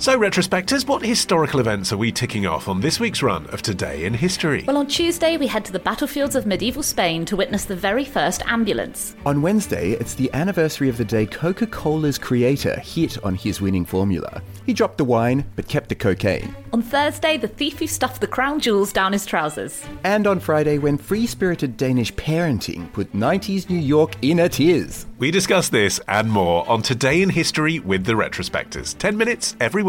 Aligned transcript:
So, 0.00 0.18
retrospectors, 0.18 0.88
what 0.88 1.04
historical 1.04 1.60
events 1.60 1.92
are 1.92 1.98
we 1.98 2.10
ticking 2.10 2.46
off 2.46 2.68
on 2.68 2.80
this 2.80 2.98
week's 2.98 3.22
run 3.22 3.46
of 3.48 3.60
Today 3.60 4.06
in 4.06 4.14
History? 4.14 4.64
Well, 4.66 4.78
on 4.78 4.86
Tuesday, 4.86 5.36
we 5.36 5.46
head 5.46 5.62
to 5.66 5.72
the 5.72 5.78
battlefields 5.78 6.34
of 6.34 6.46
medieval 6.46 6.82
Spain 6.82 7.26
to 7.26 7.36
witness 7.36 7.66
the 7.66 7.76
very 7.76 8.06
first 8.06 8.40
ambulance. 8.46 9.14
On 9.26 9.42
Wednesday, 9.42 9.90
it's 9.90 10.14
the 10.14 10.32
anniversary 10.32 10.88
of 10.88 10.96
the 10.96 11.04
day 11.04 11.26
Coca 11.26 11.66
Cola's 11.66 12.16
creator 12.16 12.80
hit 12.80 13.22
on 13.22 13.34
his 13.34 13.60
winning 13.60 13.84
formula. 13.84 14.40
He 14.64 14.72
dropped 14.72 14.96
the 14.96 15.04
wine, 15.04 15.44
but 15.54 15.68
kept 15.68 15.90
the 15.90 15.94
cocaine. 15.94 16.56
On 16.72 16.80
Thursday, 16.80 17.36
the 17.36 17.48
thief 17.48 17.78
who 17.78 17.86
stuffed 17.86 18.22
the 18.22 18.26
crown 18.26 18.58
jewels 18.58 18.94
down 18.94 19.12
his 19.12 19.26
trousers. 19.26 19.84
And 20.04 20.26
on 20.26 20.40
Friday, 20.40 20.78
when 20.78 20.96
free 20.96 21.26
spirited 21.26 21.76
Danish 21.76 22.14
parenting 22.14 22.90
put 22.94 23.12
90s 23.12 23.68
New 23.68 23.78
York 23.78 24.14
in 24.22 24.38
a 24.38 24.48
tears. 24.48 25.04
We 25.18 25.30
discuss 25.30 25.68
this 25.68 26.00
and 26.08 26.30
more 26.30 26.66
on 26.70 26.80
Today 26.80 27.20
in 27.20 27.28
History 27.28 27.80
with 27.80 28.04
the 28.04 28.14
retrospectors. 28.14 28.96
10 28.96 29.18
minutes 29.18 29.56
every 29.60 29.82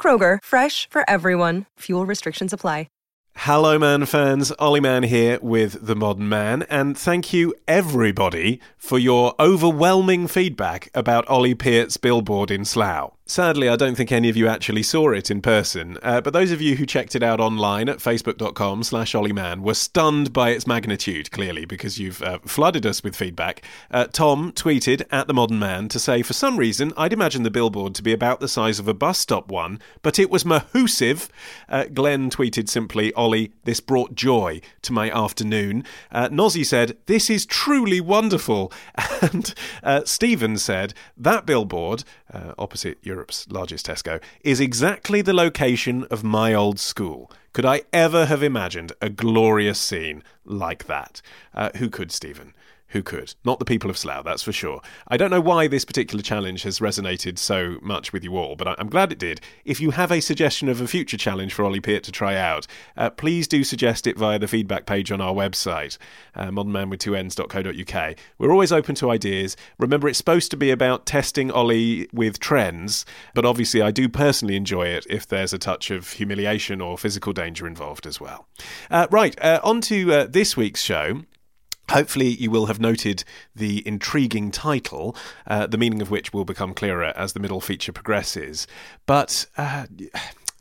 Kroger, 0.00 0.38
fresh 0.42 0.88
for 0.88 1.04
everyone. 1.06 1.66
Fuel 1.80 2.06
restrictions 2.06 2.54
apply. 2.54 2.86
Hello, 3.36 3.78
Man 3.78 4.04
fans. 4.06 4.52
Olly 4.58 4.80
Mann 4.80 5.04
here 5.04 5.38
with 5.40 5.86
The 5.86 5.96
Modern 5.96 6.28
Man, 6.28 6.64
and 6.64 6.98
thank 6.98 7.32
you, 7.32 7.54
everybody, 7.66 8.60
for 8.76 8.98
your 8.98 9.34
overwhelming 9.38 10.26
feedback 10.26 10.90
about 10.94 11.26
Ollie 11.28 11.54
Peart's 11.54 11.96
billboard 11.96 12.50
in 12.50 12.64
Slough. 12.64 13.12
Sadly, 13.30 13.68
I 13.68 13.76
don't 13.76 13.94
think 13.94 14.10
any 14.10 14.28
of 14.28 14.36
you 14.36 14.48
actually 14.48 14.82
saw 14.82 15.12
it 15.12 15.30
in 15.30 15.40
person, 15.40 15.96
uh, 16.02 16.20
but 16.20 16.32
those 16.32 16.50
of 16.50 16.60
you 16.60 16.74
who 16.74 16.84
checked 16.84 17.14
it 17.14 17.22
out 17.22 17.38
online 17.38 17.88
at 17.88 17.98
facebook.com 17.98 18.82
slash 18.82 19.12
ollyman 19.12 19.60
were 19.60 19.74
stunned 19.74 20.32
by 20.32 20.50
its 20.50 20.66
magnitude, 20.66 21.30
clearly, 21.30 21.64
because 21.64 22.00
you've 22.00 22.20
uh, 22.22 22.40
flooded 22.40 22.84
us 22.84 23.04
with 23.04 23.14
feedback. 23.14 23.62
Uh, 23.88 24.06
Tom 24.06 24.50
tweeted 24.50 25.04
at 25.12 25.28
The 25.28 25.32
Modern 25.32 25.60
Man 25.60 25.88
to 25.90 26.00
say, 26.00 26.22
for 26.22 26.32
some 26.32 26.56
reason, 26.56 26.92
I'd 26.96 27.12
imagine 27.12 27.44
the 27.44 27.52
billboard 27.52 27.94
to 27.94 28.02
be 28.02 28.12
about 28.12 28.40
the 28.40 28.48
size 28.48 28.80
of 28.80 28.88
a 28.88 28.94
bus 28.94 29.20
stop 29.20 29.48
one, 29.48 29.78
but 30.02 30.18
it 30.18 30.28
was 30.28 30.42
mahoosive. 30.42 31.28
Uh, 31.68 31.84
Glenn 31.84 32.30
tweeted 32.30 32.68
simply, 32.68 33.12
Ollie, 33.12 33.52
this 33.62 33.78
brought 33.78 34.16
joy 34.16 34.60
to 34.82 34.92
my 34.92 35.08
afternoon. 35.08 35.84
Uh, 36.10 36.28
Nozzy 36.30 36.66
said, 36.66 36.96
this 37.06 37.30
is 37.30 37.46
truly 37.46 38.00
wonderful. 38.00 38.72
And 39.22 39.52
uh, 39.82 40.00
Stephen 40.06 40.56
said, 40.56 40.94
that 41.16 41.44
billboard, 41.44 42.04
uh, 42.32 42.54
opposite 42.58 42.98
Europe's 43.02 43.46
largest 43.50 43.86
Tesco, 43.86 44.22
is 44.42 44.60
exactly 44.60 45.22
the 45.22 45.32
location 45.32 46.04
of 46.10 46.24
my 46.24 46.54
old 46.54 46.78
school. 46.78 47.30
Could 47.52 47.66
I 47.66 47.82
ever 47.92 48.26
have 48.26 48.42
imagined 48.42 48.92
a 49.00 49.08
glorious 49.08 49.78
scene 49.78 50.22
like 50.44 50.86
that? 50.86 51.22
Uh, 51.54 51.70
who 51.76 51.90
could, 51.90 52.12
Stephen? 52.12 52.54
Who 52.90 53.02
could? 53.04 53.34
Not 53.44 53.60
the 53.60 53.64
people 53.64 53.88
of 53.88 53.96
Slough, 53.96 54.24
that's 54.24 54.42
for 54.42 54.52
sure. 54.52 54.80
I 55.06 55.16
don't 55.16 55.30
know 55.30 55.40
why 55.40 55.68
this 55.68 55.84
particular 55.84 56.22
challenge 56.22 56.64
has 56.64 56.80
resonated 56.80 57.38
so 57.38 57.78
much 57.82 58.12
with 58.12 58.24
you 58.24 58.36
all, 58.36 58.56
but 58.56 58.78
I'm 58.80 58.88
glad 58.88 59.12
it 59.12 59.18
did. 59.18 59.40
If 59.64 59.80
you 59.80 59.92
have 59.92 60.10
a 60.10 60.20
suggestion 60.20 60.68
of 60.68 60.80
a 60.80 60.88
future 60.88 61.16
challenge 61.16 61.54
for 61.54 61.64
Ollie 61.64 61.80
Peart 61.80 62.02
to 62.04 62.12
try 62.12 62.36
out, 62.36 62.66
uh, 62.96 63.10
please 63.10 63.46
do 63.46 63.62
suggest 63.62 64.08
it 64.08 64.18
via 64.18 64.40
the 64.40 64.48
feedback 64.48 64.86
page 64.86 65.12
on 65.12 65.20
our 65.20 65.32
website, 65.32 65.98
uh, 66.34 66.46
modernmanwith2ns.co.uk. 66.46 68.16
We're 68.38 68.52
always 68.52 68.72
open 68.72 68.96
to 68.96 69.10
ideas. 69.10 69.56
Remember, 69.78 70.08
it's 70.08 70.18
supposed 70.18 70.50
to 70.50 70.56
be 70.56 70.72
about 70.72 71.06
testing 71.06 71.52
Ollie 71.52 72.08
with 72.12 72.40
trends, 72.40 73.06
but 73.34 73.46
obviously 73.46 73.82
I 73.82 73.92
do 73.92 74.08
personally 74.08 74.56
enjoy 74.56 74.88
it 74.88 75.06
if 75.08 75.28
there's 75.28 75.52
a 75.52 75.58
touch 75.58 75.92
of 75.92 76.10
humiliation 76.14 76.80
or 76.80 76.98
physical 76.98 77.32
danger 77.32 77.68
involved 77.68 78.04
as 78.04 78.20
well. 78.20 78.48
Uh, 78.90 79.06
right, 79.12 79.40
uh, 79.40 79.60
on 79.62 79.80
to 79.82 80.12
uh, 80.12 80.26
this 80.28 80.56
week's 80.56 80.82
show. 80.82 81.22
Hopefully, 81.90 82.28
you 82.28 82.50
will 82.50 82.66
have 82.66 82.78
noted 82.78 83.24
the 83.54 83.86
intriguing 83.86 84.50
title, 84.50 85.16
uh, 85.46 85.66
the 85.66 85.78
meaning 85.78 86.00
of 86.00 86.10
which 86.10 86.32
will 86.32 86.44
become 86.44 86.72
clearer 86.72 87.12
as 87.16 87.32
the 87.32 87.40
middle 87.40 87.60
feature 87.60 87.92
progresses. 87.92 88.68
But, 89.06 89.46
uh, 89.56 89.86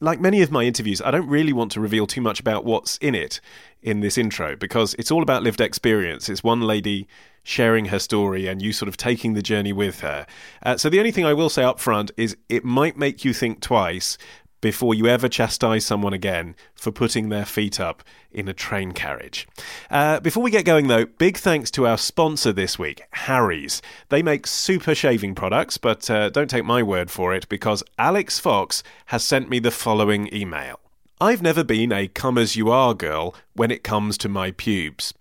like 0.01 0.19
many 0.19 0.41
of 0.41 0.51
my 0.51 0.63
interviews, 0.63 1.01
I 1.01 1.11
don't 1.11 1.27
really 1.27 1.53
want 1.53 1.71
to 1.73 1.81
reveal 1.81 2.07
too 2.07 2.21
much 2.21 2.39
about 2.39 2.65
what's 2.65 2.97
in 2.97 3.13
it 3.13 3.41
in 3.81 3.99
this 3.99 4.17
intro 4.17 4.55
because 4.55 4.95
it's 4.95 5.11
all 5.11 5.21
about 5.21 5.43
lived 5.43 5.61
experience. 5.61 6.29
It's 6.29 6.43
one 6.43 6.61
lady 6.61 7.07
sharing 7.43 7.85
her 7.85 7.99
story 7.99 8.47
and 8.47 8.61
you 8.61 8.73
sort 8.73 8.89
of 8.89 8.97
taking 8.97 9.33
the 9.33 9.41
journey 9.41 9.71
with 9.71 9.99
her. 10.01 10.25
Uh, 10.63 10.77
so, 10.77 10.89
the 10.89 10.99
only 10.99 11.11
thing 11.11 11.25
I 11.25 11.33
will 11.33 11.49
say 11.49 11.63
up 11.63 11.79
front 11.79 12.11
is 12.17 12.35
it 12.49 12.65
might 12.65 12.97
make 12.97 13.23
you 13.23 13.33
think 13.33 13.61
twice 13.61 14.17
before 14.61 14.93
you 14.93 15.07
ever 15.07 15.29
chastise 15.29 15.85
someone 15.85 16.13
again 16.13 16.55
for 16.75 16.91
putting 16.91 17.29
their 17.29 17.45
feet 17.45 17.79
up 17.79 18.03
in 18.31 18.47
a 18.47 18.53
train 18.53 18.91
carriage. 18.91 19.47
Uh, 19.89 20.19
before 20.19 20.43
we 20.43 20.51
get 20.51 20.65
going, 20.65 20.87
though, 20.87 21.05
big 21.05 21.37
thanks 21.37 21.71
to 21.71 21.87
our 21.87 21.97
sponsor 21.97 22.51
this 22.51 22.77
week, 22.77 23.01
Harry's. 23.11 23.81
They 24.09 24.21
make 24.21 24.47
super 24.47 24.93
shaving 24.93 25.35
products, 25.35 25.77
but 25.77 26.09
uh, 26.09 26.29
don't 26.29 26.49
take 26.49 26.65
my 26.65 26.83
word 26.83 27.09
for 27.09 27.33
it 27.33 27.47
because 27.49 27.83
Alix 27.97 28.39
Fox 28.39 28.83
has 29.07 29.23
sent 29.23 29.49
me 29.49 29.59
the 29.59 29.71
following 29.71 30.33
email. 30.33 30.79
I've 31.21 31.41
never 31.41 31.63
been 31.63 31.91
a 31.91 32.07
come 32.07 32.37
as 32.37 32.55
you 32.55 32.71
are 32.71 32.93
girl 32.93 33.35
when 33.53 33.71
it 33.71 33.83
comes 33.83 34.17
to 34.19 34.29
my 34.29 34.51
pubes. 34.51 35.13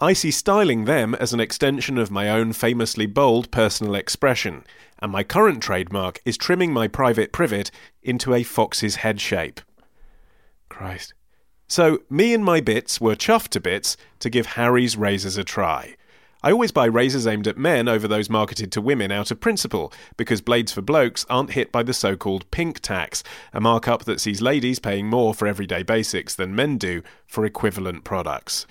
I 0.00 0.12
see 0.12 0.30
styling 0.30 0.84
them 0.84 1.14
as 1.16 1.32
an 1.32 1.40
extension 1.40 1.98
of 1.98 2.10
my 2.10 2.28
own 2.28 2.52
famously 2.52 3.06
bold 3.06 3.50
personal 3.50 3.96
expression, 3.96 4.64
and 5.00 5.12
my 5.12 5.22
current 5.22 5.62
trademark 5.62 6.20
is 6.24 6.36
trimming 6.36 6.72
my 6.72 6.88
private 6.88 7.32
privet 7.32 7.70
into 8.02 8.34
a 8.34 8.42
fox's 8.42 8.96
head 8.96 9.20
shape. 9.20 9.60
Christ. 10.68 11.14
So, 11.66 12.00
me 12.08 12.32
and 12.32 12.44
my 12.44 12.60
bits 12.60 13.00
were 13.00 13.14
chuffed 13.14 13.48
to 13.48 13.60
bits 13.60 13.96
to 14.20 14.30
give 14.30 14.46
Harry's 14.46 14.96
razors 14.96 15.36
a 15.36 15.44
try. 15.44 15.96
I 16.42 16.52
always 16.52 16.70
buy 16.70 16.84
razors 16.84 17.26
aimed 17.26 17.48
at 17.48 17.58
men 17.58 17.88
over 17.88 18.06
those 18.06 18.30
marketed 18.30 18.70
to 18.72 18.80
women 18.80 19.10
out 19.10 19.32
of 19.32 19.40
principle, 19.40 19.92
because 20.16 20.40
blades 20.40 20.70
for 20.70 20.82
blokes 20.82 21.26
aren't 21.28 21.54
hit 21.54 21.72
by 21.72 21.82
the 21.82 21.92
so 21.92 22.16
called 22.16 22.48
pink 22.52 22.78
tax, 22.78 23.24
a 23.52 23.60
markup 23.60 24.04
that 24.04 24.20
sees 24.20 24.40
ladies 24.40 24.78
paying 24.78 25.08
more 25.08 25.34
for 25.34 25.48
everyday 25.48 25.82
basics 25.82 26.36
than 26.36 26.54
men 26.54 26.78
do 26.78 27.02
for 27.26 27.44
equivalent 27.44 28.04
products. 28.04 28.66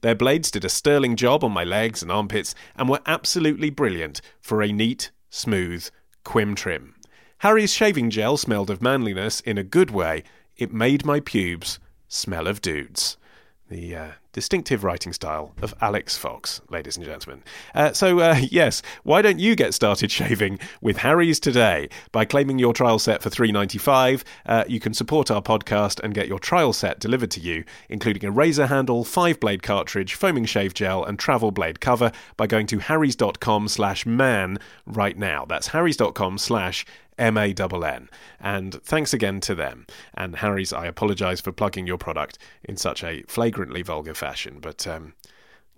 Their 0.00 0.16
blades 0.16 0.50
did 0.50 0.64
a 0.64 0.68
sterling 0.68 1.14
job 1.14 1.44
on 1.44 1.52
my 1.52 1.62
legs 1.62 2.02
and 2.02 2.10
armpits 2.10 2.56
and 2.74 2.88
were 2.88 3.00
absolutely 3.06 3.70
brilliant 3.70 4.20
for 4.40 4.60
a 4.60 4.72
neat, 4.72 5.12
smooth 5.32 5.88
quim 6.24 6.54
trim. 6.54 6.94
Harry's 7.38 7.72
shaving 7.72 8.10
gel 8.10 8.36
smelled 8.36 8.70
of 8.70 8.82
manliness 8.82 9.40
in 9.40 9.58
a 9.58 9.64
good 9.64 9.90
way. 9.90 10.22
It 10.56 10.72
made 10.72 11.04
my 11.04 11.18
pubes 11.18 11.80
smell 12.06 12.46
of 12.46 12.60
dudes. 12.60 13.16
The 13.72 13.96
uh, 13.96 14.10
distinctive 14.34 14.84
writing 14.84 15.14
style 15.14 15.54
of 15.62 15.72
Alix 15.80 16.14
Fox, 16.14 16.60
ladies 16.68 16.98
and 16.98 17.06
gentlemen. 17.06 17.42
Uh, 17.74 17.94
so, 17.94 18.20
uh, 18.20 18.38
yes, 18.50 18.82
why 19.02 19.22
don't 19.22 19.38
you 19.38 19.56
get 19.56 19.72
started 19.72 20.10
shaving 20.10 20.58
with 20.82 20.98
Harry's 20.98 21.40
today 21.40 21.88
by 22.12 22.26
claiming 22.26 22.58
your 22.58 22.74
trial 22.74 22.98
set 22.98 23.22
for 23.22 23.30
three 23.30 23.50
ninety 23.50 23.78
five? 23.78 24.24
Uh, 24.44 24.64
you 24.68 24.78
can 24.78 24.92
support 24.92 25.30
our 25.30 25.40
podcast 25.40 26.00
and 26.00 26.12
get 26.12 26.28
your 26.28 26.38
trial 26.38 26.74
set 26.74 27.00
delivered 27.00 27.30
to 27.30 27.40
you, 27.40 27.64
including 27.88 28.26
a 28.26 28.30
razor 28.30 28.66
handle, 28.66 29.04
five 29.04 29.40
blade 29.40 29.62
cartridge, 29.62 30.12
foaming 30.12 30.44
shave 30.44 30.74
gel, 30.74 31.02
and 31.02 31.18
travel 31.18 31.50
blade 31.50 31.80
cover 31.80 32.12
by 32.36 32.46
going 32.46 32.66
to 32.66 32.78
harrys.com 32.78 33.68
slash 33.68 34.04
man 34.04 34.58
right 34.84 35.16
now. 35.16 35.46
That's 35.46 35.68
harrys.com 35.68 36.36
slash 36.36 36.84
M 37.22 37.38
A 37.38 37.54
N 37.54 37.84
N. 37.84 38.08
And 38.40 38.82
thanks 38.82 39.14
again 39.14 39.40
to 39.42 39.54
them. 39.54 39.86
And 40.14 40.36
Harry's, 40.36 40.72
I 40.72 40.86
apologise 40.86 41.40
for 41.40 41.52
plugging 41.52 41.86
your 41.86 41.98
product 41.98 42.36
in 42.64 42.76
such 42.76 43.04
a 43.04 43.22
flagrantly 43.28 43.82
vulgar 43.82 44.14
fashion, 44.14 44.58
but. 44.60 44.86
Um, 44.86 45.14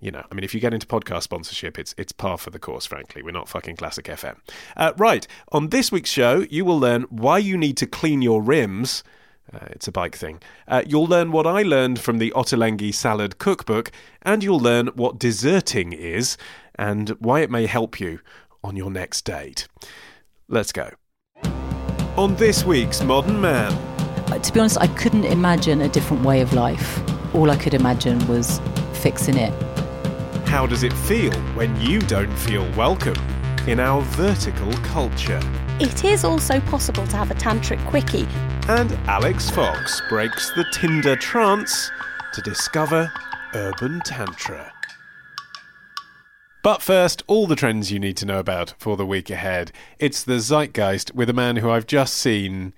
you 0.01 0.11
know, 0.11 0.25
I 0.31 0.35
mean, 0.35 0.45
if 0.45 0.53
you 0.53 0.61
get 0.61 0.75
into 0.75 0.87
podcast 0.87 1.23
sponsorship, 1.23 1.79
it's 1.79 1.95
it's 1.97 2.13
par 2.13 2.37
for 2.37 2.51
the 2.51 2.59
course. 2.59 2.85
Frankly, 2.85 3.23
we're 3.23 3.31
not 3.31 3.49
fucking 3.49 3.77
classic 3.77 4.05
FM. 4.05 4.37
Uh, 4.77 4.93
right 4.99 5.27
on 5.51 5.69
this 5.69 5.91
week's 5.91 6.11
show, 6.11 6.45
you 6.51 6.63
will 6.67 6.79
learn 6.79 7.03
why 7.09 7.39
you 7.39 7.57
need 7.57 7.79
to 7.79 7.87
clean 7.87 8.21
your 8.21 8.43
rims. 8.43 9.03
Uh, 9.51 9.67
it's 9.71 9.89
a 9.89 9.93
bike 9.93 10.15
thing. 10.15 10.41
Uh, 10.69 10.83
you'll 10.87 11.07
learn 11.07 11.33
what 11.33 11.47
I 11.47 11.63
learned 11.63 12.01
from 12.01 12.19
the 12.19 12.33
Ottolenghi 12.33 12.93
Salad 12.93 13.39
Cookbook, 13.39 13.93
and 14.21 14.45
you'll 14.45 14.61
learn 14.61 14.89
what 14.89 15.19
deserting 15.19 15.95
is 15.95 16.37
and 16.75 17.11
why 17.21 17.41
it 17.41 17.51
may 17.51 17.65
help 17.65 17.99
you 17.99 18.21
on 18.63 18.77
your 18.77 18.91
next 18.91 19.25
date. 19.25 19.69
Let's 20.49 20.73
go. 20.73 20.91
On 22.17 22.37
this 22.37 22.65
week's 22.65 23.03
Modern 23.03 23.41
Man. 23.41 23.73
Uh, 24.31 24.39
to 24.39 24.53
be 24.53 24.61
honest, 24.61 24.79
I 24.81 24.87
couldn't 24.87 25.25
imagine 25.25 25.81
a 25.81 25.89
different 25.89 26.23
way 26.23 26.43
of 26.43 26.53
life. 26.53 27.03
All 27.35 27.51
I 27.51 27.57
could 27.57 27.75
imagine 27.75 28.25
was 28.29 28.61
fixing 28.93 29.37
it. 29.37 29.53
How 30.47 30.65
does 30.65 30.85
it 30.85 30.93
feel 30.93 31.33
when 31.57 31.75
you 31.81 31.99
don't 32.01 32.33
feel 32.37 32.71
welcome 32.77 33.17
in 33.67 33.81
our 33.81 34.01
vertical 34.03 34.73
culture? 34.85 35.41
It 35.81 36.05
is 36.05 36.23
also 36.23 36.61
possible 36.61 37.05
to 37.05 37.17
have 37.17 37.33
a 37.33 37.35
tantric 37.35 37.85
quickie 37.87 38.29
And 38.69 38.93
Alix 39.09 39.51
Fox 39.51 40.01
breaks 40.09 40.51
the 40.53 40.65
Tinder 40.73 41.17
trance 41.17 41.91
to 42.33 42.41
discover 42.43 43.13
urban 43.55 44.01
tantra. 44.05 44.74
But 46.65 46.81
first, 46.81 47.23
all 47.27 47.47
the 47.47 47.57
trends 47.57 47.93
you 47.93 47.99
need 47.99 48.17
to 48.17 48.25
know 48.25 48.39
about 48.39 48.73
for 48.79 48.97
the 48.97 49.05
week 49.05 49.29
ahead. 49.29 49.71
It's 49.99 50.25
the 50.25 50.41
zeitgeist 50.41 51.15
with 51.15 51.29
a 51.29 51.35
man 51.35 51.57
who 51.57 51.69
I've 51.69 51.87
just 51.87 52.15
seen 52.15 52.73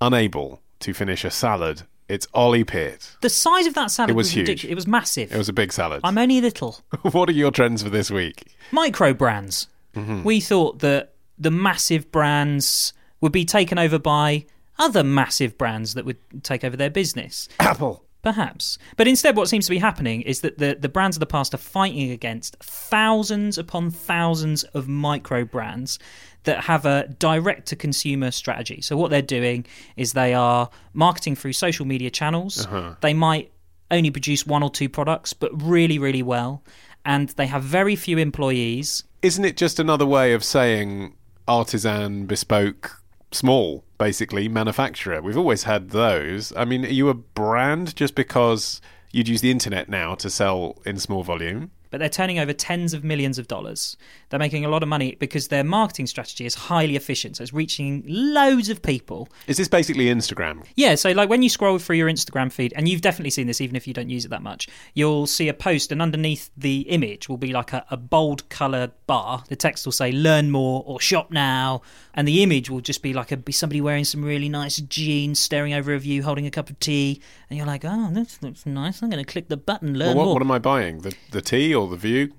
unable 0.00 0.62
to 0.80 0.94
finish 0.94 1.22
a 1.22 1.30
salad. 1.30 1.82
It's 2.08 2.26
Ollie 2.32 2.64
Peart. 2.64 3.18
The 3.20 3.28
size 3.28 3.66
of 3.66 3.74
that 3.74 3.90
salad 3.90 4.08
It 4.08 4.14
was 4.14 4.28
was, 4.28 4.30
huge. 4.32 4.48
ridiculous. 4.48 4.72
It 4.72 4.74
was 4.74 4.86
massive. 4.86 5.32
It 5.34 5.36
was 5.36 5.50
a 5.50 5.52
big 5.52 5.70
salad. 5.74 6.00
I'm 6.02 6.16
only 6.16 6.40
little. 6.40 6.80
what 7.02 7.28
are 7.28 7.32
your 7.32 7.50
trends 7.50 7.82
for 7.82 7.90
this 7.90 8.10
week? 8.10 8.42
Micro 8.72 9.12
brands. 9.12 9.68
Mm-hmm. 9.94 10.22
We 10.22 10.40
thought 10.40 10.78
that 10.78 11.12
the 11.38 11.50
massive 11.50 12.10
brands 12.10 12.94
would 13.20 13.32
be 13.32 13.44
taken 13.44 13.78
over 13.78 13.98
by 13.98 14.46
other 14.78 15.04
massive 15.04 15.58
brands 15.58 15.92
that 15.92 16.06
would 16.06 16.16
take 16.42 16.64
over 16.64 16.78
their 16.78 16.88
business. 16.88 17.50
Apple. 17.60 18.02
Perhaps. 18.26 18.78
But 18.96 19.06
instead, 19.06 19.36
what 19.36 19.48
seems 19.48 19.66
to 19.66 19.70
be 19.70 19.78
happening 19.78 20.22
is 20.22 20.40
that 20.40 20.58
the, 20.58 20.76
the 20.76 20.88
brands 20.88 21.16
of 21.16 21.20
the 21.20 21.26
past 21.26 21.54
are 21.54 21.58
fighting 21.58 22.10
against 22.10 22.56
thousands 22.56 23.56
upon 23.56 23.92
thousands 23.92 24.64
of 24.64 24.88
micro 24.88 25.44
brands 25.44 26.00
that 26.42 26.64
have 26.64 26.84
a 26.86 27.06
direct 27.20 27.68
to 27.68 27.76
consumer 27.76 28.32
strategy. 28.32 28.80
So, 28.80 28.96
what 28.96 29.12
they're 29.12 29.22
doing 29.22 29.64
is 29.96 30.12
they 30.12 30.34
are 30.34 30.68
marketing 30.92 31.36
through 31.36 31.52
social 31.52 31.86
media 31.86 32.10
channels. 32.10 32.66
Uh-huh. 32.66 32.96
They 33.00 33.14
might 33.14 33.52
only 33.92 34.10
produce 34.10 34.44
one 34.44 34.64
or 34.64 34.70
two 34.70 34.88
products, 34.88 35.32
but 35.32 35.52
really, 35.62 36.00
really 36.00 36.24
well. 36.24 36.64
And 37.04 37.28
they 37.28 37.46
have 37.46 37.62
very 37.62 37.94
few 37.94 38.18
employees. 38.18 39.04
Isn't 39.22 39.44
it 39.44 39.56
just 39.56 39.78
another 39.78 40.04
way 40.04 40.32
of 40.32 40.42
saying 40.42 41.14
artisan, 41.46 42.26
bespoke, 42.26 43.00
small, 43.32 43.84
basically, 43.98 44.48
manufacturer? 44.48 45.20
We've 45.22 45.36
always 45.36 45.64
had 45.64 45.90
those. 45.90 46.52
I 46.56 46.64
mean, 46.64 46.84
are 46.84 46.88
you 46.88 47.08
a 47.08 47.14
brand 47.14 47.96
just 47.96 48.14
because 48.14 48.80
you'd 49.12 49.28
use 49.28 49.40
the 49.40 49.50
internet 49.50 49.88
now 49.88 50.14
to 50.16 50.30
sell 50.30 50.80
in 50.84 50.98
small 50.98 51.22
volume? 51.22 51.70
But 51.90 51.98
they're 51.98 52.08
turning 52.08 52.38
over 52.38 52.52
tens 52.52 52.94
of 52.94 53.04
millions 53.04 53.38
of 53.38 53.48
dollars. 53.48 53.96
They're 54.28 54.38
making 54.38 54.64
a 54.64 54.68
lot 54.68 54.82
of 54.82 54.88
money 54.88 55.16
because 55.18 55.48
their 55.48 55.64
marketing 55.64 56.06
strategy 56.06 56.44
is 56.46 56.54
highly 56.54 56.96
efficient. 56.96 57.36
So 57.36 57.42
it's 57.42 57.52
reaching 57.52 58.04
loads 58.06 58.68
of 58.68 58.82
people. 58.82 59.28
Is 59.46 59.56
this 59.56 59.68
basically 59.68 60.06
Instagram? 60.06 60.64
Yeah, 60.74 60.94
so 60.94 61.12
like 61.12 61.28
when 61.28 61.42
you 61.42 61.48
scroll 61.48 61.78
through 61.78 61.96
your 61.96 62.08
Instagram 62.08 62.50
feed, 62.50 62.72
and 62.76 62.88
you've 62.88 63.02
definitely 63.02 63.30
seen 63.30 63.46
this 63.46 63.60
even 63.60 63.76
if 63.76 63.86
you 63.86 63.94
don't 63.94 64.10
use 64.10 64.24
it 64.24 64.28
that 64.28 64.42
much, 64.42 64.68
you'll 64.94 65.26
see 65.26 65.48
a 65.48 65.54
post, 65.54 65.92
and 65.92 66.02
underneath 66.02 66.50
the 66.56 66.80
image 66.88 67.28
will 67.28 67.36
be 67.36 67.52
like 67.52 67.72
a, 67.72 67.84
a 67.90 67.96
bold 67.96 68.48
coloured 68.48 68.92
bar. 69.06 69.44
The 69.48 69.56
text 69.56 69.86
will 69.86 69.92
say 69.92 70.12
"Learn 70.12 70.50
more" 70.50 70.82
or 70.86 71.00
"Shop 71.00 71.30
now," 71.30 71.82
and 72.14 72.26
the 72.26 72.42
image 72.42 72.70
will 72.70 72.80
just 72.80 73.02
be 73.02 73.12
like 73.12 73.32
a 73.32 73.36
be 73.36 73.52
somebody 73.52 73.80
wearing 73.80 74.04
some 74.04 74.24
really 74.24 74.48
nice 74.48 74.76
jeans, 74.78 75.38
staring 75.38 75.72
over 75.74 75.94
a 75.94 75.98
view, 75.98 76.22
holding 76.22 76.46
a 76.46 76.50
cup 76.50 76.70
of 76.70 76.78
tea, 76.80 77.20
and 77.48 77.56
you're 77.56 77.66
like, 77.66 77.84
"Oh, 77.84 78.10
this 78.12 78.42
looks 78.42 78.66
nice. 78.66 79.02
I'm 79.02 79.10
going 79.10 79.24
to 79.24 79.30
click 79.30 79.48
the 79.48 79.56
button, 79.56 79.92
Well, 79.92 80.08
learn 80.08 80.16
what, 80.16 80.24
more." 80.24 80.34
what 80.34 80.42
am 80.42 80.50
I 80.50 80.58
buying? 80.58 81.00
The 81.00 81.14
the 81.30 81.42
tea 81.42 81.74
or 81.76 81.86
the 81.88 81.96
view? 81.96 82.32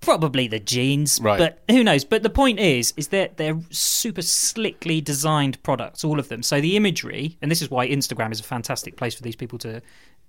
probably 0.00 0.48
the 0.48 0.58
jeans 0.58 1.20
Right. 1.22 1.38
but 1.38 1.62
who 1.70 1.84
knows 1.84 2.04
but 2.04 2.24
the 2.24 2.28
point 2.28 2.58
is 2.58 2.92
is 2.96 3.06
that 3.08 3.36
they're 3.36 3.60
super 3.70 4.20
slickly 4.20 5.00
designed 5.00 5.62
products 5.62 6.02
all 6.02 6.18
of 6.18 6.28
them 6.28 6.42
so 6.42 6.60
the 6.60 6.76
imagery 6.76 7.38
and 7.40 7.48
this 7.48 7.62
is 7.62 7.70
why 7.70 7.86
instagram 7.88 8.32
is 8.32 8.40
a 8.40 8.42
fantastic 8.42 8.96
place 8.96 9.14
for 9.14 9.22
these 9.22 9.36
people 9.36 9.58
to 9.60 9.80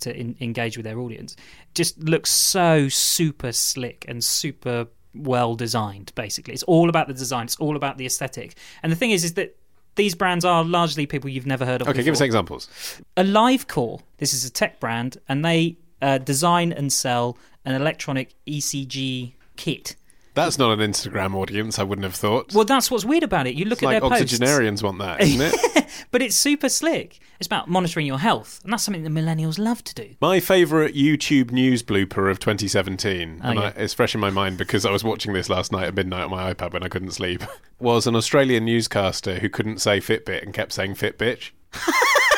to 0.02 0.16
in, 0.16 0.36
engage 0.42 0.78
with 0.78 0.84
their 0.84 1.00
audience 1.00 1.36
just 1.74 1.98
looks 2.04 2.30
so 2.30 2.88
super 2.88 3.52
slick 3.52 4.06
and 4.08 4.24
super 4.24 4.86
well 5.16 5.56
designed 5.56 6.12
basically 6.14 6.54
it's 6.54 6.62
all 6.64 6.88
about 6.88 7.08
the 7.08 7.14
design 7.16 7.46
it's 7.46 7.56
all 7.56 7.76
about 7.76 7.98
the 7.98 8.06
aesthetic 8.06 8.56
and 8.84 8.92
the 8.92 8.96
thing 8.96 9.10
is 9.10 9.24
is 9.24 9.34
that 9.34 9.56
these 9.96 10.14
brands 10.14 10.46
are 10.46 10.64
largely 10.64 11.08
people 11.08 11.32
you've 11.32 11.48
never 11.48 11.66
heard 11.66 11.82
of 11.82 11.88
Okay, 11.88 12.02
give 12.04 12.12
us 12.14 12.18
before. 12.18 12.26
examples. 12.26 12.68
AliveCor, 13.16 14.02
this 14.18 14.34
is 14.34 14.44
a 14.44 14.50
tech 14.50 14.80
brand, 14.80 15.18
and 15.30 15.46
they 15.46 15.78
uh, 16.04 16.18
design 16.20 16.72
and 16.72 16.92
sell 16.92 17.38
an 17.66 17.74
electronic 17.76 18.36
ECG 18.46 19.34
kit. 19.56 19.96
That's 20.36 20.58
not 20.58 20.78
an 20.80 20.92
Instagram 20.92 21.36
audience, 21.36 21.78
I 21.78 21.84
wouldn't 21.84 22.06
have 22.06 22.16
thought. 22.16 22.54
Well, 22.56 22.66
that's 22.66 22.90
what's 22.90 23.06
weird 23.06 23.22
about 23.22 23.46
it. 23.46 23.54
You 23.54 23.66
look 23.66 23.74
it's 23.74 23.84
like 23.84 23.98
at 23.98 24.02
their 24.02 24.10
posts, 24.10 24.34
octogenarians 24.34 24.82
want 24.82 24.98
that, 24.98 25.22
isn't 25.22 25.42
it? 25.54 25.86
but 26.12 26.24
it's 26.24 26.36
super 26.36 26.70
slick. 26.70 27.20
It's 27.38 27.46
about 27.46 27.70
monitoring 27.70 28.08
your 28.08 28.18
health, 28.18 28.60
and 28.64 28.74
that's 28.74 28.82
something 28.84 29.04
that 29.04 29.12
millennials 29.12 29.60
love 29.60 29.84
to 29.84 29.94
do. 29.94 30.16
My 30.22 30.40
favourite 30.40 30.96
YouTube 30.96 31.52
news 31.52 31.84
blooper 31.84 32.32
of 32.32 32.40
2017, 32.40 33.42
Oh, 33.44 33.48
and 33.48 33.60
yeah. 33.60 33.66
I, 33.66 33.68
it's 33.76 33.94
fresh 33.94 34.16
in 34.16 34.22
my 34.22 34.32
mind 34.32 34.58
because 34.58 34.86
I 34.88 34.92
was 34.92 35.04
watching 35.04 35.34
this 35.34 35.50
last 35.50 35.72
night 35.72 35.86
at 35.86 35.94
midnight 35.94 36.24
on 36.24 36.32
my 36.32 36.52
iPad 36.52 36.74
when 36.74 36.82
I 36.82 36.88
couldn't 36.88 37.12
sleep, 37.12 37.44
was 37.80 38.08
an 38.08 38.16
Australian 38.16 38.66
newscaster 38.66 39.36
who 39.36 39.50
couldn't 39.50 39.82
say 39.82 40.00
Fitbit 40.00 40.42
and 40.42 40.52
kept 40.54 40.72
saying 40.72 40.96
Fitbitch. 40.96 41.52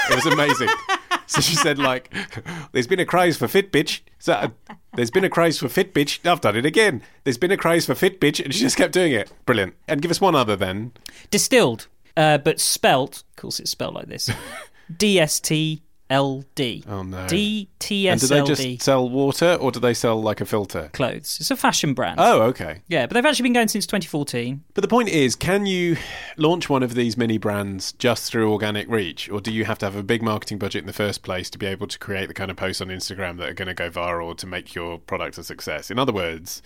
it 0.09 0.15
was 0.15 0.25
amazing. 0.25 0.69
So 1.27 1.41
she 1.41 1.55
said, 1.55 1.79
like, 1.79 2.13
there's 2.71 2.87
been 2.87 2.99
a 2.99 3.05
craze 3.05 3.37
for 3.37 3.47
fit 3.47 3.71
bitch. 3.71 4.01
So, 4.19 4.33
uh, 4.33 4.47
there's 4.95 5.11
been 5.11 5.23
a 5.23 5.29
craze 5.29 5.59
for 5.59 5.67
Fitbitch. 5.67 6.27
I've 6.29 6.41
done 6.41 6.55
it 6.55 6.65
again. 6.65 7.01
There's 7.23 7.37
been 7.37 7.51
a 7.51 7.57
craze 7.57 7.85
for 7.85 7.95
fit 7.95 8.19
bitch, 8.19 8.43
and 8.43 8.53
she 8.53 8.61
just 8.61 8.77
kept 8.77 8.93
doing 8.93 9.11
it. 9.11 9.31
Brilliant. 9.45 9.75
And 9.87 10.01
give 10.01 10.11
us 10.11 10.21
one 10.21 10.35
other 10.35 10.55
then. 10.55 10.93
Distilled, 11.31 11.87
uh, 12.15 12.37
but 12.39 12.59
spelt, 12.59 13.23
of 13.29 13.35
course, 13.35 13.59
it's 13.59 13.71
spelled 13.71 13.95
like 13.95 14.07
this: 14.07 14.29
D 14.97 15.19
S 15.19 15.39
T 15.39 15.81
L 16.09 16.43
D. 16.53 16.83
Oh, 16.87 17.01
no. 17.01 17.27
D 17.27 17.67
T 17.79 18.07
And 18.07 18.21
do 18.21 18.27
they 18.27 18.43
just 18.43 18.83
sell 18.83 19.09
water, 19.09 19.55
or 19.55 19.71
do 19.71 19.79
they 19.79 19.93
sell 19.93 20.21
like 20.21 20.39
a 20.39 20.45
filter? 20.45 20.89
Clothes. 20.93 21.37
It's 21.39 21.49
a 21.49 21.55
fashion 21.55 21.93
brand. 21.93 22.19
Oh, 22.19 22.43
okay. 22.43 22.81
Yeah, 22.87 23.07
but 23.07 23.15
they've 23.15 23.25
actually 23.25 23.43
been 23.43 23.53
going 23.53 23.67
since 23.67 23.87
2014. 23.87 24.63
But 24.73 24.81
the 24.81 24.87
point 24.87 25.09
is, 25.09 25.35
can 25.35 25.65
you 25.65 25.97
launch 26.37 26.69
one 26.69 26.83
of 26.83 26.93
these 26.93 27.17
mini 27.17 27.37
brands 27.37 27.93
just 27.93 28.31
through 28.31 28.51
organic 28.51 28.87
reach, 28.87 29.29
or 29.29 29.41
do 29.41 29.51
you 29.51 29.65
have 29.65 29.79
to 29.79 29.85
have 29.87 29.95
a 29.95 30.03
big 30.03 30.21
marketing 30.21 30.59
budget 30.59 30.81
in 30.81 30.87
the 30.87 30.93
first 30.93 31.23
place 31.23 31.49
to 31.49 31.57
be 31.57 31.65
able 31.65 31.87
to 31.87 31.97
create 31.97 32.27
the 32.27 32.33
kind 32.33 32.51
of 32.51 32.57
posts 32.57 32.81
on 32.81 32.89
Instagram 32.89 33.37
that 33.37 33.49
are 33.49 33.53
going 33.53 33.67
to 33.67 33.73
go 33.73 33.89
viral 33.89 34.37
to 34.37 34.45
make 34.45 34.75
your 34.75 34.99
product 34.99 35.37
a 35.37 35.43
success? 35.43 35.89
In 35.89 35.97
other 35.97 36.13
words, 36.13 36.61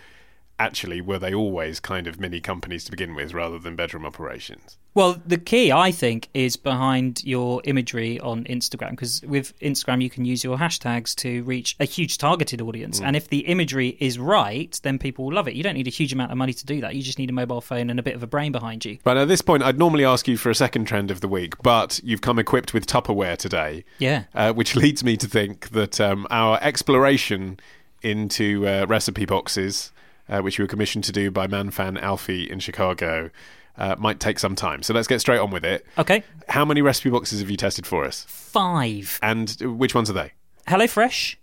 actually, 0.59 1.01
were 1.01 1.17
they 1.17 1.33
always 1.33 1.79
kind 1.79 2.05
of 2.05 2.19
mini 2.19 2.41
companies 2.41 2.83
to 2.85 2.91
begin 2.91 3.15
with 3.15 3.33
rather 3.33 3.57
than 3.57 3.75
bedroom 3.75 4.05
operations? 4.05 4.77
Well, 4.93 5.21
the 5.25 5.37
key, 5.37 5.71
I 5.71 5.91
think, 5.91 6.29
is 6.33 6.57
behind 6.57 7.23
your 7.23 7.61
imagery 7.63 8.19
on 8.19 8.43
Instagram 8.45 8.91
because 8.91 9.21
with 9.21 9.57
Instagram, 9.59 10.01
you 10.01 10.09
can 10.09 10.25
use 10.25 10.43
your 10.43 10.57
hashtags 10.57 11.15
to 11.17 11.43
reach 11.43 11.75
a 11.79 11.85
huge 11.85 12.17
targeted 12.17 12.61
audience. 12.61 12.99
And 12.99 13.15
if 13.15 13.29
the 13.29 13.39
imagery 13.39 13.95
is 13.99 14.19
right, 14.19 14.77
then 14.83 14.99
people 14.99 15.25
will 15.25 15.33
love 15.33 15.47
it. 15.47 15.53
You 15.53 15.63
don't 15.63 15.75
need 15.75 15.87
a 15.87 15.91
huge 15.91 16.11
amount 16.11 16.31
of 16.31 16.37
money 16.37 16.53
to 16.53 16.65
do 16.65 16.81
that. 16.81 16.95
You 16.95 17.01
just 17.01 17.19
need 17.19 17.29
a 17.29 17.33
mobile 17.33 17.61
phone 17.61 17.89
and 17.89 17.99
a 17.99 18.03
bit 18.03 18.15
of 18.15 18.23
a 18.23 18.27
brain 18.27 18.51
behind 18.51 18.83
you. 18.83 18.97
But 19.03 19.15
at 19.15 19.27
this 19.27 19.41
point, 19.41 19.63
I'd 19.63 19.79
normally 19.79 20.05
ask 20.05 20.27
you 20.27 20.37
for 20.37 20.49
a 20.49 20.55
second 20.55 20.85
trend 20.85 21.11
of 21.11 21.21
the 21.21 21.27
week, 21.27 21.53
but 21.61 22.01
you've 22.03 22.21
come 22.21 22.39
equipped 22.39 22.73
with 22.73 22.85
Tupperware 22.85 23.37
today. 23.37 23.85
Yeah. 23.99 24.23
uh, 24.33 24.53
which 24.53 24.75
leads 24.83 25.03
me 25.03 25.15
to 25.17 25.27
think 25.27 25.69
that 25.69 26.01
um, 26.01 26.27
our 26.29 26.59
exploration 26.61 27.59
into 28.01 28.67
uh, 28.67 28.85
recipe 28.87 29.25
boxes, 29.25 29.91
uh, 30.29 30.41
which 30.41 30.57
you 30.57 30.63
were 30.63 30.67
commissioned 30.67 31.03
to 31.05 31.11
do 31.11 31.31
by 31.31 31.47
ManFan 31.47 32.01
Alfie 32.01 32.49
in 32.49 32.59
Chicago, 32.59 33.29
uh, 33.77 33.95
might 33.97 34.19
take 34.19 34.39
some 34.39 34.55
time. 34.55 34.83
So 34.83 34.93
let's 34.93 35.07
get 35.07 35.19
straight 35.21 35.39
on 35.39 35.51
with 35.51 35.63
it. 35.65 35.85
Okay. 35.97 36.23
How 36.49 36.65
many 36.65 36.81
recipe 36.81 37.09
boxes 37.09 37.39
have 37.39 37.49
you 37.49 37.57
tested 37.57 37.85
for 37.87 38.05
us? 38.05 38.25
Five. 38.27 39.19
And 39.21 39.49
which 39.61 39.95
ones 39.95 40.09
are 40.09 40.13
they? 40.13 40.33
HelloFresh, 40.67 41.35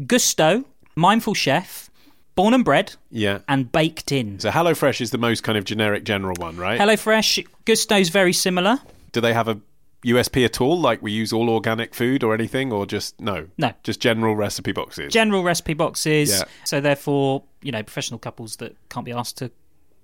Gousto, 0.00 0.64
Mindful 0.96 1.34
Chef, 1.34 1.90
Born 2.34 2.54
and 2.54 2.64
Bred, 2.64 2.94
Yeah. 3.10 3.38
and 3.48 3.72
Bakedin. 3.72 4.40
So 4.40 4.50
HelloFresh 4.50 5.00
is 5.00 5.10
the 5.10 5.18
most 5.18 5.42
kind 5.42 5.58
of 5.58 5.64
generic 5.64 6.04
general 6.04 6.34
one, 6.38 6.56
right? 6.56 6.78
HelloFresh, 6.80 7.46
Gousto's 7.66 8.10
very 8.10 8.32
similar. 8.32 8.78
Do 9.12 9.20
they 9.20 9.32
have 9.32 9.48
a 9.48 9.58
USP 10.04 10.44
at 10.44 10.60
all? 10.60 10.80
Like 10.80 11.02
we 11.02 11.12
use 11.12 11.32
all 11.32 11.50
organic 11.50 11.94
food 11.94 12.22
or 12.22 12.34
anything, 12.34 12.72
or 12.72 12.86
just 12.86 13.20
no? 13.20 13.48
No. 13.58 13.72
Just 13.82 14.00
general 14.00 14.36
recipe 14.36 14.72
boxes. 14.72 15.12
General 15.12 15.42
recipe 15.42 15.74
boxes. 15.74 16.30
Yeah. 16.30 16.44
So 16.64 16.80
therefore, 16.80 17.44
you 17.62 17.72
know, 17.72 17.82
professional 17.82 18.18
couples 18.18 18.56
that 18.56 18.76
can't 18.88 19.04
be 19.06 19.12
asked 19.12 19.38
to 19.38 19.50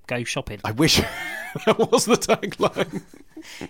go 0.07 0.25
shopping. 0.25 0.61
I 0.65 0.73
wish 0.73 0.97
that 1.67 1.79
was 1.79 2.05
the 2.07 2.17
tagline. 2.17 3.03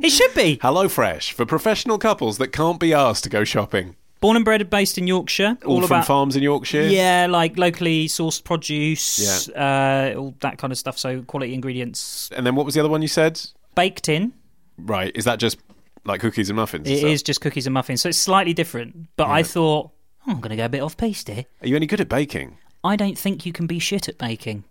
It 0.01 0.11
should 0.11 0.35
be. 0.35 0.57
HelloFresh 0.59 1.33
for 1.33 1.45
professional 1.45 1.99
couples 1.99 2.39
that 2.39 2.49
can't 2.49 2.79
be 2.81 2.93
asked 2.95 3.25
to 3.25 3.31
go 3.31 3.45
shopping. 3.45 3.97
Born 4.21 4.37
and 4.37 4.45
bred 4.45 4.71
based 4.71 4.97
in 4.97 5.07
Yorkshire. 5.07 5.59
All, 5.67 5.77
from 5.83 5.85
about 5.85 6.07
farms 6.07 6.35
in 6.35 6.43
Yorkshire. 6.43 6.85
yeah, 6.87 7.27
like 7.29 7.59
locally 7.59 8.07
sourced 8.09 8.43
produce, 8.43 9.49
uh, 9.51 10.15
all 10.17 10.35
that 10.41 10.57
kind 10.57 10.73
of 10.73 10.79
stuff. 10.79 10.97
So 10.99 11.21
quality 11.23 11.53
ingredients 11.53 12.31
And 12.35 12.47
then 12.47 12.55
what 12.55 12.65
was 12.65 12.75
the 12.75 12.81
other 12.81 12.89
one 12.89 13.03
you 13.03 13.09
said? 13.09 13.39
baked 13.75 14.09
in. 14.09 14.33
Right. 14.79 15.13
Is 15.15 15.25
that 15.27 15.39
just 15.41 15.59
like 16.05 16.21
cookies 16.21 16.51
and 16.51 16.57
muffins? 16.57 16.89
It 16.89 17.05
is 17.05 17.23
just 17.23 17.41
cookies 17.41 17.67
and 17.67 17.75
muffins, 17.75 18.03
so 18.03 18.09
it's 18.09 18.19
slightly 18.19 18.55
different. 18.55 19.09
But 19.17 19.29
I 19.29 19.43
thought 19.43 19.91
oh, 20.27 20.31
I'm 20.31 20.41
going 20.41 20.51
to 20.51 20.57
go 20.57 20.65
a 20.65 20.69
bit 20.69 20.81
off 20.81 20.97
piste 20.97 21.29
here. 21.29 21.45
Are 21.63 21.69
you 21.69 21.77
any 21.77 21.87
good 21.87 22.01
at 22.01 22.09
baking? 22.09 22.59
I 22.83 22.97
don't 22.97 23.17
think 23.17 23.47
you 23.47 23.53
can 23.53 23.67
be 23.67 23.79
shit 23.79 24.09
at 24.09 24.19
baking. 24.19 24.65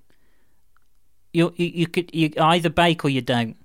You 1.34 1.54
you, 1.58 1.66
you 1.68 1.88
could 1.88 2.14
you 2.14 2.32
either 2.38 2.70
bake 2.70 3.04
or 3.04 3.10
you 3.10 3.22
don't. 3.22 3.58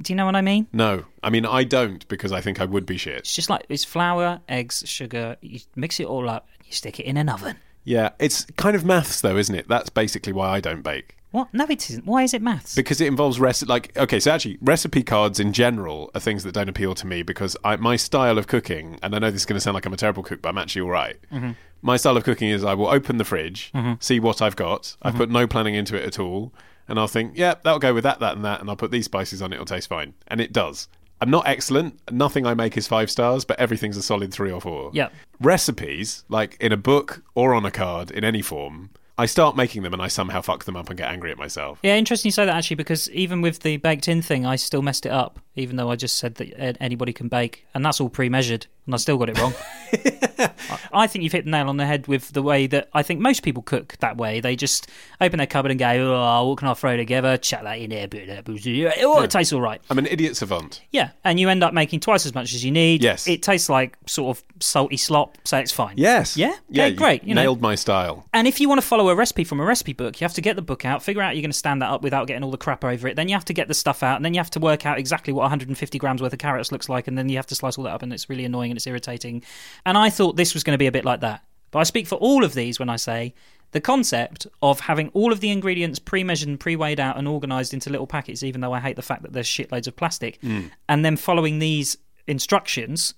Do 0.00 0.12
you 0.12 0.16
know 0.16 0.26
what 0.26 0.34
I 0.34 0.40
mean? 0.40 0.66
No. 0.72 1.04
I 1.22 1.30
mean, 1.30 1.46
I 1.46 1.64
don't 1.64 2.06
because 2.08 2.32
I 2.32 2.40
think 2.40 2.60
I 2.60 2.64
would 2.64 2.86
be 2.86 2.96
shit. 2.96 3.18
It's 3.18 3.34
just 3.34 3.50
like 3.50 3.66
it's 3.68 3.84
flour, 3.84 4.40
eggs, 4.48 4.82
sugar. 4.86 5.36
You 5.40 5.60
mix 5.76 6.00
it 6.00 6.06
all 6.06 6.28
up, 6.28 6.48
you 6.64 6.72
stick 6.72 6.98
it 6.98 7.06
in 7.06 7.16
an 7.16 7.28
oven. 7.28 7.56
Yeah. 7.84 8.10
It's 8.18 8.44
kind 8.56 8.74
of 8.74 8.84
maths, 8.84 9.20
though, 9.20 9.36
isn't 9.36 9.54
it? 9.54 9.68
That's 9.68 9.90
basically 9.90 10.32
why 10.32 10.48
I 10.48 10.60
don't 10.60 10.82
bake. 10.82 11.16
What? 11.32 11.52
No, 11.52 11.64
it 11.68 11.90
isn't. 11.90 12.06
Why 12.06 12.22
is 12.22 12.32
it 12.34 12.40
maths? 12.42 12.74
because 12.74 13.00
it 13.00 13.08
involves 13.08 13.40
recipe. 13.40 13.68
Like, 13.68 13.96
okay, 13.98 14.20
so 14.20 14.30
actually, 14.30 14.58
recipe 14.60 15.02
cards 15.02 15.40
in 15.40 15.52
general 15.52 16.10
are 16.14 16.20
things 16.20 16.44
that 16.44 16.52
don't 16.52 16.68
appeal 16.68 16.94
to 16.94 17.06
me 17.06 17.22
because 17.22 17.56
I, 17.64 17.74
my 17.76 17.96
style 17.96 18.38
of 18.38 18.46
cooking, 18.46 18.98
and 19.02 19.14
I 19.14 19.18
know 19.18 19.30
this 19.30 19.40
is 19.42 19.46
going 19.46 19.56
to 19.56 19.60
sound 19.60 19.74
like 19.74 19.84
I'm 19.86 19.92
a 19.92 19.96
terrible 19.96 20.22
cook, 20.22 20.40
but 20.42 20.50
I'm 20.50 20.58
actually 20.58 20.82
all 20.82 20.90
right. 20.90 21.16
Mm-hmm. 21.32 21.52
My 21.80 21.96
style 21.96 22.16
of 22.16 22.22
cooking 22.24 22.50
is 22.50 22.62
I 22.62 22.74
will 22.74 22.86
open 22.88 23.16
the 23.16 23.24
fridge, 23.24 23.72
see 23.98 24.20
what 24.20 24.40
I've 24.40 24.54
got. 24.56 24.96
I 25.02 25.08
Mm-hmm. 25.08 25.18
put 25.18 25.30
no 25.30 25.46
planning 25.48 25.74
into 25.74 25.96
it 25.96 26.04
at 26.04 26.18
all, 26.20 26.52
and 26.86 26.98
I'll 26.98 27.08
think, 27.08 27.32
yeah, 27.34 27.54
that'll 27.64 27.80
go 27.80 27.92
with 27.94 28.04
that, 28.04 28.20
that, 28.20 28.36
and 28.36 28.44
that, 28.44 28.60
and 28.60 28.70
I'll 28.70 28.76
put 28.76 28.90
these 28.92 29.06
spices 29.06 29.42
on 29.42 29.52
it. 29.52 29.56
It'll 29.56 29.66
taste 29.66 29.88
fine, 29.88 30.14
and 30.28 30.40
it 30.40 30.52
does. 30.52 30.86
I'm 31.20 31.30
not 31.30 31.46
excellent. 31.48 31.98
Nothing 32.12 32.46
I 32.46 32.54
make 32.54 32.76
is 32.76 32.86
five 32.88 33.10
stars, 33.10 33.44
but 33.44 33.58
everything's 33.58 33.96
a 33.96 34.02
solid 34.02 34.32
three 34.34 34.50
or 34.52 34.60
four. 34.60 34.90
Yeah. 34.92 35.08
Recipes, 35.40 36.24
like 36.28 36.56
in 36.60 36.72
a 36.72 36.76
book 36.76 37.22
or 37.34 37.52
on 37.54 37.64
a 37.66 37.70
card 37.70 38.10
in 38.10 38.24
any 38.24 38.42
form, 38.42 38.90
I 39.18 39.26
start 39.26 39.56
making 39.56 39.82
them 39.82 39.92
and 39.92 40.00
I 40.00 40.08
somehow 40.08 40.40
fuck 40.40 40.64
them 40.64 40.76
up 40.76 40.88
and 40.88 40.96
get 40.96 41.10
angry 41.10 41.30
at 41.30 41.38
myself. 41.38 41.78
Yeah, 41.82 41.96
interesting 41.96 42.28
you 42.28 42.32
say 42.32 42.46
that 42.46 42.56
actually, 42.56 42.76
because 42.76 43.10
even 43.10 43.42
with 43.42 43.60
the 43.60 43.76
baked 43.76 44.08
in 44.08 44.22
thing, 44.22 44.46
I 44.46 44.56
still 44.56 44.82
messed 44.82 45.04
it 45.04 45.12
up, 45.12 45.38
even 45.54 45.76
though 45.76 45.90
I 45.90 45.96
just 45.96 46.16
said 46.16 46.36
that 46.36 46.76
anybody 46.80 47.12
can 47.12 47.28
bake, 47.28 47.66
and 47.74 47.84
that's 47.84 48.00
all 48.00 48.08
pre 48.08 48.28
measured, 48.28 48.66
and 48.86 48.94
I 48.94 48.98
still 48.98 49.16
got 49.18 49.28
it 49.28 49.38
wrong. 49.38 49.54
I- 50.92 51.06
think 51.06 51.22
you've 51.24 51.32
hit 51.32 51.44
the 51.44 51.50
nail 51.50 51.68
on 51.68 51.76
the 51.76 51.84
head 51.84 52.06
with 52.06 52.32
the 52.32 52.42
way 52.42 52.66
that 52.68 52.88
I 52.94 53.02
think 53.02 53.20
most 53.20 53.42
people 53.42 53.62
cook 53.62 53.96
that 54.00 54.16
way. 54.16 54.40
They 54.40 54.56
just 54.56 54.88
open 55.20 55.36
their 55.38 55.46
cupboard 55.46 55.70
and 55.70 55.78
go, 55.78 55.86
oh, 55.86 56.48
what 56.48 56.58
can 56.58 56.68
I 56.68 56.74
throw 56.74 56.96
together? 56.96 57.36
Chuck 57.36 57.62
that 57.62 57.78
in 57.78 57.90
there, 57.90 58.08
bit 58.08 58.28
of 58.28 58.46
that, 58.46 58.98
oh, 59.02 59.22
it 59.22 59.30
tastes 59.30 59.52
all 59.52 59.60
right. 59.60 59.80
I'm 59.90 59.98
an 59.98 60.06
idiot 60.06 60.36
savant. 60.36 60.80
Yeah, 60.90 61.10
and 61.24 61.38
you 61.38 61.48
end 61.48 61.62
up 61.62 61.74
making 61.74 62.00
twice 62.00 62.24
as 62.24 62.34
much 62.34 62.54
as 62.54 62.64
you 62.64 62.70
need. 62.70 63.02
Yes. 63.02 63.28
It 63.28 63.42
tastes 63.42 63.68
like 63.68 63.96
sort 64.06 64.36
of 64.36 64.44
salty 64.60 64.96
slop, 64.96 65.36
so 65.44 65.58
it's 65.58 65.72
fine. 65.72 65.94
Yes. 65.96 66.36
Yeah? 66.36 66.54
Yeah. 66.70 66.90
Great, 66.90 67.24
you 67.24 67.34
know. 67.34 67.42
nailed 67.42 67.60
my 67.60 67.74
style. 67.74 68.26
And 68.32 68.48
if 68.48 68.60
you 68.60 68.68
want 68.68 68.80
to 68.80 68.86
follow 68.86 69.10
a 69.10 69.14
recipe 69.14 69.44
from 69.44 69.60
a 69.60 69.64
recipe 69.64 69.92
book, 69.92 70.20
you 70.20 70.24
have 70.24 70.34
to 70.34 70.40
get 70.40 70.56
the 70.56 70.62
book 70.62 70.84
out, 70.84 71.02
figure 71.02 71.22
out 71.22 71.34
you're 71.34 71.42
going 71.42 71.50
to 71.50 71.56
stand 71.58 71.82
that 71.82 71.90
up 71.90 72.02
without 72.02 72.26
getting 72.26 72.42
all 72.42 72.50
the 72.50 72.56
crap 72.56 72.84
over 72.84 73.08
it. 73.08 73.16
Then 73.16 73.28
you 73.28 73.34
have 73.34 73.44
to 73.46 73.52
get 73.52 73.68
the 73.68 73.74
stuff 73.74 74.02
out, 74.02 74.16
and 74.16 74.24
then 74.24 74.32
you 74.34 74.40
have 74.40 74.50
to 74.50 74.60
work 74.60 74.86
out 74.86 74.98
exactly 74.98 75.32
what 75.32 75.42
150 75.42 75.98
grams 75.98 76.22
worth 76.22 76.32
of 76.32 76.38
carrots 76.38 76.72
looks 76.72 76.88
like, 76.88 77.08
and 77.08 77.18
then 77.18 77.28
you 77.28 77.36
have 77.36 77.46
to 77.48 77.54
slice 77.54 77.76
all 77.76 77.84
that 77.84 77.92
up, 77.94 78.02
and 78.02 78.12
it's 78.12 78.30
really 78.30 78.44
annoying 78.44 78.71
and 78.72 78.76
it's 78.78 78.86
irritating. 78.86 79.42
And 79.86 79.96
I 79.96 80.10
thought 80.10 80.36
this 80.36 80.54
was 80.54 80.64
going 80.64 80.74
to 80.74 80.78
be 80.78 80.88
a 80.88 80.92
bit 80.92 81.04
like 81.04 81.20
that. 81.20 81.44
But 81.70 81.78
I 81.78 81.82
speak 81.84 82.06
for 82.06 82.16
all 82.16 82.44
of 82.44 82.54
these 82.54 82.78
when 82.78 82.88
I 82.88 82.96
say 82.96 83.34
the 83.72 83.80
concept 83.80 84.46
of 84.60 84.80
having 84.80 85.08
all 85.08 85.32
of 85.32 85.40
the 85.40 85.50
ingredients 85.50 85.98
pre-measured 85.98 86.48
and 86.48 86.60
pre-weighed 86.60 87.00
out 87.00 87.16
and 87.16 87.26
organised 87.26 87.72
into 87.72 87.90
little 87.90 88.06
packets, 88.06 88.42
even 88.42 88.60
though 88.60 88.72
I 88.72 88.80
hate 88.80 88.96
the 88.96 89.02
fact 89.02 89.22
that 89.22 89.32
there's 89.32 89.46
shitloads 89.46 89.86
of 89.86 89.96
plastic, 89.96 90.38
hmm. 90.40 90.66
and 90.88 91.04
then 91.04 91.16
following 91.16 91.58
these 91.58 91.96
instructions 92.26 93.14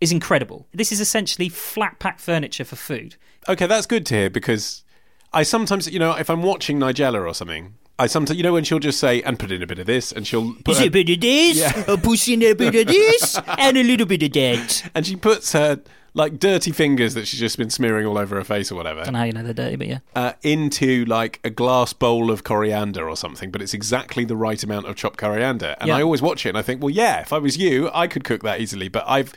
is 0.00 0.12
incredible. 0.12 0.68
This 0.72 0.92
is 0.92 1.00
essentially 1.00 1.48
flat 1.48 1.98
pack 1.98 2.20
furniture 2.20 2.64
for 2.64 2.76
food. 2.76 3.16
Okay, 3.48 3.66
that's 3.66 3.86
good 3.86 4.06
to 4.06 4.14
hear 4.14 4.30
because 4.30 4.84
I 5.32 5.42
sometimes, 5.42 5.90
you 5.90 5.98
know, 5.98 6.12
if 6.12 6.30
I'm 6.30 6.42
watching 6.42 6.78
Nigella 6.78 7.26
or 7.26 7.34
something, 7.34 7.74
I 7.98 8.06
sometimes, 8.06 8.36
you 8.36 8.42
know, 8.42 8.52
when 8.52 8.64
she'll 8.64 8.78
just 8.78 9.00
say, 9.00 9.22
and 9.22 9.38
put 9.38 9.50
in 9.50 9.62
a 9.62 9.66
bit 9.66 9.78
of 9.78 9.86
this, 9.86 10.12
and 10.12 10.26
she'll 10.26 10.54
put 10.64 10.72
Is 10.72 10.78
her- 10.80 10.86
a 10.86 10.88
bit 10.90 11.08
of 11.08 11.20
this, 11.20 11.88
a 11.88 11.96
push 11.96 12.28
in 12.28 12.42
a 12.42 12.52
bit 12.52 12.74
of 12.74 12.86
this, 12.86 13.38
and 13.58 13.76
a 13.76 13.82
little 13.82 14.06
bit 14.06 14.22
of 14.22 14.32
that. 14.32 14.90
and 14.94 15.06
she 15.06 15.16
puts 15.16 15.52
her 15.52 15.80
like 16.12 16.38
dirty 16.38 16.72
fingers 16.72 17.12
that 17.12 17.26
she's 17.28 17.38
just 17.40 17.58
been 17.58 17.68
smearing 17.68 18.06
all 18.06 18.16
over 18.16 18.36
her 18.36 18.44
face 18.44 18.72
or 18.72 18.74
whatever 18.74 19.00
I 19.00 19.04
don't 19.04 19.12
know 19.12 19.18
how 19.18 19.24
you 19.26 19.32
know 19.32 19.42
they're 19.42 19.52
dirty, 19.52 19.76
but 19.76 19.86
yeah. 19.86 19.98
uh, 20.14 20.32
into 20.42 21.04
like 21.04 21.40
a 21.44 21.50
glass 21.50 21.92
bowl 21.92 22.30
of 22.30 22.42
coriander 22.42 23.06
or 23.06 23.18
something, 23.18 23.50
but 23.50 23.60
it's 23.60 23.74
exactly 23.74 24.24
the 24.24 24.34
right 24.36 24.62
amount 24.62 24.86
of 24.86 24.96
chopped 24.96 25.18
coriander. 25.18 25.76
And 25.78 25.88
Yeah. 25.88 25.96
I 25.96 26.02
always 26.02 26.22
watch 26.22 26.46
it 26.46 26.50
and 26.50 26.56
I 26.58 26.62
think, 26.62 26.82
well, 26.82 26.88
yeah, 26.88 27.20
if 27.20 27.34
I 27.34 27.38
was 27.38 27.58
you, 27.58 27.90
I 27.92 28.06
could 28.06 28.24
cook 28.24 28.42
that 28.44 28.60
easily. 28.62 28.88
But 28.88 29.04
I've 29.06 29.34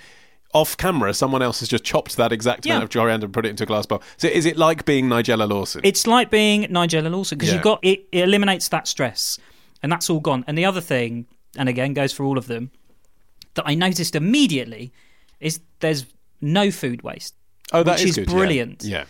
off 0.54 0.76
camera, 0.78 1.14
someone 1.14 1.42
else 1.42 1.60
has 1.60 1.70
just 1.70 1.84
chopped 1.84 2.18
that 2.18 2.32
exact 2.32 2.66
amount 2.66 2.84
of 2.84 2.90
coriander 2.90 3.26
and 3.26 3.34
put 3.34 3.46
it 3.46 3.50
into 3.50 3.64
a 3.64 3.68
glass 3.68 3.86
bowl. 3.86 4.02
So 4.18 4.28
is 4.28 4.46
it 4.46 4.58
like 4.58 4.84
being 4.86 5.06
Nigella 5.08 5.48
Lawson? 5.50 5.82
It's 5.84 6.08
like 6.08 6.30
being 6.32 6.64
Nigella 6.64 7.12
Lawson 7.12 7.38
because 7.38 7.50
Yeah. 7.50 7.56
you've 7.56 7.64
got 7.64 7.80
it, 7.84 8.06
it 8.12 8.24
eliminates 8.24 8.68
that 8.70 8.88
stress, 8.88 9.38
and 9.84 9.92
that's 9.92 10.10
all 10.10 10.20
gone. 10.20 10.44
And 10.48 10.58
the 10.58 10.66
other 10.66 10.82
thing, 10.82 11.28
and 11.58 11.70
again 11.70 11.94
goes 11.94 12.12
for 12.14 12.24
all 12.26 12.38
of 12.38 12.48
them, 12.48 12.72
that 13.54 13.64
I 13.68 13.76
noticed 13.76 14.16
immediately 14.16 14.92
is 15.40 15.60
there's 15.82 16.06
no 16.42 16.72
food 16.72 17.02
waste. 17.04 17.36
oh, 17.72 17.84
that 17.84 17.94
which 18.00 18.04
is 18.04 18.10
is 18.10 18.16
good, 18.26 18.28
brilliant. 18.30 18.84
Yeah. 18.84 19.06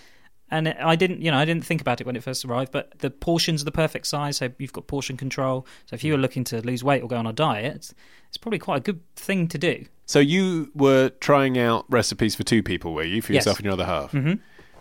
And 0.52 0.68
I 0.68 0.96
didn't, 0.96 1.22
you 1.22 1.30
know, 1.30 1.38
I 1.38 1.46
didn't 1.46 1.64
think 1.64 1.80
about 1.80 2.02
it 2.02 2.08
when 2.08 2.16
it 2.16 2.24
first 2.24 2.44
arrived, 2.44 2.72
but 2.72 2.98
the 3.00 3.12
portions 3.12 3.62
are 3.62 3.66
the 3.66 3.72
perfect 3.72 4.08
size, 4.08 4.38
so 4.38 4.50
you've 4.58 4.74
got 4.74 4.88
portion 4.88 5.16
control. 5.16 5.68
So 5.86 5.94
if 5.94 6.04
you 6.04 6.12
were 6.12 6.18
looking 6.18 6.44
to 6.46 6.60
lose 6.62 6.84
weight 6.84 7.04
or 7.04 7.08
go 7.08 7.18
on 7.18 7.28
a 7.28 7.34
diet, 7.34 7.94
it's 8.28 8.38
probably 8.38 8.58
quite 8.58 8.78
a 8.78 8.80
good 8.82 9.00
thing 9.16 9.48
to 9.50 9.58
do. 9.60 9.86
So 10.10 10.18
you 10.18 10.72
were 10.74 11.10
trying 11.20 11.60
out 11.60 11.86
recipes 11.88 12.34
for 12.34 12.42
two 12.42 12.64
people, 12.64 12.96
were 12.96 13.04
you, 13.04 13.22
for 13.22 13.32
Yes. 13.32 13.42
yourself 13.42 13.60
and 13.60 13.66
your 13.66 13.74
other 13.74 13.86
half? 13.86 14.12
Mm-hmm. 14.12 14.34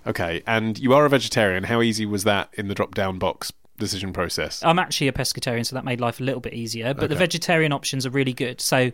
Okay, 0.09 0.43
and 0.47 0.79
you 0.79 0.95
are 0.95 1.05
a 1.05 1.09
vegetarian. 1.11 1.65
How 1.65 1.83
easy 1.83 2.07
was 2.07 2.25
that 2.25 2.49
in 2.55 2.69
the 2.69 2.75
drop-down 2.75 3.19
box 3.19 3.53
decision 3.77 4.15
process? 4.15 4.65
I'm 4.65 4.79
actually 4.79 5.09
a 5.09 5.13
pescatarian, 5.13 5.67
so 5.67 5.77
that 5.77 5.85
made 5.85 6.01
life 6.01 6.19
a 6.19 6.25
little 6.25 6.41
bit 6.41 6.55
easier. 6.55 6.95
But 6.95 7.11
the 7.11 7.15
vegetarian 7.15 7.73
options 7.73 8.07
are 8.07 8.11
really 8.11 8.33
good. 8.33 8.63
So 8.63 8.91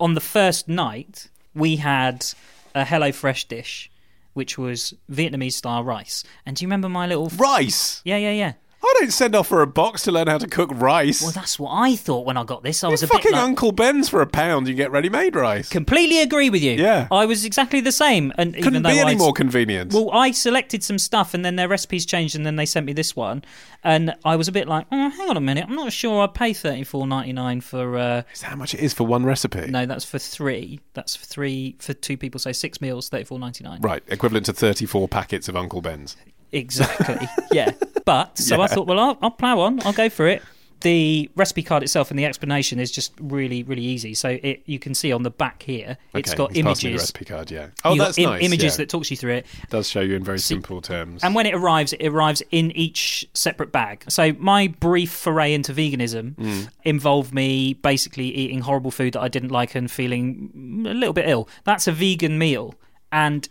on 0.00 0.14
the 0.14 0.20
first 0.20 0.66
night, 0.66 1.28
we 1.54 1.76
had 1.76 2.26
a 2.74 2.82
HelloFresh 2.82 3.46
dish, 3.46 3.88
which 4.34 4.58
was 4.58 4.92
Vietnamese 5.08 5.52
style 5.52 5.84
rice. 5.84 6.24
And 6.44 6.56
do 6.56 6.64
you 6.64 6.66
remember 6.66 6.88
my 6.88 7.06
little? 7.06 7.28
rice. 7.36 8.02
Yeah, 8.04 8.16
yeah, 8.16 8.32
yeah. 8.32 8.52
I 8.86 8.94
don't 9.00 9.12
send 9.12 9.34
off 9.34 9.48
for 9.48 9.62
a 9.62 9.66
box 9.66 10.02
to 10.04 10.12
learn 10.12 10.26
how 10.28 10.38
to 10.38 10.46
cook 10.46 10.70
rice. 10.72 11.20
Well, 11.22 11.32
that's 11.32 11.58
what 11.58 11.70
I 11.72 11.96
thought 11.96 12.24
when 12.26 12.36
I 12.36 12.44
got 12.44 12.62
this. 12.62 12.82
I 12.84 12.88
was 12.88 13.02
a 13.02 13.06
fucking 13.06 13.32
bit 13.32 13.32
like, 13.36 13.42
Uncle 13.42 13.72
Ben's 13.72 14.08
for 14.08 14.22
a 14.22 14.26
pound. 14.26 14.68
You 14.68 14.74
get 14.74 14.90
ready-made 14.90 15.34
rice. 15.36 15.68
completely 15.68 16.20
agree 16.20 16.50
with 16.50 16.62
you. 16.62 16.72
Yeah. 16.72 17.08
I 17.10 17.26
was 17.26 17.44
exactly 17.44 17.80
the 17.80 17.92
same. 17.92 18.32
And 18.38 18.54
Couldn't 18.54 18.68
even 18.76 18.82
be 18.84 18.98
any 18.98 19.10
I'd- 19.10 19.18
more 19.18 19.32
convenient. 19.32 19.92
Well, 19.92 20.10
I 20.12 20.30
selected 20.30 20.82
some 20.84 20.98
stuff, 20.98 21.34
and 21.34 21.44
then 21.44 21.56
their 21.56 21.68
recipes 21.68 22.06
changed, 22.06 22.36
and 22.36 22.46
then 22.46 22.56
they 22.56 22.66
sent 22.66 22.86
me 22.86 22.92
this 22.92 23.16
one, 23.16 23.42
and 23.84 24.14
I 24.24 24.36
was 24.36 24.48
a 24.48 24.52
bit 24.52 24.68
like, 24.68 24.86
oh, 24.92 25.10
"Hang 25.10 25.30
on 25.30 25.36
a 25.36 25.40
minute, 25.40 25.64
I'm 25.68 25.74
not 25.76 25.92
sure 25.92 26.22
I'd 26.22 26.34
pay 26.34 26.52
thirty 26.52 26.84
four 26.84 27.06
ninety 27.06 27.32
nine 27.32 27.60
for." 27.60 27.96
Uh, 27.98 28.22
Is 28.32 28.40
that 28.40 28.50
how 28.50 28.56
much 28.56 28.74
it 28.74 28.80
is 28.80 28.92
for 28.94 29.06
one 29.06 29.24
recipe? 29.24 29.66
no, 29.68 29.86
that's 29.86 30.04
for 30.04 30.18
three. 30.18 30.80
That's 30.94 31.16
for 31.16 31.24
three 31.26 31.76
for 31.78 31.92
two 31.94 32.16
people. 32.16 32.38
So 32.40 32.52
six 32.52 32.80
meals, 32.80 33.08
thirty 33.08 33.24
four 33.24 33.38
ninety 33.38 33.64
nine. 33.64 33.80
Right, 33.80 34.02
equivalent 34.08 34.46
to 34.46 34.52
34 34.52 35.08
packets 35.08 35.48
of 35.48 35.56
Uncle 35.56 35.80
Ben's. 35.82 36.16
Exactly. 36.52 37.26
yeah. 37.52 37.72
But 38.04 38.38
so 38.38 38.60
I 38.62 38.66
thought, 38.66 38.86
well, 38.86 38.98
I'll, 39.00 39.18
I'll 39.22 39.30
plow 39.30 39.60
on. 39.60 39.80
I'll 39.86 39.92
go 39.92 40.08
for 40.08 40.26
it. 40.26 40.42
The 40.82 41.30
recipe 41.34 41.62
card 41.62 41.82
itself 41.82 42.10
and 42.10 42.18
the 42.18 42.26
explanation 42.26 42.78
is 42.78 42.90
just 42.92 43.14
really, 43.18 43.62
really 43.62 43.82
easy. 43.82 44.12
So 44.12 44.38
it 44.42 44.62
you 44.66 44.78
can 44.78 44.94
see 44.94 45.10
on 45.10 45.22
the 45.22 45.30
back 45.30 45.62
here, 45.62 45.96
it's 46.14 46.30
Okay, 46.30 46.36
got 46.36 46.50
me 46.50 46.54
the 46.54 46.60
images. 46.60 47.00
recipe 47.00 47.24
card, 47.24 47.50
yeah. 47.50 47.68
Oh, 47.82 47.94
You've 47.94 48.04
that's 48.04 48.18
im- 48.18 48.24
nice. 48.30 48.42
Images 48.44 48.74
yeah. 48.74 48.76
that 48.76 48.90
talks 48.90 49.10
you 49.10 49.16
through 49.16 49.32
it. 49.36 49.46
does 49.70 49.88
show 49.88 50.02
you 50.02 50.14
in 50.14 50.22
very 50.22 50.38
simple 50.38 50.82
terms. 50.82 51.24
And 51.24 51.34
when 51.34 51.46
it 51.46 51.54
arrives, 51.54 51.94
it 51.94 52.06
arrives 52.06 52.42
in 52.50 52.72
each 52.72 53.26
separate 53.32 53.72
bag. 53.72 54.04
So 54.08 54.34
my 54.38 54.68
brief 54.68 55.10
foray 55.10 55.54
into 55.54 55.72
veganism 55.72 56.34
Mm. 56.36 56.68
involved 56.84 57.32
me 57.34 57.72
basically 57.72 58.26
eating 58.28 58.60
horrible 58.60 58.90
food 58.90 59.14
that 59.14 59.22
I 59.22 59.28
didn't 59.28 59.50
like 59.50 59.74
and 59.74 59.90
feeling 59.90 60.84
a 60.86 60.92
little 60.94 61.14
bit 61.14 61.26
ill. 61.26 61.48
That's 61.64 61.86
a 61.88 61.92
vegan 61.92 62.38
meal, 62.38 62.74
and 63.10 63.48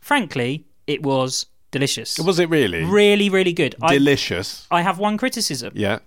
frankly, 0.00 0.64
it 0.86 1.02
was 1.02 1.46
delicious. 1.70 2.18
was 2.18 2.38
it 2.38 2.48
really? 2.48 2.84
really, 2.84 3.28
really 3.30 3.52
good. 3.52 3.74
I, 3.82 3.94
Delicious. 3.94 4.66
I 4.70 4.82
have 4.82 4.98
one 4.98 5.16
criticism. 5.16 5.72
yeah. 5.74 5.98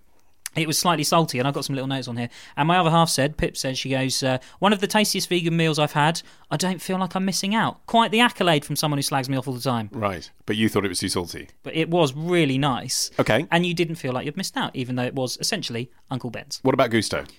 It 0.53 0.67
was 0.67 0.77
slightly 0.77 1.05
salty, 1.05 1.39
and 1.39 1.47
I've 1.47 1.53
got 1.53 1.63
some 1.63 1.75
little 1.75 1.87
notes 1.87 2.09
on 2.09 2.17
here. 2.17 2.27
And 2.57 2.67
my 2.67 2.77
other 2.77 2.89
half 2.89 3.07
said, 3.07 3.37
Pip 3.37 3.55
said, 3.55 3.77
she 3.77 3.89
goes, 3.89 4.21
uh, 4.21 4.37
one 4.59 4.73
of 4.73 4.81
the 4.81 4.87
tastiest 4.87 5.29
vegan 5.29 5.55
meals 5.55 5.79
I've 5.79 5.93
had. 5.93 6.21
I 6.49 6.57
don't 6.57 6.81
feel 6.81 6.97
like 6.99 7.15
I'm 7.15 7.23
missing 7.23 7.55
out. 7.55 7.85
Quite 7.85 8.11
the 8.11 8.19
accolade 8.19 8.65
from 8.65 8.75
someone 8.75 8.97
who 8.97 9.01
slags 9.01 9.29
me 9.29 9.37
off 9.37 9.47
all 9.47 9.53
the 9.53 9.61
time. 9.61 9.87
Right. 9.93 10.29
But 10.45 10.57
you 10.57 10.67
thought 10.67 10.83
it 10.83 10.89
was 10.89 10.99
too 10.99 11.07
salty. 11.07 11.47
But 11.63 11.73
it 11.77 11.89
was 11.89 12.13
really 12.13 12.57
nice. 12.57 13.11
Okay. 13.17 13.47
And 13.49 13.65
you 13.65 13.73
didn't 13.73 13.95
feel 13.95 14.11
like 14.11 14.25
you'd 14.25 14.35
missed 14.35 14.57
out, 14.57 14.75
even 14.75 14.97
though 14.97 15.05
it 15.05 15.15
was 15.15 15.37
essentially 15.39 15.89
Uncle 16.09 16.29
Ben's. 16.31 16.59
What 16.63 16.73
about 16.73 16.89
Gousto? 16.89 17.29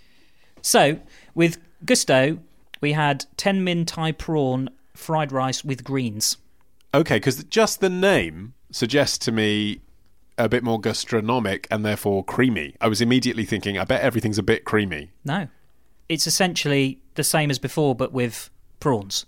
So, 0.62 0.98
with 1.34 1.58
Gousto, 1.84 2.38
we 2.80 2.92
had 2.92 3.26
10 3.36 3.62
min 3.62 3.84
Thai 3.84 4.12
prawn 4.12 4.70
fried 4.94 5.32
rice 5.32 5.62
with 5.62 5.84
greens. 5.84 6.38
Okay, 6.94 7.16
because 7.16 7.42
just 7.44 7.80
the 7.80 7.90
name 7.90 8.54
suggests 8.70 9.18
to 9.18 9.32
me 9.32 9.80
a 10.38 10.48
bit 10.48 10.62
more 10.62 10.80
gastronomic 10.80 11.66
and 11.70 11.84
therefore 11.84 12.24
creamy. 12.24 12.74
I 12.80 12.88
was 12.88 13.00
immediately 13.00 13.44
thinking, 13.44 13.78
I 13.78 13.84
bet 13.84 14.02
everything's 14.02 14.38
a 14.38 14.42
bit 14.42 14.64
creamy. 14.64 15.10
No. 15.24 15.48
It's 16.08 16.26
essentially 16.26 17.00
the 17.14 17.24
same 17.24 17.50
as 17.50 17.58
before, 17.58 17.94
but 17.94 18.12
with 18.12 18.50
prawns. 18.80 19.26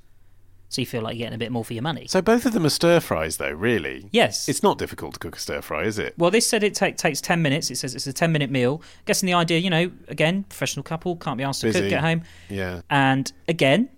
So 0.68 0.80
you 0.80 0.87
feel 0.87 1.02
like 1.02 1.14
you're 1.14 1.26
getting 1.26 1.37
a 1.37 1.38
bit 1.38 1.52
more 1.52 1.64
for 1.64 1.73
your 1.73 1.83
money. 1.83 2.06
So 2.09 2.21
both 2.21 2.47
of 2.47 2.52
them 2.52 2.66
are 2.66 2.71
stir 2.71 2.99
fries, 2.99 3.37
though, 3.37 3.52
really? 3.52 4.09
Yes. 4.11 4.49
It's 4.49 4.62
not 4.62 4.76
difficult 4.76 5.14
to 5.14 5.21
cook 5.21 5.37
a 5.37 5.38
stir 5.38 5.62
fry, 5.62 5.85
is 5.85 6.00
it? 6.00 6.14
Well, 6.18 6.33
this 6.33 6.49
said 6.49 6.64
it 6.64 6.75
take, 6.75 6.97
takes 6.97 7.21
10 7.21 7.40
minutes. 7.40 7.71
It 7.71 7.76
says 7.76 7.94
it's 7.94 8.09
a 8.09 8.12
10 8.12 8.33
minute 8.33 8.50
meal. 8.50 8.83
Guessing 9.06 9.26
the 9.28 9.35
idea, 9.35 9.59
you 9.59 9.71
know, 9.71 9.92
again, 10.09 10.42
professional 10.44 10.83
couple, 10.83 11.16
can't 11.16 11.38
be 11.38 11.44
asked 11.44 11.61
to 11.61 11.68
Busy. 11.68 11.80
cook, 11.80 11.90
get 11.90 12.00
home. 12.00 12.23
Yeah. 12.49 12.80
And 12.90 13.33
again, 13.47 13.88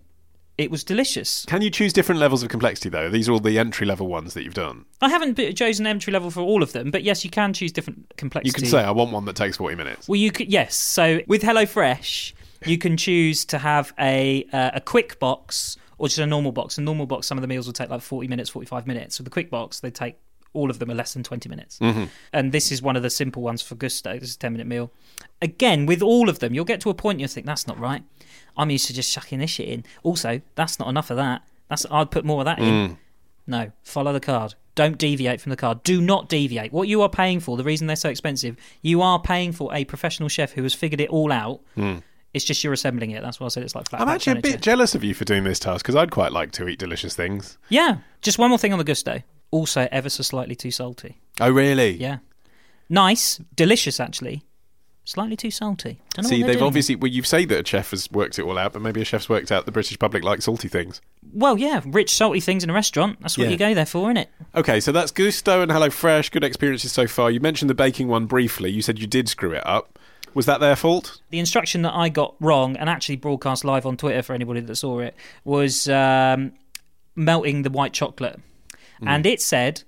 it 0.59 0.71
was 0.71 0.83
delicious. 0.85 1.45
Can 1.47 1.61
you 1.61 1.71
choose 1.71 1.93
different 1.93 2.21
levels 2.21 2.43
of 2.43 2.49
complexity, 2.49 2.89
though? 2.89 3.11
These 3.11 3.29
are 3.29 3.33
all 3.33 3.41
the 3.41 3.59
entry 3.59 3.87
level 3.87 4.07
ones 4.07 4.35
that 4.35 4.43
you've 4.43 4.55
done. 4.55 4.87
I 5.03 5.11
haven't 5.11 5.37
chosen 5.55 5.87
entry 5.87 6.13
level 6.13 6.31
for 6.31 6.41
all 6.41 6.63
of 6.63 6.73
them, 6.73 6.91
but 6.91 7.03
yes, 7.03 7.25
you 7.25 7.31
can 7.31 7.53
choose 7.53 7.73
different 7.73 8.13
complexity. 8.17 8.49
You 8.49 8.63
can 8.63 8.71
say, 8.71 8.83
I 8.83 8.91
want 8.91 9.13
one 9.13 9.27
that 9.27 9.37
takes 9.37 9.59
40 9.59 9.77
minutes. 9.77 10.09
Well, 10.09 10.17
you 10.17 10.33
could 10.33 10.51
yes. 10.51 10.75
So 10.75 11.21
with 11.27 11.43
HelloFresh, 11.43 12.33
you 12.65 12.79
can 12.79 12.97
choose 12.97 13.45
to 13.47 13.59
have 13.59 13.93
a 13.99 14.47
uh, 14.53 14.71
a 14.75 14.81
quick 14.81 15.19
box 15.19 15.77
or 15.99 16.09
just 16.09 16.19
a 16.19 16.27
normal 16.27 16.53
box. 16.53 16.79
A 16.79 16.81
normal 16.81 17.07
box, 17.07 17.27
some 17.27 17.37
of 17.37 17.43
the 17.43 17.49
meals 17.49 17.67
will 17.67 17.75
take 17.75 17.91
like 17.91 18.01
forty 18.01 18.29
minutes, 18.29 18.49
forty 18.49 18.67
five 18.67 18.87
minutes. 18.87 19.19
With 19.19 19.27
the 19.27 19.31
quick 19.31 19.51
box, 19.51 19.81
they 19.81 19.91
take 19.91 20.17
all 20.57 20.71
of 20.71 20.79
them 20.79 20.91
are 20.91 20.95
less 20.95 21.13
than 21.13 21.23
20 21.23 21.51
minutes. 21.51 21.79
Mm-hmm. 21.81 22.05
And 22.33 22.51
this 22.51 22.73
is 22.73 22.81
one 22.81 22.97
of 22.97 23.03
the 23.03 23.11
simple 23.11 23.43
ones 23.43 23.61
for 23.61 23.75
Gousto. 23.75 24.19
This 24.19 24.31
is 24.31 24.37
a 24.37 24.39
10 24.39 24.53
minute 24.53 24.67
meal. 24.67 24.91
Again, 25.43 25.85
with 25.85 26.01
all 26.03 26.31
of 26.31 26.39
them, 26.39 26.55
you'll 26.55 26.65
get 26.65 26.81
to 26.81 26.91
a 26.91 26.95
point 26.95 27.21
you'll 27.21 27.29
think, 27.29 27.45
that's 27.45 27.67
not 27.67 27.79
right. 27.79 28.03
I'm 28.57 28.71
used 28.71 28.87
to 28.87 28.95
just 28.95 29.13
chucking 29.13 29.39
this 29.39 29.51
shit 29.51 29.69
in. 29.69 29.85
Also, 30.03 30.41
that's 30.55 30.79
not 30.79 30.89
enough 30.89 31.11
of 31.11 31.17
that. 31.19 31.43
That's 31.69 31.85
I'd 31.91 32.11
put 32.11 32.25
more 32.25 32.41
of 32.41 32.45
that 32.47 32.59
Mm. 32.59 32.63
in. 32.63 32.99
No, 33.47 33.73
follow 33.83 34.13
the 34.13 34.21
card. 34.21 34.55
Don't 34.75 34.99
deviate 34.99 35.41
from 35.41 35.51
the 35.51 35.57
card. 35.57 35.83
Do 35.85 36.01
not 36.01 36.29
deviate. 36.29 36.73
What 36.73 36.87
you 36.89 37.01
are 37.03 37.09
paying 37.09 37.41
for, 37.41 37.57
the 37.57 37.65
reason 37.65 37.87
they're 37.87 37.97
so 37.97 38.09
expensive, 38.11 38.57
you 38.83 39.01
are 39.03 39.21
paying 39.21 39.53
for 39.53 39.73
a 39.75 39.85
professional 39.85 40.29
chef 40.29 40.53
who 40.53 40.63
has 40.65 40.75
figured 40.75 41.01
it 41.01 41.09
all 41.11 41.33
out. 41.33 41.61
It's 42.35 42.45
just 42.45 42.63
you're 42.63 42.75
assembling 42.75 43.13
it. 43.13 43.23
That's 43.23 43.41
why 43.41 43.47
I 43.47 43.49
said 43.49 43.63
it's 43.63 43.75
like 43.75 43.89
flat. 43.89 44.03
I'm 44.03 44.09
pack 44.09 44.17
actually 44.17 44.39
a 44.39 44.43
bit 44.43 44.61
jealous 44.61 44.95
of 44.95 45.03
you 45.03 45.15
for 45.15 45.25
doing 45.25 45.45
this 45.45 45.59
task 45.59 45.85
because 45.85 45.95
I'd 45.97 46.11
quite 46.11 46.33
like 46.33 46.53
to 46.53 46.69
eat 46.69 46.79
delicious 46.79 47.15
things. 47.17 47.57
Yeah. 47.71 47.99
Just 48.21 48.39
one 48.39 48.51
more 48.51 48.59
thing 48.59 48.73
on 48.75 48.79
the 48.79 48.85
Gousto. 48.85 49.23
Also, 49.51 49.89
ever 49.91 50.11
so 50.11 50.23
slightly 50.23 50.55
too 50.55 50.71
salty. 50.71 51.17
Oh, 51.41 51.51
really? 51.51 51.93
Yeah. 51.97 52.19
Nice, 52.91 53.39
delicious 53.55 53.99
actually. 54.01 54.43
Slightly 55.09 55.37
too 55.37 55.53
salty. 55.53 56.01
Don't 56.15 56.25
know 56.25 56.29
See, 56.29 56.43
they've 56.43 56.55
doing. 56.55 56.65
obviously. 56.65 56.97
Well, 56.97 57.11
you 57.13 57.23
say 57.23 57.45
that 57.45 57.61
a 57.61 57.65
chef 57.67 57.93
has 57.93 58.11
worked 58.11 58.41
it 58.41 58.43
all 58.43 58.59
out, 58.59 58.73
but 58.73 58.83
maybe 58.83 59.01
a 59.01 59.05
chef's 59.05 59.29
worked 59.29 59.53
out 59.53 59.65
the 59.65 59.71
British 59.71 59.97
public 60.01 60.25
like 60.25 60.43
salty 60.43 60.67
things. 60.67 61.01
Well, 61.33 61.57
yeah, 61.57 61.81
rich 61.87 62.13
salty 62.13 62.41
things 62.41 62.65
in 62.65 62.71
a 62.71 62.73
restaurant. 62.73 63.21
That's 63.21 63.39
what 63.39 63.45
Yeah. 63.45 63.51
you 63.51 63.57
go 63.57 63.73
there 63.73 63.87
for, 63.87 64.11
isn't 64.11 64.17
it? 64.17 64.31
Okay, 64.57 64.81
so 64.81 64.91
that's 64.91 65.13
Gousto 65.13 65.63
and 65.63 65.71
HelloFresh. 65.71 66.33
Good 66.33 66.43
experiences 66.43 66.91
so 66.91 67.07
far. 67.07 67.31
You 67.31 67.39
mentioned 67.39 67.71
the 67.71 67.75
baking 67.75 68.09
one 68.09 68.27
briefly. 68.27 68.69
You 68.71 68.83
said 68.83 68.99
you 68.99 69.07
did 69.07 69.29
screw 69.29 69.53
it 69.53 69.65
up. 69.65 69.97
Was 70.35 70.45
that 70.47 70.59
their 70.59 70.75
fault? 70.75 71.21
The 71.31 71.39
instruction 71.39 71.83
that 71.83 71.95
I 71.95 72.09
got 72.09 72.35
wrong 72.41 72.77
and 72.77 72.91
actually 72.91 73.17
broadcast 73.17 73.65
live 73.65 73.87
on 73.87 73.97
Twitter 73.97 74.23
for 74.23 74.35
anybody 74.35 74.61
that 74.61 74.75
saw 74.77 74.99
it 74.99 75.15
was 75.45 75.89
um, 75.89 76.53
melting 77.15 77.63
the 77.63 77.71
white 77.71 77.93
chocolate. 77.93 78.41
And 79.07 79.25
it 79.25 79.41
said, 79.41 79.85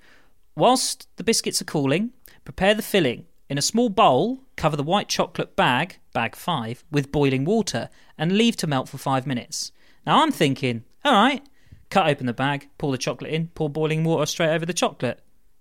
whilst 0.55 1.09
the 1.17 1.25
biscuits 1.25 1.61
are 1.61 1.65
cooling, 1.67 2.11
prepare 2.45 2.75
the 2.75 2.83
filling. 2.83 3.25
In 3.49 3.57
a 3.57 3.63
small 3.63 3.89
bowl, 3.89 4.41
cover 4.57 4.77
the 4.77 4.83
white 4.83 5.09
chocolate 5.09 5.57
bag, 5.57 5.99
bag 6.13 6.37
five, 6.37 6.85
with 6.91 7.11
boiling 7.11 7.47
water 7.47 7.89
and 8.19 8.37
leave 8.37 8.57
to 8.57 8.67
melt 8.67 8.89
for 8.89 8.99
five 8.99 9.27
minutes. 9.27 9.73
Now 10.07 10.23
I'm 10.23 10.33
thinking, 10.33 10.85
all 11.03 11.15
right, 11.15 11.43
cut 11.89 12.09
open 12.09 12.27
the 12.27 12.35
bag, 12.35 12.69
pour 12.77 12.93
the 12.93 12.99
chocolate 12.99 13.33
in, 13.33 13.49
pour 13.49 13.71
boiling 13.71 14.05
water 14.05 14.27
straight 14.27 14.51
over 14.51 14.67
the 14.67 14.75
chocolate. 14.75 15.21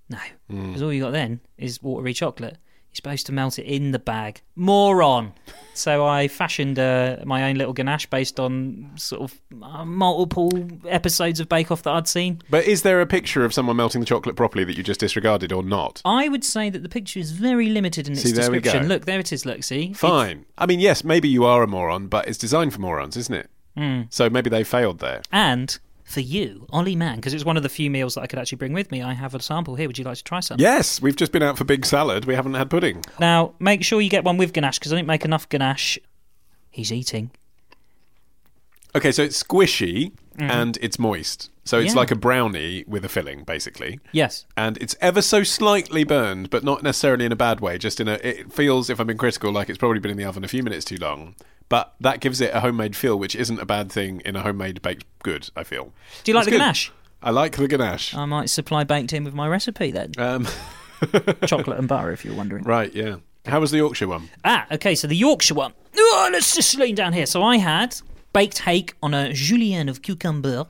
No, 0.09 0.19
because 0.49 0.81
all 0.81 0.91
you 0.91 1.01
got 1.01 1.11
then 1.11 1.39
is 1.57 1.81
watery 1.81 2.13
chocolate. 2.13 2.57
Supposed 2.97 3.27
to 3.27 3.31
melt 3.31 3.59
it 3.59 3.65
in 3.65 3.91
the 3.91 3.99
bag. 3.99 4.41
Moron. 4.55 5.33
so 5.75 6.03
I 6.05 6.27
fashioned 6.27 6.79
uh, 6.79 7.17
my 7.25 7.47
own 7.47 7.55
little 7.55 7.71
ganache 7.73 8.07
based 8.07 8.39
on 8.39 8.91
sort 8.95 9.21
of 9.21 9.39
uh, 9.61 9.85
multiple 9.85 10.51
episodes 10.87 11.39
of 11.39 11.47
Bake 11.47 11.69
Off 11.71 11.83
that 11.83 11.91
I'd 11.93 12.07
seen. 12.07 12.41
But 12.49 12.65
is 12.65 12.81
there 12.81 12.99
a 12.99 13.05
picture 13.05 13.45
of 13.45 13.53
someone 13.53 13.75
melting 13.75 14.01
the 14.01 14.07
chocolate 14.07 14.35
properly 14.35 14.63
that 14.63 14.75
you 14.75 14.83
just 14.83 14.99
disregarded 14.99 15.51
or 15.51 15.61
not? 15.61 16.01
I 16.05 16.27
would 16.27 16.43
say 16.43 16.71
that 16.71 16.81
the 16.81 16.89
picture 16.89 17.19
is 17.19 17.31
very 17.31 17.69
limited 17.69 18.07
in 18.07 18.13
its 18.13 18.23
See, 18.23 18.31
there 18.31 18.49
we 18.49 18.59
description. 18.59 18.87
go. 18.87 18.95
Look, 18.95 19.05
there 19.05 19.19
it 19.19 19.31
is. 19.31 19.45
Look, 19.45 19.63
see, 19.63 19.93
Fine. 19.93 20.45
I 20.57 20.65
mean, 20.65 20.79
yes, 20.79 21.03
maybe 21.03 21.29
you 21.29 21.45
are 21.45 21.61
a 21.61 21.67
moron, 21.67 22.07
but 22.07 22.27
it's 22.27 22.39
designed 22.39 22.73
for 22.73 22.81
morons, 22.81 23.15
isn't 23.15 23.35
it? 23.35 23.49
Mm. 23.77 24.07
So 24.11 24.27
maybe 24.27 24.49
they 24.49 24.63
failed 24.63 24.97
there. 24.99 25.21
And 25.31 25.77
for 26.07 26.21
you, 26.21 26.65
Olly 26.71 26.95
Mann, 26.95 27.17
because 27.17 27.33
it 27.33 27.35
was 27.35 27.43
one 27.45 27.57
of 27.57 27.63
the 27.63 27.69
few 27.69 27.91
meals 27.91 28.15
that 28.15 28.21
I 28.21 28.27
could 28.27 28.39
actually 28.39 28.55
bring 28.59 28.71
with 28.73 28.91
me. 28.91 29.01
I 29.01 29.13
have 29.13 29.35
a 29.35 29.41
sample 29.41 29.75
here. 29.75 29.87
Would 29.87 29.97
you 29.97 30.05
like 30.05 30.17
to 30.17 30.23
try 30.23 30.39
some? 30.39 30.57
Yes, 30.59 31.01
we've 31.01 31.15
just 31.17 31.33
been 31.33 31.43
out 31.43 31.57
for 31.57 31.65
big 31.65 31.85
salad. 31.85 32.23
We 32.25 32.33
haven't 32.33 32.53
had 32.53 32.69
pudding. 32.69 33.03
Now, 33.19 33.53
make 33.59 33.83
sure 33.83 33.99
you 33.99 34.09
get 34.09 34.23
one 34.23 34.37
with 34.37 34.53
ganache 34.53 34.79
because 34.79 34.93
I 34.93 34.95
didn't 34.95 35.07
make 35.09 35.25
enough 35.25 35.49
ganache. 35.49 35.99
He's 36.71 36.91
eating. 36.93 37.31
Okay, 38.95 39.11
so 39.11 39.21
it's 39.21 39.41
squishy 39.43 40.13
and 40.39 40.77
it's 40.81 40.97
moist. 40.97 41.49
So 41.65 41.79
it's 41.79 41.91
Mm. 41.91 41.95
Yeah. 41.95 41.99
like 41.99 42.11
a 42.11 42.15
brownie 42.15 42.85
with 42.87 43.03
a 43.03 43.09
filling, 43.09 43.43
basically. 43.43 43.99
Yes. 44.13 44.45
And 44.55 44.77
it's 44.77 44.95
ever 45.01 45.21
so 45.21 45.43
slightly 45.43 46.05
burned, 46.05 46.49
but 46.49 46.63
not 46.63 46.83
necessarily 46.83 47.25
in 47.25 47.31
a 47.33 47.35
bad 47.35 47.59
way. 47.59 47.77
Just 47.77 47.99
in 47.99 48.07
a, 48.07 48.13
it 48.23 48.53
feels, 48.53 48.89
if 48.89 48.99
I'm 49.01 49.07
being 49.07 49.17
critical, 49.17 49.51
like 49.51 49.67
it's 49.67 49.77
probably 49.77 49.99
been 49.99 50.11
in 50.11 50.17
the 50.17 50.23
oven 50.23 50.45
a 50.45 50.47
few 50.47 50.63
minutes 50.63 50.85
too 50.85 50.95
long. 50.97 51.35
But 51.69 51.93
that 51.99 52.19
gives 52.21 52.39
it 52.41 52.53
a 52.53 52.61
homemade 52.61 52.95
feel, 52.95 53.19
which 53.19 53.35
isn't 53.35 53.59
a 53.59 53.65
bad 53.65 53.91
thing 53.91 54.21
in 54.23 54.35
a 54.35 54.41
homemade 54.41 54.81
baked 54.81 55.05
good. 55.23 55.49
I 55.55 55.63
feel. 55.63 55.91
Do 56.23 56.31
you 56.31 56.35
like 56.35 56.45
the 56.45 56.51
good. 56.51 56.59
ganache? 56.59 56.91
I 57.21 57.31
like 57.31 57.57
the 57.57 57.67
ganache. 57.67 58.13
I 58.15 58.25
might 58.25 58.49
supply 58.49 58.83
baked 58.83 59.11
in 59.13 59.23
with 59.23 59.33
my 59.33 59.47
recipe 59.47 59.91
then. 59.91 60.11
Um, 60.17 60.47
Chocolate 61.45 61.77
and 61.79 61.87
butter, 61.87 62.11
if 62.11 62.23
you're 62.25 62.35
wondering. 62.35 62.63
right, 62.63 62.93
yeah. 62.93 63.17
How 63.45 63.59
was 63.59 63.71
the 63.71 63.77
Yorkshire 63.77 64.07
one? 64.07 64.29
Ah, 64.43 64.65
okay, 64.71 64.93
so 64.95 65.07
the 65.07 65.15
Yorkshire 65.15 65.53
one. 65.53 65.73
Oh, 65.97 66.29
let's 66.31 66.53
just 66.55 66.77
lean 66.77 66.95
down 66.95 67.13
here. 67.13 67.25
So 67.25 67.41
I 67.43 67.57
had 67.57 67.95
baked 68.33 68.59
hake 68.59 68.93
on 69.01 69.13
a 69.13 69.31
julienne 69.33 69.87
of 69.89 70.01
cucumber 70.01 70.65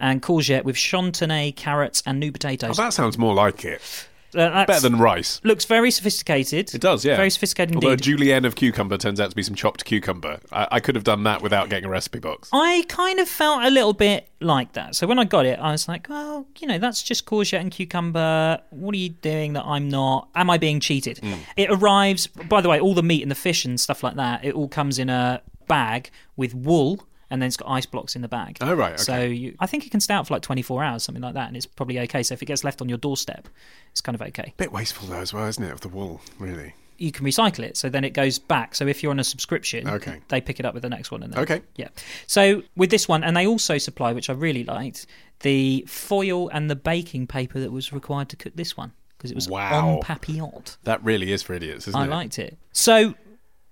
and 0.00 0.20
courgette 0.22 0.64
with 0.64 0.76
chantenay, 0.76 1.54
carrots, 1.54 2.02
and 2.06 2.18
new 2.20 2.28
Oh, 2.28 2.32
potatoes. 2.32 2.76
that 2.76 2.92
sounds 2.92 3.16
more 3.18 3.34
like 3.34 3.64
it. 3.64 4.07
Uh, 4.34 4.66
Better 4.66 4.80
than 4.80 4.98
rice. 4.98 5.40
Looks 5.44 5.64
very 5.64 5.90
sophisticated. 5.90 6.74
It 6.74 6.80
does, 6.80 7.04
yeah. 7.04 7.16
Very 7.16 7.30
sophisticated 7.30 7.74
indeed. 7.74 7.86
Although 7.86 7.94
a 7.94 7.96
julienne 7.96 8.44
of 8.44 8.56
cucumber 8.56 8.98
turns 8.98 9.20
out 9.20 9.30
to 9.30 9.36
be 9.36 9.42
some 9.42 9.54
chopped 9.54 9.84
cucumber. 9.84 10.40
I, 10.52 10.68
I 10.72 10.80
could 10.80 10.94
have 10.94 11.04
done 11.04 11.22
that 11.24 11.42
without 11.42 11.70
getting 11.70 11.86
a 11.86 11.88
recipe 11.88 12.18
box. 12.18 12.50
I 12.52 12.84
kind 12.88 13.20
of 13.20 13.28
felt 13.28 13.64
a 13.64 13.70
little 13.70 13.94
bit 13.94 14.28
like 14.40 14.72
that. 14.74 14.94
So 14.94 15.06
when 15.06 15.18
I 15.18 15.24
got 15.24 15.46
it, 15.46 15.58
I 15.58 15.72
was 15.72 15.88
like, 15.88 16.08
well, 16.08 16.46
you 16.58 16.68
know, 16.68 16.78
that's 16.78 17.02
just 17.02 17.24
courgette 17.26 17.60
and 17.60 17.70
cucumber. 17.70 18.60
What 18.70 18.94
are 18.94 18.98
you 18.98 19.10
doing 19.10 19.54
that 19.54 19.64
I'm 19.64 19.88
not? 19.88 20.28
Am 20.34 20.50
I 20.50 20.58
being 20.58 20.80
cheated? 20.80 21.18
Hmm. 21.18 21.34
It 21.56 21.70
arrives, 21.70 22.26
by 22.26 22.60
the 22.60 22.68
way, 22.68 22.78
all 22.80 22.94
the 22.94 23.02
meat 23.02 23.22
and 23.22 23.30
the 23.30 23.36
fish 23.36 23.64
and 23.64 23.80
stuff 23.80 24.02
like 24.02 24.16
that, 24.16 24.44
it 24.44 24.54
all 24.54 24.68
comes 24.68 24.98
in 24.98 25.08
a 25.08 25.42
bag 25.66 26.10
with 26.36 26.54
wool. 26.54 27.06
And 27.30 27.42
then 27.42 27.46
it's 27.48 27.56
got 27.58 27.68
ice 27.68 27.84
blocks 27.86 28.16
in 28.16 28.22
the 28.22 28.28
bag. 28.28 28.56
Oh, 28.62 28.72
right, 28.74 28.94
okay. 28.94 29.02
So 29.02 29.20
you, 29.20 29.54
I 29.60 29.66
think 29.66 29.84
it 29.86 29.90
can 29.90 30.00
stay 30.00 30.14
out 30.14 30.26
for 30.26 30.34
like 30.34 30.42
24 30.42 30.82
hours, 30.82 31.02
something 31.02 31.22
like 31.22 31.34
that, 31.34 31.48
and 31.48 31.56
it's 31.56 31.66
probably 31.66 31.98
okay. 32.00 32.22
So 32.22 32.32
if 32.32 32.42
it 32.42 32.46
gets 32.46 32.64
left 32.64 32.80
on 32.80 32.88
your 32.88 32.96
doorstep, 32.98 33.48
it's 33.90 34.00
kind 34.00 34.14
of 34.14 34.22
okay. 34.22 34.54
Bit 34.56 34.72
wasteful 34.72 35.08
though 35.08 35.20
as 35.20 35.32
well, 35.34 35.46
isn't 35.46 35.62
it, 35.62 35.70
of 35.72 35.80
the 35.82 35.88
wool, 35.88 36.20
really? 36.38 36.74
you 37.00 37.12
can 37.12 37.24
recycle 37.24 37.60
it. 37.60 37.76
So 37.76 37.88
then 37.88 38.02
it 38.02 38.10
goes 38.10 38.40
back. 38.40 38.74
So 38.74 38.88
if 38.88 39.04
you're 39.04 39.12
on 39.12 39.20
a 39.20 39.24
subscription, 39.24 39.86
Okay. 39.88 40.18
they 40.30 40.40
pick 40.40 40.58
it 40.58 40.66
up 40.66 40.74
with 40.74 40.82
the 40.82 40.88
next 40.88 41.12
one. 41.12 41.22
And 41.22 41.32
then, 41.32 41.40
Okay. 41.44 41.60
Yeah. 41.76 41.90
So 42.26 42.64
with 42.74 42.90
this 42.90 43.06
one, 43.06 43.22
and 43.22 43.36
they 43.36 43.46
also 43.46 43.78
supply, 43.78 44.12
which 44.12 44.28
I 44.28 44.32
really 44.32 44.64
liked, 44.64 45.06
the 45.40 45.84
foil 45.86 46.48
and 46.48 46.68
the 46.68 46.74
baking 46.74 47.28
paper 47.28 47.60
that 47.60 47.70
was 47.70 47.92
required 47.92 48.30
to 48.30 48.36
cook 48.36 48.56
this 48.56 48.76
one 48.76 48.90
because 49.16 49.30
it 49.30 49.36
was 49.36 49.48
Wow. 49.48 49.90
on 49.90 50.00
papillote. 50.02 50.76
That 50.82 51.00
really 51.04 51.30
is 51.30 51.40
for 51.40 51.54
idiots, 51.54 51.86
isn't 51.86 52.00
I 52.00 52.02
it? 52.02 52.08
I 52.08 52.10
liked 52.16 52.36
it. 52.40 52.58
So 52.72 53.14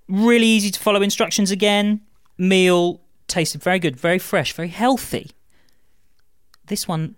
really 0.09 0.47
easy 0.47 0.71
to 0.71 0.79
follow 0.79 1.03
instructions 1.03 1.51
again. 1.51 2.03
Meal 2.39 3.01
tasted 3.29 3.63
very 3.63 3.79
good, 3.79 3.97
very 3.97 4.19
fresh, 4.19 4.53
very 4.53 4.69
healthy. 4.69 5.31
This 6.67 6.89
one, 6.89 7.17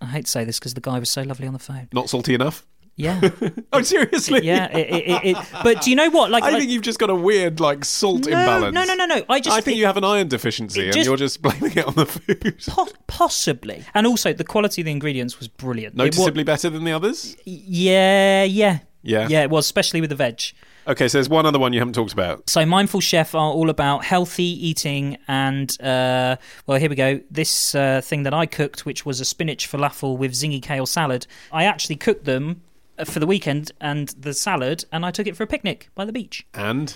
I 0.00 0.06
hate 0.06 0.24
to 0.26 0.30
say 0.30 0.44
this 0.44 0.58
because 0.58 0.74
the 0.74 0.80
guy 0.80 0.98
was 0.98 1.10
so 1.10 1.22
lovely 1.22 1.46
on 1.46 1.52
the 1.52 1.58
phone. 1.58 1.88
Not 1.92 2.08
salty 2.10 2.34
enough? 2.34 2.66
Yeah, 2.96 3.28
Oh, 3.72 3.82
seriously? 3.82 4.44
yeah. 4.44 4.66
It, 4.76 5.08
it, 5.08 5.24
it, 5.36 5.36
but 5.64 5.82
do 5.82 5.90
you 5.90 5.96
know 5.96 6.10
what? 6.10 6.30
Like, 6.30 6.44
I 6.44 6.50
like- 6.50 6.60
think 6.60 6.70
you've 6.70 6.82
just 6.82 7.00
got 7.00 7.10
a 7.10 7.14
weird, 7.14 7.58
like, 7.58 7.84
salt 7.84 8.26
no, 8.26 8.38
imbalance. 8.38 8.72
no, 8.72 8.84
no, 8.84 8.94
no, 8.94 9.06
no. 9.06 9.24
I 9.28 9.40
just 9.40 9.56
I 9.56 9.60
think 9.60 9.78
you 9.78 9.86
have 9.86 9.96
an 9.96 10.04
iron 10.04 10.28
deficiency 10.28 10.84
and 10.84 10.92
just- 10.92 11.04
you're 11.06 11.16
just 11.16 11.42
blaming 11.42 11.72
it 11.76 11.84
on 11.84 11.94
the 11.94 12.06
food. 12.06 12.56
Po- 12.68 12.86
possibly. 13.08 13.82
And 13.94 14.06
also, 14.06 14.32
the 14.32 14.44
quality 14.44 14.82
of 14.82 14.86
the 14.86 14.92
ingredients 14.92 15.40
was 15.40 15.48
brilliant. 15.48 15.96
Noticeably 15.96 16.44
better 16.44 16.70
than 16.70 16.84
the 16.84 16.92
others? 16.92 17.36
yeah, 17.44 18.44
yeah. 18.44 18.78
Yeah. 19.04 19.28
Yeah, 19.28 19.42
it 19.42 19.50
was, 19.50 19.66
especially 19.66 20.00
with 20.00 20.10
the 20.10 20.16
veg. 20.16 20.40
Okay, 20.86 21.08
so 21.08 21.16
there's 21.16 21.28
one 21.28 21.46
other 21.46 21.58
one 21.58 21.72
you 21.72 21.78
haven't 21.78 21.94
talked 21.94 22.12
about. 22.12 22.50
So, 22.50 22.66
Mindful 22.66 23.00
Chef 23.00 23.34
are 23.34 23.52
all 23.52 23.70
about 23.70 24.04
healthy 24.04 24.44
eating. 24.44 25.16
And, 25.28 25.70
uh, 25.80 26.36
well, 26.66 26.78
here 26.78 26.90
we 26.90 26.96
go. 26.96 27.20
This 27.30 27.74
uh, 27.74 28.00
thing 28.02 28.24
that 28.24 28.34
I 28.34 28.46
cooked, 28.46 28.84
which 28.84 29.06
was 29.06 29.20
a 29.20 29.24
spinach 29.24 29.70
falafel 29.70 30.18
with 30.18 30.32
zingy 30.32 30.62
kale 30.62 30.86
salad, 30.86 31.26
I 31.52 31.64
actually 31.64 31.96
cooked 31.96 32.24
them 32.24 32.62
uh, 32.98 33.04
for 33.04 33.18
the 33.18 33.26
weekend 33.26 33.72
and 33.80 34.08
the 34.10 34.34
salad, 34.34 34.84
and 34.92 35.06
I 35.06 35.10
took 35.10 35.26
it 35.26 35.36
for 35.36 35.42
a 35.42 35.46
picnic 35.46 35.88
by 35.94 36.04
the 36.04 36.12
beach. 36.12 36.46
And? 36.52 36.94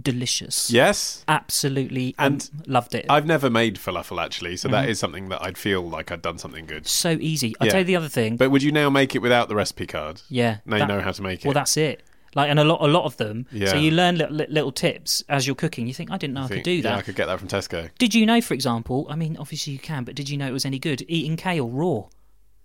Delicious. 0.00 0.70
Yes? 0.70 1.24
Absolutely. 1.28 2.14
And 2.18 2.48
um, 2.54 2.62
loved 2.66 2.94
it. 2.94 3.06
I've 3.08 3.26
never 3.26 3.48
made 3.50 3.76
falafel, 3.76 4.22
actually, 4.22 4.56
so 4.56 4.68
Mm. 4.68 4.72
that 4.72 4.88
is 4.88 4.98
something 4.98 5.28
that 5.30 5.42
I'd 5.42 5.56
feel 5.58 5.88
like 5.88 6.10
I'd 6.12 6.22
done 6.22 6.38
something 6.38 6.66
good. 6.66 6.86
so 6.86 7.10
easy. 7.20 7.54
I'll 7.60 7.66
Yeah. 7.66 7.72
tell 7.72 7.80
you 7.80 7.86
the 7.86 7.96
other 7.96 8.08
thing. 8.08 8.36
But 8.36 8.50
would 8.50 8.62
you 8.62 8.72
now 8.72 8.90
make 8.90 9.14
it 9.14 9.20
without 9.20 9.48
the 9.48 9.54
recipe 9.54 9.86
card? 9.86 10.20
Yeah, 10.28 10.58
Now 10.66 10.78
that- 10.78 10.88
you 10.88 10.88
know 10.96 11.00
how 11.00 11.12
to 11.12 11.22
make 11.22 11.40
it. 11.44 11.48
Well, 11.48 11.54
that's 11.54 11.76
it. 11.76 12.02
Like, 12.34 12.50
and 12.50 12.58
a 12.58 12.64
lot, 12.64 12.82
a 12.82 12.86
lot 12.86 13.04
of 13.04 13.16
them. 13.16 13.46
Yeah. 13.50 13.68
So 13.68 13.76
you 13.76 13.90
learn 13.92 14.18
little, 14.18 14.36
little 14.36 14.72
tips 14.72 15.22
as 15.28 15.46
you're 15.46 15.56
cooking. 15.56 15.86
You 15.86 15.94
think, 15.94 16.10
I 16.10 16.18
didn't 16.18 16.34
know 16.34 16.42
I, 16.44 16.48
think- 16.48 16.64
could 16.64 16.70
do 16.70 16.82
that. 16.82 16.90
Yeah, 16.90 16.96
I 16.98 17.02
could 17.02 17.16
get 17.16 17.26
that 17.26 17.38
from 17.38 17.48
Tesco. 17.48 17.88
Did 17.98 18.14
you 18.14 18.26
know, 18.26 18.40
for 18.42 18.52
example? 18.52 19.06
I 19.08 19.16
mean, 19.16 19.36
obviously 19.38 19.72
you 19.72 19.78
can, 19.78 20.04
but 20.04 20.14
did 20.14 20.28
you 20.28 20.36
know 20.36 20.46
it 20.46 20.52
was 20.52 20.66
any 20.66 20.78
good 20.78 21.02
eating 21.08 21.36
kale 21.36 21.68
raw? 21.70 22.02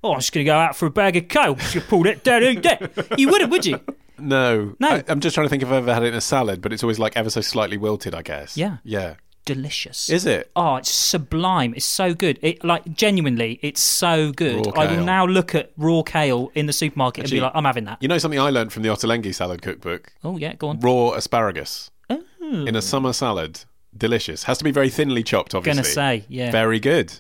Oh, 0.04 0.14
I'm 0.14 0.20
just 0.20 0.34
going 0.34 0.44
to 0.46 0.50
go 0.50 0.58
out 0.58 0.76
for 0.76 0.88
a 0.88 0.92
bag 0.92 1.16
of 1.16 1.28
kale. 1.30 1.56
You 1.74 1.80
pull 1.82 2.06
it 2.08 2.24
down 2.24 2.42
that. 2.42 3.16
You 3.18 3.30
wouldn't, 3.30 3.52
would 3.52 3.66
you? 3.66 3.80
No. 4.22 4.76
No. 4.80 4.90
I, 4.90 5.04
I'm 5.08 5.20
just 5.20 5.34
trying 5.34 5.46
to 5.46 5.50
think 5.50 5.64
if 5.64 5.70
I've 5.70 5.76
ever 5.76 5.94
had 5.94 6.04
it 6.04 6.08
in 6.08 6.14
a 6.14 6.22
salad, 6.22 6.62
but 6.62 6.74
it's 6.74 6.84
always 6.84 7.00
like 7.00 7.18
ever 7.18 7.30
so 7.30 7.42
slightly 7.42 7.78
wilted, 7.78 8.16
I 8.16 8.22
guess. 8.22 8.58
Yeah. 8.58 8.78
Yeah. 8.84 9.16
Delicious. 9.44 10.10
Is 10.10 10.26
it? 10.28 10.52
Oh, 10.56 10.76
it's 10.76 10.92
sublime. 10.92 11.74
It's 11.76 11.86
so 11.86 12.14
good. 12.14 12.38
It 12.44 12.64
like 12.64 12.86
genuinely, 12.94 13.60
it's 13.64 13.82
so 13.82 14.32
good. 14.32 14.68
Raw 14.68 14.74
I 14.76 14.86
will 14.86 14.98
kale. 14.98 15.04
now 15.04 15.26
look 15.26 15.56
at 15.56 15.72
raw 15.78 16.04
kale 16.04 16.52
in 16.54 16.68
the 16.68 16.74
supermarket 16.74 17.24
and 17.24 17.32
be 17.32 17.42
like, 17.42 17.52
I'm 17.56 17.66
having 17.66 17.86
that. 17.86 17.98
You 18.02 18.08
know 18.08 18.20
something 18.20 18.40
I 18.40 18.52
learned 18.52 18.72
from 18.72 18.84
the 18.84 18.90
Ottolenghi 18.90 19.34
salad 19.34 19.64
cookbook? 19.64 20.14
Oh 20.24 20.38
yeah, 20.38 20.54
go 20.54 20.70
on. 20.70 20.80
Raw 20.80 21.14
asparagus 21.14 21.90
oh. 22.10 22.22
in 22.40 22.76
a 22.76 22.82
summer 22.82 23.14
salad. 23.14 23.64
Delicious. 23.98 24.44
Has 24.44 24.60
to 24.60 24.64
be 24.64 24.72
very 24.72 24.90
thinly 24.90 25.24
chopped, 25.24 25.56
obviously. 25.56 25.82
Gonna 25.82 25.94
say, 25.94 26.26
yeah. 26.30 26.52
Very 26.52 26.80
good. 26.80 27.20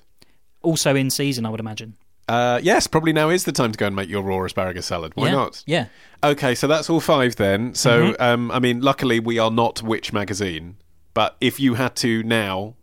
Also 0.61 0.95
in 0.95 1.09
season, 1.09 1.45
I 1.45 1.49
would 1.49 1.59
imagine. 1.59 1.97
Uh, 2.32 2.62
yes, 2.63 2.88
probably 2.88 3.12
now 3.12 3.28
is 3.30 3.44
the 3.44 3.52
time 3.52 3.74
to 3.74 3.78
go 3.78 3.88
and 3.88 3.94
make 3.94 4.08
your 4.08 4.24
raw 4.24 4.41
asparagus 4.46 4.86
salad. 4.86 5.12
Why 5.15 5.26
yeah. 5.26 5.32
not? 5.34 5.63
Yeah. 5.67 5.88
Okay, 6.24 6.56
so 6.56 6.65
that's 6.65 6.89
all 6.89 7.02
five 7.02 7.36
then. 7.36 7.76
So, 7.76 8.13
Mm-hmm. 8.13 8.22
um, 8.22 8.52
I 8.52 8.60
mean, 8.60 8.80
luckily 8.80 9.20
we 9.20 9.38
are 9.38 9.52
not 9.52 9.84
Which 9.84 10.13
magazine, 10.13 10.78
but 11.13 11.36
if 11.41 11.60
you 11.60 11.74
had 11.74 11.94
to 11.98 12.24
now 12.24 12.76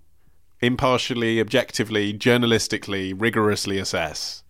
impartially, 0.60 1.40
objectively, 1.40 2.12
journalistically, 2.12 3.14
rigorously 3.16 3.78
assess 3.78 4.42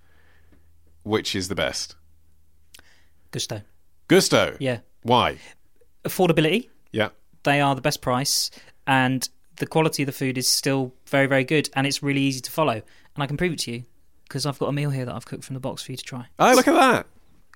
which 1.04 1.36
is 1.36 1.46
the 1.46 1.54
best, 1.54 1.94
Gousto. 3.30 3.62
Gousto. 4.08 4.56
Yeah. 4.58 4.80
Why? 5.02 5.38
Affordability. 6.04 6.70
Yeah. 6.90 7.10
They 7.44 7.60
are 7.60 7.76
the 7.76 7.80
best 7.80 8.00
price, 8.02 8.50
and 8.84 9.28
the 9.56 9.66
quality 9.66 10.02
of 10.02 10.08
the 10.08 10.12
food 10.12 10.36
is 10.36 10.48
still 10.48 10.92
very, 11.06 11.26
very 11.26 11.44
good, 11.44 11.70
and 11.74 11.86
it's 11.86 12.02
really 12.02 12.20
easy 12.20 12.40
to 12.40 12.50
follow. 12.50 12.82
And 13.14 13.22
I 13.22 13.26
can 13.28 13.36
prove 13.36 13.52
it 13.52 13.60
to 13.60 13.70
you 13.70 13.84
because 14.28 14.46
I've 14.46 14.58
got 14.58 14.68
a 14.68 14.72
meal 14.72 14.90
here 14.90 15.04
that 15.06 15.14
I've 15.14 15.26
cooked 15.26 15.44
from 15.44 15.54
the 15.54 15.60
box 15.60 15.82
for 15.82 15.92
you 15.92 15.96
to 15.98 16.04
try. 16.04 16.26
Oh, 16.38 16.52
look 16.54 16.68
at 16.68 16.74
that. 16.74 17.06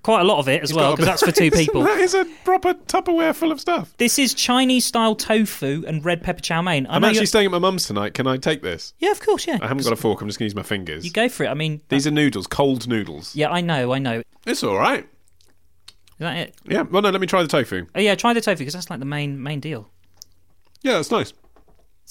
Quite 0.02 0.22
a 0.22 0.24
lot 0.24 0.38
of 0.40 0.48
it 0.48 0.62
as 0.64 0.72
well 0.74 0.90
Got 0.90 0.92
a 0.94 0.96
because 0.96 1.06
that's 1.20 1.22
for 1.22 1.30
two 1.40 1.50
people. 1.56 1.84
that 1.84 2.00
is 2.00 2.12
a 2.12 2.24
proper 2.44 2.74
Tupperware 2.74 3.32
full 3.36 3.52
of 3.52 3.60
stuff. 3.60 3.94
This 3.98 4.18
is 4.18 4.34
Chinese 4.34 4.84
style 4.84 5.14
tofu 5.14 5.84
and 5.86 6.04
red 6.04 6.24
pepper 6.24 6.40
chow 6.40 6.60
mein. 6.60 6.86
I 6.88 6.96
I'm 6.96 7.02
know 7.02 7.06
actually 7.08 7.18
you're- 7.18 7.26
staying 7.26 7.46
at 7.46 7.52
my 7.52 7.60
mum's 7.60 7.86
tonight. 7.86 8.14
Can 8.14 8.26
I 8.26 8.36
take 8.36 8.62
this? 8.62 8.94
yeah, 8.98 9.12
of 9.12 9.20
course, 9.20 9.46
yeah. 9.46 9.58
I 9.62 9.68
haven't 9.68 9.84
got 9.84 9.92
a 9.92 9.96
fork. 9.96 10.20
I'm 10.20 10.26
just 10.28 10.40
going 10.40 10.46
to 10.48 10.52
use 10.52 10.56
my 10.56 10.64
fingers. 10.64 11.04
You 11.04 11.12
go 11.12 11.28
for 11.28 11.44
it. 11.44 11.48
I 11.48 11.54
mean, 11.54 11.82
These 11.88 12.08
are 12.08 12.10
noodles, 12.10 12.48
cold 12.48 12.88
noodles. 12.88 13.36
yeah, 13.36 13.50
I 13.50 13.60
know, 13.60 13.92
I 13.92 14.00
know. 14.00 14.18
Is 14.18 14.24
It's 14.46 14.64
all 14.64 14.76
right. 14.76 15.04
Is 15.04 16.18
that 16.18 16.36
it? 16.36 16.54
Yeah. 16.66 16.82
Well, 16.82 17.02
no, 17.02 17.10
let 17.10 17.20
me 17.20 17.28
try 17.28 17.42
the 17.42 17.48
tofu. 17.48 17.86
Oh 17.94 18.00
yeah, 18.00 18.16
try 18.16 18.32
the 18.34 18.40
tofu 18.40 18.58
because 18.58 18.74
that's 18.74 18.90
like 18.90 18.98
the 18.98 19.04
main 19.04 19.40
main 19.40 19.60
deal. 19.60 19.88
Yeah, 20.82 20.94
that's 20.94 21.12
nice. 21.12 21.32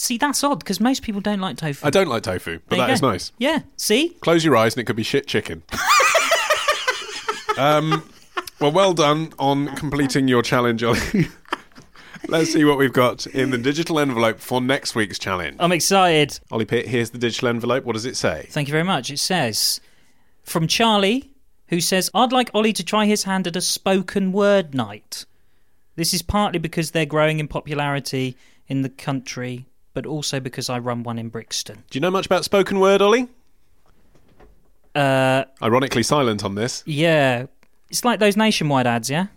See, 0.01 0.17
that's 0.17 0.43
odd 0.43 0.57
because 0.57 0.79
most 0.79 1.03
people 1.03 1.21
don't 1.21 1.39
like 1.39 1.57
tofu. 1.57 1.85
I 1.85 1.91
don't 1.91 2.07
like 2.07 2.23
tofu, 2.23 2.57
but 2.57 2.69
There 2.69 2.79
you 2.79 2.87
that 2.87 2.93
is 2.93 3.01
go. 3.01 3.11
nice. 3.11 3.31
Yeah. 3.37 3.59
See, 3.77 4.09
Close 4.21 4.43
your 4.43 4.57
eyes 4.57 4.73
and 4.73 4.81
it 4.81 4.85
could 4.85 4.95
be 4.95 5.03
shit 5.03 5.27
chicken. 5.27 5.61
um, 7.57 8.03
well, 8.59 8.71
well 8.71 8.93
done 8.95 9.31
on 9.37 9.75
completing 9.75 10.27
your 10.27 10.41
challenge, 10.41 10.83
Ollie. 10.83 11.27
Let's 12.27 12.51
see 12.51 12.63
what 12.63 12.79
we've 12.79 12.91
got 12.91 13.27
in 13.27 13.51
the 13.51 13.59
digital 13.59 13.99
envelope 13.99 14.39
for 14.39 14.59
next 14.59 14.95
week's 14.95 15.19
challenge. 15.19 15.57
I'm 15.59 15.71
excited. 15.71 16.39
Ollie 16.49 16.65
Peart, 16.65 16.87
here's 16.87 17.11
the 17.11 17.19
digital 17.19 17.49
envelope. 17.49 17.83
What 17.83 17.93
does 17.93 18.05
it 18.07 18.17
say? 18.17 18.47
Thank 18.49 18.67
you 18.67 18.71
very 18.71 18.83
much. 18.83 19.11
It 19.11 19.19
says 19.19 19.79
from 20.41 20.65
Charlie, 20.65 21.29
who 21.67 21.79
says, 21.79 22.09
I'd 22.15 22.31
like 22.31 22.49
Ollie 22.55 22.73
to 22.73 22.83
try 22.83 23.05
his 23.05 23.23
hand 23.25 23.45
at 23.45 23.55
a 23.55 23.61
spoken 23.61 24.31
word 24.31 24.73
night. 24.73 25.25
This 25.95 26.11
is 26.11 26.23
partly 26.23 26.57
because 26.57 26.89
they're 26.89 27.05
growing 27.05 27.39
in 27.39 27.47
popularity 27.47 28.35
in 28.67 28.81
the 28.81 28.89
country, 28.89 29.67
but 29.93 30.05
also 30.05 30.39
because 30.39 30.69
I 30.69 30.79
run 30.79 31.03
one 31.03 31.17
in 31.19 31.29
Brixton. 31.29 31.83
Do 31.89 31.97
you 31.97 32.01
know 32.01 32.11
much 32.11 32.25
about 32.25 32.43
spoken 32.45 32.79
word, 32.79 33.01
Ollie? 33.01 33.27
Uh, 34.93 35.45
Ironically 35.61 36.03
silent 36.03 36.43
on 36.43 36.55
this. 36.55 36.83
yeah. 36.85 37.45
It's 37.89 38.05
like 38.05 38.19
those 38.21 38.37
nationwide 38.37 38.87
ads, 38.87 39.09
yeah? 39.09 39.27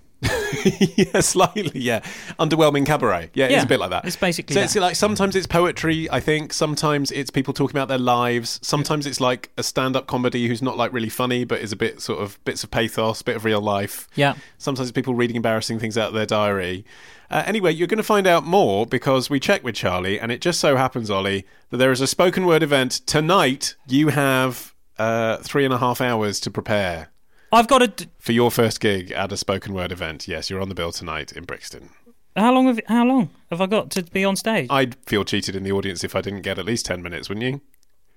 yeah, 0.97 1.21
slightly, 1.21 1.81
yeah. 1.81 2.01
Underwhelming 2.38 2.87
cabaret. 2.87 3.31
Yeah, 3.35 3.47
it's 3.47 3.64
a 3.64 3.67
bit 3.67 3.81
like 3.81 3.90
that. 3.90 4.05
it's 4.05 4.17
basically 4.17 4.55
so 4.55 4.61
it's 4.61 4.77
like 4.77 4.97
sometimes 4.97 5.37
it's 5.37 5.47
poetry, 5.47 6.11
I 6.11 6.21
think. 6.21 6.53
Sometimes 6.53 7.11
it's 7.11 7.31
people 7.31 7.55
talking 7.55 7.77
about 7.77 7.88
their 7.88 7.99
lives. 7.99 8.61
Sometimes 8.62 9.07
it's 9.07 9.21
like 9.21 9.51
a 9.57 9.62
stand-up 9.62 10.07
comedy 10.07 10.49
who's 10.49 10.62
not 10.62 10.77
like 10.77 10.93
really 10.93 11.09
funny, 11.09 11.45
but 11.45 11.61
is 11.61 11.73
a 11.73 11.77
bit 11.77 12.01
sort 12.01 12.23
of 12.23 12.43
bits 12.45 12.64
of 12.64 12.71
pathos, 12.71 13.23
bit 13.23 13.37
of 13.37 13.45
real 13.45 13.61
life. 13.61 14.09
Yeah. 14.14 14.35
Sometimes 14.59 14.88
it's 14.88 14.95
people 14.95 15.14
reading 15.14 15.37
embarrassing 15.37 15.79
things 15.79 15.99
out 15.99 16.09
of 16.09 16.14
their 16.14 16.27
diary. 16.27 16.85
Uh, 17.31 17.43
anyway, 17.47 17.73
you're 17.73 17.88
going 17.88 17.99
to 17.99 18.03
find 18.03 18.27
out 18.27 18.45
more 18.45 18.87
because 18.87 19.31
we 19.31 19.40
checked 19.40 19.64
with 19.64 19.75
Charlie, 19.75 20.21
and 20.21 20.31
it 20.31 20.40
just 20.40 20.61
so 20.61 20.77
happens, 20.77 21.11
Ollie, 21.11 21.47
that 21.71 21.79
there 21.79 21.90
is 21.90 22.01
a 22.01 22.07
spoken 22.07 22.47
word 22.47 22.62
event 22.62 22.93
tonight. 23.07 23.75
You 23.88 24.09
have 24.09 24.75
uh, 24.99 25.38
three 25.38 25.64
and 25.64 25.75
a 25.75 25.79
half 25.79 26.01
hours 26.01 26.38
to 26.40 26.51
prepare 26.51 27.09
I've 27.55 27.69
got 27.69 27.83
a. 27.83 27.88
D- 27.88 28.07
for 28.19 28.33
your 28.33 28.51
first 28.51 28.81
gig 28.81 29.11
at 29.12 29.33
a 29.33 29.37
spoken 29.37 29.73
word 29.75 29.93
event. 29.93 30.27
Yes, 30.29 30.51
you're 30.51 30.61
on 30.61 30.69
the 30.69 30.75
bill 30.75 30.93
tonight 30.93 31.33
in 31.33 31.45
Brixton. 31.45 31.90
how 32.37 32.53
long 32.53 32.67
have 32.67 32.81
how 32.87 33.05
long 33.05 33.31
have 33.51 33.61
I 33.61 33.67
got 33.67 33.90
to 33.93 34.03
be 34.03 34.25
on 34.25 34.37
stage? 34.37 34.67
I'd 34.71 34.97
feel 35.07 35.25
cheated 35.25 35.55
in 35.57 35.62
the 35.62 35.73
audience 35.73 36.03
if 36.05 36.14
I 36.17 36.21
didn't 36.21 36.43
get 36.43 36.59
at 36.59 36.64
least 36.67 36.85
10 36.87 37.03
minutes, 37.03 37.29
wouldn't 37.29 37.45
you? 37.47 37.61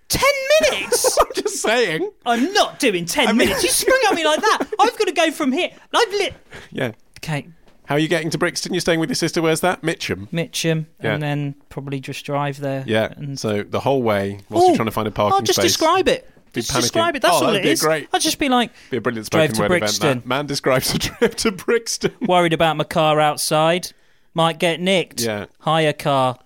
Ten 0.10 0.24
minutes. 0.62 1.18
I'm 1.22 1.28
just 1.36 1.62
saying. 1.62 2.10
I'm 2.26 2.52
not 2.54 2.80
doing 2.80 3.06
ten 3.06 3.36
minutes. 3.36 3.62
You 3.64 3.70
sprung 3.70 4.00
at 4.10 4.16
me 4.16 4.26
like 4.26 4.40
that. 4.40 4.60
I've 4.80 4.98
got 4.98 5.06
to 5.08 5.12
go 5.14 5.32
from 5.32 5.52
here. 5.52 5.70
I've 5.94 6.12
lit. 6.12 6.34
Yeah. 6.72 6.92
Okay, 7.20 7.48
How 7.86 7.96
are 7.96 8.00
you 8.00 8.08
getting 8.08 8.30
to 8.30 8.38
Brixton? 8.38 8.74
You're 8.74 8.80
staying 8.82 9.02
with 9.02 9.10
your 9.10 9.16
sister. 9.16 9.42
Where's 9.42 9.60
that? 9.62 9.84
Mitcham. 9.84 10.30
Mitcham, 10.32 10.88
Yeah. 11.04 11.14
and 11.16 11.22
then 11.22 11.56
probably 11.70 12.00
just 12.00 12.24
drive 12.26 12.60
there. 12.62 12.84
Yeah. 12.88 13.12
And 13.18 13.38
So 13.38 13.64
the 13.64 13.82
whole 13.82 14.02
way, 14.02 14.40
whilst 14.50 14.68
you're 14.68 14.76
trying 14.78 14.86
to 14.86 14.92
find 14.92 15.08
a 15.10 15.12
parking 15.12 15.34
I'll 15.34 15.42
just 15.42 15.60
space. 15.60 15.72
describe 15.72 16.08
it. 16.08 16.30
Be 16.58 16.62
Just 16.62 16.72
panicking. 16.72 16.82
describe 16.82 17.16
it. 17.16 17.22
That's 17.22 17.42
Oh, 17.42 17.46
all 17.48 17.56
it 17.56 17.64
be 17.64 17.70
is. 17.70 17.82
great. 17.82 18.10
I'll 18.14 18.20
just 18.20 18.40
be 18.40 18.50
like 18.50 18.72
Be 18.90 18.98
a 18.98 19.02
brilliant 19.02 19.28
spoken 19.28 19.54
to 19.56 19.62
word 19.62 19.68
Brixton. 19.70 20.06
event. 20.08 20.24
That 20.24 20.28
man 20.28 20.46
describes 20.48 20.94
a 20.94 21.00
trip 21.00 21.36
to 21.36 21.52
Brixton. 21.52 22.14
worried 22.22 22.54
about 22.54 22.78
my 22.78 22.84
car 22.84 23.20
outside. 23.20 23.92
Might 24.34 24.60
get 24.60 24.80
nicked. 24.80 25.22
Yeah. 25.22 25.46
Hire 25.60 25.94
car. 25.94 26.38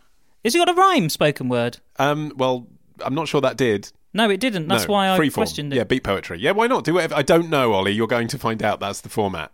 Has 0.44 0.56
it 0.56 0.58
got 0.58 0.70
a 0.70 0.74
rhyme? 0.74 1.10
Spoken 1.10 1.50
word. 1.50 1.78
Um, 1.98 2.32
well, 2.36 2.68
I'm 3.04 3.14
not 3.16 3.28
sure 3.28 3.42
that 3.42 3.58
did. 3.58 3.92
No, 4.14 4.30
it 4.30 4.40
didn't. 4.42 4.68
That's 4.68 4.88
no, 4.88 4.94
why 4.94 5.10
I 5.14 5.18
freeform. 5.18 5.34
questioned 5.36 5.72
it. 5.74 5.78
Yeah, 5.78 5.84
beat 5.86 6.04
poetry. 6.04 6.40
Yeah, 6.40 6.52
why 6.52 6.68
not? 6.68 6.84
Do 6.84 6.96
whatever. 6.96 7.16
I 7.16 7.22
don't 7.22 7.50
know, 7.50 7.74
Ollie. 7.74 7.92
You're 7.94 8.08
going 8.08 8.28
to 8.30 8.38
find 8.38 8.62
out. 8.62 8.80
That's 8.82 9.00
the 9.02 9.10
format. 9.10 9.52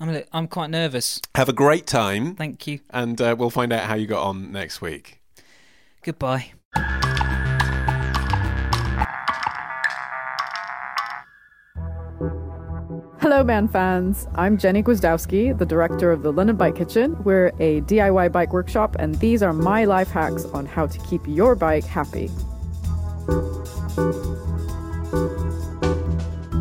I'm, 0.00 0.22
I'm 0.32 0.46
quite 0.48 0.70
nervous. 0.70 1.20
Have 1.34 1.48
a 1.48 1.52
great 1.52 1.86
time, 1.86 2.34
Thank 2.36 2.66
you. 2.66 2.80
and 2.90 3.20
uh, 3.20 3.34
we'll 3.38 3.50
find 3.50 3.72
out 3.72 3.84
how 3.84 3.94
you 3.94 4.06
got 4.06 4.22
on 4.22 4.52
next 4.52 4.80
week. 4.80 5.20
Goodbye. 6.02 6.52
Hello, 13.24 13.42
Man 13.42 13.68
fans. 13.68 14.28
I'm 14.34 14.58
Jenni 14.58 14.84
Gwiazdowski, 14.84 15.56
the 15.56 15.64
director 15.64 16.12
of 16.12 16.22
the 16.22 16.30
London 16.30 16.56
Bike 16.56 16.76
Kitchen. 16.76 17.16
We're 17.24 17.52
a 17.58 17.80
DIY 17.80 18.30
bike 18.30 18.52
workshop, 18.52 18.96
and 18.98 19.14
these 19.14 19.42
are 19.42 19.54
my 19.54 19.86
life 19.86 20.10
hacks 20.10 20.44
on 20.52 20.66
how 20.66 20.86
to 20.86 20.98
keep 21.06 21.22
your 21.26 21.54
bike 21.54 21.86
happy. 21.86 22.28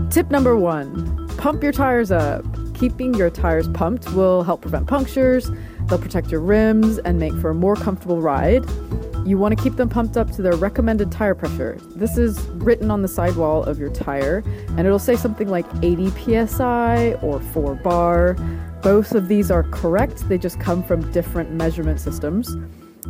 Tip 0.09 0.31
number 0.31 0.55
one 0.55 1.27
pump 1.37 1.61
your 1.61 1.73
tires 1.73 2.11
up. 2.11 2.45
Keeping 2.73 3.13
your 3.13 3.29
tires 3.29 3.67
pumped 3.67 4.13
will 4.13 4.43
help 4.43 4.61
prevent 4.61 4.87
punctures, 4.87 5.51
they'll 5.89 5.99
protect 5.99 6.31
your 6.31 6.39
rims, 6.39 6.97
and 6.99 7.19
make 7.19 7.33
for 7.41 7.49
a 7.49 7.53
more 7.53 7.75
comfortable 7.75 8.21
ride. 8.21 8.63
You 9.25 9.37
want 9.37 9.57
to 9.57 9.63
keep 9.63 9.77
them 9.77 9.87
pumped 9.87 10.17
up 10.17 10.31
to 10.31 10.41
their 10.41 10.55
recommended 10.55 11.11
tire 11.11 11.33
pressure. 11.33 11.77
This 11.95 12.17
is 12.17 12.41
written 12.55 12.91
on 12.91 13.01
the 13.01 13.07
sidewall 13.07 13.63
of 13.63 13.79
your 13.79 13.89
tire, 13.89 14.43
and 14.69 14.81
it'll 14.81 14.99
say 14.99 15.15
something 15.15 15.47
like 15.47 15.65
80 15.81 16.45
psi 16.45 17.13
or 17.21 17.39
4 17.39 17.75
bar. 17.75 18.33
Both 18.81 19.15
of 19.15 19.29
these 19.29 19.49
are 19.49 19.63
correct, 19.63 20.27
they 20.27 20.37
just 20.37 20.59
come 20.59 20.83
from 20.83 21.09
different 21.13 21.51
measurement 21.51 22.01
systems. 22.01 22.57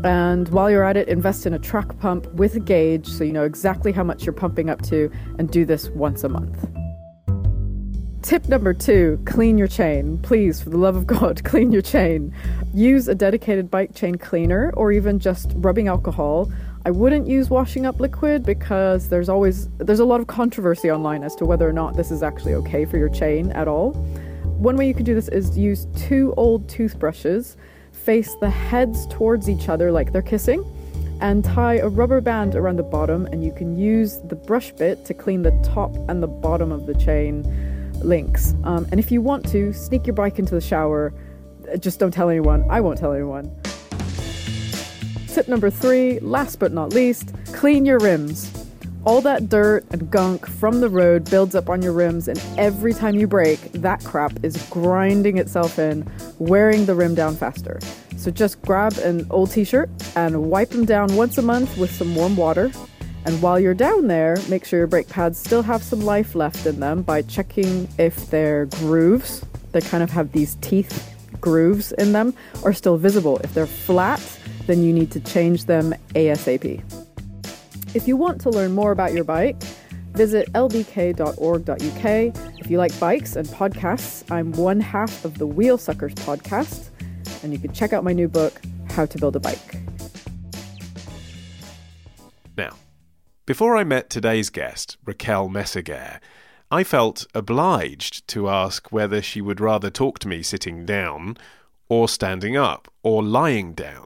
And 0.03 0.49
while 0.49 0.69
you're 0.69 0.83
at 0.83 0.97
it, 0.97 1.07
invest 1.07 1.47
in 1.47 1.53
a 1.55 1.59
track 1.59 1.97
pump 1.99 2.31
with 2.33 2.55
a 2.55 2.59
gauge 2.59 3.07
so 3.07 3.23
you 3.23 3.33
know 3.33 3.43
exactly 3.43 3.91
how 3.91 4.03
much 4.03 4.23
you're 4.23 4.33
pumping 4.33 4.69
up 4.69 4.83
to, 4.83 5.09
and 5.39 5.49
do 5.49 5.65
this 5.65 5.89
once 5.89 6.23
a 6.23 6.29
month. 6.29 6.67
Tip 8.23 8.47
number 8.47 8.73
two 8.73 9.19
clean 9.25 9.57
your 9.57 9.67
chain. 9.67 10.17
Please, 10.17 10.61
for 10.61 10.69
the 10.69 10.77
love 10.77 10.95
of 10.95 11.05
God, 11.05 11.43
clean 11.43 11.73
your 11.73 11.81
chain. 11.81 12.33
Use 12.73 13.09
a 13.09 13.13
dedicated 13.13 13.69
bike 13.69 13.93
chain 13.93 14.15
cleaner 14.15 14.71
or 14.75 14.93
even 14.93 15.19
just 15.19 15.51
rubbing 15.55 15.89
alcohol. 15.89 16.49
I 16.85 16.91
wouldn't 16.91 17.27
use 17.27 17.49
washing 17.49 17.85
up 17.85 17.99
liquid 17.99 18.45
because 18.45 19.09
there's 19.09 19.27
always 19.27 19.67
there's 19.77 19.99
a 19.99 20.05
lot 20.05 20.21
of 20.21 20.27
controversy 20.27 20.89
online 20.89 21.21
as 21.21 21.35
to 21.35 21.45
whether 21.45 21.67
or 21.67 21.73
not 21.73 21.97
this 21.97 22.11
is 22.11 22.23
actually 22.23 22.53
okay 22.53 22.85
for 22.85 22.97
your 22.97 23.09
chain 23.09 23.51
at 23.51 23.67
all. 23.67 23.91
One 24.57 24.77
way 24.77 24.87
you 24.87 24.93
can 24.93 25.03
do 25.03 25.13
this 25.13 25.27
is 25.27 25.57
use 25.57 25.87
two 25.97 26.33
old 26.37 26.69
toothbrushes, 26.69 27.57
face 27.91 28.35
the 28.39 28.49
heads 28.49 29.05
towards 29.07 29.49
each 29.49 29.67
other 29.67 29.91
like 29.91 30.13
they're 30.13 30.21
kissing, 30.21 30.63
and 31.19 31.43
tie 31.43 31.75
a 31.75 31.89
rubber 31.89 32.21
band 32.21 32.55
around 32.55 32.77
the 32.77 32.83
bottom 32.83 33.25
and 33.33 33.43
you 33.43 33.51
can 33.51 33.75
use 33.75 34.21
the 34.29 34.35
brush 34.35 34.71
bit 34.71 35.03
to 35.03 35.13
clean 35.13 35.41
the 35.41 35.51
top 35.61 35.93
and 36.09 36.23
the 36.23 36.27
bottom 36.27 36.71
of 36.71 36.85
the 36.85 36.93
chain 36.93 37.43
links. 38.03 38.53
Um, 38.63 38.87
and 38.91 38.99
if 38.99 39.11
you 39.11 39.21
want 39.21 39.47
to, 39.49 39.73
sneak 39.73 40.05
your 40.07 40.13
bike 40.13 40.39
into 40.39 40.55
the 40.55 40.61
shower. 40.61 41.13
Uh, 41.71 41.77
Just 41.77 41.99
don't 41.99 42.11
tell 42.11 42.29
anyone. 42.29 42.65
I 42.69 42.81
won't 42.81 42.97
tell 42.97 43.13
anyone. 43.13 43.55
Tip 45.27 45.47
number 45.47 45.69
three, 45.69 46.19
last 46.19 46.59
but 46.59 46.71
not 46.71 46.93
least, 46.93 47.33
clean 47.53 47.85
your 47.85 47.97
rims. 47.99 48.51
All 49.03 49.19
that 49.21 49.49
dirt 49.49 49.83
and 49.89 50.09
gunk 50.09 50.47
from 50.47 50.79
the 50.79 50.87
road 50.87 51.29
builds 51.29 51.55
up 51.55 51.69
on 51.69 51.81
your 51.81 51.91
rims, 51.91 52.27
and 52.27 52.41
every 52.57 52.93
time 52.93 53.15
you 53.15 53.27
brake, 53.27 53.71
that 53.73 54.03
crap 54.03 54.31
is 54.43 54.55
grinding 54.69 55.37
itself 55.37 55.79
in, 55.79 56.09
wearing 56.39 56.85
the 56.85 56.95
rim 56.95 57.15
down 57.15 57.35
faster. 57.35 57.79
So 58.15 58.31
just 58.31 58.61
grab 58.61 58.93
an 58.99 59.27
old 59.29 59.51
t 59.51 59.65
shirt 59.65 59.89
and 60.15 60.49
wipe 60.49 60.69
them 60.69 60.85
down 60.85 61.13
once 61.15 61.37
a 61.37 61.41
month 61.41 61.77
with 61.77 61.91
some 61.91 62.15
warm 62.15 62.37
water. 62.37 62.71
And 63.25 63.41
while 63.41 63.59
you're 63.59 63.73
down 63.73 64.07
there, 64.07 64.37
make 64.49 64.65
sure 64.65 64.79
your 64.79 64.87
brake 64.87 65.09
pads 65.09 65.39
still 65.39 65.61
have 65.61 65.81
some 65.81 66.01
life 66.01 66.35
left 66.35 66.65
in 66.65 66.79
them 66.79 67.01
by 67.01 67.21
checking 67.21 67.87
if 67.97 68.29
their 68.29 68.65
grooves, 68.65 69.45
they 69.71 69.81
kind 69.81 70.03
of 70.03 70.11
have 70.11 70.31
these 70.31 70.55
teeth 70.55 71.15
grooves 71.39 71.91
in 71.93 72.11
them, 72.11 72.33
are 72.63 72.73
still 72.73 72.97
visible. 72.97 73.37
If 73.39 73.53
they're 73.53 73.65
flat, 73.65 74.21
then 74.67 74.83
you 74.83 74.93
need 74.93 75.11
to 75.11 75.19
change 75.19 75.65
them 75.65 75.93
ASAP. 76.15 76.83
If 77.93 78.07
you 78.07 78.17
want 78.17 78.41
to 78.41 78.49
learn 78.49 78.73
more 78.73 78.91
about 78.91 79.13
your 79.13 79.23
bike, 79.23 79.61
Visit 80.13 80.51
lbk.org.uk. 80.53 81.79
If 82.59 82.69
you 82.69 82.77
like 82.77 82.97
bikes 82.99 83.35
and 83.35 83.47
podcasts, 83.47 84.29
I'm 84.31 84.51
one 84.53 84.79
half 84.79 85.25
of 85.25 85.39
the 85.39 85.47
Wheel 85.47 85.77
Suckers 85.77 86.13
podcast, 86.13 86.89
and 87.41 87.51
you 87.51 87.59
can 87.59 87.73
check 87.73 87.93
out 87.93 88.03
my 88.03 88.13
new 88.13 88.27
book, 88.27 88.61
How 88.89 89.07
to 89.07 89.17
Build 89.17 89.35
a 89.35 89.39
Bike. 89.39 89.82
Before 93.45 93.75
I 93.75 93.83
met 93.83 94.09
today's 94.09 94.49
guest, 94.49 94.95
Raquel 95.03 95.49
Meseguer, 95.49 96.19
I 96.71 96.85
felt 96.85 97.27
obliged 97.33 98.25
to 98.29 98.47
ask 98.47 98.89
whether 98.89 99.21
she 99.21 99.41
would 99.41 99.59
rather 99.59 99.89
talk 99.89 100.17
to 100.19 100.29
me 100.29 100.41
sitting 100.41 100.85
down, 100.85 101.35
or 101.89 102.07
standing 102.07 102.55
up, 102.55 102.87
or 103.03 103.21
lying 103.21 103.73
down. 103.73 104.05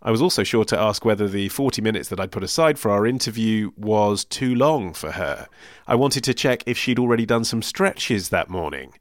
I 0.00 0.12
was 0.12 0.22
also 0.22 0.44
sure 0.44 0.64
to 0.66 0.78
ask 0.78 1.04
whether 1.04 1.26
the 1.26 1.48
40 1.48 1.82
minutes 1.82 2.08
that 2.10 2.20
I'd 2.20 2.30
put 2.30 2.44
aside 2.44 2.78
for 2.78 2.92
our 2.92 3.06
interview 3.06 3.72
was 3.76 4.24
too 4.24 4.54
long 4.54 4.94
for 4.94 5.12
her. 5.12 5.48
I 5.88 5.96
wanted 5.96 6.22
to 6.24 6.34
check 6.34 6.62
if 6.64 6.78
she'd 6.78 7.00
already 7.00 7.26
done 7.26 7.42
some 7.42 7.62
stretches 7.62 8.28
that 8.28 8.48
morning 8.48 8.94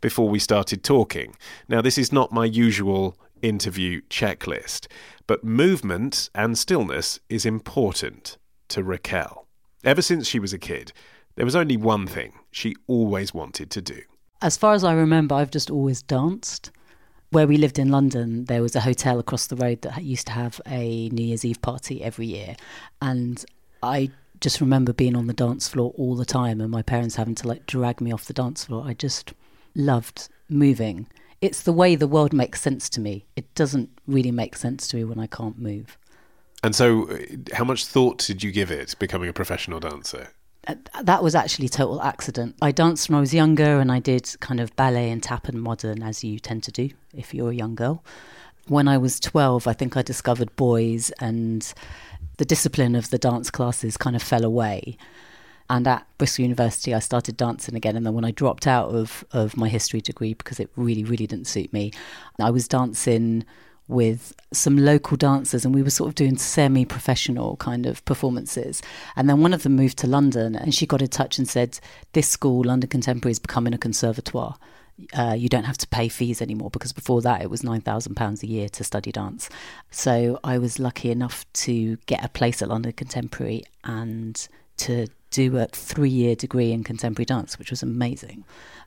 before 0.00 0.28
we 0.28 0.38
started 0.38 0.84
talking. 0.84 1.34
Now, 1.68 1.80
this 1.80 1.98
is 1.98 2.12
not 2.12 2.30
my 2.30 2.44
usual 2.44 3.16
interview 3.42 4.02
checklist, 4.02 4.86
but 5.26 5.42
movement 5.42 6.30
and 6.32 6.56
stillness 6.56 7.18
is 7.28 7.44
important 7.44 8.36
to 8.70 8.82
Raquel. 8.82 9.46
Ever 9.84 10.02
since 10.02 10.26
she 10.26 10.38
was 10.38 10.52
a 10.52 10.58
kid, 10.58 10.92
there 11.36 11.44
was 11.44 11.56
only 11.56 11.76
one 11.76 12.06
thing 12.06 12.32
she 12.50 12.76
always 12.86 13.32
wanted 13.32 13.70
to 13.70 13.80
do. 13.80 14.00
As 14.42 14.56
far 14.56 14.74
as 14.74 14.84
I 14.84 14.94
remember, 14.94 15.34
I've 15.34 15.50
just 15.50 15.70
always 15.70 16.02
danced. 16.02 16.70
Where 17.30 17.46
we 17.46 17.58
lived 17.58 17.78
in 17.78 17.90
London, 17.90 18.46
there 18.46 18.62
was 18.62 18.74
a 18.74 18.80
hotel 18.80 19.20
across 19.20 19.46
the 19.46 19.56
road 19.56 19.82
that 19.82 20.02
used 20.02 20.26
to 20.26 20.32
have 20.32 20.60
a 20.66 21.08
New 21.10 21.22
Year's 21.22 21.44
Eve 21.44 21.62
party 21.62 22.02
every 22.02 22.26
year. 22.26 22.56
And 23.00 23.44
I 23.82 24.10
just 24.40 24.60
remember 24.60 24.92
being 24.92 25.14
on 25.14 25.26
the 25.26 25.32
dance 25.32 25.68
floor 25.68 25.92
all 25.96 26.16
the 26.16 26.24
time 26.24 26.60
and 26.60 26.70
my 26.70 26.82
parents 26.82 27.16
having 27.16 27.34
to 27.36 27.46
like 27.46 27.66
drag 27.66 28.00
me 28.00 28.10
off 28.10 28.24
the 28.24 28.32
dance 28.32 28.64
floor. 28.64 28.84
I 28.84 28.94
just 28.94 29.32
loved 29.74 30.28
moving. 30.48 31.06
It's 31.40 31.62
the 31.62 31.72
way 31.72 31.94
the 31.94 32.08
world 32.08 32.32
makes 32.32 32.60
sense 32.60 32.88
to 32.90 33.00
me. 33.00 33.26
It 33.36 33.54
doesn't 33.54 33.90
really 34.06 34.32
make 34.32 34.56
sense 34.56 34.88
to 34.88 34.96
me 34.96 35.04
when 35.04 35.18
I 35.18 35.26
can't 35.26 35.58
move. 35.58 35.96
And 36.62 36.74
so, 36.74 37.08
uh, 37.08 37.18
how 37.54 37.64
much 37.64 37.86
thought 37.86 38.18
did 38.18 38.42
you 38.42 38.52
give 38.52 38.70
it 38.70 38.94
becoming 38.98 39.28
a 39.28 39.32
professional 39.32 39.80
dancer? 39.80 40.28
That 41.02 41.22
was 41.22 41.34
actually 41.34 41.68
total 41.68 42.02
accident. 42.02 42.56
I 42.60 42.70
danced 42.70 43.08
when 43.08 43.16
I 43.16 43.20
was 43.20 43.32
younger 43.32 43.80
and 43.80 43.90
I 43.90 43.98
did 43.98 44.28
kind 44.40 44.60
of 44.60 44.76
ballet 44.76 45.10
and 45.10 45.22
tap 45.22 45.48
and 45.48 45.60
modern 45.60 46.02
as 46.02 46.22
you 46.22 46.38
tend 46.38 46.62
to 46.64 46.70
do 46.70 46.90
if 47.14 47.32
you're 47.32 47.50
a 47.50 47.54
young 47.54 47.74
girl. 47.74 48.04
When 48.68 48.86
I 48.86 48.98
was 48.98 49.18
12, 49.18 49.66
I 49.66 49.72
think 49.72 49.96
I 49.96 50.02
discovered 50.02 50.54
boys 50.56 51.10
and 51.18 51.72
the 52.36 52.44
discipline 52.44 52.94
of 52.94 53.10
the 53.10 53.18
dance 53.18 53.50
classes 53.50 53.96
kind 53.96 54.14
of 54.14 54.22
fell 54.22 54.44
away. 54.44 54.98
And 55.70 55.88
at 55.88 56.06
Bristol 56.18 56.42
University, 56.42 56.94
I 56.94 56.98
started 56.98 57.36
dancing 57.36 57.74
again. 57.74 57.96
And 57.96 58.04
then 58.04 58.12
when 58.12 58.24
I 58.24 58.32
dropped 58.32 58.66
out 58.66 58.90
of, 58.90 59.24
of 59.32 59.56
my 59.56 59.68
history 59.68 60.00
degree 60.00 60.34
because 60.34 60.60
it 60.60 60.68
really, 60.76 61.04
really 61.04 61.26
didn't 61.26 61.46
suit 61.46 61.72
me, 61.72 61.92
I 62.38 62.50
was 62.50 62.68
dancing 62.68 63.44
with 63.90 64.32
some 64.52 64.76
local 64.76 65.16
dancers 65.16 65.64
and 65.64 65.74
we 65.74 65.82
were 65.82 65.90
sort 65.90 66.08
of 66.08 66.14
doing 66.14 66.36
semi 66.38 66.84
professional 66.84 67.56
kind 67.56 67.86
of 67.86 68.04
performances. 68.04 68.82
And 69.16 69.28
then 69.28 69.40
one 69.40 69.52
of 69.52 69.62
them 69.62 69.76
moved 69.76 69.98
to 69.98 70.06
London 70.06 70.54
and 70.54 70.74
she 70.74 70.86
got 70.86 71.02
in 71.02 71.08
touch 71.08 71.38
and 71.38 71.48
said, 71.48 71.78
This 72.12 72.28
school, 72.28 72.64
London 72.64 72.88
Contemporary, 72.88 73.32
is 73.32 73.38
becoming 73.38 73.74
a 73.74 73.78
conservatoire. 73.78 74.56
Uh, 75.14 75.34
you 75.36 75.48
don't 75.48 75.64
have 75.64 75.78
to 75.78 75.88
pay 75.88 76.08
fees 76.08 76.42
anymore 76.42 76.70
because 76.70 76.92
before 76.92 77.22
that 77.22 77.40
it 77.40 77.48
was 77.48 77.62
£9,000 77.62 78.42
a 78.42 78.46
year 78.46 78.68
to 78.68 78.84
study 78.84 79.10
dance. 79.10 79.48
So 79.90 80.38
I 80.44 80.58
was 80.58 80.78
lucky 80.78 81.10
enough 81.10 81.50
to 81.54 81.96
get 82.06 82.24
a 82.24 82.28
place 82.28 82.60
at 82.60 82.68
London 82.68 82.92
Contemporary 82.92 83.64
and 83.82 84.46
to 84.78 85.06
do 85.30 85.56
a 85.58 85.66
three 85.66 86.10
year 86.10 86.34
degree 86.34 86.72
in 86.72 86.84
contemporary 86.84 87.26
dance, 87.26 87.58
which 87.58 87.70
was 87.70 87.82
amazing. 87.82 88.44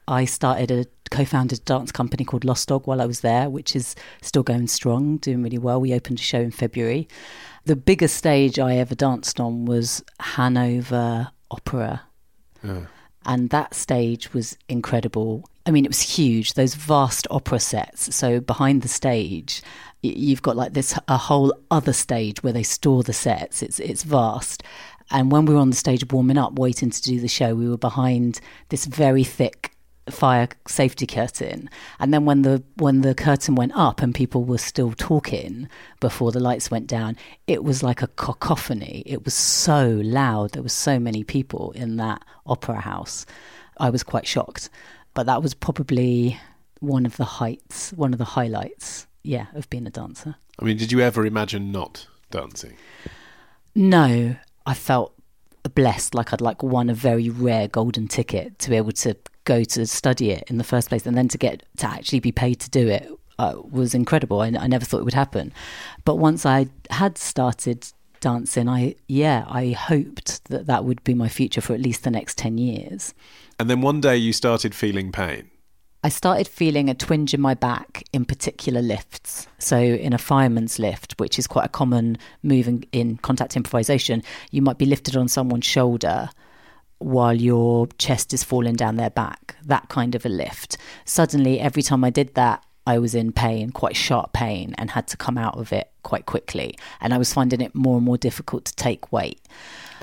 I 0.07 0.25
started 0.25 0.71
a 0.71 0.85
co-founded 1.11 1.59
a 1.59 1.63
dance 1.63 1.91
company 1.91 2.25
called 2.25 2.43
Lost 2.43 2.67
Dog 2.67 2.87
while 2.87 3.01
I 3.01 3.05
was 3.05 3.21
there, 3.21 3.49
which 3.49 3.75
is 3.75 3.95
still 4.21 4.43
going 4.43 4.67
strong, 4.67 5.17
doing 5.17 5.43
really 5.43 5.57
well. 5.57 5.79
We 5.79 5.93
opened 5.93 6.19
a 6.19 6.23
show 6.23 6.41
in 6.41 6.51
February. 6.51 7.07
The 7.65 7.75
biggest 7.75 8.17
stage 8.17 8.59
I 8.59 8.75
ever 8.75 8.95
danced 8.95 9.39
on 9.39 9.65
was 9.65 10.03
Hanover 10.19 11.29
Opera. 11.51 12.01
Yeah. 12.63 12.85
And 13.25 13.49
that 13.51 13.73
stage 13.73 14.33
was 14.33 14.57
incredible. 14.67 15.49
I 15.65 15.71
mean, 15.71 15.85
it 15.85 15.89
was 15.89 16.01
huge, 16.01 16.55
those 16.55 16.75
vast 16.75 17.25
opera 17.31 17.59
sets. 17.59 18.13
So 18.13 18.41
behind 18.41 18.81
the 18.81 18.89
stage, 18.89 19.61
you've 20.01 20.41
got 20.41 20.57
like 20.57 20.73
this 20.73 20.97
a 21.07 21.17
whole 21.17 21.53
other 21.71 21.93
stage 21.93 22.43
where 22.43 22.51
they 22.51 22.63
store 22.63 23.03
the 23.03 23.13
sets. 23.13 23.63
It's 23.63 23.79
it's 23.79 24.03
vast. 24.03 24.63
And 25.11 25.31
when 25.31 25.45
we 25.45 25.53
were 25.53 25.59
on 25.59 25.69
the 25.69 25.75
stage 25.75 26.03
warming 26.11 26.37
up, 26.37 26.57
waiting 26.57 26.89
to 26.89 27.01
do 27.01 27.19
the 27.19 27.27
show, 27.27 27.55
we 27.55 27.69
were 27.69 27.77
behind 27.77 28.39
this 28.69 28.85
very 28.85 29.23
thick 29.23 29.73
fire 30.09 30.49
safety 30.67 31.07
curtain. 31.07 31.69
And 31.99 32.13
then 32.13 32.25
when 32.25 32.41
the 32.41 32.63
when 32.75 33.01
the 33.01 33.15
curtain 33.15 33.55
went 33.55 33.71
up 33.75 34.01
and 34.01 34.13
people 34.13 34.43
were 34.43 34.57
still 34.57 34.93
talking 34.93 35.69
before 35.99 36.31
the 36.31 36.39
lights 36.39 36.69
went 36.69 36.87
down 36.87 37.15
it 37.47 37.63
was 37.63 37.83
like 37.83 38.01
a 38.01 38.07
cacophony. 38.07 39.03
It 39.05 39.23
was 39.23 39.33
so 39.33 40.01
loud. 40.03 40.51
There 40.51 40.63
were 40.63 40.69
so 40.69 40.99
many 40.99 41.23
people 41.23 41.71
in 41.71 41.97
that 41.97 42.23
opera 42.45 42.81
house. 42.81 43.25
I 43.77 43.89
was 43.89 44.03
quite 44.03 44.27
shocked. 44.27 44.69
But 45.13 45.25
that 45.27 45.41
was 45.41 45.53
probably 45.53 46.39
one 46.79 47.05
of 47.05 47.15
the 47.15 47.25
heights 47.25 47.93
one 47.93 48.11
of 48.11 48.19
the 48.19 48.25
highlights 48.25 49.07
yeah 49.23 49.45
of 49.53 49.69
being 49.69 49.87
a 49.87 49.89
dancer. 49.89 50.35
I 50.59 50.65
mean 50.65 50.77
did 50.77 50.91
you 50.91 50.99
ever 50.99 51.25
imagine 51.25 51.71
not 51.71 52.07
dancing? 52.29 52.75
No 53.73 54.35
i 54.65 54.73
felt 54.73 55.13
blessed 55.75 56.13
like 56.13 56.33
I'd 56.33 56.41
like 56.41 56.61
won 56.61 56.89
a 56.89 56.93
very 56.93 57.29
rare 57.29 57.67
golden 57.67 58.07
ticket 58.07 58.59
to 58.59 58.69
be 58.69 58.75
able 58.75 58.91
to 58.91 59.15
go 59.45 59.63
to 59.63 59.85
study 59.85 60.31
it 60.31 60.43
in 60.47 60.57
the 60.57 60.63
first 60.63 60.89
place 60.89 61.05
and 61.05 61.17
then 61.17 61.27
to 61.29 61.37
get 61.37 61.63
to 61.77 61.87
actually 61.87 62.19
be 62.19 62.31
paid 62.31 62.59
to 62.61 62.69
do 62.69 62.87
it 62.87 63.09
uh, 63.39 63.55
was 63.69 63.93
incredible. 63.93 64.41
I, 64.41 64.47
I 64.47 64.67
never 64.67 64.85
thought 64.85 64.99
it 64.99 65.05
would 65.05 65.13
happen. 65.13 65.51
But 66.05 66.15
once 66.15 66.45
I 66.45 66.67
had 66.91 67.17
started 67.17 67.87
dancing, 68.19 68.69
I, 68.69 68.95
yeah, 69.07 69.45
I 69.47 69.71
hoped 69.71 70.45
that 70.45 70.67
that 70.67 70.85
would 70.85 71.03
be 71.03 71.13
my 71.13 71.29
future 71.29 71.61
for 71.61 71.73
at 71.73 71.81
least 71.81 72.03
the 72.03 72.11
next 72.11 72.37
10 72.37 72.57
years. 72.57 73.13
And 73.59 73.69
then 73.69 73.81
one 73.81 74.01
day 74.01 74.17
you 74.17 74.33
started 74.33 74.75
feeling 74.75 75.11
pain. 75.11 75.49
I 76.05 76.09
started 76.09 76.49
feeling 76.49 76.89
a 76.89 76.93
twinge 76.93 77.33
in 77.33 77.39
my 77.39 77.53
back 77.53 78.03
in 78.11 78.25
particular 78.25 78.81
lifts. 78.81 79.47
So, 79.57 79.77
in 79.77 80.11
a 80.11 80.17
fireman's 80.17 80.77
lift, 80.77 81.13
which 81.17 81.39
is 81.39 81.47
quite 81.47 81.65
a 81.65 81.69
common 81.69 82.17
move 82.43 82.67
in, 82.67 82.83
in 82.91 83.17
contact 83.17 83.55
improvisation, 83.55 84.21
you 84.51 84.61
might 84.61 84.77
be 84.77 84.85
lifted 84.85 85.15
on 85.15 85.29
someone's 85.29 85.65
shoulder 85.65 86.29
while 86.97 87.33
your 87.33 87.87
chest 87.99 88.33
is 88.33 88.43
falling 88.43 88.75
down 88.75 88.97
their 88.97 89.09
back, 89.09 89.55
that 89.63 89.87
kind 89.87 90.13
of 90.13 90.25
a 90.25 90.29
lift. 90.29 90.77
Suddenly, 91.05 91.61
every 91.61 91.81
time 91.81 92.03
I 92.03 92.09
did 92.09 92.33
that, 92.35 92.63
I 92.85 92.99
was 92.99 93.15
in 93.15 93.31
pain, 93.31 93.69
quite 93.69 93.95
sharp 93.95 94.33
pain, 94.33 94.75
and 94.77 94.91
had 94.91 95.07
to 95.07 95.17
come 95.17 95.37
out 95.37 95.57
of 95.57 95.71
it 95.71 95.89
quite 96.03 96.25
quickly. 96.25 96.77
And 96.99 97.13
I 97.13 97.17
was 97.17 97.33
finding 97.33 97.61
it 97.61 97.73
more 97.73 97.95
and 97.95 98.05
more 98.05 98.17
difficult 98.17 98.65
to 98.65 98.75
take 98.75 99.13
weight. 99.13 99.39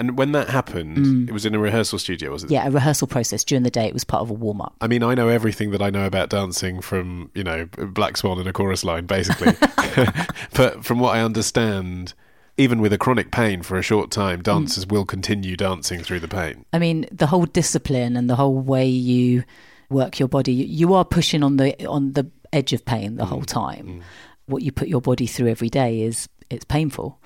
And 0.01 0.17
when 0.17 0.33
that 0.33 0.49
happened, 0.49 0.97
mm. 0.97 1.29
it 1.29 1.33
was 1.33 1.45
in 1.45 1.55
a 1.55 1.59
rehearsal 1.59 1.99
studio, 1.99 2.31
was 2.31 2.43
it? 2.43 2.51
Yeah, 2.51 2.67
a 2.67 2.71
rehearsal 2.71 3.07
process. 3.07 3.45
During 3.45 3.65
the 3.65 3.71
day, 3.71 3.85
it 3.85 3.93
was 3.93 4.03
part 4.03 4.23
of 4.23 4.31
a 4.31 4.33
warm 4.33 4.63
up. 4.63 4.75
I 4.81 4.87
mean, 4.87 5.03
I 5.03 5.15
know 5.15 5.29
everything 5.29 5.73
that 5.73 5.83
I 5.83 5.91
know 5.91 6.07
about 6.07 6.31
dancing 6.31 6.81
from, 6.81 7.31
you 7.35 7.45
know, 7.45 7.67
Black 7.67 8.17
Swan 8.17 8.39
and 8.39 8.49
a 8.49 8.53
chorus 8.55 8.83
line, 8.83 9.05
basically. 9.05 9.53
but 10.55 10.87
from 10.87 11.01
what 11.01 11.15
I 11.15 11.21
understand, 11.21 12.15
even 12.57 12.81
with 12.81 12.95
a 12.95 12.99
chronic 12.99 13.31
pain 13.31 13.61
for 13.61 13.77
a 13.77 13.83
short 13.83 14.11
time, 14.11 14.41
dancers 14.41 14.87
mm. 14.87 14.93
will 14.93 15.05
continue 15.05 15.55
dancing 15.55 16.03
through 16.03 16.21
the 16.21 16.29
pain. 16.29 16.65
I 16.73 16.79
mean, 16.79 17.05
the 17.13 17.27
whole 17.27 17.45
discipline 17.45 18.17
and 18.17 18.31
the 18.31 18.37
whole 18.37 18.59
way 18.59 18.87
you 18.87 19.45
work 19.91 20.19
your 20.19 20.29
body, 20.29 20.55
you 20.55 20.95
are 20.95 21.05
pushing 21.05 21.43
on 21.43 21.59
the 21.59 21.87
on 21.87 22.15
the 22.15 22.31
edge 22.55 22.73
of 22.73 22.87
pain 22.87 23.17
the 23.17 23.25
mm. 23.25 23.29
whole 23.29 23.43
time. 23.43 23.87
Mm. 23.87 24.03
What 24.47 24.63
you 24.63 24.73
put 24.73 24.89
your 24.89 25.03
body 25.03 25.27
through 25.27 25.49
every 25.49 25.69
day 25.69 26.01
is 26.01 26.27
it's 26.49 26.65
painful. 26.65 27.21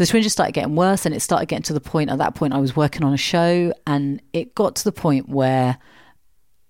The 0.00 0.06
twinges 0.06 0.32
started 0.32 0.52
getting 0.52 0.76
worse, 0.76 1.04
and 1.04 1.14
it 1.14 1.20
started 1.20 1.44
getting 1.44 1.64
to 1.64 1.74
the 1.74 1.80
point. 1.80 2.08
At 2.08 2.16
that 2.16 2.34
point, 2.34 2.54
I 2.54 2.58
was 2.58 2.74
working 2.74 3.04
on 3.04 3.12
a 3.12 3.18
show, 3.18 3.74
and 3.86 4.22
it 4.32 4.54
got 4.54 4.74
to 4.76 4.84
the 4.84 4.92
point 4.92 5.28
where 5.28 5.76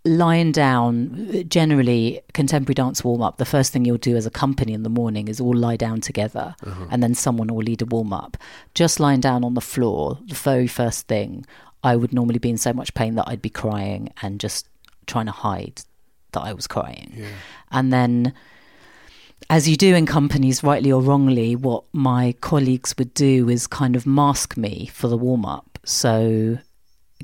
lying 0.04 0.50
down, 0.50 1.44
generally, 1.48 2.22
contemporary 2.32 2.74
dance 2.74 3.04
warm 3.04 3.22
up, 3.22 3.36
the 3.36 3.44
first 3.44 3.72
thing 3.72 3.84
you'll 3.84 3.98
do 3.98 4.16
as 4.16 4.26
a 4.26 4.32
company 4.32 4.72
in 4.72 4.82
the 4.82 4.88
morning 4.88 5.28
is 5.28 5.40
all 5.40 5.54
lie 5.54 5.76
down 5.76 6.00
together 6.00 6.56
uh-huh. 6.66 6.86
and 6.90 7.04
then 7.04 7.14
someone 7.14 7.46
will 7.46 7.62
lead 7.62 7.80
a 7.82 7.84
warm 7.84 8.12
up. 8.12 8.36
Just 8.74 8.98
lying 8.98 9.20
down 9.20 9.44
on 9.44 9.54
the 9.54 9.60
floor, 9.60 10.18
the 10.26 10.34
very 10.34 10.66
first 10.66 11.06
thing, 11.06 11.46
I 11.84 11.94
would 11.94 12.12
normally 12.12 12.40
be 12.40 12.50
in 12.50 12.58
so 12.58 12.72
much 12.72 12.94
pain 12.94 13.14
that 13.14 13.28
I'd 13.28 13.42
be 13.42 13.48
crying 13.48 14.12
and 14.22 14.40
just 14.40 14.68
trying 15.06 15.26
to 15.26 15.32
hide 15.32 15.82
that 16.32 16.40
I 16.40 16.52
was 16.52 16.66
crying. 16.66 17.12
Yeah. 17.14 17.28
And 17.70 17.92
then, 17.92 18.34
as 19.48 19.68
you 19.68 19.76
do 19.76 19.94
in 19.94 20.06
companies, 20.06 20.62
rightly 20.62 20.92
or 20.92 21.02
wrongly, 21.02 21.56
what 21.56 21.84
my 21.92 22.34
colleagues 22.40 22.94
would 22.98 23.14
do 23.14 23.48
is 23.48 23.66
kind 23.66 23.96
of 23.96 24.06
mask 24.06 24.56
me 24.56 24.90
for 24.92 25.08
the 25.08 25.16
warm 25.16 25.44
up. 25.44 25.78
So 25.84 26.58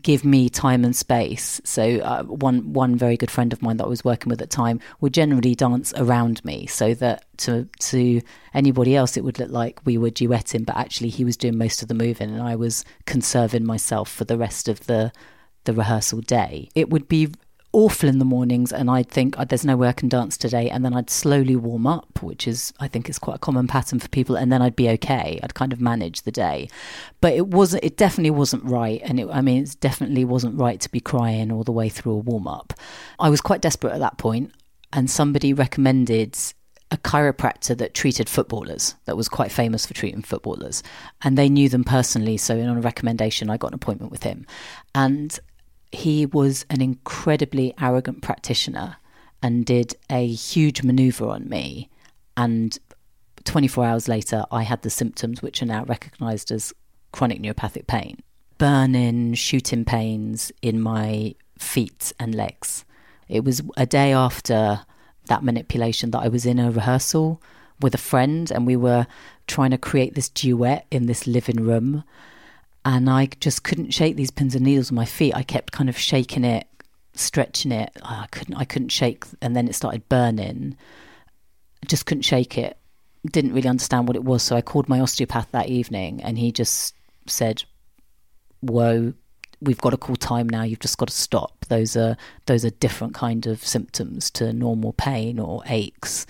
give 0.02 0.24
me 0.24 0.48
time 0.48 0.84
and 0.84 0.94
space. 0.94 1.60
So 1.64 1.98
uh, 1.98 2.22
one 2.24 2.72
one 2.72 2.96
very 2.96 3.16
good 3.16 3.30
friend 3.30 3.52
of 3.52 3.62
mine 3.62 3.78
that 3.78 3.84
I 3.84 3.88
was 3.88 4.04
working 4.04 4.30
with 4.30 4.40
at 4.42 4.50
the 4.50 4.56
time 4.56 4.80
would 5.00 5.14
generally 5.14 5.54
dance 5.54 5.92
around 5.96 6.44
me, 6.44 6.66
so 6.66 6.94
that 6.94 7.24
to 7.38 7.68
to 7.80 8.20
anybody 8.54 8.96
else 8.96 9.16
it 9.16 9.24
would 9.24 9.38
look 9.38 9.50
like 9.50 9.80
we 9.84 9.98
were 9.98 10.10
duetting, 10.10 10.66
but 10.66 10.76
actually 10.76 11.08
he 11.10 11.24
was 11.24 11.36
doing 11.36 11.56
most 11.56 11.82
of 11.82 11.88
the 11.88 11.94
moving, 11.94 12.30
and 12.30 12.42
I 12.42 12.56
was 12.56 12.84
conserving 13.06 13.64
myself 13.64 14.10
for 14.10 14.24
the 14.24 14.38
rest 14.38 14.68
of 14.68 14.86
the 14.86 15.12
the 15.64 15.72
rehearsal 15.72 16.20
day. 16.20 16.70
It 16.74 16.90
would 16.90 17.08
be 17.08 17.32
awful 17.76 18.08
in 18.08 18.18
the 18.18 18.24
mornings 18.24 18.72
and 18.72 18.90
I'd 18.90 19.10
think 19.10 19.34
oh, 19.38 19.44
there's 19.44 19.64
no 19.64 19.76
way 19.76 19.86
I 19.86 19.92
can 19.92 20.08
dance 20.08 20.38
today 20.38 20.70
and 20.70 20.82
then 20.82 20.94
I'd 20.94 21.10
slowly 21.10 21.56
warm 21.56 21.86
up 21.86 22.22
which 22.22 22.48
is 22.48 22.72
I 22.80 22.88
think 22.88 23.10
is 23.10 23.18
quite 23.18 23.36
a 23.36 23.38
common 23.38 23.66
pattern 23.66 23.98
for 23.98 24.08
people 24.08 24.34
and 24.34 24.50
then 24.50 24.62
I'd 24.62 24.74
be 24.74 24.88
okay. 24.88 25.38
I'd 25.42 25.52
kind 25.52 25.74
of 25.74 25.80
manage 25.80 26.22
the 26.22 26.32
day. 26.32 26.70
But 27.20 27.34
it 27.34 27.48
wasn't 27.48 27.84
it 27.84 27.98
definitely 27.98 28.30
wasn't 28.30 28.64
right 28.64 29.02
and 29.04 29.20
it, 29.20 29.28
I 29.30 29.42
mean 29.42 29.64
it 29.64 29.76
definitely 29.78 30.24
wasn't 30.24 30.58
right 30.58 30.80
to 30.80 30.90
be 30.90 31.00
crying 31.00 31.52
all 31.52 31.64
the 31.64 31.72
way 31.72 31.90
through 31.90 32.12
a 32.12 32.16
warm 32.16 32.48
up. 32.48 32.72
I 33.18 33.28
was 33.28 33.42
quite 33.42 33.60
desperate 33.60 33.92
at 33.92 34.00
that 34.00 34.16
point 34.16 34.52
and 34.94 35.10
somebody 35.10 35.52
recommended 35.52 36.34
a 36.90 36.96
chiropractor 36.96 37.76
that 37.76 37.92
treated 37.92 38.26
footballers 38.26 38.94
that 39.04 39.18
was 39.18 39.28
quite 39.28 39.52
famous 39.52 39.84
for 39.84 39.92
treating 39.92 40.22
footballers 40.22 40.82
and 41.20 41.36
they 41.36 41.50
knew 41.50 41.68
them 41.68 41.84
personally 41.84 42.38
so 42.38 42.58
on 42.58 42.78
a 42.78 42.80
recommendation 42.80 43.50
I 43.50 43.58
got 43.58 43.72
an 43.72 43.74
appointment 43.74 44.12
with 44.12 44.22
him. 44.22 44.46
And 44.94 45.38
he 45.96 46.26
was 46.26 46.66
an 46.68 46.82
incredibly 46.82 47.72
arrogant 47.80 48.20
practitioner 48.20 48.96
and 49.42 49.64
did 49.64 49.94
a 50.10 50.26
huge 50.26 50.82
maneuver 50.82 51.26
on 51.26 51.48
me. 51.48 51.88
And 52.36 52.78
24 53.44 53.84
hours 53.84 54.06
later, 54.06 54.44
I 54.52 54.62
had 54.62 54.82
the 54.82 54.90
symptoms 54.90 55.40
which 55.40 55.62
are 55.62 55.66
now 55.66 55.84
recognized 55.84 56.50
as 56.52 56.74
chronic 57.12 57.40
neuropathic 57.40 57.86
pain 57.86 58.18
burning, 58.58 59.34
shooting 59.34 59.84
pains 59.84 60.50
in 60.62 60.80
my 60.80 61.34
feet 61.58 62.12
and 62.18 62.34
legs. 62.34 62.84
It 63.28 63.44
was 63.44 63.60
a 63.76 63.84
day 63.84 64.12
after 64.14 64.80
that 65.26 65.44
manipulation 65.44 66.10
that 66.12 66.20
I 66.20 66.28
was 66.28 66.46
in 66.46 66.58
a 66.58 66.70
rehearsal 66.70 67.42
with 67.82 67.94
a 67.94 67.98
friend, 67.98 68.50
and 68.50 68.66
we 68.66 68.76
were 68.76 69.06
trying 69.46 69.72
to 69.72 69.78
create 69.78 70.14
this 70.14 70.30
duet 70.30 70.86
in 70.90 71.04
this 71.04 71.26
living 71.26 71.60
room 71.60 72.04
and 72.86 73.10
I 73.10 73.26
just 73.40 73.64
couldn't 73.64 73.92
shake 73.92 74.14
these 74.14 74.30
pins 74.30 74.54
and 74.54 74.64
needles 74.64 74.92
on 74.92 74.94
my 74.94 75.04
feet. 75.04 75.34
I 75.34 75.42
kept 75.42 75.72
kind 75.72 75.88
of 75.88 75.98
shaking 75.98 76.44
it, 76.44 76.68
stretching 77.14 77.72
it. 77.72 77.90
I 78.00 78.28
couldn't. 78.30 78.54
I 78.54 78.64
couldn't 78.64 78.90
shake, 78.90 79.24
and 79.42 79.56
then 79.56 79.66
it 79.66 79.74
started 79.74 80.08
burning. 80.08 80.76
I 81.82 81.86
just 81.86 82.06
couldn't 82.06 82.22
shake 82.22 82.56
it. 82.56 82.78
Didn't 83.28 83.54
really 83.54 83.68
understand 83.68 84.06
what 84.06 84.14
it 84.14 84.22
was, 84.22 84.44
so 84.44 84.54
I 84.54 84.62
called 84.62 84.88
my 84.88 85.00
osteopath 85.00 85.50
that 85.50 85.68
evening, 85.68 86.22
and 86.22 86.38
he 86.38 86.52
just 86.52 86.94
said, 87.26 87.64
"Whoa." 88.60 89.14
We've 89.62 89.78
got 89.78 89.90
to 89.90 89.96
call 89.96 90.16
time 90.16 90.48
now. 90.48 90.62
You've 90.64 90.80
just 90.80 90.98
got 90.98 91.08
to 91.08 91.14
stop. 91.14 91.64
Those 91.68 91.96
are 91.96 92.16
those 92.44 92.64
are 92.64 92.70
different 92.70 93.14
kind 93.14 93.46
of 93.46 93.64
symptoms 93.66 94.30
to 94.32 94.52
normal 94.52 94.92
pain 94.92 95.40
or 95.40 95.62
aches. 95.66 96.26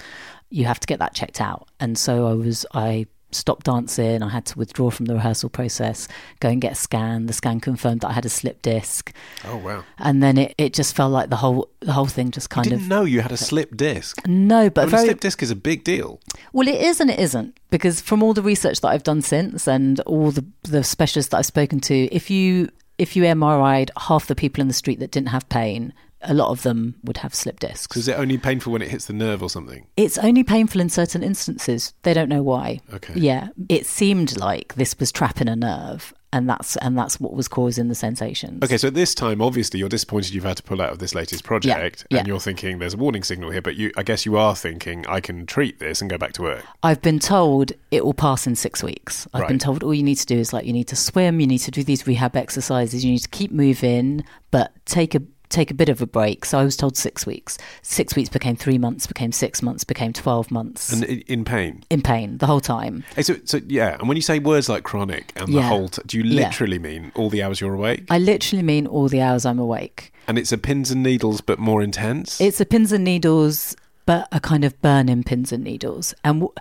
You 0.48 0.64
have 0.64 0.80
to 0.80 0.86
get 0.86 1.00
that 1.00 1.12
checked 1.12 1.40
out. 1.40 1.68
And 1.80 1.98
so 1.98 2.28
I 2.28 2.34
was 2.34 2.64
I 2.72 3.06
stopped 3.36 3.66
dancing. 3.66 4.22
I 4.22 4.28
had 4.28 4.46
to 4.46 4.58
withdraw 4.58 4.90
from 4.90 5.06
the 5.06 5.14
rehearsal 5.14 5.48
process, 5.48 6.08
go 6.40 6.48
and 6.48 6.60
get 6.60 6.72
a 6.72 6.76
scan. 6.76 7.26
The 7.26 7.32
scan 7.32 7.60
confirmed 7.60 8.00
that 8.00 8.08
I 8.08 8.12
had 8.12 8.24
a 8.24 8.28
slip 8.28 8.62
disc. 8.62 9.12
Oh 9.44 9.56
wow! 9.56 9.84
And 9.98 10.22
then 10.22 10.38
it, 10.38 10.54
it 10.58 10.72
just 10.72 10.94
felt 10.96 11.12
like 11.12 11.30
the 11.30 11.36
whole 11.36 11.68
the 11.80 11.92
whole 11.92 12.06
thing 12.06 12.30
just 12.30 12.50
kind 12.50 12.66
you 12.66 12.70
didn't 12.70 12.84
of 12.84 12.88
know 12.88 13.04
you 13.04 13.20
had 13.20 13.32
a 13.32 13.36
slip 13.36 13.76
disc. 13.76 14.26
no, 14.26 14.70
but 14.70 14.82
I 14.82 14.84
mean, 14.84 14.90
very 14.90 15.02
a 15.02 15.06
slip 15.06 15.20
disc 15.20 15.42
is 15.42 15.50
a 15.50 15.56
big 15.56 15.84
deal. 15.84 16.20
well, 16.52 16.68
it 16.68 16.80
is 16.80 17.00
and 17.00 17.10
it 17.10 17.18
isn't 17.18 17.58
because 17.70 18.00
from 18.00 18.22
all 18.22 18.34
the 18.34 18.42
research 18.42 18.80
that 18.80 18.88
I've 18.88 19.02
done 19.02 19.22
since 19.22 19.66
and 19.66 20.00
all 20.00 20.30
the 20.30 20.44
the 20.62 20.82
specialists 20.84 21.30
that 21.30 21.38
I've 21.38 21.46
spoken 21.46 21.80
to, 21.80 22.14
if 22.14 22.30
you 22.30 22.70
if 22.98 23.14
you 23.14 23.24
MRI'd 23.24 23.90
half 23.98 24.26
the 24.26 24.34
people 24.34 24.62
in 24.62 24.68
the 24.68 24.74
street 24.74 25.00
that 25.00 25.10
didn't 25.10 25.28
have 25.28 25.48
pain, 25.48 25.92
a 26.22 26.34
lot 26.34 26.50
of 26.50 26.62
them 26.62 26.96
would 27.04 27.18
have 27.18 27.34
slip 27.34 27.60
discs. 27.60 27.94
So 27.94 28.00
is 28.00 28.08
it 28.08 28.18
only 28.18 28.38
painful 28.38 28.72
when 28.72 28.82
it 28.82 28.90
hits 28.90 29.06
the 29.06 29.12
nerve 29.12 29.42
or 29.42 29.50
something? 29.50 29.86
It's 29.96 30.18
only 30.18 30.44
painful 30.44 30.80
in 30.80 30.88
certain 30.88 31.22
instances. 31.22 31.94
They 32.02 32.14
don't 32.14 32.28
know 32.28 32.42
why. 32.42 32.80
Okay. 32.92 33.14
Yeah, 33.16 33.48
it 33.68 33.86
seemed 33.86 34.38
like 34.38 34.74
this 34.74 34.98
was 34.98 35.12
trapping 35.12 35.48
a 35.48 35.56
nerve, 35.56 36.14
and 36.32 36.48
that's 36.48 36.76
and 36.76 36.96
that's 36.98 37.20
what 37.20 37.32
was 37.32 37.48
causing 37.48 37.88
the 37.88 37.94
sensations. 37.94 38.62
Okay, 38.62 38.76
so 38.76 38.88
at 38.88 38.94
this 38.94 39.14
time, 39.14 39.40
obviously, 39.40 39.80
you're 39.80 39.88
disappointed 39.88 40.34
you've 40.34 40.44
had 40.44 40.56
to 40.56 40.62
pull 40.62 40.82
out 40.82 40.90
of 40.90 40.98
this 40.98 41.14
latest 41.14 41.44
project, 41.44 42.06
yeah. 42.10 42.18
and 42.18 42.28
you're 42.28 42.40
thinking 42.40 42.78
there's 42.78 42.94
a 42.94 42.98
warning 42.98 43.22
signal 43.22 43.50
here. 43.50 43.62
But 43.62 43.76
you, 43.76 43.92
I 43.96 44.02
guess, 44.02 44.26
you 44.26 44.36
are 44.36 44.56
thinking 44.56 45.06
I 45.06 45.20
can 45.20 45.46
treat 45.46 45.78
this 45.78 46.00
and 46.00 46.10
go 46.10 46.18
back 46.18 46.32
to 46.34 46.42
work. 46.42 46.64
I've 46.82 47.02
been 47.02 47.18
told 47.18 47.72
it 47.90 48.04
will 48.04 48.14
pass 48.14 48.46
in 48.46 48.56
six 48.56 48.82
weeks. 48.82 49.26
I've 49.32 49.48
been 49.48 49.58
told 49.58 49.82
all 49.82 49.94
you 49.94 50.02
need 50.02 50.16
to 50.16 50.26
do 50.26 50.38
is 50.38 50.52
like 50.52 50.66
you 50.66 50.72
need 50.72 50.88
to 50.88 50.96
swim, 50.96 51.40
you 51.40 51.46
need 51.46 51.58
to 51.58 51.70
do 51.70 51.84
these 51.84 52.06
rehab 52.06 52.36
exercises, 52.36 53.04
you 53.04 53.12
need 53.12 53.20
to 53.20 53.28
keep 53.28 53.52
moving, 53.52 54.24
but 54.50 54.72
take 54.86 55.14
a 55.14 55.20
take 55.48 55.70
a 55.70 55.74
bit 55.74 55.88
of 55.88 56.02
a 56.02 56.06
break. 56.06 56.44
So 56.44 56.58
I 56.58 56.64
was 56.64 56.76
told 56.76 56.96
six 56.96 57.24
weeks. 57.26 57.58
Six 57.82 58.16
weeks 58.16 58.28
became 58.28 58.56
three 58.56 58.78
months, 58.78 59.06
became 59.06 59.32
six 59.32 59.62
months, 59.62 59.84
became 59.84 60.12
twelve 60.12 60.50
months 60.50 60.92
And 60.92 61.04
in 61.04 61.44
pain. 61.44 61.84
in 61.90 62.02
pain 62.02 62.38
the 62.38 62.46
whole 62.46 62.60
time. 62.60 63.04
Hey, 63.14 63.22
so, 63.22 63.36
so 63.44 63.60
yeah, 63.66 63.96
and 63.98 64.08
when 64.08 64.16
you 64.16 64.22
say 64.22 64.38
words 64.38 64.68
like 64.68 64.82
chronic 64.82 65.32
and 65.36 65.48
the 65.52 65.62
whole, 65.62 65.88
t- 65.88 66.02
do 66.06 66.18
you 66.18 66.24
Yeah. 66.24 66.46
literally 66.46 66.78
mean 66.78 67.12
all 67.14 67.30
the 67.30 67.42
hours 67.42 67.60
you're 67.60 67.74
awake? 67.74 68.04
I 68.10 68.18
literally 68.18 68.62
mean 68.62 68.86
all 68.86 69.08
the 69.08 69.20
hours 69.20 69.44
I'm 69.46 69.58
awake. 69.58 70.12
and 70.28 70.38
it's 70.38 70.50
a 70.52 70.58
pins 70.58 70.90
and 70.90 71.02
needles, 71.02 71.40
but 71.40 71.58
more 71.58 71.82
intense. 71.82 72.40
It's 72.40 72.60
a 72.60 72.66
pins 72.66 72.90
and 72.92 73.04
needles, 73.04 73.76
but 74.06 74.26
a 74.32 74.40
kind 74.40 74.64
of 74.64 74.80
burning 74.82 75.22
pins 75.22 75.52
and 75.52 75.62
needles. 75.62 76.14
And 76.24 76.40
w- 76.40 76.52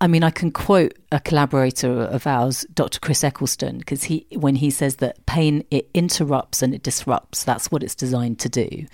I 0.00 0.06
mean, 0.06 0.24
I 0.24 0.30
can 0.30 0.50
quote 0.50 0.94
a 1.12 1.20
collaborator 1.20 2.02
of 2.04 2.26
ours, 2.26 2.64
Dr. 2.72 3.00
Chris 3.00 3.22
Eccleston, 3.22 3.78
because 3.78 4.04
he, 4.04 4.26
when 4.32 4.56
he 4.56 4.70
says 4.70 4.96
that 4.96 5.24
pain 5.26 5.64
it 5.70 5.90
interrupts 5.92 6.62
and 6.62 6.74
it 6.74 6.82
disrupts, 6.82 7.44
that's 7.44 7.70
what 7.70 7.82
it's 7.82 7.94
designed 7.94 8.38
to 8.40 8.48
do. 8.48 8.86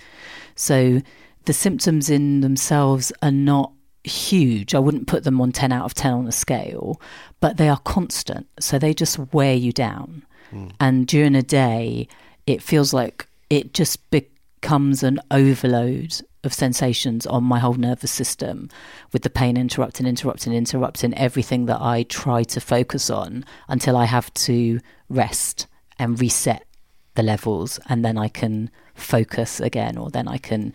So 0.55 1.01
the 1.45 1.53
symptoms 1.53 2.09
in 2.09 2.41
themselves 2.41 3.13
are 3.21 3.31
not 3.31 3.71
huge. 4.03 4.75
I 4.75 4.79
wouldn't 4.79 5.07
put 5.07 5.23
them 5.23 5.39
on 5.39 5.53
10 5.53 5.71
out 5.71 5.85
of 5.85 5.93
10 5.93 6.13
on 6.13 6.27
a 6.27 6.31
scale, 6.31 6.99
but 7.39 7.57
they 7.57 7.69
are 7.69 7.79
constant. 7.79 8.47
So 8.59 8.77
they 8.77 8.93
just 8.93 9.17
wear 9.33 9.53
you 9.53 9.71
down. 9.71 10.25
Hmm. 10.49 10.67
And 10.79 11.07
during 11.07 11.35
a 11.35 11.43
day, 11.43 12.09
it 12.45 12.61
feels 12.61 12.93
like 12.93 13.27
it 13.49 13.73
just 13.73 14.09
becomes 14.11 15.03
an 15.03 15.19
overload 15.31 16.19
of 16.47 16.53
sensations 16.53 17.27
on 17.27 17.43
my 17.43 17.59
whole 17.59 17.75
nervous 17.75 18.09
system 18.09 18.69
with 19.13 19.21
the 19.21 19.29
pain 19.29 19.55
interrupting, 19.55 20.07
interrupting, 20.07 20.53
interrupting 20.53 21.13
everything 21.13 21.67
that 21.67 21.79
I 21.79 22.03
try 22.03 22.41
to 22.43 22.59
focus 22.59 23.11
on 23.11 23.45
until 23.67 23.95
I 23.95 24.05
have 24.05 24.33
to 24.33 24.79
rest 25.09 25.67
and 25.99 26.19
reset 26.19 26.65
the 27.13 27.21
levels 27.21 27.79
and 27.89 28.03
then 28.03 28.17
I 28.17 28.29
can 28.29 28.71
focus 28.95 29.59
again 29.59 29.97
or 29.97 30.09
then 30.09 30.27
I 30.27 30.37
can 30.37 30.73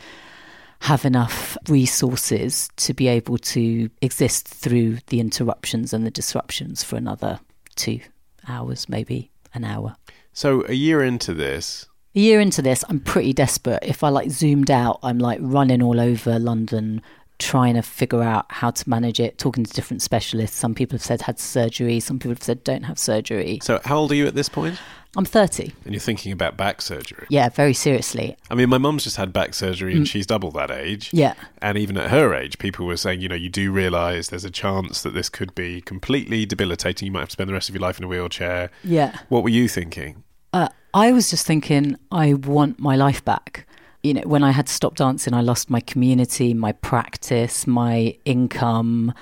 have 0.80 1.04
enough 1.04 1.56
resources 1.68 2.68
to 2.76 2.92
be 2.92 3.06
able 3.08 3.38
to 3.38 3.88
exist 4.00 4.48
through 4.48 4.98
the 5.06 5.20
interruptions 5.20 5.92
and 5.92 6.04
the 6.04 6.10
disruptions 6.10 6.82
for 6.82 6.96
another 6.96 7.38
two 7.76 8.00
hours, 8.48 8.88
maybe 8.88 9.30
an 9.54 9.64
hour. 9.64 9.96
so 10.32 10.64
a 10.68 10.72
year 10.72 11.02
into 11.02 11.32
this, 11.34 11.86
A 12.14 12.20
year 12.20 12.40
into 12.40 12.60
this, 12.60 12.84
I'm 12.90 13.00
pretty 13.00 13.32
desperate. 13.32 13.78
If 13.82 14.04
I 14.04 14.10
like 14.10 14.30
zoomed 14.30 14.70
out, 14.70 14.98
I'm 15.02 15.18
like 15.18 15.38
running 15.40 15.82
all 15.82 15.98
over 15.98 16.38
London 16.38 17.00
trying 17.38 17.74
to 17.74 17.82
figure 17.82 18.22
out 18.22 18.44
how 18.50 18.70
to 18.70 18.88
manage 18.88 19.18
it, 19.18 19.38
talking 19.38 19.64
to 19.64 19.72
different 19.72 20.02
specialists. 20.02 20.56
Some 20.56 20.74
people 20.74 20.96
have 20.96 21.02
said 21.02 21.22
had 21.22 21.40
surgery, 21.40 22.00
some 22.00 22.18
people 22.18 22.32
have 22.32 22.42
said 22.42 22.62
don't 22.64 22.84
have 22.84 22.98
surgery. 22.98 23.58
so 23.62 23.80
how 23.84 23.96
old 23.96 24.12
are 24.12 24.14
you 24.14 24.26
at 24.26 24.34
this 24.34 24.48
point? 24.48 24.78
I'm 25.16 25.24
30. 25.26 25.72
And 25.84 25.92
you're 25.92 26.00
thinking 26.00 26.32
about 26.32 26.56
back 26.56 26.80
surgery. 26.80 27.26
Yeah, 27.28 27.50
very 27.50 27.74
seriously. 27.74 28.36
I 28.50 28.54
mean, 28.54 28.70
my 28.70 28.78
mum's 28.78 29.04
just 29.04 29.16
had 29.16 29.30
back 29.32 29.52
surgery 29.52 29.94
and 29.94 30.08
she's 30.08 30.26
double 30.26 30.50
that 30.52 30.70
age. 30.70 31.10
Mm. 31.10 31.18
Yeah. 31.18 31.34
And 31.60 31.76
even 31.76 31.98
at 31.98 32.10
her 32.10 32.34
age, 32.34 32.58
people 32.58 32.86
were 32.86 32.96
saying, 32.96 33.20
you 33.20 33.28
know, 33.28 33.34
you 33.34 33.50
do 33.50 33.72
realise 33.72 34.28
there's 34.28 34.46
a 34.46 34.50
chance 34.50 35.02
that 35.02 35.12
this 35.12 35.28
could 35.28 35.54
be 35.54 35.82
completely 35.82 36.46
debilitating. 36.46 37.06
You 37.06 37.12
might 37.12 37.20
have 37.20 37.28
to 37.28 37.32
spend 37.32 37.50
the 37.50 37.54
rest 37.54 37.68
of 37.68 37.74
your 37.74 37.82
life 37.82 37.98
in 37.98 38.04
a 38.04 38.08
wheelchair. 38.08 38.70
Yeah. 38.84 39.18
What 39.28 39.42
were 39.42 39.50
you 39.50 39.68
thinking? 39.68 40.24
Uh, 40.52 40.68
I 40.92 41.12
was 41.12 41.30
just 41.30 41.46
thinking, 41.46 41.96
I 42.10 42.34
want 42.34 42.78
my 42.78 42.96
life 42.96 43.24
back. 43.24 43.66
You 44.02 44.14
know, 44.14 44.22
when 44.22 44.42
I 44.42 44.50
had 44.50 44.66
to 44.66 44.72
stop 44.72 44.96
dancing, 44.96 45.32
I 45.32 45.40
lost 45.40 45.70
my 45.70 45.80
community, 45.80 46.52
my 46.52 46.72
practice, 46.72 47.66
my 47.66 48.16
income, 48.24 49.14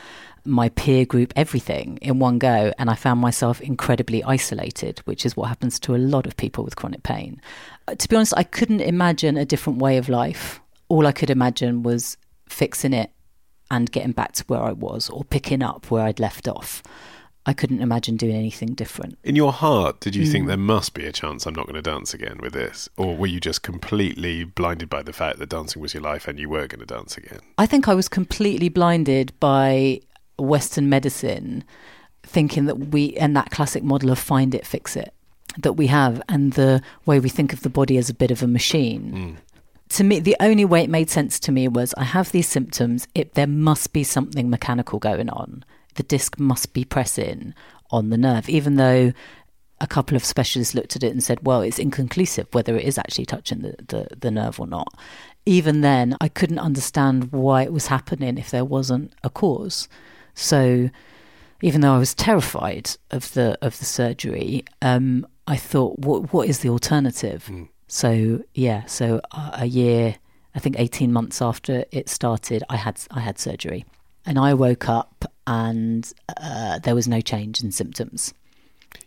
my 0.45 0.71
peer 0.71 1.05
group, 1.05 1.33
everything 1.37 1.99
in 2.03 2.19
one 2.19 2.39
go. 2.39 2.73
And 2.79 2.91
I 2.91 2.95
found 2.95 3.21
myself 3.21 3.61
incredibly 3.61 4.25
isolated, 4.25 5.01
which 5.01 5.25
is 5.25 5.37
what 5.37 5.49
happens 5.49 5.79
to 5.81 5.95
a 5.95 5.99
lot 5.99 6.27
of 6.27 6.37
people 6.37 6.65
with 6.65 6.77
chronic 6.77 7.03
pain. 7.03 7.41
Uh, 7.87 7.95
to 7.95 8.09
be 8.09 8.17
honest, 8.17 8.35
I 8.37 8.43
couldn't 8.43 8.81
imagine 8.81 9.37
a 9.37 9.45
different 9.45 9.79
way 9.79 9.99
of 9.99 10.09
life. 10.09 10.61
All 10.89 11.07
I 11.07 11.13
could 11.13 11.31
imagine 11.31 11.85
was 11.85 12.17
fixing 12.49 12.93
it 12.93 13.13
and 13.71 13.93
getting 13.93 14.13
back 14.13 14.33
to 14.33 14.45
where 14.49 14.63
I 14.63 14.73
was 14.73 15.09
or 15.09 15.23
picking 15.25 15.63
up 15.63 15.91
where 15.91 16.03
I'd 16.03 16.19
left 16.19 16.49
off. 16.49 16.83
I 17.51 17.53
couldn't 17.61 17.83
imagine 17.83 18.17
doing 18.17 18.37
anything 18.37 18.71
different. 18.75 19.19
In 19.25 19.35
your 19.37 19.53
heart, 19.53 19.95
did 20.05 20.15
you 20.15 20.25
Mm. 20.25 20.33
think 20.33 20.47
there 20.47 20.57
must 20.75 20.95
be 20.95 21.05
a 21.07 21.13
chance 21.21 21.47
I'm 21.47 21.55
not 21.61 21.67
going 21.67 21.83
to 21.83 21.91
dance 21.95 22.15
again 22.15 22.39
with 22.41 22.53
this? 22.53 22.89
Or 22.97 23.17
were 23.17 23.27
you 23.35 23.41
just 23.41 23.63
completely 23.63 24.45
blinded 24.45 24.89
by 24.89 25.03
the 25.03 25.13
fact 25.13 25.39
that 25.39 25.49
dancing 25.49 25.83
was 25.83 25.93
your 25.95 26.03
life 26.13 26.29
and 26.29 26.39
you 26.39 26.49
were 26.49 26.67
going 26.69 26.85
to 26.87 26.95
dance 26.99 27.17
again? 27.23 27.41
I 27.59 27.67
think 27.67 27.89
I 27.89 27.95
was 27.95 28.09
completely 28.09 28.69
blinded 28.69 29.33
by 29.41 30.01
Western 30.39 30.89
medicine, 30.89 31.65
thinking 32.23 32.67
that 32.67 32.79
we 32.95 33.15
and 33.17 33.37
that 33.37 33.51
classic 33.51 33.83
model 33.83 34.11
of 34.11 34.19
find 34.19 34.55
it, 34.55 34.65
fix 34.67 34.95
it. 35.05 35.13
that 35.59 35.73
we 35.73 35.89
have 35.89 36.23
and 36.29 36.53
the 36.53 36.81
way 37.07 37.19
we 37.19 37.29
think 37.29 37.53
of 37.53 37.63
the 37.63 37.69
body 37.81 37.99
as 37.99 38.09
a 38.09 38.15
bit 38.15 38.31
of 38.31 38.41
a 38.41 38.47
machine. 38.47 39.37
To 39.97 40.05
me, 40.05 40.21
the 40.21 40.37
only 40.39 40.65
way 40.65 40.81
it 40.85 40.91
made 40.99 41.11
sense 41.11 41.41
to 41.41 41.51
me 41.51 41.67
was 41.67 41.93
I 41.95 42.05
have 42.05 42.31
these 42.31 42.47
symptoms. 42.47 43.09
It 43.17 43.35
there 43.35 43.49
must 43.49 43.93
be 43.93 44.05
something 44.05 44.49
mechanical 44.49 45.01
going 45.01 45.29
on. 45.29 45.65
The 45.95 46.03
disc 46.03 46.39
must 46.39 46.73
be 46.73 46.85
pressing 46.85 47.55
on 47.91 48.11
the 48.11 48.19
nerve, 48.19 48.49
even 48.49 48.77
though 48.77 49.13
a 49.81 49.87
couple 49.87 50.17
of 50.17 50.25
specialists 50.25 50.75
looked 50.75 50.95
at 50.95 51.03
it 51.03 51.11
and 51.11 51.25
said, 51.25 51.47
well, 51.47 51.63
it's 51.63 51.79
inconclusive 51.79 52.47
whether 52.53 52.77
it 52.77 52.85
is 52.85 52.99
actually 52.99 53.25
touching 53.25 53.63
the, 53.63 53.75
the, 53.89 54.09
the 54.21 54.31
nerve 54.31 54.61
or 54.61 54.67
not. 54.67 54.93
Even 55.47 55.81
then, 55.81 56.17
I 56.21 56.29
couldn't 56.29 56.59
understand 56.59 57.33
why 57.33 57.63
it 57.63 57.73
was 57.73 57.87
happening 57.87 58.37
if 58.37 58.51
there 58.51 58.65
wasn't 58.65 59.15
a 59.25 59.31
cause. 59.31 59.89
So, 60.35 60.91
even 61.63 61.81
though 61.81 61.95
I 61.95 61.99
was 61.99 62.15
terrified 62.15 62.91
of 63.11 63.33
the 63.33 63.59
of 63.63 63.79
the 63.79 63.85
surgery, 63.85 64.65
um, 64.83 65.27
I 65.47 65.57
thought, 65.57 65.99
what 65.99 66.33
what 66.33 66.49
is 66.49 66.61
the 66.61 66.69
alternative? 66.69 67.51
So 67.89 68.43
yeah, 68.55 68.85
so 68.85 69.21
uh, 69.33 69.51
a 69.55 69.67
year, 69.67 70.17
I 70.55 70.59
think 70.59 70.77
eighteen 70.79 71.13
months 71.13 71.43
after 71.43 71.85
it 71.91 72.09
started, 72.09 72.63
I 72.69 72.77
had 72.77 73.01
I 73.11 73.21
had 73.21 73.39
surgery, 73.39 73.85
and 74.31 74.39
I 74.39 74.55
woke 74.55 74.89
up 74.89 75.25
and 75.49 76.11
uh, 76.37 76.79
there 76.79 76.95
was 76.95 77.09
no 77.09 77.21
change 77.21 77.65
in 77.65 77.73
symptoms. 77.73 78.33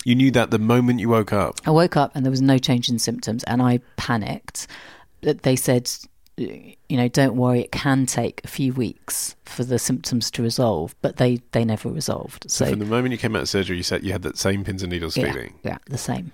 You 0.04 0.16
knew 0.16 0.32
that 0.32 0.52
the 0.52 0.60
moment 0.60 1.00
you 1.00 1.08
woke 1.08 1.32
up. 1.32 1.62
I 1.66 1.72
woke 1.72 1.96
up 1.96 2.14
and 2.14 2.26
there 2.26 2.30
was 2.30 2.42
no 2.42 2.58
change 2.58 2.90
in 2.90 3.00
symptoms, 3.00 3.42
and 3.46 3.62
I 3.62 3.80
panicked. 3.96 4.68
They 5.22 5.56
said, 5.56 5.90
you 6.36 6.76
know, 6.90 7.08
don't 7.08 7.38
worry, 7.38 7.62
it 7.62 7.72
can 7.72 8.06
take 8.06 8.42
a 8.44 8.50
few 8.50 8.74
weeks 8.74 9.38
for 9.46 9.64
the 9.64 9.80
symptoms 9.80 10.30
to 10.32 10.44
resolve, 10.44 10.94
but 11.02 11.16
they 11.16 11.40
they 11.54 11.64
never 11.64 11.88
resolved. 11.88 12.52
So 12.52 12.66
So, 12.66 12.72
from 12.72 12.80
the 12.80 12.86
moment 12.86 13.14
you 13.14 13.18
came 13.18 13.34
out 13.38 13.44
of 13.44 13.50
surgery, 13.50 13.78
you 13.78 13.84
said 13.84 14.04
you 14.04 14.12
had 14.12 14.24
that 14.24 14.38
same 14.38 14.66
pins 14.66 14.84
and 14.84 14.92
needles 14.92 15.16
yeah, 15.16 15.32
feeling. 15.32 15.54
yeah, 15.64 15.78
the 15.86 15.98
same. 15.98 16.34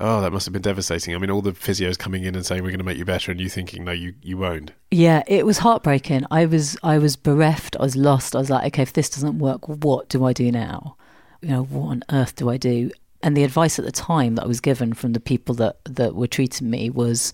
Oh, 0.00 0.20
that 0.20 0.32
must 0.32 0.44
have 0.46 0.52
been 0.52 0.62
devastating. 0.62 1.14
I 1.14 1.18
mean, 1.18 1.30
all 1.30 1.42
the 1.42 1.52
physios 1.52 1.96
coming 1.96 2.24
in 2.24 2.34
and 2.34 2.44
saying 2.44 2.62
we're 2.62 2.70
going 2.70 2.78
to 2.78 2.84
make 2.84 2.98
you 2.98 3.04
better, 3.04 3.30
and 3.30 3.40
you 3.40 3.48
thinking 3.48 3.84
no, 3.84 3.92
you 3.92 4.14
you 4.22 4.36
won't. 4.36 4.72
Yeah, 4.90 5.22
it 5.26 5.46
was 5.46 5.58
heartbreaking. 5.58 6.24
I 6.30 6.46
was 6.46 6.76
I 6.82 6.98
was 6.98 7.16
bereft. 7.16 7.76
I 7.78 7.82
was 7.82 7.96
lost. 7.96 8.34
I 8.34 8.40
was 8.40 8.50
like, 8.50 8.66
okay, 8.68 8.82
if 8.82 8.92
this 8.92 9.08
doesn't 9.08 9.38
work, 9.38 9.68
what 9.68 10.08
do 10.08 10.24
I 10.24 10.32
do 10.32 10.50
now? 10.50 10.96
You 11.40 11.50
know, 11.50 11.62
what 11.64 11.90
on 11.90 12.02
earth 12.10 12.36
do 12.36 12.50
I 12.50 12.56
do? 12.56 12.90
And 13.22 13.36
the 13.36 13.44
advice 13.44 13.78
at 13.78 13.84
the 13.84 13.92
time 13.92 14.34
that 14.34 14.44
I 14.44 14.48
was 14.48 14.60
given 14.60 14.94
from 14.94 15.12
the 15.12 15.20
people 15.20 15.54
that 15.56 15.78
that 15.84 16.14
were 16.14 16.26
treating 16.26 16.70
me 16.70 16.90
was, 16.90 17.32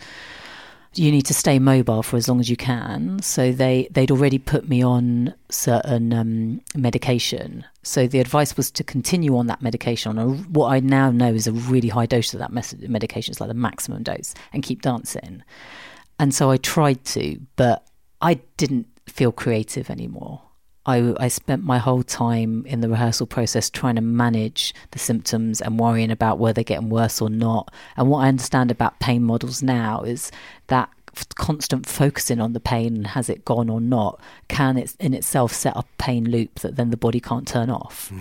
you 0.94 1.12
need 1.12 1.26
to 1.26 1.34
stay 1.34 1.58
mobile 1.58 2.02
for 2.02 2.16
as 2.16 2.28
long 2.28 2.40
as 2.40 2.50
you 2.50 2.56
can. 2.56 3.20
So 3.22 3.52
they 3.52 3.88
they'd 3.90 4.10
already 4.10 4.38
put 4.38 4.68
me 4.68 4.82
on 4.82 5.34
certain 5.50 6.12
um, 6.12 6.60
medication. 6.74 7.64
So 7.82 8.06
the 8.06 8.18
advice 8.18 8.56
was 8.56 8.70
to 8.72 8.84
continue 8.84 9.36
on 9.36 9.46
that 9.46 9.62
medication 9.62 10.18
on 10.18 10.38
what 10.52 10.68
I 10.68 10.80
now 10.80 11.10
know 11.10 11.32
is 11.32 11.46
a 11.46 11.52
really 11.52 11.88
high 11.88 12.06
dose 12.06 12.34
of 12.34 12.40
that 12.40 12.52
medication. 12.52 13.32
It's 13.32 13.40
like 13.40 13.48
the 13.48 13.54
maximum 13.54 14.02
dose, 14.02 14.34
and 14.52 14.62
keep 14.62 14.82
dancing. 14.82 15.42
And 16.18 16.34
so 16.34 16.50
I 16.50 16.56
tried 16.56 17.04
to, 17.06 17.40
but 17.56 17.86
I 18.20 18.34
didn't 18.56 18.86
feel 19.06 19.32
creative 19.32 19.90
anymore. 19.90 20.42
I, 20.86 21.14
I 21.18 21.28
spent 21.28 21.62
my 21.62 21.78
whole 21.78 22.02
time 22.02 22.64
in 22.66 22.80
the 22.80 22.88
rehearsal 22.88 23.26
process 23.26 23.68
trying 23.68 23.96
to 23.96 24.00
manage 24.00 24.74
the 24.92 24.98
symptoms 24.98 25.60
and 25.60 25.78
worrying 25.78 26.10
about 26.10 26.38
were 26.38 26.52
they're 26.52 26.64
getting 26.64 26.88
worse 26.88 27.20
or 27.20 27.28
not. 27.28 27.72
And 27.96 28.08
what 28.08 28.20
I 28.20 28.28
understand 28.28 28.70
about 28.70 28.98
pain 28.98 29.22
models 29.22 29.62
now 29.62 30.02
is 30.02 30.32
that 30.68 30.88
constant 31.36 31.86
focusing 31.86 32.40
on 32.40 32.52
the 32.52 32.60
pain 32.60 32.94
and 32.96 33.06
has 33.08 33.28
it 33.28 33.44
gone 33.44 33.68
or 33.68 33.80
not 33.80 34.20
can 34.46 34.76
it 34.76 34.94
in 35.00 35.12
itself 35.12 35.52
set 35.52 35.76
up 35.76 35.86
a 35.86 36.02
pain 36.02 36.30
loop 36.30 36.60
that 36.60 36.76
then 36.76 36.90
the 36.90 36.96
body 36.96 37.20
can't 37.20 37.46
turn 37.46 37.68
off. 37.68 38.08
Hmm. 38.08 38.20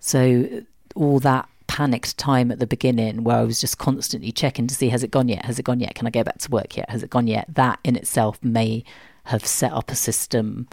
So 0.00 0.62
all 0.94 1.20
that 1.20 1.48
panicked 1.66 2.18
time 2.18 2.50
at 2.50 2.58
the 2.58 2.66
beginning 2.66 3.22
where 3.22 3.36
I 3.36 3.44
was 3.44 3.60
just 3.60 3.78
constantly 3.78 4.32
checking 4.32 4.66
to 4.66 4.74
see 4.74 4.88
has 4.88 5.04
it 5.04 5.12
gone 5.12 5.28
yet? 5.28 5.44
Has 5.44 5.58
it 5.60 5.64
gone 5.64 5.78
yet? 5.78 5.94
Can 5.94 6.06
I 6.06 6.10
go 6.10 6.24
back 6.24 6.38
to 6.38 6.50
work 6.50 6.76
yet? 6.76 6.90
Has 6.90 7.04
it 7.04 7.10
gone 7.10 7.28
yet? 7.28 7.46
That 7.48 7.78
in 7.84 7.94
itself 7.94 8.42
may 8.42 8.82
have 9.24 9.46
set 9.46 9.72
up 9.72 9.90
a 9.90 9.94
system, 9.94 10.66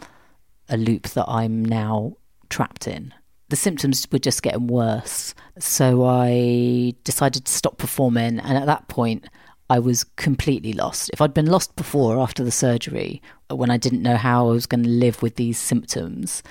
a 0.68 0.76
loop 0.76 1.08
that 1.08 1.28
I'm 1.28 1.64
now 1.64 2.16
trapped 2.50 2.86
in. 2.86 3.14
The 3.48 3.56
symptoms 3.56 4.06
were 4.12 4.18
just 4.18 4.42
getting 4.42 4.66
worse. 4.66 5.34
So 5.58 6.04
I 6.04 6.94
decided 7.04 7.46
to 7.46 7.52
stop 7.52 7.78
performing. 7.78 8.38
And 8.38 8.58
at 8.58 8.66
that 8.66 8.88
point, 8.88 9.26
I 9.70 9.78
was 9.78 10.04
completely 10.04 10.72
lost. 10.72 11.10
If 11.12 11.20
I'd 11.20 11.34
been 11.34 11.46
lost 11.46 11.76
before 11.76 12.18
after 12.18 12.42
the 12.42 12.50
surgery, 12.50 13.22
when 13.50 13.70
I 13.70 13.76
didn't 13.76 14.02
know 14.02 14.16
how 14.16 14.48
I 14.48 14.52
was 14.52 14.66
going 14.66 14.82
to 14.82 14.88
live 14.88 15.22
with 15.22 15.36
these 15.36 15.58
symptoms, 15.58 16.42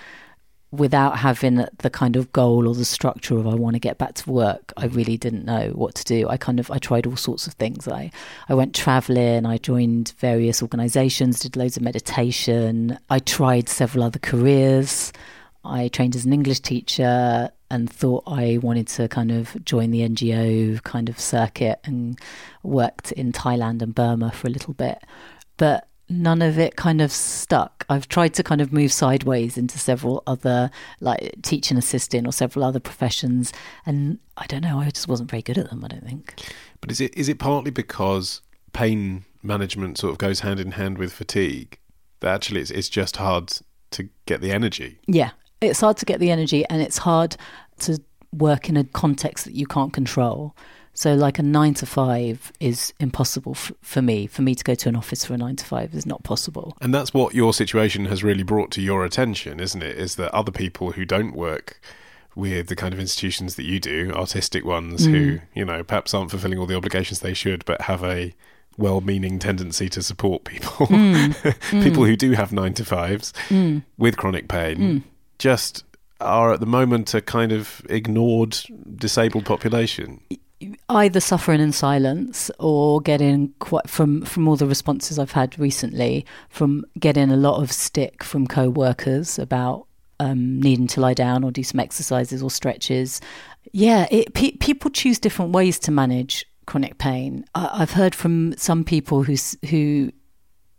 without 0.72 1.18
having 1.18 1.66
the 1.78 1.90
kind 1.90 2.16
of 2.16 2.32
goal 2.34 2.68
or 2.68 2.76
the 2.76 2.86
structure 2.86 3.38
of 3.38 3.48
I 3.48 3.56
want 3.56 3.76
to 3.76 3.80
get 3.80 3.98
back 3.98 4.16
to 4.16 4.32
work, 4.32 4.74
I 4.76 4.86
really 4.88 5.18
didn't 5.18 5.46
know 5.46 5.70
what 5.70 5.96
to 5.96 6.04
do. 6.04 6.28
I 6.28 6.38
kind 6.38 6.60
of 6.60 6.70
I 6.70 6.78
tried 6.78 7.08
all 7.08 7.16
sorts 7.16 7.48
of 7.48 7.54
things. 7.54 7.88
I 7.88 8.12
I 8.50 8.54
went 8.54 8.76
traveling, 8.76 9.46
I 9.46 9.58
joined 9.58 10.14
various 10.20 10.62
organizations, 10.62 11.40
did 11.40 11.56
loads 11.56 11.78
of 11.78 11.84
meditation. 11.84 13.00
I 13.10 13.20
tried 13.20 13.70
several 13.70 14.04
other 14.04 14.20
careers. 14.20 15.14
I 15.64 15.88
trained 15.90 16.16
as 16.16 16.26
an 16.26 16.34
English 16.34 16.62
teacher 16.62 17.50
and 17.70 17.90
thought 17.90 18.24
I 18.26 18.60
wanted 18.62 18.88
to 18.90 19.08
kind 19.08 19.32
of 19.32 19.64
join 19.66 19.92
the 19.92 20.08
NGO 20.08 20.82
kind 20.84 21.10
of 21.10 21.20
circuit 21.20 21.80
and 21.84 22.18
worked 22.64 23.12
in 23.14 23.32
Thailand 23.34 23.82
and 23.82 23.94
Burma 23.94 24.32
for 24.32 24.48
a 24.48 24.52
little 24.52 24.74
bit. 24.74 25.00
But 25.58 25.87
none 26.10 26.42
of 26.42 26.58
it 26.58 26.76
kind 26.76 27.02
of 27.02 27.12
stuck. 27.12 27.86
I've 27.90 28.08
tried 28.08 28.34
to 28.36 28.44
kind 28.44 28.62
of 28.62 28.72
move 28.72 28.92
sideways 28.92 29.58
into 29.58 29.78
several 29.78 30.24
other, 30.28 30.72
like 31.00 31.36
teaching 31.42 31.78
assistant 31.78 32.28
or 32.28 32.32
several 32.32 32.66
other 32.66 32.80
professions, 32.80 33.54
and 33.86 34.20
I 34.38 34.46
don't 34.48 34.62
know. 34.62 34.80
I 34.80 34.90
just 34.90 35.08
wasn't 35.08 35.30
very 35.30 35.42
good 35.42 35.58
at 35.58 35.70
them. 35.70 35.84
I 35.84 35.88
don't 35.90 36.06
think. 36.06 36.34
But 36.82 36.92
is 36.92 37.02
it 37.02 37.16
is 37.18 37.30
it 37.30 37.40
partly 37.40 37.72
because 37.72 38.42
pain 38.74 39.26
management 39.44 39.98
sort 39.98 40.12
of 40.12 40.18
goes 40.18 40.42
hand 40.42 40.60
in 40.60 40.72
hand 40.72 40.98
with 40.98 41.14
fatigue? 41.14 41.78
That 42.20 42.34
actually 42.34 42.62
it's, 42.62 42.72
it's 42.72 42.90
just 42.90 43.18
hard 43.18 43.54
to 43.92 44.10
get 44.26 44.42
the 44.42 44.52
energy. 44.52 45.00
Yeah, 45.08 45.32
it's 45.62 45.82
hard 45.82 45.98
to 45.98 46.06
get 46.06 46.20
the 46.20 46.32
energy, 46.32 46.66
and 46.70 46.82
it's 46.82 47.00
hard 47.00 47.38
to 47.80 48.02
work 48.34 48.70
in 48.70 48.78
a 48.78 48.84
context 48.84 49.46
that 49.46 49.56
you 49.56 49.66
can't 49.66 49.94
control. 49.94 50.56
So, 50.98 51.14
like 51.14 51.38
a 51.38 51.44
nine 51.44 51.76
to 51.76 51.86
five 51.86 52.52
is 52.60 52.92
impossible 53.00 53.52
f- 53.52 53.72
for 53.84 54.02
me. 54.02 54.26
For 54.26 54.42
me 54.42 54.56
to 54.56 54.64
go 54.64 54.74
to 54.74 54.90
an 54.90 54.96
office 54.96 55.24
for 55.24 55.36
a 55.36 55.38
nine 55.38 55.56
to 55.58 55.64
five 55.64 55.94
is 55.94 56.08
not 56.08 56.24
possible. 56.24 56.76
And 56.82 56.92
that's 56.92 57.14
what 57.14 57.36
your 57.36 57.54
situation 57.54 58.06
has 58.06 58.24
really 58.24 58.42
brought 58.42 58.72
to 58.72 58.82
your 58.82 59.06
attention, 59.06 59.60
isn't 59.60 59.84
it? 59.84 59.96
Is 59.96 60.16
that 60.16 60.34
other 60.34 60.52
people 60.52 60.94
who 60.94 61.06
don't 61.06 61.36
work 61.36 61.80
with 62.34 62.66
the 62.70 62.76
kind 62.76 62.96
of 62.96 63.00
institutions 63.00 63.58
that 63.58 63.66
you 63.66 63.80
do, 63.80 64.12
artistic 64.12 64.66
ones 64.66 65.06
who, 65.06 65.34
mm. 65.34 65.42
you 65.54 65.66
know, 65.66 65.84
perhaps 65.84 66.16
aren't 66.16 66.32
fulfilling 66.32 66.58
all 66.58 66.66
the 66.66 66.76
obligations 66.76 67.20
they 67.20 67.36
should, 67.36 67.64
but 67.66 67.82
have 67.82 68.04
a 68.04 68.34
well 68.76 69.00
meaning 69.00 69.38
tendency 69.38 69.90
to 69.90 70.02
support 70.02 70.46
people, 70.46 70.88
mm. 70.88 71.32
Mm. 71.70 71.84
people 71.84 72.06
who 72.06 72.16
do 72.16 72.32
have 72.32 72.52
nine 72.52 72.74
to 72.74 72.84
fives 72.84 73.34
with 74.00 74.18
chronic 74.18 74.48
pain, 74.48 75.04
just 75.38 75.84
are 76.20 76.54
at 76.54 76.60
the 76.60 76.66
moment 76.66 77.14
a 77.14 77.22
kind 77.22 77.52
of 77.52 77.86
ignored 77.88 78.58
disabled 78.96 79.46
population. 79.46 80.22
Either 80.90 81.20
suffering 81.20 81.62
in 81.62 81.72
silence 81.72 82.50
or 82.60 83.00
getting 83.02 83.54
quite 83.60 83.90
from 83.90 84.24
from 84.24 84.48
all 84.48 84.56
the 84.56 84.66
responses 84.66 85.20
I've 85.20 85.34
had 85.34 85.58
recently 85.60 86.26
from 86.50 86.84
getting 87.00 87.32
a 87.32 87.38
lot 87.38 87.62
of 87.62 87.72
stick 87.72 88.24
from 88.24 88.48
co-workers 88.48 89.38
about 89.38 89.88
um, 90.20 90.60
needing 90.60 90.88
to 90.88 91.02
lie 91.02 91.14
down 91.14 91.44
or 91.44 91.52
do 91.52 91.64
some 91.64 91.80
exercises 91.80 92.42
or 92.42 92.50
stretches. 92.50 93.22
Yeah, 93.72 94.08
it, 94.10 94.34
pe- 94.34 94.58
people 94.58 94.90
choose 94.90 95.20
different 95.20 95.52
ways 95.52 95.78
to 95.80 95.92
manage 95.92 96.46
chronic 96.66 96.98
pain. 96.98 97.46
I, 97.54 97.70
I've 97.74 97.92
heard 97.92 98.16
from 98.16 98.56
some 98.58 98.84
people 98.84 99.24
who 99.24 99.36
who 99.70 100.12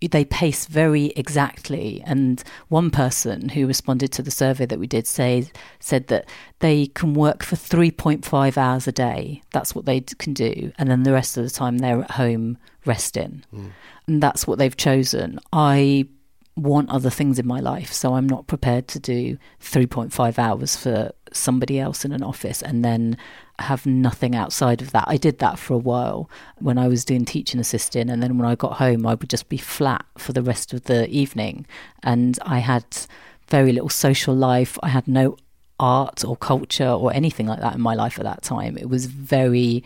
they 0.00 0.24
pace 0.24 0.66
very 0.66 1.06
exactly. 1.16 2.02
And 2.06 2.42
one 2.68 2.90
person 2.90 3.48
who 3.50 3.66
responded 3.66 4.12
to 4.12 4.22
the 4.22 4.30
survey 4.30 4.66
that 4.66 4.78
we 4.78 4.86
did 4.86 5.06
say 5.06 5.50
said 5.80 6.06
that 6.06 6.28
they 6.60 6.86
can 6.86 7.14
work 7.14 7.42
for 7.42 7.56
3.5 7.56 8.56
hours 8.56 8.86
a 8.86 8.92
day. 8.92 9.42
That's 9.52 9.74
what 9.74 9.86
they 9.86 10.00
can 10.00 10.34
do. 10.34 10.72
And 10.78 10.90
then 10.90 11.02
the 11.02 11.12
rest 11.12 11.36
of 11.36 11.44
the 11.44 11.50
time 11.50 11.78
they're 11.78 12.02
at 12.02 12.12
home 12.12 12.58
resting. 12.84 13.44
Hmm. 13.50 13.68
And 14.06 14.22
that's 14.22 14.46
what 14.46 14.58
they've 14.58 14.76
chosen. 14.76 15.40
I 15.52 16.06
want 16.58 16.90
other 16.90 17.10
things 17.10 17.38
in 17.38 17.46
my 17.46 17.60
life 17.60 17.92
so 17.92 18.14
i'm 18.14 18.28
not 18.28 18.46
prepared 18.46 18.88
to 18.88 18.98
do 18.98 19.38
3.5 19.60 20.38
hours 20.38 20.76
for 20.76 21.12
somebody 21.32 21.78
else 21.78 22.04
in 22.04 22.12
an 22.12 22.22
office 22.22 22.62
and 22.62 22.84
then 22.84 23.16
have 23.58 23.86
nothing 23.86 24.34
outside 24.34 24.80
of 24.80 24.92
that. 24.92 25.04
I 25.06 25.16
did 25.16 25.38
that 25.38 25.58
for 25.58 25.74
a 25.74 25.78
while 25.78 26.30
when 26.58 26.78
I 26.78 26.88
was 26.88 27.04
doing 27.04 27.24
teaching 27.24 27.60
assistant, 27.60 28.10
and 28.10 28.22
then 28.22 28.38
when 28.38 28.48
I 28.48 28.54
got 28.54 28.74
home, 28.74 29.06
I 29.06 29.14
would 29.14 29.28
just 29.28 29.48
be 29.48 29.56
flat 29.56 30.04
for 30.16 30.32
the 30.32 30.42
rest 30.42 30.72
of 30.72 30.84
the 30.84 31.08
evening. 31.08 31.66
And 32.02 32.38
I 32.42 32.60
had 32.60 32.84
very 33.48 33.72
little 33.72 33.88
social 33.88 34.34
life. 34.34 34.78
I 34.82 34.88
had 34.88 35.08
no 35.08 35.36
art 35.80 36.24
or 36.24 36.36
culture 36.36 36.88
or 36.88 37.12
anything 37.12 37.46
like 37.46 37.60
that 37.60 37.74
in 37.74 37.80
my 37.80 37.94
life 37.94 38.18
at 38.18 38.24
that 38.24 38.42
time. 38.42 38.76
It 38.76 38.88
was 38.88 39.06
very, 39.06 39.82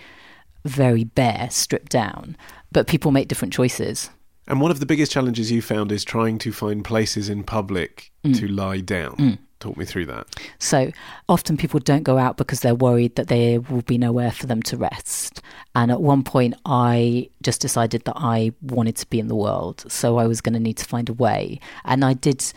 very 0.64 1.05
bare, 1.05 1.49
stripped 1.51 1.93
down. 1.93 2.37
But 2.70 2.87
people 2.87 3.11
make 3.11 3.29
different 3.29 3.55
choices. 3.55 4.11
And 4.47 4.61
one 4.61 4.70
of 4.70 4.80
the 4.80 4.86
biggest 4.86 5.12
challenges 5.12 5.51
you 5.51 5.62
found 5.62 5.93
is 5.93 6.05
trying 6.05 6.38
to 6.38 6.53
find 6.53 6.84
places 6.84 7.28
in 7.28 7.45
public 7.45 8.11
mm. 8.24 8.36
to 8.38 8.49
lie 8.49 8.80
down. 8.80 9.16
Mm. 9.16 9.38
Talk 9.61 9.76
me 9.76 9.84
through 9.84 10.07
that. 10.07 10.26
So 10.59 10.90
often 11.28 11.57
people 11.57 11.78
don't 11.78 12.03
go 12.03 12.18
out 12.18 12.36
because 12.36 12.61
they're 12.61 12.74
worried 12.74 13.14
that 13.14 13.28
there 13.28 13.61
will 13.61 13.82
be 13.82 13.97
nowhere 13.97 14.32
for 14.32 14.47
them 14.47 14.61
to 14.64 14.76
rest. 14.76 15.40
And 15.76 15.93
at 15.93 16.01
one 16.01 16.24
point, 16.24 16.55
I 16.66 17.30
just 17.43 17.61
decided 17.61 18.05
that 18.07 18.16
I 18.16 18.51
wanted 18.61 18.97
to 18.97 19.07
be 19.09 19.20
in 19.20 19.28
the 19.28 19.36
world. 19.36 19.84
So 19.86 20.18
I 20.18 20.26
was 20.26 20.40
going 20.40 20.55
to 20.55 20.61
need 20.61 20.78
to 20.78 20.84
find 20.84 21.09
a 21.09 21.12
way. 21.12 21.61
And 21.84 22.05
I 22.05 22.14
did 22.14 22.53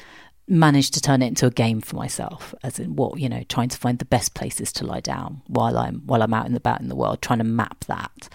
manage 0.48 0.92
to 0.92 1.02
turn 1.02 1.22
it 1.22 1.28
into 1.28 1.46
a 1.46 1.52
game 1.52 1.82
for 1.82 1.96
myself, 1.96 2.56
as 2.64 2.80
in 2.80 2.96
what, 2.96 3.20
you 3.20 3.30
know, 3.30 3.44
trying 3.50 3.70
to 3.70 3.78
find 3.78 4.00
the 4.00 4.06
best 4.06 4.34
places 4.34 4.72
to 4.74 4.86
lie 4.86 5.00
down 5.00 5.42
while 5.48 5.78
I'm 5.78 6.02
while 6.06 6.22
I'm 6.22 6.34
out 6.34 6.46
and 6.46 6.56
about 6.56 6.82
in 6.82 6.90
the 6.90 6.96
world, 6.96 7.22
trying 7.22 7.40
to 7.40 7.46
map 7.46 7.86
that. 7.86 8.30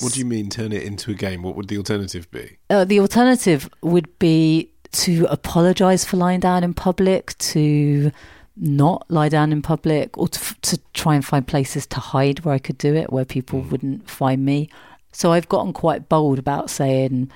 What 0.00 0.12
do 0.12 0.20
you 0.20 0.26
mean 0.26 0.50
turn 0.50 0.72
it 0.72 0.82
into 0.82 1.10
a 1.10 1.14
game? 1.14 1.42
What 1.42 1.56
would 1.56 1.68
the 1.68 1.78
alternative 1.78 2.30
be? 2.30 2.58
Uh, 2.70 2.84
the 2.84 3.00
alternative 3.00 3.68
would 3.82 4.18
be 4.18 4.70
to 4.92 5.26
apologize 5.30 6.04
for 6.04 6.16
lying 6.16 6.40
down 6.40 6.64
in 6.64 6.74
public, 6.74 7.36
to 7.38 8.10
not 8.56 9.04
lie 9.08 9.28
down 9.28 9.52
in 9.52 9.62
public, 9.62 10.16
or 10.16 10.28
to, 10.28 10.54
to 10.62 10.78
try 10.94 11.14
and 11.14 11.24
find 11.24 11.46
places 11.46 11.86
to 11.86 12.00
hide 12.00 12.40
where 12.40 12.54
I 12.54 12.58
could 12.58 12.78
do 12.78 12.94
it, 12.94 13.12
where 13.12 13.24
people 13.24 13.60
wouldn't 13.60 14.08
find 14.08 14.44
me. 14.44 14.70
So 15.12 15.32
I've 15.32 15.48
gotten 15.48 15.72
quite 15.72 16.08
bold 16.08 16.38
about 16.38 16.70
saying, 16.70 17.30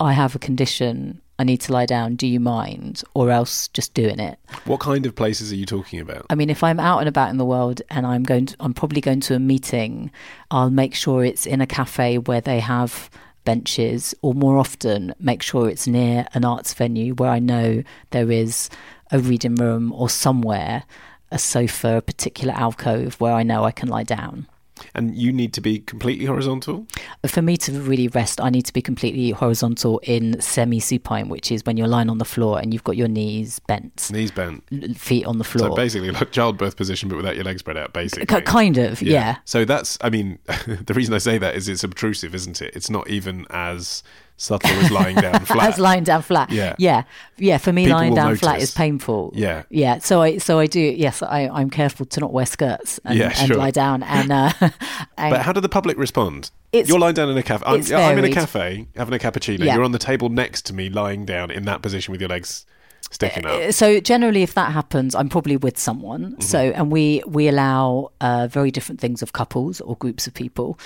I 0.00 0.12
have 0.12 0.34
a 0.34 0.38
condition. 0.38 1.20
I 1.38 1.44
need 1.44 1.60
to 1.62 1.72
lie 1.72 1.86
down. 1.86 2.14
Do 2.14 2.26
you 2.26 2.40
mind? 2.40 3.02
Or 3.14 3.30
else 3.30 3.68
just 3.68 3.94
doing 3.94 4.20
it. 4.20 4.38
What 4.64 4.80
kind 4.80 5.04
of 5.06 5.14
places 5.14 5.52
are 5.52 5.56
you 5.56 5.66
talking 5.66 6.00
about? 6.00 6.26
I 6.30 6.34
mean, 6.34 6.50
if 6.50 6.62
I'm 6.62 6.78
out 6.78 7.00
and 7.00 7.08
about 7.08 7.30
in 7.30 7.38
the 7.38 7.44
world 7.44 7.82
and 7.90 8.06
I'm 8.06 8.22
going 8.22 8.46
to, 8.46 8.56
I'm 8.60 8.74
probably 8.74 9.00
going 9.00 9.20
to 9.20 9.34
a 9.34 9.40
meeting, 9.40 10.10
I'll 10.50 10.70
make 10.70 10.94
sure 10.94 11.24
it's 11.24 11.46
in 11.46 11.60
a 11.60 11.66
cafe 11.66 12.18
where 12.18 12.40
they 12.40 12.60
have 12.60 13.10
benches, 13.44 14.14
or 14.22 14.32
more 14.32 14.56
often, 14.56 15.14
make 15.18 15.42
sure 15.42 15.68
it's 15.68 15.86
near 15.86 16.26
an 16.32 16.44
arts 16.44 16.72
venue 16.72 17.14
where 17.14 17.30
I 17.30 17.40
know 17.40 17.82
there 18.10 18.30
is 18.30 18.70
a 19.10 19.18
reading 19.18 19.56
room 19.56 19.92
or 19.92 20.08
somewhere, 20.08 20.84
a 21.30 21.38
sofa, 21.38 21.98
a 21.98 22.02
particular 22.02 22.54
alcove 22.54 23.20
where 23.20 23.34
I 23.34 23.42
know 23.42 23.64
I 23.64 23.70
can 23.70 23.88
lie 23.88 24.04
down. 24.04 24.46
And 24.94 25.14
you 25.14 25.32
need 25.32 25.52
to 25.54 25.60
be 25.60 25.78
completely 25.80 26.26
horizontal? 26.26 26.86
For 27.26 27.42
me 27.42 27.56
to 27.58 27.80
really 27.80 28.08
rest, 28.08 28.40
I 28.40 28.50
need 28.50 28.66
to 28.66 28.72
be 28.72 28.82
completely 28.82 29.30
horizontal 29.30 30.00
in 30.02 30.40
semi 30.40 30.80
supine, 30.80 31.28
which 31.28 31.52
is 31.52 31.64
when 31.64 31.76
you're 31.76 31.88
lying 31.88 32.10
on 32.10 32.18
the 32.18 32.24
floor 32.24 32.58
and 32.58 32.72
you've 32.72 32.84
got 32.84 32.96
your 32.96 33.08
knees 33.08 33.60
bent, 33.60 34.10
Knees 34.10 34.30
bent. 34.30 34.64
feet 34.96 35.26
on 35.26 35.38
the 35.38 35.44
floor. 35.44 35.70
So 35.70 35.76
basically, 35.76 36.10
like 36.10 36.32
childbirth 36.32 36.76
position, 36.76 37.08
but 37.08 37.16
without 37.16 37.36
your 37.36 37.44
legs 37.44 37.60
spread 37.60 37.76
out, 37.76 37.92
basically. 37.92 38.26
Kind 38.44 38.78
of, 38.78 39.00
yeah. 39.00 39.36
So 39.44 39.64
that's, 39.64 39.96
I 40.00 40.10
mean, 40.10 40.38
the 40.66 40.94
reason 40.94 41.14
I 41.14 41.18
say 41.18 41.38
that 41.38 41.54
is 41.54 41.68
it's 41.68 41.84
obtrusive, 41.84 42.34
isn't 42.34 42.60
it? 42.60 42.74
It's 42.74 42.90
not 42.90 43.08
even 43.08 43.46
as 43.50 44.02
subtle 44.36 44.70
as 44.70 44.90
lying 44.90 45.16
down 45.16 45.44
flat. 45.44 45.68
As 45.68 45.78
lying 45.78 46.04
down 46.04 46.22
flat. 46.22 46.50
Yeah. 46.50 46.74
Yeah. 46.78 47.04
Yeah. 47.36 47.58
For 47.58 47.72
me, 47.72 47.84
People 47.84 47.98
lying 47.98 48.14
down 48.14 48.36
flat 48.36 48.60
is 48.60 48.72
painful. 48.72 49.32
Yeah. 49.34 49.62
Yeah. 49.70 49.98
So 49.98 50.22
I, 50.22 50.38
so 50.38 50.58
I 50.58 50.66
do, 50.66 50.80
yes, 50.80 51.22
I, 51.22 51.48
I'm 51.48 51.70
careful 51.70 52.06
to 52.06 52.20
not 52.20 52.32
wear 52.32 52.46
skirts 52.46 52.98
and, 53.04 53.18
Yeah, 53.18 53.32
and 53.38 53.54
lie 53.54 53.70
down. 53.70 54.02
And, 54.02 54.32
uh, 54.32 54.52
and 54.60 54.70
But 55.30 55.42
how 55.42 55.52
do 55.52 55.60
the 55.60 55.68
public 55.68 55.96
respond? 55.98 56.50
It's- 56.72 56.88
You're 56.88 56.98
lying 56.98 57.14
down 57.14 57.30
in 57.30 57.38
a 57.38 57.42
cafe. 57.42 57.64
I'm, 57.66 57.82
I'm 57.94 58.18
in 58.18 58.24
a 58.24 58.30
cafe 58.30 58.88
having 58.96 59.14
a 59.14 59.18
cappuccino. 59.18 59.64
Yeah. 59.64 59.74
You're 59.74 59.84
on 59.84 59.92
the 59.92 59.98
table 59.98 60.28
next 60.28 60.66
to 60.66 60.74
me, 60.74 60.88
lying 60.90 61.24
down 61.24 61.50
in 61.50 61.64
that 61.66 61.82
position 61.82 62.12
with 62.12 62.20
your 62.20 62.28
legs 62.28 62.66
sticking 63.12 63.44
up. 63.46 63.52
Uh, 63.60 63.72
so 63.72 64.00
generally 64.00 64.42
if 64.42 64.54
that 64.54 64.72
happens 64.72 65.14
i'm 65.14 65.28
probably 65.28 65.56
with 65.56 65.78
someone 65.78 66.32
Mm-hmm. 66.32 66.40
so 66.42 66.58
and 66.58 66.90
we 66.90 67.22
we 67.26 67.48
allow 67.48 68.10
uh, 68.20 68.46
very 68.50 68.70
different 68.70 69.00
things 69.00 69.22
of 69.22 69.32
couples 69.32 69.80
or 69.80 69.96
groups 69.96 70.26
of 70.26 70.34
people 70.34 70.78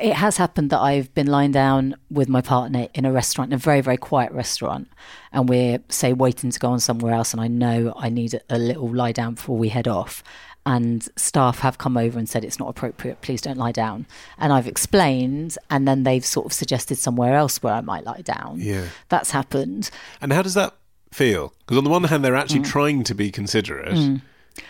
it 0.00 0.14
has 0.14 0.36
happened 0.36 0.70
that 0.70 0.80
i've 0.80 1.12
been 1.14 1.26
lying 1.26 1.52
down 1.52 1.94
with 2.10 2.28
my 2.28 2.40
partner 2.40 2.88
in 2.94 3.04
a 3.04 3.12
restaurant 3.12 3.50
in 3.52 3.54
a 3.56 3.58
very 3.58 3.80
very 3.80 3.96
quiet 3.96 4.30
restaurant 4.32 4.88
and 5.32 5.48
we're 5.48 5.78
say 5.88 6.12
waiting 6.12 6.50
to 6.50 6.58
go 6.58 6.68
on 6.70 6.80
somewhere 6.80 7.12
else 7.12 7.32
and 7.32 7.40
i 7.40 7.48
know 7.48 7.92
i 7.96 8.08
need 8.08 8.40
a 8.48 8.58
little 8.58 8.88
lie 8.94 9.12
down 9.12 9.34
before 9.34 9.56
we 9.56 9.68
head 9.68 9.88
off 9.88 10.22
and 10.66 11.08
staff 11.16 11.58
have 11.58 11.76
come 11.76 11.96
over 11.98 12.18
and 12.18 12.26
said 12.28 12.42
it's 12.44 12.58
not 12.58 12.68
appropriate 12.70 13.20
please 13.20 13.42
don't 13.42 13.58
lie 13.58 13.72
down 13.72 14.06
and 14.38 14.52
i've 14.52 14.66
explained 14.66 15.58
and 15.70 15.86
then 15.86 16.04
they've 16.04 16.24
sort 16.24 16.46
of 16.46 16.52
suggested 16.52 16.96
somewhere 16.96 17.34
else 17.34 17.62
where 17.62 17.74
i 17.74 17.80
might 17.82 18.04
lie 18.04 18.22
down 18.22 18.56
Yeah. 18.60 18.86
that's 19.08 19.30
happened 19.32 19.90
And 20.22 20.32
how 20.32 20.40
does 20.42 20.54
that 20.54 20.74
feel? 21.14 21.52
Because 21.60 21.78
on 21.78 21.84
the 21.84 21.90
one 21.90 22.04
hand, 22.04 22.24
they're 22.24 22.36
actually 22.36 22.60
Mm. 22.60 22.66
trying 22.70 23.04
to 23.04 23.14
be 23.14 23.30
considerate. 23.30 24.20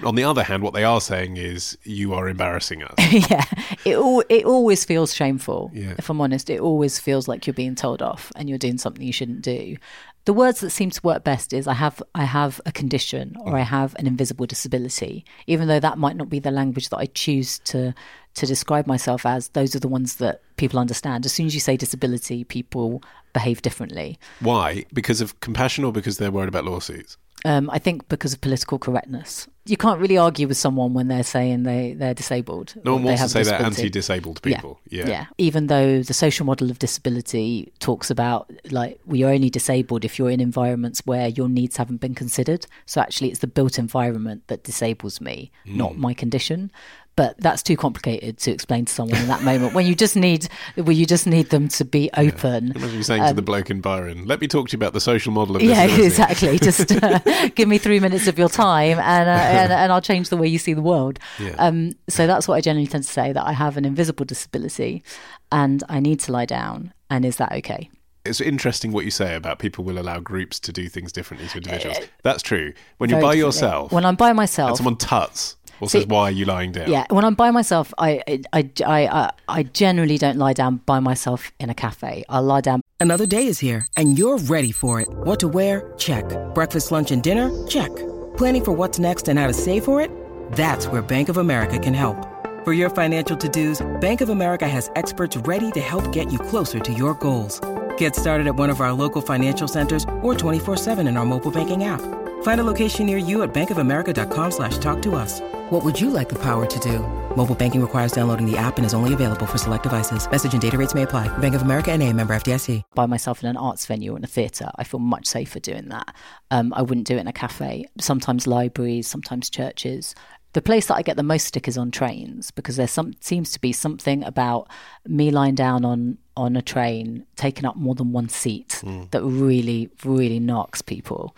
On 0.02 0.14
the 0.14 0.24
other 0.24 0.44
hand, 0.44 0.62
what 0.62 0.72
they 0.72 0.84
are 0.84 1.00
saying 1.00 1.36
is, 1.36 1.76
you 1.82 2.14
are 2.14 2.26
embarrassing 2.28 2.82
us. 2.82 2.94
yeah, 3.30 3.44
it 3.84 3.96
al- 3.96 4.22
it 4.30 4.44
always 4.46 4.82
feels 4.84 5.14
shameful. 5.14 5.70
Yeah. 5.74 5.94
If 5.98 6.08
I'm 6.08 6.20
honest, 6.22 6.48
it 6.48 6.58
always 6.60 6.98
feels 6.98 7.28
like 7.28 7.46
you're 7.46 7.52
being 7.54 7.74
told 7.74 8.00
off 8.00 8.32
and 8.36 8.48
you're 8.48 8.56
doing 8.66 8.78
something 8.78 9.02
you 9.04 9.12
shouldn't 9.12 9.42
do. 9.42 9.76
The 10.24 10.32
words 10.32 10.60
that 10.60 10.70
seem 10.70 10.88
to 10.88 11.00
work 11.04 11.22
best 11.22 11.52
is 11.52 11.66
I 11.68 11.74
have 11.74 12.02
I 12.14 12.24
have 12.24 12.58
a 12.64 12.72
condition 12.72 13.36
or 13.40 13.58
I 13.58 13.60
have 13.62 13.94
an 13.98 14.06
invisible 14.06 14.46
disability. 14.46 15.22
Even 15.46 15.68
though 15.68 15.80
that 15.80 15.98
might 15.98 16.16
not 16.16 16.30
be 16.30 16.38
the 16.38 16.50
language 16.50 16.88
that 16.88 16.96
I 16.98 17.06
choose 17.06 17.58
to 17.70 17.94
to 18.38 18.46
describe 18.46 18.86
myself 18.86 19.26
as, 19.26 19.48
those 19.48 19.76
are 19.76 19.80
the 19.80 19.86
ones 19.98 20.16
that 20.16 20.40
people 20.56 20.80
understand. 20.80 21.26
As 21.26 21.32
soon 21.34 21.44
as 21.46 21.54
you 21.54 21.60
say 21.60 21.76
disability, 21.76 22.42
people 22.44 23.02
behave 23.34 23.60
differently. 23.60 24.18
Why? 24.40 24.86
Because 24.94 25.20
of 25.20 25.38
compassion 25.40 25.84
or 25.84 25.92
because 25.92 26.16
they're 26.16 26.30
worried 26.30 26.48
about 26.48 26.64
lawsuits? 26.64 27.18
Um, 27.46 27.68
I 27.68 27.78
think 27.78 28.08
because 28.08 28.32
of 28.32 28.40
political 28.40 28.78
correctness. 28.78 29.46
You 29.66 29.76
can't 29.76 30.00
really 30.00 30.16
argue 30.16 30.48
with 30.48 30.56
someone 30.56 30.94
when 30.94 31.08
they're 31.08 31.22
saying 31.22 31.64
they, 31.64 31.92
they're 31.92 32.14
disabled. 32.14 32.74
No 32.84 32.94
one 32.94 33.02
wants 33.04 33.22
to 33.22 33.28
say 33.28 33.42
they're 33.42 33.60
anti-disabled 33.60 34.40
people. 34.40 34.80
Yeah. 34.88 35.06
yeah. 35.08 35.26
Even 35.36 35.66
though 35.66 36.02
the 36.02 36.14
social 36.14 36.46
model 36.46 36.70
of 36.70 36.78
disability 36.78 37.72
talks 37.80 38.10
about 38.10 38.50
like 38.70 38.98
well, 39.04 39.16
you're 39.16 39.30
only 39.30 39.50
disabled 39.50 40.06
if 40.06 40.18
you're 40.18 40.30
in 40.30 40.40
environments 40.40 41.02
where 41.04 41.28
your 41.28 41.48
needs 41.50 41.76
haven't 41.76 41.98
been 42.00 42.14
considered. 42.14 42.66
So 42.86 43.00
actually, 43.02 43.28
it's 43.30 43.40
the 43.40 43.46
built 43.46 43.78
environment 43.78 44.44
that 44.46 44.64
disables 44.64 45.20
me, 45.20 45.50
Hmm. 45.66 45.76
not 45.76 45.96
my 45.98 46.14
condition. 46.14 46.70
But 47.16 47.38
that's 47.38 47.62
too 47.62 47.76
complicated 47.76 48.38
to 48.38 48.50
explain 48.50 48.86
to 48.86 48.92
someone 48.92 49.18
in 49.20 49.28
that 49.28 49.42
moment 49.42 49.72
when 49.72 49.86
you 49.86 49.94
just 49.94 50.16
need 50.16 50.48
when 50.74 50.96
you 50.96 51.06
just 51.06 51.26
need 51.26 51.50
them 51.50 51.68
to 51.68 51.84
be 51.84 52.10
open. 52.16 52.72
Imagine 52.74 52.96
you 52.96 53.02
saying 53.04 53.26
to 53.28 53.34
the 53.34 53.42
bloke 53.42 53.70
in 53.70 53.80
Byron, 53.80 54.24
"Let 54.26 54.40
me 54.40 54.48
talk 54.48 54.68
to 54.68 54.72
you 54.72 54.78
about 54.78 54.94
the 54.94 55.00
social 55.00 55.32
model 55.32 55.54
of 55.54 55.62
Um, 55.62 55.68
Yeah, 55.68 55.84
exactly. 55.84 56.58
Just 56.58 56.90
uh, 56.90 57.18
give 57.54 57.68
me 57.68 57.78
three 57.78 58.00
minutes 58.00 58.26
of 58.26 58.36
your 58.36 58.48
time, 58.48 58.98
and, 58.98 59.28
uh, 59.28 59.32
and 59.32 59.72
and 59.84 59.92
I'll 59.92 60.00
change 60.00 60.28
the 60.28 60.36
way 60.36 60.48
you 60.48 60.58
see 60.58 60.74
the 60.74 60.82
world. 60.82 61.20
Yeah. 61.38 61.54
Um, 61.58 61.92
so 62.08 62.26
that's 62.26 62.48
what 62.48 62.56
I 62.56 62.60
generally 62.60 62.88
tend 62.88 63.04
to 63.04 63.10
say 63.10 63.32
that 63.32 63.46
I 63.46 63.52
have 63.52 63.76
an 63.76 63.84
invisible 63.84 64.24
disability, 64.24 65.04
and 65.52 65.84
I 65.88 66.00
need 66.00 66.18
to 66.20 66.32
lie 66.32 66.46
down. 66.46 66.92
And 67.10 67.24
is 67.24 67.36
that 67.36 67.52
okay? 67.52 67.90
It's 68.24 68.40
interesting 68.40 68.90
what 68.90 69.04
you 69.04 69.10
say 69.10 69.36
about 69.36 69.58
people 69.58 69.84
will 69.84 69.98
allow 69.98 70.18
groups 70.18 70.58
to 70.60 70.72
do 70.72 70.88
things 70.88 71.12
differently 71.12 71.46
to 71.48 71.58
individuals. 71.58 71.98
That's 72.22 72.42
true. 72.42 72.72
When 72.96 73.10
you're 73.10 73.18
Uh, 73.18 73.22
by 73.22 73.34
yourself, 73.34 73.92
when 73.92 74.06
I'm 74.06 74.16
by 74.16 74.32
myself, 74.32 74.78
someone 74.78 74.96
tuts 74.96 75.56
or 75.80 75.88
See- 75.88 76.00
says, 76.00 76.06
"Why 76.06 76.22
are 76.28 76.30
you 76.30 76.44
lying 76.44 76.72
down?" 76.72 76.90
yeah, 76.90 77.04
when 77.10 77.24
I'm 77.24 77.34
by 77.34 77.50
myself, 77.50 77.92
I 77.98 78.22
I, 78.28 78.42
I 78.52 78.70
I 78.84 79.30
I 79.48 79.62
generally 79.64 80.18
don't 80.18 80.38
lie 80.38 80.52
down 80.54 80.76
by 80.86 81.00
myself 81.00 81.52
in 81.58 81.70
a 81.70 81.74
cafe. 81.74 82.24
I'll 82.28 82.42
lie 82.42 82.60
down 82.60 82.80
Another 83.00 83.26
day 83.26 83.46
is 83.48 83.58
here, 83.58 83.86
and 83.96 84.18
you're 84.18 84.38
ready 84.38 84.72
for 84.72 85.00
it. 85.00 85.08
What 85.24 85.38
to 85.40 85.48
wear? 85.48 85.92
Check. 85.98 86.24
Breakfast, 86.54 86.90
lunch, 86.90 87.10
and 87.10 87.22
dinner? 87.22 87.50
Check. 87.66 87.90
Planning 88.38 88.64
for 88.64 88.72
what's 88.72 88.98
next 88.98 89.28
and 89.28 89.38
how 89.38 89.46
to 89.46 89.52
save 89.52 89.84
for 89.84 90.00
it? 90.00 90.10
That's 90.52 90.86
where 90.86 91.02
Bank 91.02 91.28
of 91.28 91.36
America 91.36 91.78
can 91.78 91.92
help. 91.92 92.16
For 92.64 92.72
your 92.72 92.88
financial 92.88 93.36
to 93.36 93.48
dos, 93.48 93.82
Bank 94.00 94.22
of 94.22 94.30
America 94.30 94.66
has 94.66 94.90
experts 94.96 95.36
ready 95.36 95.70
to 95.72 95.80
help 95.80 96.12
get 96.12 96.32
you 96.32 96.38
closer 96.38 96.80
to 96.80 96.92
your 96.94 97.12
goals. 97.14 97.60
Get 97.98 98.16
started 98.16 98.46
at 98.46 98.56
one 98.56 98.70
of 98.70 98.80
our 98.80 98.92
local 98.92 99.20
financial 99.20 99.68
centers 99.68 100.04
or 100.22 100.34
24-7 100.34 101.06
in 101.06 101.16
our 101.18 101.26
mobile 101.26 101.50
banking 101.50 101.84
app. 101.84 102.00
Find 102.42 102.60
a 102.60 102.64
location 102.64 103.04
near 103.04 103.18
you 103.18 103.42
at 103.42 103.52
bankofamerica.com 103.52 104.50
slash 104.50 104.78
talk 104.78 105.02
to 105.02 105.14
us. 105.14 105.40
What 105.70 105.82
would 105.82 106.00
you 106.00 106.10
like 106.10 106.28
the 106.28 106.38
power 106.38 106.66
to 106.66 106.78
do? 106.78 107.00
Mobile 107.36 107.54
banking 107.54 107.80
requires 107.80 108.12
downloading 108.12 108.50
the 108.50 108.56
app 108.56 108.76
and 108.76 108.86
is 108.86 108.94
only 108.94 109.12
available 109.12 109.46
for 109.46 109.58
select 109.58 109.82
devices. 109.82 110.30
Message 110.30 110.52
and 110.52 110.62
data 110.62 110.78
rates 110.78 110.94
may 110.94 111.02
apply. 111.02 111.26
Bank 111.38 111.54
of 111.54 111.62
America 111.62 111.90
and 111.90 112.02
a 112.02 112.12
member 112.12 112.34
FDIC. 112.34 112.82
by 112.94 113.06
myself 113.06 113.42
in 113.42 113.48
an 113.48 113.56
arts 113.56 113.86
venue 113.86 114.12
or 114.12 114.16
in 114.18 114.24
a 114.24 114.28
theatre. 114.28 114.70
I 114.76 114.84
feel 114.84 115.00
much 115.00 115.26
safer 115.26 115.58
doing 115.58 115.88
that. 115.88 116.14
Um, 116.50 116.72
I 116.74 116.82
wouldn't 116.82 117.06
do 117.06 117.16
it 117.16 117.20
in 117.20 117.26
a 117.26 117.32
cafe. 117.32 117.86
Sometimes 117.98 118.46
libraries, 118.46 119.08
sometimes 119.08 119.50
churches. 119.50 120.14
The 120.54 120.62
place 120.62 120.86
that 120.86 120.94
I 120.94 121.02
get 121.02 121.16
the 121.16 121.22
most 121.22 121.46
stick 121.46 121.68
is 121.68 121.76
on 121.76 121.90
trains 121.90 122.50
because 122.50 122.76
there 122.76 122.88
some 122.88 123.14
seems 123.20 123.52
to 123.52 123.60
be 123.60 123.72
something 123.72 124.24
about 124.24 124.68
me 125.06 125.30
lying 125.30 125.54
down 125.54 125.84
on 125.84 126.18
on 126.36 126.56
a 126.56 126.62
train 126.62 127.26
taking 127.36 127.64
up 127.64 127.76
more 127.76 127.94
than 127.94 128.12
one 128.12 128.28
seat 128.28 128.80
hmm. 128.82 129.02
that 129.10 129.22
really 129.22 129.90
really 130.04 130.40
knocks 130.40 130.80
people. 130.82 131.36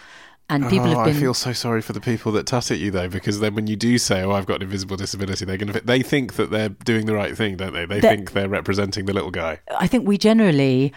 And 0.49 0.69
people 0.69 0.87
oh, 0.87 0.99
have 0.99 1.07
been 1.07 1.17
I 1.17 1.21
feel 1.21 1.35
so 1.35 1.53
sorry 1.53 1.83
for 1.83 1.93
the 1.93 2.01
people 2.01 2.31
that 2.33 2.47
tut 2.47 2.71
at 2.71 2.79
you 2.79 2.93
though, 2.93 3.09
because 3.09 3.41
then 3.41 3.57
when 3.57 3.67
you 3.67 3.75
do 3.75 3.99
say, 3.99 4.23
"Oh, 4.23 4.31
I've 4.31 4.47
got 4.47 4.57
an 4.57 4.63
invisible 4.63 4.97
disability," 4.97 5.45
they're 5.45 5.57
going 5.57 5.73
to 5.73 5.81
they 5.81 6.03
think 6.03 6.35
that 6.35 6.51
they're 6.51 6.69
doing 6.69 7.07
the 7.07 7.15
right 7.15 7.37
thing, 7.37 7.57
don't 7.57 7.73
they? 7.73 7.85
They 7.85 7.99
They're- 7.99 8.11
think 8.13 8.33
they're 8.33 8.49
representing 8.49 9.07
the 9.07 9.13
little 9.13 9.33
guy. 9.33 9.59
I 9.77 9.89
think 9.89 10.07
we 10.07 10.19
generally 10.19 10.93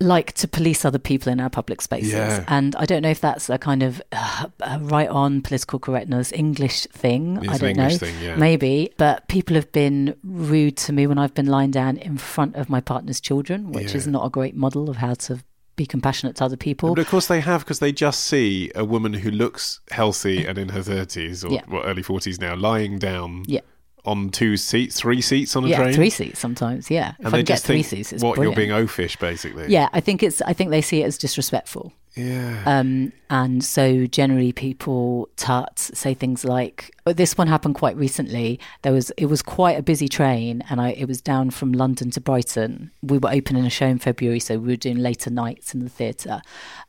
like 0.00 0.32
to 0.34 0.46
police 0.46 0.84
other 0.84 0.98
people 0.98 1.32
in 1.32 1.40
our 1.40 1.50
public 1.50 1.80
spaces. 1.82 2.12
Yeah. 2.12 2.44
And 2.46 2.76
I 2.76 2.84
don't 2.84 3.02
know 3.02 3.10
if 3.10 3.20
that's 3.20 3.50
a 3.50 3.58
kind 3.58 3.82
of 3.82 4.00
uh, 4.12 4.46
right 4.80 5.08
on 5.08 5.42
political 5.42 5.80
correctness 5.80 6.30
English 6.32 6.84
thing. 6.92 7.38
It's 7.42 7.48
I 7.54 7.58
don't 7.58 7.76
know. 7.76 7.90
thing, 7.90 8.14
yeah. 8.22 8.36
Maybe. 8.36 8.92
But 8.96 9.26
people 9.28 9.56
have 9.56 9.72
been 9.72 10.14
rude 10.22 10.76
to 10.78 10.92
me 10.92 11.06
when 11.08 11.18
I've 11.18 11.34
been 11.34 11.46
lying 11.46 11.72
down 11.72 11.96
in 11.96 12.16
front 12.16 12.54
of 12.54 12.70
my 12.70 12.80
partner's 12.80 13.20
children, 13.20 13.72
which 13.72 13.90
Yeah. 13.90 13.96
is 13.96 14.06
not 14.06 14.24
a 14.24 14.30
great 14.30 14.54
model 14.54 14.88
of 14.88 14.96
how 14.96 15.14
to 15.14 15.40
be 15.74 15.84
compassionate 15.86 16.36
to 16.36 16.44
other 16.44 16.56
people. 16.56 16.94
But 16.94 17.00
of 17.00 17.08
course 17.08 17.26
they 17.26 17.40
have 17.40 17.60
because 17.64 17.78
they 17.80 17.92
just 17.92 18.20
see 18.20 18.70
a 18.76 18.84
woman 18.84 19.14
who 19.14 19.30
looks 19.30 19.80
healthy 19.90 20.44
and 20.44 20.58
in 20.58 20.70
her 20.70 20.80
30s 20.82 21.44
or 21.44 21.50
what, 21.72 21.86
early 21.86 22.02
40s 22.02 22.40
now 22.40 22.54
lying 22.56 22.98
down 22.98 23.44
Yeah. 23.46 23.60
On 24.04 24.30
two 24.30 24.56
seats, 24.56 25.00
three 25.00 25.20
seats 25.20 25.56
on 25.56 25.64
a 25.64 25.68
yeah, 25.68 25.82
train. 25.82 25.94
three 25.94 26.10
seats 26.10 26.38
sometimes. 26.38 26.90
Yeah, 26.90 27.14
if 27.18 27.26
and 27.26 27.28
I 27.28 27.30
they 27.30 27.42
get 27.42 27.54
just 27.54 27.66
three 27.66 27.82
think, 27.82 27.86
seats, 27.86 28.12
it's 28.12 28.22
what, 28.22 28.36
brilliant. 28.36 28.56
you're 28.56 28.66
being 28.66 28.86
oafish, 28.86 29.18
basically. 29.18 29.66
Yeah, 29.68 29.88
I 29.92 30.00
think 30.00 30.22
it's. 30.22 30.42
I 30.42 30.52
think 30.52 30.70
they 30.70 30.82
see 30.82 31.02
it 31.02 31.06
as 31.06 31.18
disrespectful. 31.18 31.92
Yeah. 32.18 32.62
Um, 32.66 33.12
and 33.30 33.64
so 33.64 34.06
generally 34.06 34.52
people 34.52 35.28
tut 35.36 35.78
say 35.78 36.14
things 36.14 36.44
like 36.44 36.94
but 37.04 37.16
this 37.16 37.38
one 37.38 37.46
happened 37.46 37.76
quite 37.76 37.96
recently 37.96 38.58
there 38.82 38.92
was 38.92 39.10
it 39.10 39.26
was 39.26 39.42
quite 39.42 39.78
a 39.78 39.82
busy 39.82 40.08
train 40.08 40.64
and 40.68 40.80
I 40.80 40.90
it 40.92 41.06
was 41.06 41.20
down 41.20 41.50
from 41.50 41.72
London 41.72 42.10
to 42.12 42.20
Brighton 42.20 42.90
we 43.02 43.18
were 43.18 43.30
opening 43.30 43.64
a 43.64 43.70
show 43.70 43.86
in 43.86 43.98
February 43.98 44.40
so 44.40 44.58
we 44.58 44.68
were 44.68 44.76
doing 44.76 44.96
later 44.96 45.30
nights 45.30 45.74
in 45.74 45.80
the 45.80 45.88
theatre 45.88 46.40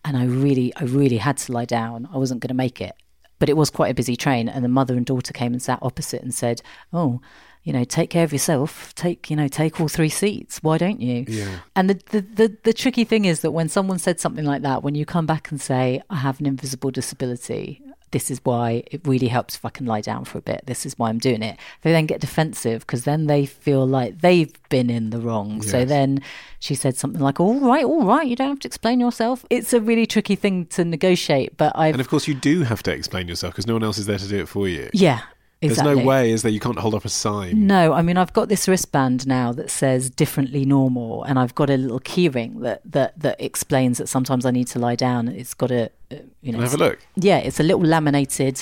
and 0.03 0.18
I 0.18 0.26
really 0.26 0.74
I 0.78 0.86
really 0.86 1.18
had 1.18 1.38
to 1.38 1.51
lie 1.51 1.66
down 1.66 2.10
I 2.12 2.18
wasn't 2.18 2.39
going 2.39 2.47
to 2.49 2.55
make 2.55 2.82
it 2.82 2.95
but 3.40 3.50
it 3.50 3.58
was 3.58 3.70
quite 3.70 3.92
a 3.92 3.96
busy 3.96 4.16
train 4.16 4.48
and 4.48 4.64
the 4.64 4.70
mother 4.70 4.96
and 4.96 5.06
daughter 5.06 5.34
came 5.34 5.54
and 5.54 5.62
sat 5.62 5.80
opposite 5.82 6.22
and 6.22 6.34
said 6.34 6.62
oh 6.94 7.20
you 7.64 7.74
know 7.74 7.84
take 7.84 8.10
care 8.10 8.24
of 8.24 8.32
yourself. 8.32 8.94
Take 8.96 9.30
you 9.30 9.36
know 9.36 9.48
take 9.48 9.80
all 9.80 9.88
three 9.88 10.10
seats. 10.10 10.60
Why 10.64 10.78
don't 10.78 11.02
you? 11.02 11.26
Yeah. 11.28 11.60
and 11.76 11.90
the, 11.90 12.02
the, 12.10 12.22
the, 12.22 12.58
the 12.64 12.74
tricky 12.74 13.04
thing 13.04 13.26
is 13.26 13.42
that 13.42 13.52
when 13.52 13.70
someone 13.70 14.00
said 14.00 14.20
something 14.20 14.46
like 14.46 14.62
that, 14.64 14.84
when 14.84 14.96
you 14.96 15.06
come 15.06 15.26
back 15.26 15.52
and 15.52 15.60
say, 15.60 16.02
I 16.10 16.16
have 16.16 16.40
an 16.40 16.46
invisible 16.46 16.92
disability, 16.92 17.82
this 18.12 18.32
is 18.32 18.39
why 18.43 18.84
it 18.91 19.01
really 19.05 19.28
helps 19.28 19.55
if 19.55 19.66
I 19.66 19.70
can 19.70 19.86
lie 19.86 20.01
down 20.01 20.26
for 20.26 20.38
a 20.38 20.41
bit. 20.41 20.64
This 20.66 20.86
is 20.86 20.97
why 20.97 21.10
I'm 21.10 21.20
doing 21.20 21.43
it. 21.43 21.57
They 21.82 21.91
then 21.91 22.05
get 22.05 22.22
defensive 22.22 22.82
because 22.82 23.03
then 23.03 23.28
they 23.28 23.45
feel 23.45 23.86
like 23.86 24.22
they've 24.22 24.51
been 24.70 24.89
in 24.89 25.10
the 25.10 25.20
wrong. 25.20 25.62
So 25.62 25.86
then 25.86 26.22
she 26.60 26.76
said 26.76 26.95
something 26.95 27.22
like, 27.22 27.39
All 27.39 27.60
right, 27.60 27.86
all 27.86 28.05
right, 28.05 28.28
you 28.28 28.36
don't 28.36 28.49
have 28.49 28.60
to 28.60 28.68
explain 28.68 28.99
yourself. 28.99 29.45
It's 29.49 29.74
a 29.74 29.82
really 29.82 30.05
tricky 30.05 30.36
thing 30.36 30.66
to 30.68 30.86
negotiate, 30.86 31.57
but 31.57 31.72
I've. 31.76 31.93
and 31.93 32.01
of 32.01 32.10
course 32.10 32.28
you 32.28 32.34
do 32.34 32.64
have 32.64 32.84
to 32.84 32.91
explain 32.91 33.28
yourself 33.28 33.53
because 33.53 33.68
no 33.68 33.74
one 33.74 33.84
else 33.84 33.97
is 33.97 34.05
there 34.05 34.18
to 34.18 34.28
do 34.28 34.39
it 34.39 34.47
for 34.47 34.68
you. 34.68 34.89
yeah, 34.93 35.22
There's 35.62 35.82
no 35.82 35.97
way, 35.97 36.32
is 36.32 36.41
there? 36.41 36.51
You 36.51 36.62
can't 36.62 36.80
hold 36.80 36.95
up 36.95 37.03
a 37.03 37.10
sign. 37.10 37.68
No, 37.68 37.91
I 37.91 38.01
mean 38.01 38.16
I've 38.16 38.32
got 38.32 38.47
this 38.47 38.68
wristband 38.68 39.28
now 39.28 39.51
that 39.53 39.70
says 39.70 40.10
differently 40.10 40.64
normal, 40.64 41.24
and 41.24 41.38
I've 41.38 41.53
got 41.53 41.70
a 41.70 41.76
little 41.76 41.99
keyring 41.99 42.62
that 42.62 42.82
that 42.86 43.20
that 43.20 43.41
explains 43.41 43.97
that 43.97 44.07
sometimes 44.07 44.45
I 44.45 44.51
need 44.51 44.68
to 44.68 44.80
lie 44.80 44.95
down. 44.95 45.28
It's 45.28 45.53
got 45.53 45.72
a, 45.72 45.91
uh, 46.12 46.16
you 46.41 46.53
know, 46.53 46.62
have 46.62 46.74
a 46.76 46.78
look? 46.78 46.99
Yeah, 47.16 47.39
it's 47.39 47.60
a 47.60 47.64
little 47.64 47.82
laminated. 47.82 48.62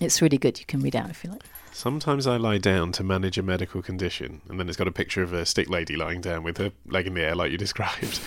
It's 0.00 0.20
really 0.20 0.36
good. 0.36 0.58
You 0.58 0.66
can 0.66 0.80
read 0.80 0.94
out 0.94 1.08
if 1.08 1.24
you 1.24 1.30
like. 1.30 1.42
Sometimes 1.72 2.26
I 2.26 2.36
lie 2.36 2.58
down 2.58 2.92
to 2.92 3.04
manage 3.04 3.38
a 3.38 3.42
medical 3.42 3.80
condition, 3.80 4.42
and 4.48 4.60
then 4.60 4.68
it's 4.68 4.76
got 4.76 4.88
a 4.88 4.92
picture 4.92 5.22
of 5.22 5.32
a 5.32 5.46
stick 5.46 5.70
lady 5.70 5.96
lying 5.96 6.20
down 6.20 6.42
with 6.42 6.58
her 6.58 6.72
leg 6.86 7.06
in 7.06 7.14
the 7.14 7.22
air, 7.22 7.34
like 7.34 7.50
you 7.50 7.56
described. 7.66 8.20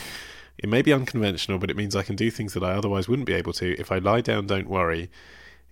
It 0.57 0.69
may 0.69 0.81
be 0.81 0.93
unconventional, 0.93 1.59
but 1.59 1.69
it 1.69 1.77
means 1.77 1.95
I 1.95 2.03
can 2.03 2.15
do 2.15 2.31
things 2.31 2.53
that 2.53 2.63
I 2.63 2.71
otherwise 2.71 3.07
wouldn't 3.07 3.27
be 3.27 3.33
able 3.33 3.53
to. 3.53 3.79
If 3.79 3.91
I 3.91 3.99
lie 3.99 4.21
down, 4.21 4.47
don't 4.47 4.69
worry. 4.69 5.09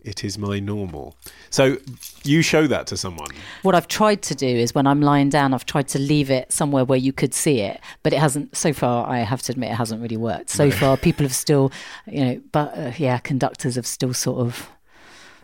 It 0.03 0.23
is 0.23 0.37
my 0.37 0.59
normal. 0.59 1.15
So 1.49 1.77
you 2.23 2.41
show 2.41 2.67
that 2.67 2.87
to 2.87 2.97
someone. 2.97 3.29
What 3.63 3.75
I've 3.75 3.87
tried 3.87 4.21
to 4.23 4.35
do 4.35 4.47
is 4.47 4.73
when 4.73 4.87
I'm 4.87 5.01
lying 5.01 5.29
down, 5.29 5.53
I've 5.53 5.65
tried 5.65 5.89
to 5.89 5.99
leave 5.99 6.29
it 6.31 6.51
somewhere 6.51 6.85
where 6.85 6.97
you 6.97 7.11
could 7.11 7.33
see 7.33 7.59
it, 7.59 7.81
but 8.01 8.13
it 8.13 8.19
hasn't. 8.19 8.55
So 8.55 8.71
far, 8.71 9.07
I 9.07 9.19
have 9.19 9.41
to 9.43 9.51
admit, 9.51 9.71
it 9.71 9.75
hasn't 9.75 10.01
really 10.01 10.17
worked. 10.17 10.49
So 10.49 10.71
far, 10.71 10.95
people 10.95 11.23
have 11.23 11.35
still, 11.35 11.71
you 12.07 12.23
know, 12.23 12.41
but 12.51 12.77
uh, 12.77 12.91
yeah, 12.97 13.17
conductors 13.17 13.75
have 13.75 13.85
still 13.85 14.13
sort 14.13 14.39
of, 14.39 14.69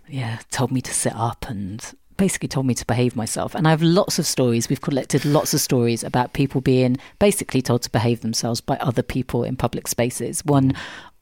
yeah, 0.07 0.39
told 0.51 0.71
me 0.71 0.81
to 0.81 0.93
sit 0.93 1.13
up 1.15 1.49
and 1.49 1.93
basically 2.17 2.47
told 2.47 2.65
me 2.65 2.73
to 2.75 2.85
behave 2.85 3.15
myself. 3.15 3.55
And 3.55 3.67
I 3.67 3.71
have 3.71 3.81
lots 3.81 4.19
of 4.19 4.25
stories. 4.25 4.69
We've 4.69 4.79
collected 4.79 5.25
lots 5.25 5.53
of 5.53 5.59
stories 5.59 6.01
about 6.03 6.31
people 6.31 6.61
being 6.61 6.97
basically 7.19 7.61
told 7.61 7.81
to 7.83 7.89
behave 7.89 8.21
themselves 8.21 8.61
by 8.61 8.77
other 8.77 9.03
people 9.03 9.43
in 9.43 9.57
public 9.57 9.87
spaces. 9.87 10.45
One 10.45 10.73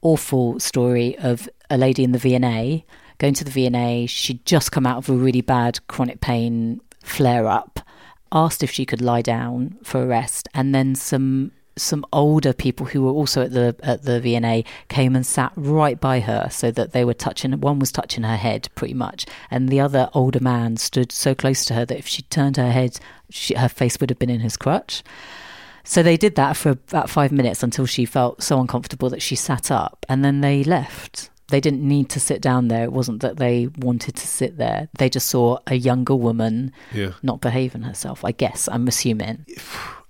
awful 0.02 0.60
story 0.60 1.18
of 1.18 1.48
a 1.68 1.76
lady 1.76 2.04
in 2.04 2.12
the 2.12 2.18
V&A 2.18 2.84
going 3.18 3.34
to 3.34 3.44
the 3.44 3.50
V&A. 3.50 4.06
She'd 4.06 4.44
just 4.44 4.72
come 4.72 4.86
out 4.86 4.98
of 4.98 5.08
a 5.08 5.14
really 5.14 5.40
bad 5.40 5.86
chronic 5.88 6.20
pain 6.20 6.80
flare 7.02 7.46
up, 7.46 7.80
asked 8.32 8.62
if 8.62 8.70
she 8.70 8.86
could 8.86 9.00
lie 9.00 9.22
down 9.22 9.78
for 9.82 10.02
a 10.02 10.06
rest, 10.06 10.48
and 10.54 10.74
then 10.74 10.94
some 10.94 11.52
some 11.76 12.04
older 12.12 12.52
people 12.52 12.86
who 12.86 13.02
were 13.02 13.10
also 13.10 13.42
at 13.42 13.52
the 13.52 13.74
at 13.82 14.02
the 14.02 14.20
V&A 14.20 14.64
came 14.88 15.16
and 15.16 15.26
sat 15.26 15.52
right 15.56 16.00
by 16.00 16.20
her 16.20 16.48
so 16.50 16.70
that 16.70 16.92
they 16.92 17.04
were 17.04 17.14
touching 17.14 17.52
one 17.60 17.78
was 17.78 17.90
touching 17.90 18.22
her 18.22 18.36
head 18.36 18.68
pretty 18.74 18.94
much 18.94 19.26
and 19.50 19.68
the 19.68 19.80
other 19.80 20.08
older 20.14 20.40
man 20.40 20.76
stood 20.76 21.10
so 21.10 21.34
close 21.34 21.64
to 21.64 21.74
her 21.74 21.84
that 21.84 21.98
if 21.98 22.06
she 22.06 22.22
turned 22.22 22.56
her 22.56 22.70
head 22.70 22.98
she, 23.30 23.54
her 23.54 23.68
face 23.68 23.98
would 23.98 24.10
have 24.10 24.18
been 24.18 24.30
in 24.30 24.40
his 24.40 24.56
crutch 24.56 25.02
so 25.82 26.02
they 26.02 26.16
did 26.16 26.36
that 26.36 26.56
for 26.56 26.70
about 26.70 27.10
5 27.10 27.32
minutes 27.32 27.62
until 27.62 27.86
she 27.86 28.04
felt 28.04 28.42
so 28.42 28.60
uncomfortable 28.60 29.10
that 29.10 29.22
she 29.22 29.34
sat 29.34 29.70
up 29.70 30.06
and 30.08 30.24
then 30.24 30.42
they 30.42 30.62
left 30.62 31.30
they 31.48 31.60
didn't 31.60 31.86
need 31.86 32.08
to 32.10 32.20
sit 32.20 32.40
down 32.40 32.68
there. 32.68 32.84
It 32.84 32.92
wasn't 32.92 33.20
that 33.20 33.36
they 33.36 33.68
wanted 33.78 34.16
to 34.16 34.26
sit 34.26 34.56
there. 34.56 34.88
They 34.98 35.08
just 35.10 35.28
saw 35.28 35.58
a 35.66 35.74
younger 35.74 36.14
woman 36.14 36.72
Yeah. 36.92 37.12
not 37.22 37.40
behaving 37.40 37.82
herself 37.82 38.24
i 38.24 38.32
guess. 38.32 38.68
I'm 38.72 38.88
assuming 38.88 39.44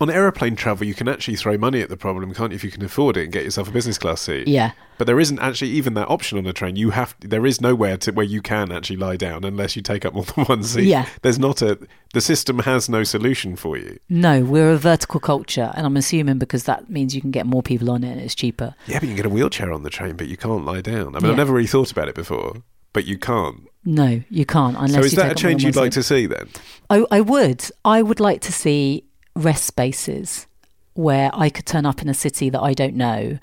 On 0.01 0.11
aeroplane 0.11 0.57
travel, 0.57 0.87
you 0.87 0.95
can 0.95 1.07
actually 1.09 1.37
throw 1.37 1.57
money 1.57 1.81
at 1.81 1.89
the 1.89 1.97
problem, 1.97 2.35
can't 2.35 2.51
you? 2.51 2.57
If 2.57 2.65
you 2.65 2.71
can 2.71 2.85
afford 2.85 3.17
it 3.17 3.25
and 3.25 3.33
get 3.33 3.45
yourself 3.45 3.69
a 3.69 3.71
business 3.71 3.97
class 3.97 4.21
seat. 4.23 4.49
yeah 4.49 4.73
But 4.99 5.07
there 5.07 5.21
isn't 5.21 5.39
actually 5.39 5.71
even 5.71 5.95
that 5.95 6.09
option 6.09 6.37
on 6.37 6.47
a 6.47 6.53
train. 6.53 6.75
You 6.75 6.91
have 6.91 7.15
there 7.21 7.47
is 7.47 7.61
nowhere 7.61 7.97
to 7.99 8.11
where 8.13 8.25
you 8.27 8.43
can 8.43 8.73
actually 8.73 8.97
lie 8.97 9.17
down 9.17 9.45
unless 9.45 9.77
you 9.77 9.83
take 9.83 10.05
up 10.05 10.13
more 10.15 10.25
than 10.35 10.45
one 10.47 10.63
seat. 10.65 10.87
Yeah. 10.87 11.07
There's 11.23 11.39
not 11.39 11.63
a 11.63 11.79
the 12.13 12.21
system 12.21 12.59
has 12.61 12.89
no 12.89 13.05
solution 13.05 13.55
for 13.57 13.77
you. 13.77 13.99
No, 14.09 14.43
we're 14.45 14.73
a 14.73 14.77
vertical 14.77 15.21
culture, 15.21 15.73
and 15.77 15.87
I'm 15.87 15.97
assuming 15.97 16.39
because 16.39 16.65
that 16.65 16.91
means 16.91 17.15
you 17.15 17.21
can 17.21 17.31
get 17.31 17.47
more 17.47 17.63
people 17.63 17.91
on 17.91 18.03
it 18.05 18.11
and 18.11 18.21
it's 18.21 18.35
cheaper. 18.35 18.75
Yeah, 18.87 18.99
but 18.99 19.05
you 19.05 19.15
can 19.15 19.17
get 19.17 19.27
a 19.27 19.31
wheelchair 19.31 19.73
on 19.73 19.85
the 19.85 19.91
train, 19.91 20.17
but 20.17 20.27
you 20.29 20.37
can't 20.37 20.65
lie 20.65 20.81
down. 20.81 21.15
I 21.15 21.21
mean, 21.21 21.25
Yeah. 21.27 21.31
I've 21.31 21.37
never 21.37 21.53
really 21.53 21.69
thought 21.69 21.93
about 21.93 22.09
it 22.09 22.15
before, 22.17 22.63
but 22.93 23.05
you 23.07 23.17
can't. 23.17 23.69
No, 23.85 24.23
you 24.31 24.45
can't 24.47 24.77
unless 24.77 24.93
so 24.95 25.01
is 25.01 25.13
that 25.13 25.33
a 25.33 25.35
change 25.35 25.63
you'd 25.63 25.77
like 25.77 25.93
to 25.93 26.03
see 26.03 26.27
then? 26.27 26.49
I, 26.91 27.05
I 27.11 27.21
would. 27.21 27.65
I 27.85 28.03
would 28.03 28.19
like 28.19 28.41
to 28.43 28.53
see 28.53 29.05
rest 29.35 29.64
spaces 29.64 30.47
where 30.95 31.30
I 31.32 31.51
could 31.51 31.66
turn 31.66 31.87
up 31.87 32.03
in 32.03 32.09
a 32.09 32.14
city 32.14 32.51
that 32.51 32.61
I 32.62 32.72
don't 32.72 32.95
know 32.95 33.39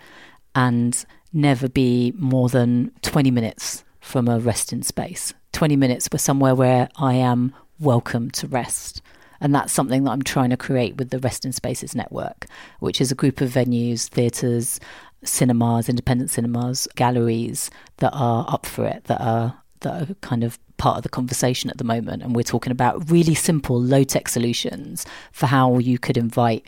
and 0.56 1.06
never 1.34 1.68
be 1.68 2.14
more 2.18 2.50
than 2.50 2.92
20 3.02 3.32
minutes 3.32 3.84
from 4.00 4.28
a 4.28 4.40
resting 4.40 4.84
space. 4.84 5.34
20 5.54 5.76
minutes 5.76 6.08
were 6.12 6.18
somewhere 6.18 6.56
where 6.56 6.90
I 6.96 7.16
am 7.16 7.54
welcome 7.80 8.32
to 8.32 8.48
rest. 8.48 9.02
And 9.40 9.56
that's 9.56 9.74
something 9.74 10.04
that 10.04 10.12
I'm 10.12 10.22
trying 10.22 10.52
to 10.52 10.58
create 10.58 10.98
with 10.98 11.10
the 11.10 11.20
Resting 11.20 11.52
Spaces 11.52 11.96
Network, 11.96 12.46
which 12.80 13.02
is 13.02 13.12
a 13.12 13.16
group 13.16 13.42
of 13.42 13.50
venues, 13.50 14.08
theatres, 14.08 14.80
cinemas, 15.24 15.90
independent 15.90 16.30
cinemas, 16.30 16.88
galleries 16.96 17.72
that 17.98 18.12
are 18.14 18.46
up 18.48 18.66
for 18.68 18.86
it, 18.86 19.06
that 19.06 19.20
are 19.20 19.58
that 19.80 20.10
are 20.10 20.14
kind 20.22 20.44
of 20.44 20.60
part 20.82 20.98
of 20.98 21.04
the 21.04 21.10
conversation 21.10 21.70
at 21.70 21.78
the 21.78 21.84
moment. 21.84 22.24
And 22.24 22.36
we're 22.36 22.42
talking 22.42 22.72
about 22.72 23.12
really 23.12 23.36
simple, 23.36 23.80
low 23.80 24.04
tech 24.04 24.28
solutions 24.28 25.06
for 25.32 25.46
how 25.46 25.78
you 25.78 26.00
could 26.00 26.18
invite 26.18 26.66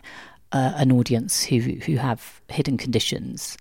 uh, 0.51 0.74
an 0.76 0.91
audience 0.91 1.43
who 1.43 1.57
who 1.57 1.95
have 1.95 2.39
hidden 2.47 2.78
conditions. 2.78 3.57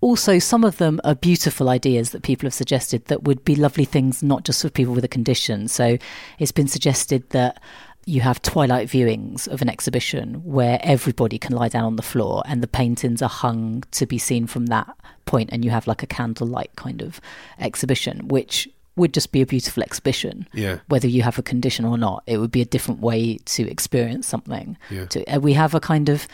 Also, 0.00 0.40
some 0.40 0.64
of 0.64 0.78
them 0.78 1.00
are 1.04 1.14
beautiful 1.14 1.68
ideas 1.68 2.10
that 2.10 2.24
people 2.24 2.46
have 2.46 2.54
suggested 2.54 3.04
that 3.04 3.22
would 3.22 3.44
be 3.44 3.54
lovely 3.54 3.84
things, 3.84 4.24
not 4.24 4.42
just 4.42 4.60
for 4.60 4.68
people 4.68 4.92
with 4.92 5.04
a 5.04 5.16
condition. 5.18 5.68
So, 5.68 5.98
it's 6.40 6.50
been 6.50 6.66
suggested 6.66 7.22
that 7.30 7.62
you 8.04 8.22
have 8.22 8.42
twilight 8.42 8.88
viewings 8.88 9.46
of 9.46 9.62
an 9.62 9.68
exhibition 9.68 10.42
where 10.42 10.80
everybody 10.82 11.38
can 11.38 11.54
lie 11.54 11.68
down 11.68 11.84
on 11.84 11.94
the 11.94 12.02
floor 12.02 12.42
and 12.46 12.60
the 12.60 12.66
paintings 12.66 13.22
are 13.22 13.28
hung 13.28 13.84
to 13.92 14.04
be 14.04 14.18
seen 14.18 14.48
from 14.48 14.66
that 14.66 14.96
point, 15.26 15.50
and 15.52 15.64
you 15.64 15.70
have 15.70 15.86
like 15.86 16.02
a 16.02 16.08
candlelight 16.18 16.74
kind 16.74 17.00
of 17.02 17.20
exhibition, 17.60 18.26
which 18.26 18.68
would 18.96 19.14
just 19.14 19.32
be 19.32 19.40
a 19.40 19.46
beautiful 19.46 19.82
exhibition 19.82 20.46
Yeah. 20.52 20.78
whether 20.88 21.08
you 21.08 21.22
have 21.22 21.38
a 21.38 21.42
condition 21.42 21.84
or 21.84 21.96
not. 21.96 22.22
It 22.26 22.38
would 22.38 22.50
be 22.52 22.60
a 22.60 22.66
different 22.66 23.00
way 23.00 23.38
to 23.46 23.68
experience 23.70 24.26
something. 24.26 24.76
Yeah. 24.90 25.06
To, 25.06 25.24
uh, 25.36 25.38
we 25.40 25.54
have 25.54 25.74
a 25.74 25.80
kind 25.80 26.08
of 26.08 26.26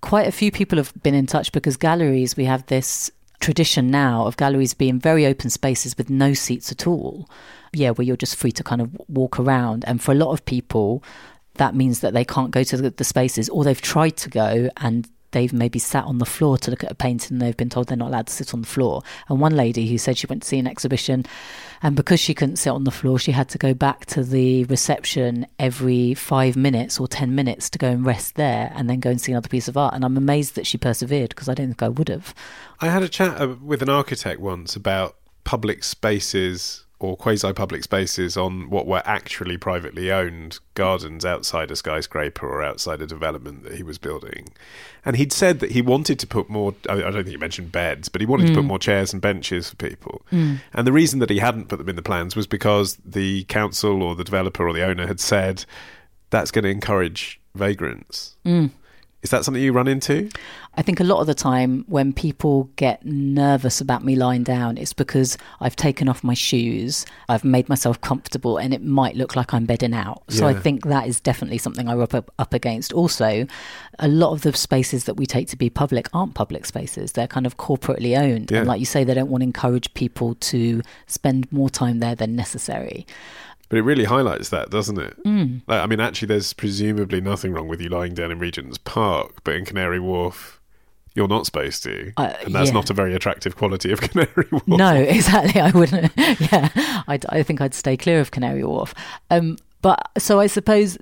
quite 0.00 0.26
a 0.26 0.32
few 0.32 0.50
people 0.50 0.76
have 0.78 0.92
been 1.02 1.14
in 1.14 1.26
touch 1.26 1.52
because 1.52 1.76
galleries 1.76 2.36
we 2.36 2.44
have 2.46 2.64
this 2.66 3.10
tradition 3.40 3.90
now 3.90 4.26
of 4.26 4.36
galleries 4.38 4.72
being 4.74 4.98
very 4.98 5.26
open 5.26 5.50
spaces 5.50 5.96
with 5.98 6.08
no 6.08 6.32
seats 6.32 6.72
at 6.72 6.86
all. 6.86 7.28
Yeah, 7.74 7.90
where 7.90 8.04
you're 8.06 8.16
just 8.16 8.36
free 8.36 8.52
to 8.52 8.62
kind 8.62 8.80
of 8.80 8.90
walk 9.08 9.38
around. 9.38 9.84
And 9.86 10.00
for 10.00 10.12
a 10.12 10.14
lot 10.14 10.30
of 10.32 10.44
people, 10.46 11.02
that 11.54 11.74
means 11.74 12.00
that 12.00 12.14
they 12.14 12.24
can't 12.24 12.50
go 12.50 12.62
to 12.62 12.76
the, 12.76 12.90
the 12.90 13.04
spaces 13.04 13.48
or 13.50 13.64
they've 13.64 13.80
tried 13.80 14.16
to 14.18 14.30
go 14.30 14.70
and 14.78 15.08
they've 15.34 15.52
maybe 15.52 15.78
sat 15.78 16.04
on 16.04 16.18
the 16.18 16.24
floor 16.24 16.56
to 16.56 16.70
look 16.70 16.82
at 16.82 16.90
a 16.90 16.94
painting 16.94 17.34
and 17.34 17.42
they've 17.42 17.56
been 17.56 17.68
told 17.68 17.88
they're 17.88 17.96
not 17.96 18.08
allowed 18.08 18.28
to 18.28 18.32
sit 18.32 18.54
on 18.54 18.62
the 18.62 18.66
floor. 18.66 19.02
And 19.28 19.40
one 19.40 19.54
lady 19.54 19.86
who 19.86 19.98
said 19.98 20.16
she 20.16 20.26
went 20.26 20.42
to 20.42 20.48
see 20.48 20.58
an 20.58 20.66
exhibition 20.66 21.26
and 21.82 21.94
because 21.94 22.18
she 22.18 22.32
couldn't 22.32 22.56
sit 22.56 22.70
on 22.70 22.84
the 22.84 22.90
floor, 22.90 23.18
she 23.18 23.32
had 23.32 23.50
to 23.50 23.58
go 23.58 23.74
back 23.74 24.06
to 24.06 24.24
the 24.24 24.64
reception 24.64 25.46
every 25.58 26.14
five 26.14 26.56
minutes 26.56 26.98
or 26.98 27.06
10 27.06 27.34
minutes 27.34 27.68
to 27.70 27.78
go 27.78 27.88
and 27.88 28.06
rest 28.06 28.36
there 28.36 28.72
and 28.74 28.88
then 28.88 29.00
go 29.00 29.10
and 29.10 29.20
see 29.20 29.32
another 29.32 29.50
piece 29.50 29.68
of 29.68 29.76
art. 29.76 29.92
And 29.92 30.02
I'm 30.02 30.16
amazed 30.16 30.54
that 30.54 30.66
she 30.66 30.78
persevered 30.78 31.28
because 31.30 31.48
I 31.48 31.52
don't 31.52 31.66
think 31.66 31.82
I 31.82 31.90
would 31.90 32.08
have. 32.08 32.34
I 32.80 32.86
had 32.86 33.02
a 33.02 33.08
chat 33.08 33.38
uh, 33.38 33.56
with 33.62 33.82
an 33.82 33.90
architect 33.90 34.40
once 34.40 34.76
about 34.76 35.16
public 35.44 35.84
spaces 35.84 36.83
or 37.04 37.16
quasi 37.16 37.52
public 37.52 37.84
spaces 37.84 38.36
on 38.36 38.70
what 38.70 38.86
were 38.86 39.02
actually 39.04 39.56
privately 39.58 40.10
owned 40.10 40.58
gardens 40.74 41.24
outside 41.24 41.70
a 41.70 41.76
skyscraper 41.76 42.46
or 42.46 42.62
outside 42.62 43.02
a 43.02 43.06
development 43.06 43.62
that 43.62 43.74
he 43.74 43.82
was 43.82 43.98
building. 43.98 44.48
And 45.04 45.16
he'd 45.16 45.32
said 45.32 45.60
that 45.60 45.72
he 45.72 45.82
wanted 45.82 46.18
to 46.20 46.26
put 46.26 46.48
more, 46.48 46.74
I 46.88 46.96
don't 46.96 47.12
think 47.12 47.28
he 47.28 47.36
mentioned 47.36 47.70
beds, 47.70 48.08
but 48.08 48.22
he 48.22 48.26
wanted 48.26 48.46
to 48.46 48.54
put 48.54 48.64
mm. 48.64 48.68
more 48.68 48.78
chairs 48.78 49.12
and 49.12 49.20
benches 49.20 49.68
for 49.68 49.76
people. 49.76 50.22
Mm. 50.32 50.60
And 50.72 50.86
the 50.86 50.92
reason 50.92 51.18
that 51.18 51.28
he 51.28 51.40
hadn't 51.40 51.68
put 51.68 51.78
them 51.78 51.90
in 51.90 51.96
the 51.96 52.02
plans 52.02 52.34
was 52.34 52.46
because 52.46 52.96
the 53.04 53.44
council 53.44 54.02
or 54.02 54.14
the 54.14 54.24
developer 54.24 54.66
or 54.66 54.72
the 54.72 54.84
owner 54.84 55.06
had 55.06 55.20
said 55.20 55.66
that's 56.30 56.50
going 56.50 56.64
to 56.64 56.70
encourage 56.70 57.38
vagrants. 57.54 58.36
Mm. 58.46 58.70
Is 59.24 59.30
that 59.30 59.42
something 59.42 59.62
you 59.62 59.72
run 59.72 59.88
into? 59.88 60.28
I 60.74 60.82
think 60.82 61.00
a 61.00 61.04
lot 61.04 61.20
of 61.20 61.26
the 61.26 61.34
time 61.34 61.84
when 61.88 62.12
people 62.12 62.64
get 62.76 63.04
nervous 63.06 63.80
about 63.80 64.04
me 64.04 64.16
lying 64.16 64.44
down, 64.44 64.76
it's 64.76 64.92
because 64.92 65.38
I've 65.60 65.76
taken 65.76 66.10
off 66.10 66.22
my 66.22 66.34
shoes, 66.34 67.06
I've 67.28 67.42
made 67.42 67.68
myself 67.70 67.98
comfortable, 68.02 68.58
and 68.58 68.74
it 68.74 68.82
might 68.82 69.16
look 69.16 69.34
like 69.34 69.54
I'm 69.54 69.64
bedding 69.64 69.94
out. 69.94 70.24
So 70.28 70.46
I 70.46 70.52
think 70.52 70.84
that 70.84 71.08
is 71.08 71.20
definitely 71.20 71.56
something 71.56 71.88
I 71.88 71.94
rub 71.94 72.14
up, 72.14 72.30
up 72.38 72.52
against. 72.52 72.92
Also, 72.92 73.46
a 73.98 74.08
lot 74.08 74.32
of 74.32 74.42
the 74.42 74.52
spaces 74.52 75.04
that 75.04 75.14
we 75.14 75.24
take 75.24 75.48
to 75.48 75.56
be 75.56 75.70
public 75.70 76.06
aren't 76.12 76.34
public 76.34 76.66
spaces, 76.66 77.12
they're 77.12 77.26
kind 77.26 77.46
of 77.46 77.56
corporately 77.56 78.18
owned. 78.18 78.50
Yeah. 78.50 78.58
And 78.58 78.68
like 78.68 78.78
you 78.78 78.86
say, 78.86 79.04
they 79.04 79.14
don't 79.14 79.30
want 79.30 79.40
to 79.40 79.46
encourage 79.46 79.94
people 79.94 80.34
to 80.34 80.82
spend 81.06 81.50
more 81.50 81.70
time 81.70 82.00
there 82.00 82.14
than 82.14 82.36
necessary. 82.36 83.06
But 83.74 83.78
it 83.78 83.82
really 83.82 84.04
highlights 84.04 84.50
that, 84.50 84.70
doesn't 84.70 85.00
it? 85.00 85.20
Mm. 85.24 85.62
Like, 85.66 85.80
I 85.80 85.86
mean, 85.86 85.98
actually, 85.98 86.26
there's 86.26 86.52
presumably 86.52 87.20
nothing 87.20 87.52
wrong 87.52 87.66
with 87.66 87.80
you 87.80 87.88
lying 87.88 88.14
down 88.14 88.30
in 88.30 88.38
Regent's 88.38 88.78
Park, 88.78 89.42
but 89.42 89.56
in 89.56 89.64
Canary 89.64 89.98
Wharf, 89.98 90.60
you're 91.16 91.26
not 91.26 91.44
supposed 91.44 91.82
to. 91.82 92.12
Uh, 92.16 92.34
and 92.44 92.54
that's 92.54 92.68
yeah. 92.68 92.72
not 92.74 92.88
a 92.90 92.92
very 92.92 93.16
attractive 93.16 93.56
quality 93.56 93.90
of 93.90 94.00
Canary 94.00 94.46
Wharf. 94.52 94.68
No, 94.68 94.94
exactly. 94.94 95.60
I 95.60 95.72
wouldn't. 95.72 96.12
Yeah, 96.16 96.68
I, 97.08 97.18
I 97.30 97.42
think 97.42 97.60
I'd 97.60 97.74
stay 97.74 97.96
clear 97.96 98.20
of 98.20 98.30
Canary 98.30 98.62
Wharf. 98.62 98.94
Um, 99.32 99.56
but 99.82 100.08
so 100.18 100.38
I 100.38 100.46
suppose, 100.46 100.96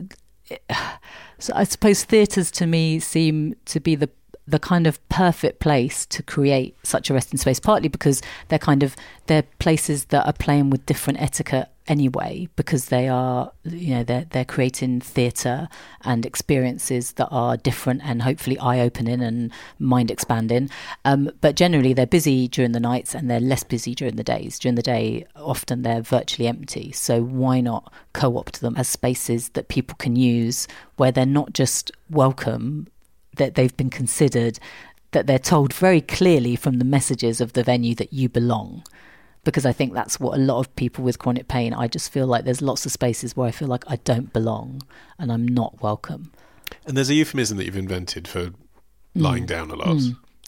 so 1.38 1.52
I 1.54 1.64
suppose 1.64 2.04
theatres 2.04 2.50
to 2.52 2.66
me 2.66 3.00
seem 3.00 3.54
to 3.66 3.80
be 3.80 3.96
the 3.96 4.08
the 4.46 4.58
kind 4.58 4.86
of 4.86 5.06
perfect 5.10 5.60
place 5.60 6.06
to 6.06 6.22
create 6.22 6.74
such 6.84 7.10
a 7.10 7.14
resting 7.14 7.38
space. 7.38 7.60
Partly 7.60 7.90
because 7.90 8.22
they're 8.48 8.58
kind 8.58 8.82
of 8.82 8.96
they're 9.26 9.44
places 9.58 10.06
that 10.06 10.26
are 10.26 10.32
playing 10.32 10.70
with 10.70 10.86
different 10.86 11.20
etiquette 11.20 11.68
anyway, 11.86 12.48
because 12.56 12.86
they 12.86 13.08
are 13.08 13.52
you 13.64 13.94
know 13.94 14.04
they're 14.04 14.26
they're 14.30 14.44
creating 14.44 15.00
theatre 15.00 15.68
and 16.02 16.24
experiences 16.24 17.12
that 17.12 17.28
are 17.30 17.56
different 17.56 18.02
and 18.04 18.22
hopefully 18.22 18.58
eye 18.58 18.80
opening 18.80 19.20
and 19.20 19.52
mind 19.78 20.10
expanding. 20.10 20.70
Um, 21.04 21.30
but 21.40 21.56
generally, 21.56 21.92
they're 21.92 22.06
busy 22.06 22.48
during 22.48 22.72
the 22.72 22.80
nights 22.80 23.14
and 23.14 23.30
they're 23.30 23.40
less 23.40 23.64
busy 23.64 23.94
during 23.94 24.16
the 24.16 24.24
days. 24.24 24.58
During 24.58 24.76
the 24.76 24.82
day, 24.82 25.26
often 25.36 25.82
they're 25.82 26.02
virtually 26.02 26.48
empty. 26.48 26.92
So 26.92 27.22
why 27.22 27.60
not 27.60 27.92
co-opt 28.12 28.60
them 28.60 28.76
as 28.76 28.88
spaces 28.88 29.50
that 29.50 29.68
people 29.68 29.96
can 29.98 30.16
use 30.16 30.68
where 30.96 31.12
they're 31.12 31.26
not 31.26 31.52
just 31.52 31.90
welcome, 32.10 32.88
that 33.36 33.54
they've 33.54 33.76
been 33.76 33.90
considered, 33.90 34.58
that 35.12 35.26
they're 35.26 35.38
told 35.38 35.72
very 35.72 36.00
clearly 36.00 36.56
from 36.56 36.78
the 36.78 36.84
messages 36.84 37.40
of 37.40 37.52
the 37.52 37.62
venue 37.62 37.94
that 37.94 38.12
you 38.12 38.28
belong. 38.28 38.82
Because 39.44 39.66
I 39.66 39.72
think 39.72 39.92
that's 39.92 40.20
what 40.20 40.38
a 40.38 40.40
lot 40.42 40.60
of 40.60 40.74
people 40.76 41.02
with 41.02 41.18
chronic 41.18 41.48
pain, 41.48 41.74
I 41.74 41.88
just 41.88 42.12
feel 42.12 42.26
like 42.26 42.44
there's 42.44 42.62
lots 42.62 42.86
of 42.86 42.92
spaces 42.92 43.36
where 43.36 43.48
I 43.48 43.50
feel 43.50 43.68
like 43.68 43.84
I 43.88 43.96
don't 43.96 44.32
belong 44.32 44.82
and 45.18 45.32
I'm 45.32 45.46
not 45.46 45.82
welcome. 45.82 46.32
And 46.86 46.96
there's 46.96 47.10
a 47.10 47.14
euphemism 47.14 47.56
that 47.58 47.64
you've 47.66 47.76
invented 47.76 48.28
for 48.28 48.52
Mm. 49.16 49.22
lying 49.22 49.46
down 49.46 49.70
a 49.70 49.74
lot. 49.74 50.00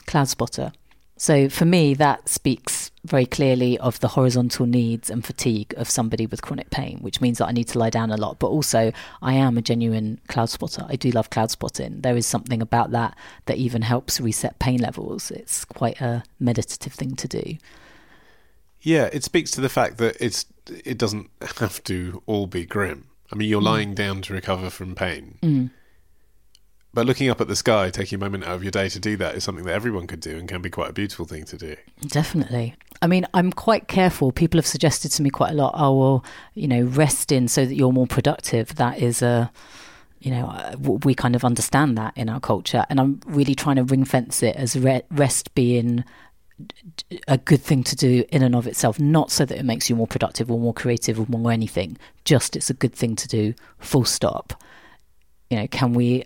cloud 0.06 0.28
spotter. 0.28 0.72
So 1.16 1.48
for 1.48 1.64
me, 1.64 1.94
that 1.94 2.28
speaks 2.28 2.90
very 3.04 3.26
clearly 3.26 3.78
of 3.78 4.00
the 4.00 4.08
horizontal 4.08 4.66
needs 4.66 5.10
and 5.10 5.24
fatigue 5.24 5.72
of 5.76 5.88
somebody 5.88 6.26
with 6.26 6.42
chronic 6.42 6.70
pain, 6.70 6.98
which 7.00 7.20
means 7.20 7.38
that 7.38 7.46
I 7.46 7.52
need 7.52 7.68
to 7.68 7.78
lie 7.78 7.90
down 7.90 8.10
a 8.10 8.16
lot. 8.16 8.38
But 8.38 8.48
also, 8.48 8.90
I 9.22 9.34
am 9.34 9.56
a 9.56 9.62
genuine 9.62 10.18
cloud 10.28 10.50
spotter. 10.50 10.86
I 10.88 10.96
do 10.96 11.10
love 11.10 11.30
cloud 11.30 11.50
spotting. 11.50 12.00
There 12.00 12.16
is 12.16 12.26
something 12.26 12.60
about 12.62 12.90
that 12.92 13.16
that 13.46 13.58
even 13.58 13.82
helps 13.82 14.20
reset 14.20 14.58
pain 14.58 14.80
levels. 14.80 15.30
It's 15.30 15.64
quite 15.64 16.00
a 16.00 16.24
meditative 16.40 16.94
thing 16.94 17.14
to 17.16 17.28
do. 17.28 17.56
Yeah, 18.84 19.08
it 19.12 19.24
speaks 19.24 19.50
to 19.52 19.60
the 19.60 19.68
fact 19.68 19.98
that 19.98 20.16
it's 20.20 20.46
it 20.84 20.96
doesn't 20.98 21.28
have 21.58 21.82
to 21.84 22.22
all 22.26 22.46
be 22.46 22.64
grim. 22.64 23.08
I 23.32 23.36
mean, 23.36 23.48
you're 23.48 23.60
Mm. 23.60 23.64
lying 23.64 23.94
down 23.94 24.22
to 24.22 24.32
recover 24.34 24.70
from 24.70 24.94
pain. 24.94 25.70
But 26.92 27.06
looking 27.06 27.28
up 27.28 27.40
at 27.40 27.48
the 27.48 27.56
sky, 27.56 27.90
taking 27.90 28.16
a 28.16 28.20
moment 28.20 28.44
out 28.44 28.52
of 28.54 28.62
your 28.62 28.70
day 28.70 28.88
to 28.88 29.00
do 29.00 29.16
that 29.16 29.34
is 29.34 29.42
something 29.42 29.64
that 29.64 29.72
everyone 29.74 30.06
could 30.06 30.20
do 30.20 30.38
and 30.38 30.48
can 30.48 30.62
be 30.62 30.70
quite 30.70 30.90
a 30.90 30.92
beautiful 30.92 31.24
thing 31.24 31.44
to 31.46 31.56
do. 31.56 31.74
Definitely. 32.06 32.76
I 33.02 33.08
mean, 33.08 33.26
I'm 33.34 33.50
quite 33.52 33.88
careful. 33.88 34.30
People 34.30 34.58
have 34.58 34.66
suggested 34.66 35.08
to 35.10 35.22
me 35.22 35.28
quite 35.30 35.50
a 35.50 35.54
lot, 35.54 35.74
oh, 35.76 35.98
well, 35.98 36.24
you 36.54 36.68
know, 36.68 36.82
rest 36.84 37.32
in 37.32 37.48
so 37.48 37.66
that 37.66 37.74
you're 37.74 37.90
more 37.90 38.06
productive. 38.06 38.76
That 38.76 38.98
is 39.00 39.22
a, 39.22 39.50
you 40.20 40.30
know, 40.30 40.46
uh, 40.46 40.76
we 40.78 41.16
kind 41.16 41.34
of 41.34 41.44
understand 41.44 41.98
that 41.98 42.12
in 42.16 42.28
our 42.28 42.38
culture. 42.38 42.86
And 42.88 43.00
I'm 43.00 43.20
really 43.26 43.56
trying 43.56 43.76
to 43.76 43.82
ring 43.82 44.04
fence 44.04 44.40
it 44.44 44.54
as 44.54 44.78
re- 44.78 45.02
rest 45.10 45.52
being 45.56 46.04
a 47.28 47.38
good 47.38 47.60
thing 47.60 47.82
to 47.84 47.96
do 47.96 48.24
in 48.30 48.42
and 48.42 48.54
of 48.54 48.66
itself, 48.66 49.00
not 49.00 49.30
so 49.30 49.44
that 49.44 49.58
it 49.58 49.64
makes 49.64 49.90
you 49.90 49.96
more 49.96 50.06
productive 50.06 50.50
or 50.50 50.58
more 50.58 50.74
creative 50.74 51.18
or 51.18 51.26
more 51.28 51.50
anything, 51.50 51.96
just 52.24 52.54
it's 52.56 52.70
a 52.70 52.74
good 52.74 52.92
thing 52.94 53.16
to 53.16 53.28
do, 53.28 53.54
full 53.78 54.04
stop. 54.04 54.62
You 55.50 55.58
know, 55.58 55.66
can 55.68 55.94
we 55.94 56.24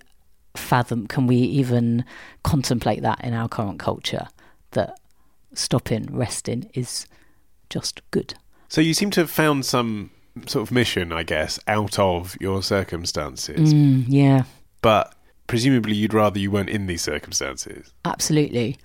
fathom, 0.55 1.07
can 1.07 1.27
we 1.27 1.37
even 1.37 2.05
contemplate 2.43 3.03
that 3.03 3.23
in 3.25 3.33
our 3.35 3.49
current 3.49 3.79
culture 3.79 4.29
that 4.73 4.99
stopping, 5.55 6.09
resting 6.11 6.71
is 6.75 7.07
just 7.71 8.01
good? 8.11 8.35
So 8.69 8.81
you 8.81 8.93
seem 8.95 9.11
to 9.13 9.21
have 9.21 9.31
found 9.31 9.65
some 9.65 10.11
sort 10.47 10.63
of 10.69 10.71
mission, 10.73 11.11
I 11.13 11.23
guess, 11.23 11.59
out 11.67 11.99
of 11.99 12.37
your 12.41 12.63
circumstances. 12.63 13.73
Mm, 13.73 14.05
yeah, 14.09 14.43
But 14.83 15.15
presumably 15.47 15.95
you'd 15.95 16.13
rather 16.15 16.39
you 16.39 16.51
weren't 16.51 16.69
in 16.69 16.87
these 16.87 17.03
circumstances. 17.03 17.93
absolutely. 18.05 18.77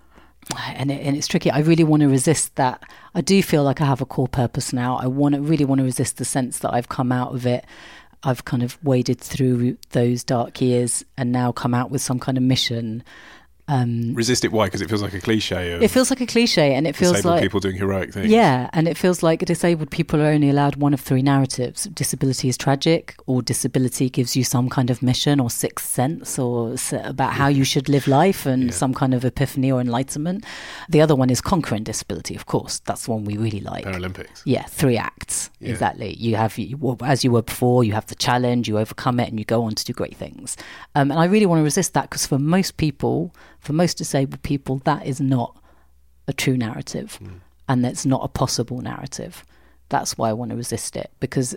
And, 0.75 0.91
it, 0.91 1.05
and 1.05 1.15
it's 1.15 1.27
tricky. 1.27 1.51
I 1.51 1.59
really 1.59 1.83
want 1.83 2.01
to 2.01 2.09
resist 2.09 2.55
that. 2.55 2.83
I 3.15 3.21
do 3.21 3.41
feel 3.41 3.63
like 3.63 3.81
I 3.81 3.85
have 3.85 4.01
a 4.01 4.05
core 4.05 4.27
purpose 4.27 4.73
now. 4.73 4.97
I 4.97 5.07
want 5.07 5.35
to 5.35 5.41
really 5.41 5.65
want 5.65 5.79
to 5.79 5.85
resist 5.85 6.17
the 6.17 6.25
sense 6.25 6.59
that 6.59 6.73
I've 6.73 6.89
come 6.89 7.11
out 7.11 7.33
of 7.33 7.45
it. 7.45 7.65
I've 8.23 8.45
kind 8.45 8.63
of 8.63 8.81
waded 8.83 9.19
through 9.19 9.77
those 9.91 10.23
dark 10.23 10.61
years 10.61 11.03
and 11.17 11.31
now 11.31 11.51
come 11.51 11.73
out 11.73 11.91
with 11.91 12.01
some 12.01 12.19
kind 12.19 12.37
of 12.37 12.43
mission. 12.43 13.03
Um, 13.69 14.13
Resist 14.13 14.43
it, 14.43 14.51
why? 14.51 14.65
Because 14.65 14.81
it 14.81 14.89
feels 14.89 15.01
like 15.01 15.13
a 15.13 15.21
cliche 15.21 15.73
it 15.81 15.87
feels 15.87 16.09
like 16.09 16.19
a 16.19 16.25
cliche, 16.25 16.73
and 16.75 16.85
it 16.85 16.95
feels 16.97 17.13
disabled 17.13 17.35
like 17.35 17.43
people 17.43 17.59
doing 17.61 17.77
heroic 17.77 18.11
things. 18.13 18.27
Yeah, 18.27 18.69
and 18.73 18.87
it 18.89 18.97
feels 18.97 19.23
like 19.23 19.39
disabled 19.45 19.89
people 19.89 20.21
are 20.21 20.25
only 20.27 20.49
allowed 20.49 20.75
one 20.75 20.93
of 20.93 20.99
three 20.99 21.21
narratives. 21.21 21.85
Disability 21.85 22.49
is 22.49 22.57
tragic, 22.57 23.15
or 23.25 23.41
disability 23.41 24.09
gives 24.09 24.35
you 24.35 24.43
some 24.43 24.67
kind 24.69 24.89
of 24.89 25.01
mission 25.01 25.39
or 25.39 25.49
sixth 25.49 25.85
sense 25.89 26.37
or 26.37 26.75
about 27.03 27.33
how 27.33 27.47
you 27.47 27.63
should 27.63 27.87
live 27.87 28.05
life 28.07 28.45
and 28.45 28.73
some 28.73 28.93
kind 28.93 29.13
of 29.13 29.23
epiphany 29.23 29.71
or 29.71 29.79
enlightenment. 29.79 30.43
The 30.89 30.99
other 31.01 31.15
one 31.15 31.29
is 31.29 31.39
conquering 31.39 31.83
disability, 31.83 32.35
of 32.35 32.45
course. 32.45 32.79
That's 32.79 33.05
the 33.05 33.11
one 33.11 33.23
we 33.23 33.37
really 33.37 33.61
like. 33.61 33.85
Paralympics. 33.85 34.41
Yeah, 34.43 34.63
three 34.63 34.97
acts. 34.97 35.49
Yeah. 35.61 35.69
Exactly. 35.69 36.15
You 36.15 36.35
have, 36.35 36.57
you- 36.57 36.97
as 37.01 37.23
you 37.23 37.31
were 37.31 37.41
before, 37.41 37.85
you 37.85 37.93
have 37.93 38.07
the 38.07 38.15
challenge, 38.15 38.67
you 38.67 38.77
overcome 38.77 39.21
it, 39.21 39.29
and 39.29 39.39
you 39.39 39.45
go 39.45 39.63
on 39.63 39.75
to 39.75 39.85
do 39.85 39.93
great 39.93 40.15
things. 40.17 40.57
Um, 40.95 41.11
and 41.11 41.19
I 41.19 41.25
really 41.25 41.45
want 41.45 41.59
to 41.59 41.63
resist 41.63 41.93
that 41.93 42.09
because 42.09 42.25
for 42.25 42.37
most 42.37 42.75
people, 42.77 43.33
for 43.63 43.73
most 43.73 43.97
disabled 43.97 44.43
people, 44.43 44.81
that 44.83 45.05
is 45.05 45.21
not 45.21 45.57
a 46.27 46.33
true 46.33 46.57
narrative 46.57 47.15
hmm. 47.15 47.37
and 47.67 47.83
that's 47.83 48.05
not 48.05 48.21
a 48.23 48.27
possible 48.27 48.81
narrative. 48.81 49.45
That's 49.89 50.17
why 50.17 50.29
I 50.29 50.33
want 50.33 50.51
to 50.51 50.57
resist 50.57 50.95
it 50.95 51.11
because 51.19 51.55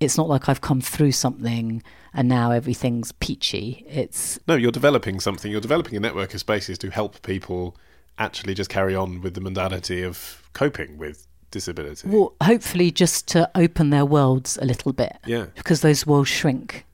it's 0.00 0.16
not 0.16 0.28
like 0.28 0.48
I've 0.48 0.60
come 0.60 0.80
through 0.80 1.12
something 1.12 1.82
and 2.12 2.28
now 2.28 2.50
everything's 2.50 3.12
peachy. 3.12 3.84
It's 3.88 4.40
No, 4.48 4.56
you're 4.56 4.72
developing 4.72 5.20
something. 5.20 5.50
You're 5.50 5.60
developing 5.60 5.96
a 5.96 6.00
network 6.00 6.34
of 6.34 6.40
spaces 6.40 6.78
to 6.78 6.90
help 6.90 7.22
people 7.22 7.76
actually 8.18 8.54
just 8.54 8.68
carry 8.68 8.96
on 8.96 9.20
with 9.20 9.34
the 9.34 9.40
modality 9.40 10.02
of 10.02 10.42
coping 10.52 10.98
with 10.98 11.28
disability. 11.52 12.08
well, 12.08 12.34
hopefully 12.42 12.90
just 12.90 13.28
to 13.28 13.48
open 13.54 13.90
their 13.90 14.04
worlds 14.04 14.58
a 14.60 14.64
little 14.64 14.92
bit. 14.92 15.16
Yeah. 15.26 15.46
Because 15.54 15.80
those 15.80 16.04
worlds 16.06 16.28
shrink. 16.28 16.84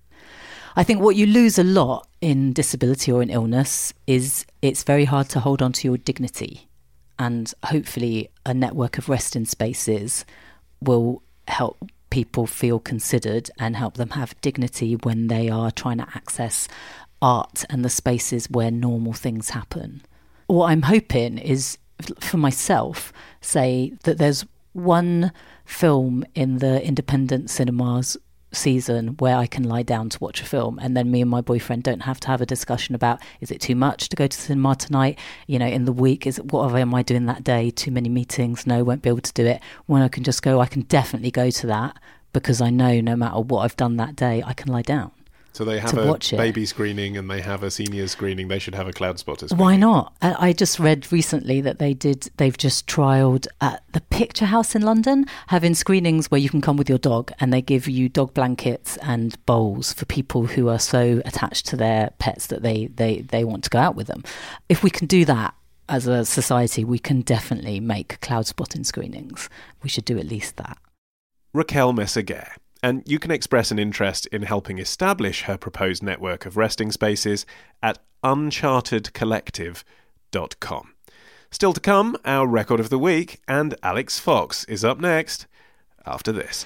I 0.77 0.85
think 0.85 1.01
what 1.01 1.17
you 1.17 1.27
lose 1.27 1.59
a 1.59 1.65
lot 1.65 2.07
in 2.23 2.53
disability 2.53 3.13
or 3.13 3.21
in 3.21 3.29
illness 3.29 3.93
is 4.07 4.47
it's 4.63 4.85
very 4.85 5.05
hard 5.05 5.29
to 5.31 5.41
hold 5.41 5.61
on 5.61 5.73
to 5.73 5.89
your 5.89 5.99
dignity. 5.99 6.69
And 7.19 7.53
hopefully, 7.65 8.31
a 8.47 8.55
network 8.55 8.97
of 8.97 9.09
resting 9.09 9.45
spaces 9.45 10.25
will 10.81 11.23
help 11.49 11.85
people 12.11 12.47
feel 12.47 12.79
considered 12.79 13.51
and 13.59 13.77
help 13.77 13.95
them 13.95 14.11
have 14.11 14.41
dignity 14.41 14.95
when 14.97 15.27
they 15.27 15.49
are 15.49 15.71
trying 15.71 15.99
to 15.99 16.07
access 16.15 16.69
art 17.21 17.65
and 17.69 17.85
the 17.85 17.91
spaces 17.91 18.49
where 18.51 18.71
normal 18.71 19.13
things 19.13 19.51
happen. 19.51 20.03
What 20.47 20.67
I'm 20.71 20.83
hoping 20.83 21.39
is 21.39 21.79
for 22.21 22.37
myself, 22.37 23.13
say 23.41 23.95
that 24.05 24.19
there's 24.19 24.45
one 24.73 25.33
film 25.65 26.25
in 26.35 26.59
the 26.59 26.85
independent 26.85 27.51
cinemas 27.51 28.17
season 28.53 29.17
where 29.19 29.37
I 29.37 29.47
can 29.47 29.65
lie 29.65 29.83
down 29.83 30.09
to 30.11 30.19
watch 30.19 30.41
a 30.41 30.45
film, 30.45 30.79
and 30.81 30.97
then 30.97 31.11
me 31.11 31.21
and 31.21 31.31
my 31.31 31.41
boyfriend 31.41 31.83
don't 31.83 32.01
have 32.01 32.21
to 32.21 32.29
have 32.29 32.41
a 32.41 32.47
discussion 32.47 32.95
about 32.95 33.21
is 33.41 33.51
it 33.51 33.61
too 33.61 33.75
much 33.75 34.09
to 34.09 34.17
go 34.17 34.27
to 34.27 34.37
cinema 34.37 34.77
tonight? 34.77 35.19
You 35.47 35.59
know, 35.59 35.67
in 35.67 35.85
the 35.85 35.93
week, 35.93 36.27
is 36.27 36.39
what 36.39 36.75
am 36.75 36.95
I 36.95 37.03
doing 37.03 37.27
that 37.27 37.45
day? 37.45 37.71
Too 37.71 37.91
many 37.91 38.09
meetings? 38.09 38.67
No, 38.67 38.85
won't 38.85 39.03
be 39.03 39.09
able 39.09 39.21
to 39.21 39.33
do 39.33 39.47
it. 39.47 39.61
When 39.87 40.03
I 40.03 40.09
can 40.09 40.25
just 40.25 40.43
go, 40.43 40.61
I 40.61 40.67
can 40.67 40.83
definitely 40.83 41.31
go 41.31 41.51
to 41.51 41.67
that 41.69 41.99
because 42.33 42.61
I 42.61 42.71
know 42.71 43.01
no 43.01 43.17
matter 43.17 43.41
what 43.41 43.61
I've 43.61 43.77
done 43.77 43.97
that 43.97 44.17
day, 44.17 44.43
I 44.45 44.53
can 44.55 44.73
lie 44.73 44.83
down. 44.83 45.13
So 45.53 45.65
they 45.65 45.79
have 45.81 45.97
a 45.97 46.07
watch 46.07 46.33
it. 46.33 46.39
baby 46.39 46.65
screening 46.65 47.17
and 47.17 47.31
they 47.31 47.43
have 47.43 47.63
a 47.63 47.71
senior 47.71 48.09
screening. 48.09 48.49
They 48.49 48.59
should 48.59 48.75
have 48.75 48.89
a 48.89 48.93
cloud 48.93 49.19
spotter 49.19 49.49
screening. 49.49 49.63
Why 49.65 49.77
not? 49.77 50.15
I 50.23 50.55
just 50.55 50.79
read 50.79 51.13
recently 51.13 51.61
that 51.61 51.79
they 51.79 51.93
did. 51.93 52.31
They've 52.39 52.57
just 52.57 52.87
trialed 52.87 53.47
at 53.61 53.83
the 53.93 54.01
Picture 54.01 54.47
House 54.47 54.75
in 54.75 54.83
London 54.83 55.27
having 55.49 55.75
screenings 55.75 56.31
where 56.31 56.41
you 56.41 56.49
can 56.49 56.63
come 56.63 56.79
with 56.79 56.89
your 56.89 56.99
dog 56.99 57.33
and 57.39 57.53
they 57.53 57.61
give 57.61 57.87
you 57.87 58.09
dog 58.09 58.33
blankets 58.33 58.97
and 59.03 59.45
bowls 59.45 59.93
for 59.93 60.07
people 60.07 60.47
who 60.47 60.69
are 60.69 60.79
so 60.79 61.21
attached 61.27 61.67
to 61.67 61.77
their 61.77 62.13
pets 62.19 62.47
that 62.47 62.63
they 62.63 62.87
they 62.87 63.21
they 63.21 63.45
want 63.45 63.65
to 63.65 63.71
go 63.71 63.79
out 63.79 63.95
with 63.95 64.07
them. 64.07 64.25
If 64.71 64.83
we 64.83 64.91
can 64.91 65.07
do 65.07 65.27
that 65.27 65.55
as 65.89 66.07
a 66.07 66.25
society, 66.25 66.85
we 66.85 66.99
can 66.99 67.21
definitely 67.21 67.79
make 67.79 68.21
cloud 68.21 68.47
spotting 68.47 68.85
screenings. 68.85 69.51
We 69.83 69.91
should 69.91 70.07
do 70.07 70.19
at 70.19 70.27
least 70.27 70.57
that. 70.57 70.79
Raquel 71.53 71.93
Meseguer. 71.93 72.49
And 72.83 73.03
you 73.07 73.21
can 73.21 73.31
express 73.31 73.71
an 73.71 73.79
interest 73.79 74.27
in 74.27 74.43
helping 74.43 74.79
establish 74.79 75.43
her 75.43 75.57
proposed 75.57 76.03
network 76.03 76.45
of 76.47 76.57
resting 76.57 76.91
spaces 76.91 77.47
at 77.83 77.99
uncharteredcollective.com. 78.25 80.89
Still 81.51 81.73
to 81.75 81.81
come, 81.81 82.17
our 82.25 82.47
record 82.47 82.81
of 82.81 82.89
the 82.89 82.99
week, 82.99 83.41
and 83.47 83.75
Alix 83.83 84.19
Fox 84.19 84.65
is 84.65 84.83
up 84.85 84.99
next 84.99 85.47
after 86.07 86.33
this. 86.33 86.65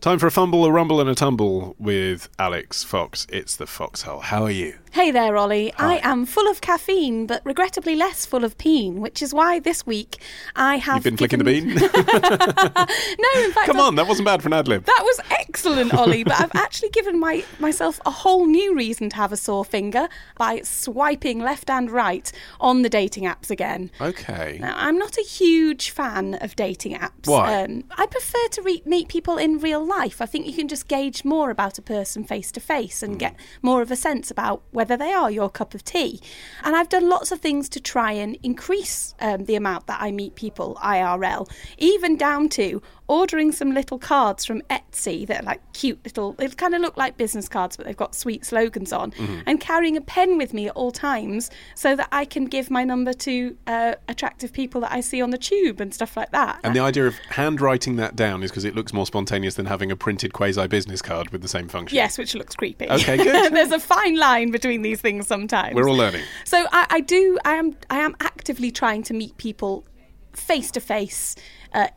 Time 0.00 0.18
for 0.18 0.28
a 0.28 0.30
fumble, 0.30 0.64
a 0.64 0.72
rumble, 0.72 1.00
and 1.00 1.10
a 1.10 1.14
tumble 1.14 1.76
with 1.78 2.30
Alix 2.38 2.84
Fox. 2.84 3.26
It's 3.30 3.56
the 3.56 3.66
Foxhole. 3.66 4.20
How 4.20 4.44
are 4.44 4.50
you? 4.50 4.78
Hey 4.90 5.10
there, 5.10 5.36
Ollie. 5.36 5.72
I 5.74 5.98
am 6.02 6.24
full 6.26 6.50
of 6.50 6.60
caffeine, 6.60 7.26
but 7.26 7.42
regrettably 7.44 7.94
less 7.94 8.24
full 8.26 8.42
of 8.42 8.56
peen, 8.58 9.00
which 9.00 9.22
is 9.22 9.32
why 9.34 9.60
this 9.60 9.86
week 9.86 10.16
I 10.56 10.76
have. 10.76 10.96
You've 10.96 11.04
been 11.04 11.16
flicking 11.18 11.38
the 11.38 11.44
bean? 11.44 11.68
no, 11.74 13.44
in 13.44 13.52
fact, 13.52 13.66
Come 13.66 13.76
I've- 13.76 13.80
on, 13.80 13.94
that 13.96 14.06
wasn't 14.08 14.26
bad 14.26 14.42
for 14.42 14.48
an 14.48 14.54
ad 14.54 14.66
lib. 14.66 14.84
That 14.86 15.02
was 15.04 15.20
excellent, 15.30 15.94
Ollie. 15.94 16.24
but 16.24 16.40
I've 16.40 16.50
actually 16.54 16.88
given 16.88 17.20
my 17.20 17.44
myself 17.60 18.00
a 18.06 18.10
whole 18.10 18.46
new 18.46 18.74
reason 18.74 19.10
to 19.10 19.16
have 19.16 19.30
a 19.30 19.36
sore 19.36 19.64
finger 19.64 20.08
by 20.36 20.62
swiping 20.62 21.40
left 21.40 21.68
and 21.70 21.90
right 21.90 22.32
on 22.60 22.82
the 22.82 22.88
dating 22.88 23.24
apps 23.24 23.50
again. 23.50 23.90
Okay. 24.00 24.56
Now, 24.60 24.74
I'm 24.76 24.98
not 24.98 25.16
a 25.18 25.22
huge 25.22 25.90
fan 25.90 26.34
of 26.40 26.56
dating 26.56 26.94
apps. 26.96 27.26
Why? 27.26 27.62
Um, 27.64 27.84
I 27.96 28.06
prefer 28.06 28.48
to 28.52 28.62
re- 28.62 28.82
meet 28.86 29.08
people 29.08 29.36
in 29.36 29.58
real 29.58 29.84
life. 29.84 30.20
I 30.22 30.26
think 30.26 30.46
you 30.46 30.54
can 30.54 30.66
just 30.66 30.88
gauge 30.88 31.24
more 31.24 31.50
about 31.50 31.78
a 31.78 31.82
person 31.82 32.24
face 32.24 32.50
to 32.52 32.60
face 32.60 33.02
and 33.02 33.18
get 33.18 33.36
more 33.62 33.82
of 33.82 33.90
a 33.90 33.96
sense 33.96 34.30
about 34.30 34.62
whether 34.78 34.96
they 34.96 35.12
are 35.12 35.28
your 35.28 35.50
cup 35.50 35.74
of 35.74 35.82
tea. 35.82 36.20
And 36.62 36.76
I've 36.76 36.88
done 36.88 37.08
lots 37.08 37.32
of 37.32 37.40
things 37.40 37.68
to 37.70 37.80
try 37.80 38.12
and 38.12 38.38
increase 38.44 39.12
um, 39.18 39.44
the 39.46 39.56
amount 39.56 39.88
that 39.88 40.00
I 40.00 40.12
meet 40.12 40.36
people 40.36 40.78
IRL, 40.80 41.50
even 41.78 42.16
down 42.16 42.48
to 42.50 42.80
ordering 43.08 43.50
some 43.52 43.72
little 43.72 43.98
cards 43.98 44.44
from 44.44 44.60
Etsy 44.70 45.26
that 45.26 45.40
are 45.40 45.44
like 45.44 45.60
cute 45.72 45.98
little, 46.04 46.32
they 46.34 46.46
kind 46.48 46.74
of 46.74 46.80
look 46.80 46.96
like 46.96 47.16
business 47.16 47.48
cards, 47.48 47.76
but 47.76 47.86
they've 47.86 47.96
got 47.96 48.14
sweet 48.14 48.44
slogans 48.44 48.92
on, 48.92 49.12
and 49.46 49.60
carrying 49.60 49.96
a 49.96 50.00
pen 50.00 50.36
with 50.36 50.52
me 50.52 50.68
at 50.68 50.76
all 50.76 50.90
times 50.90 51.50
so 51.74 51.96
that 51.96 52.08
I 52.12 52.24
can 52.24 52.44
give 52.44 52.70
my 52.70 52.84
number 52.84 53.12
to 53.14 53.56
uh, 53.66 53.94
attractive 54.08 54.52
people 54.52 54.82
that 54.82 54.92
I 54.92 55.00
see 55.00 55.22
on 55.22 55.30
the 55.30 55.38
tube 55.38 55.80
and 55.80 55.92
stuff 55.92 56.16
like 56.16 56.30
that. 56.32 56.60
And 56.62 56.76
the 56.76 56.80
idea 56.80 57.06
of 57.06 57.16
handwriting 57.30 57.96
that 57.96 58.14
down 58.14 58.42
is 58.42 58.50
because 58.50 58.64
it 58.64 58.74
looks 58.74 58.92
more 58.92 59.06
spontaneous 59.06 59.54
than 59.54 59.66
having 59.66 59.90
a 59.90 59.96
printed 59.96 60.32
quasi 60.32 60.66
business 60.68 61.00
card 61.00 61.30
with 61.30 61.42
the 61.42 61.48
same 61.48 61.68
function. 61.68 61.96
Yes, 61.96 62.18
which 62.18 62.34
looks 62.34 62.54
creepy. 62.54 62.88
Okay, 62.90 63.16
good. 63.24 63.52
There's 63.54 63.72
a 63.72 63.80
fine 63.80 64.16
line 64.16 64.50
between 64.50 64.82
these 64.82 65.00
things 65.00 65.26
sometimes. 65.26 65.74
We're 65.74 65.88
all 65.88 65.96
learning. 65.96 66.22
So 66.44 66.66
I, 66.72 66.86
I 66.90 67.00
do. 67.00 67.38
I 67.44 67.54
am. 67.54 67.76
I 67.88 68.00
am 68.00 68.14
actively 68.20 68.70
trying 68.70 69.02
to 69.04 69.14
meet 69.14 69.36
people 69.38 69.86
face 70.34 70.70
to 70.72 70.80
face 70.80 71.34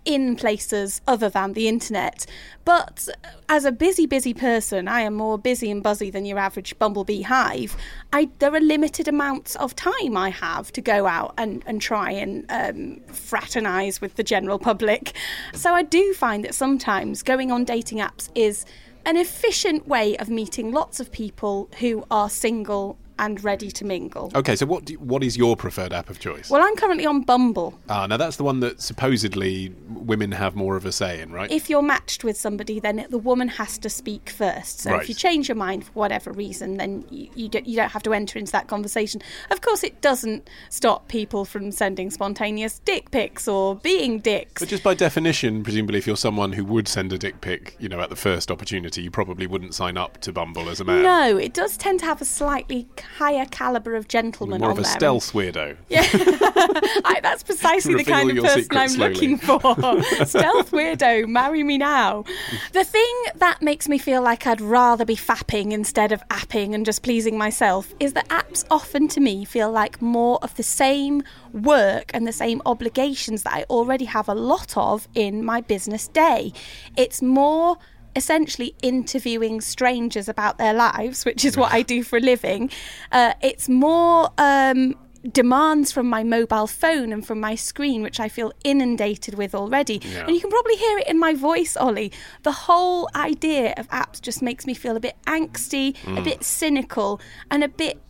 in 0.05 0.35
places 0.35 1.01
other 1.07 1.29
than 1.29 1.53
the 1.53 1.67
internet. 1.67 2.25
But 2.65 3.07
as 3.49 3.65
a 3.65 3.71
busy, 3.71 4.05
busy 4.05 4.33
person, 4.33 4.87
I 4.87 5.01
am 5.01 5.15
more 5.15 5.37
busy 5.37 5.71
and 5.71 5.81
buzzy 5.81 6.09
than 6.09 6.25
your 6.25 6.39
average 6.39 6.77
bumblebee 6.77 7.23
hive. 7.23 7.75
I 8.13 8.29
there 8.39 8.53
are 8.53 8.59
limited 8.59 9.07
amounts 9.07 9.55
of 9.55 9.75
time 9.75 10.15
I 10.17 10.29
have 10.29 10.71
to 10.73 10.81
go 10.81 11.07
out 11.07 11.33
and, 11.37 11.63
and 11.65 11.81
try 11.81 12.11
and 12.11 12.45
um, 12.49 13.01
fraternise 13.07 14.01
with 14.01 14.15
the 14.15 14.23
general 14.23 14.59
public. 14.59 15.13
So 15.53 15.73
I 15.73 15.83
do 15.83 16.13
find 16.13 16.43
that 16.45 16.55
sometimes 16.55 17.23
going 17.23 17.51
on 17.51 17.63
dating 17.63 17.99
apps 17.99 18.29
is 18.35 18.65
an 19.05 19.17
efficient 19.17 19.87
way 19.87 20.15
of 20.17 20.29
meeting 20.29 20.71
lots 20.71 20.99
of 20.99 21.11
people 21.11 21.69
who 21.79 22.05
are 22.11 22.29
single 22.29 22.97
and 23.19 23.43
ready 23.43 23.69
to 23.71 23.85
mingle. 23.85 24.31
Okay, 24.35 24.55
so 24.55 24.65
what 24.65 24.85
do, 24.85 24.93
what 24.95 25.23
is 25.23 25.37
your 25.37 25.55
preferred 25.55 25.93
app 25.93 26.09
of 26.09 26.19
choice? 26.19 26.49
Well, 26.49 26.61
I'm 26.61 26.75
currently 26.75 27.05
on 27.05 27.21
Bumble. 27.21 27.77
ah, 27.89 28.07
now 28.07 28.17
that's 28.17 28.37
the 28.37 28.43
one 28.43 28.59
that 28.61 28.81
supposedly 28.81 29.73
women 29.89 30.31
have 30.31 30.55
more 30.55 30.75
of 30.75 30.85
a 30.85 30.91
say 30.91 31.21
in, 31.21 31.31
right? 31.31 31.51
If 31.51 31.69
you're 31.69 31.81
matched 31.81 32.23
with 32.23 32.37
somebody, 32.37 32.79
then 32.79 33.05
the 33.09 33.17
woman 33.17 33.47
has 33.49 33.77
to 33.79 33.89
speak 33.89 34.29
first. 34.29 34.79
So 34.81 34.91
Right. 34.91 35.01
if 35.03 35.09
you 35.09 35.15
change 35.15 35.47
your 35.49 35.55
mind 35.55 35.85
for 35.85 35.91
whatever 35.93 36.31
reason, 36.31 36.77
then 36.77 37.05
you, 37.09 37.29
you, 37.35 37.49
don't, 37.49 37.67
you 37.67 37.75
don't 37.75 37.91
have 37.91 38.03
to 38.03 38.13
enter 38.13 38.39
into 38.39 38.51
that 38.53 38.67
conversation. 38.67 39.21
Of 39.49 39.61
course, 39.61 39.83
it 39.83 40.01
doesn't 40.01 40.49
stop 40.69 41.07
people 41.07 41.45
from 41.45 41.71
sending 41.71 42.09
spontaneous 42.09 42.79
dick 42.79 43.11
pics 43.11 43.47
or 43.47 43.75
being 43.75 44.19
dicks. 44.19 44.61
but 44.61 44.69
just 44.69 44.83
by 44.83 44.93
definition, 44.93 45.63
presumably, 45.63 45.97
if 45.99 46.07
you're 46.07 46.15
someone 46.17 46.53
who 46.53 46.65
would 46.65 46.87
send 46.87 47.11
a 47.13 47.17
dick 47.17 47.41
pic, 47.41 47.75
you 47.79 47.89
know, 47.89 47.99
at 47.99 48.09
the 48.09 48.15
first 48.15 48.49
opportunity, 48.51 49.01
you 49.01 49.11
probably 49.11 49.47
wouldn't 49.47 49.73
sign 49.75 49.97
up 49.97 50.19
to 50.21 50.31
Bumble 50.31 50.69
as 50.69 50.79
a 50.79 50.83
man. 50.83 51.03
No, 51.03 51.37
it 51.37 51.53
does 51.53 51.77
tend 51.77 51.99
to 51.99 52.05
have 52.05 52.21
a 52.21 52.25
slightly 52.25 52.87
higher 53.17 53.45
caliber 53.45 53.95
of 53.95 54.07
gentleman 54.07 54.61
More 54.61 54.71
of 54.71 54.79
a 54.79 54.83
stealth 54.83 55.33
weirdo. 55.33 55.75
I, 55.91 57.19
that's 57.21 57.43
precisely 57.43 57.95
the 57.95 58.03
kind 58.03 58.29
of 58.37 58.43
person 58.43 58.67
I'm 58.71 58.89
slowly. 58.89 59.13
looking 59.13 59.37
for. 59.37 59.59
Stealth 60.25 60.71
weirdo, 60.71 61.27
marry 61.27 61.63
me 61.63 61.77
now. 61.77 62.23
The 62.73 62.83
thing 62.83 63.15
that 63.35 63.61
makes 63.61 63.87
me 63.87 63.97
feel 63.97 64.21
like 64.21 64.47
I'd 64.47 64.61
rather 64.61 65.05
be 65.05 65.15
fapping 65.15 65.71
instead 65.71 66.11
of 66.11 66.27
apping 66.29 66.73
and 66.73 66.85
just 66.85 67.03
pleasing 67.03 67.37
myself 67.37 67.93
is 67.99 68.13
that 68.13 68.27
apps 68.29 68.65
often 68.71 69.07
to 69.09 69.19
me 69.19 69.45
feel 69.45 69.71
like 69.71 70.01
more 70.01 70.39
of 70.41 70.55
the 70.55 70.63
same 70.63 71.23
work 71.53 72.11
and 72.13 72.25
the 72.25 72.33
same 72.33 72.61
obligations 72.65 73.43
that 73.43 73.53
I 73.53 73.63
already 73.63 74.05
have 74.05 74.29
a 74.29 74.35
lot 74.35 74.77
of 74.77 75.07
in 75.13 75.43
my 75.43 75.61
business 75.61 76.07
day. 76.07 76.53
It's 76.95 77.21
more 77.21 77.77
essentially 78.15 78.75
interviewing 78.81 79.61
strangers 79.61 80.27
about 80.27 80.57
their 80.57 80.73
lives, 80.73 81.25
which 81.25 81.45
is 81.45 81.57
what 81.57 81.71
I 81.71 81.81
do 81.81 82.03
for 82.03 82.17
a 82.17 82.21
living. 82.21 82.69
Uh, 83.11 83.33
it's 83.41 83.69
more 83.69 84.29
um, 84.37 84.95
demands 85.29 85.91
from 85.91 86.07
my 86.07 86.23
mobile 86.23 86.67
phone 86.67 87.13
and 87.13 87.25
from 87.25 87.39
my 87.39 87.55
screen, 87.55 88.01
which 88.01 88.19
I 88.19 88.29
feel 88.29 88.51
inundated 88.63 89.35
with 89.35 89.53
already. 89.53 90.01
Yeah. 90.03 90.25
And 90.25 90.31
you 90.31 90.41
can 90.41 90.49
probably 90.49 90.75
hear 90.75 90.97
it 90.97 91.07
in 91.07 91.19
my 91.19 91.33
voice, 91.33 91.77
Ollie. 91.77 92.11
The 92.43 92.51
whole 92.51 93.09
idea 93.15 93.73
of 93.77 93.87
apps 93.89 94.21
just 94.21 94.41
makes 94.41 94.65
me 94.65 94.73
feel 94.73 94.95
a 94.95 94.99
bit 94.99 95.15
angsty, 95.27 95.95
a 96.17 96.21
bit 96.21 96.43
cynical, 96.43 97.21
and 97.49 97.63
a 97.63 97.67
bit 97.67 98.01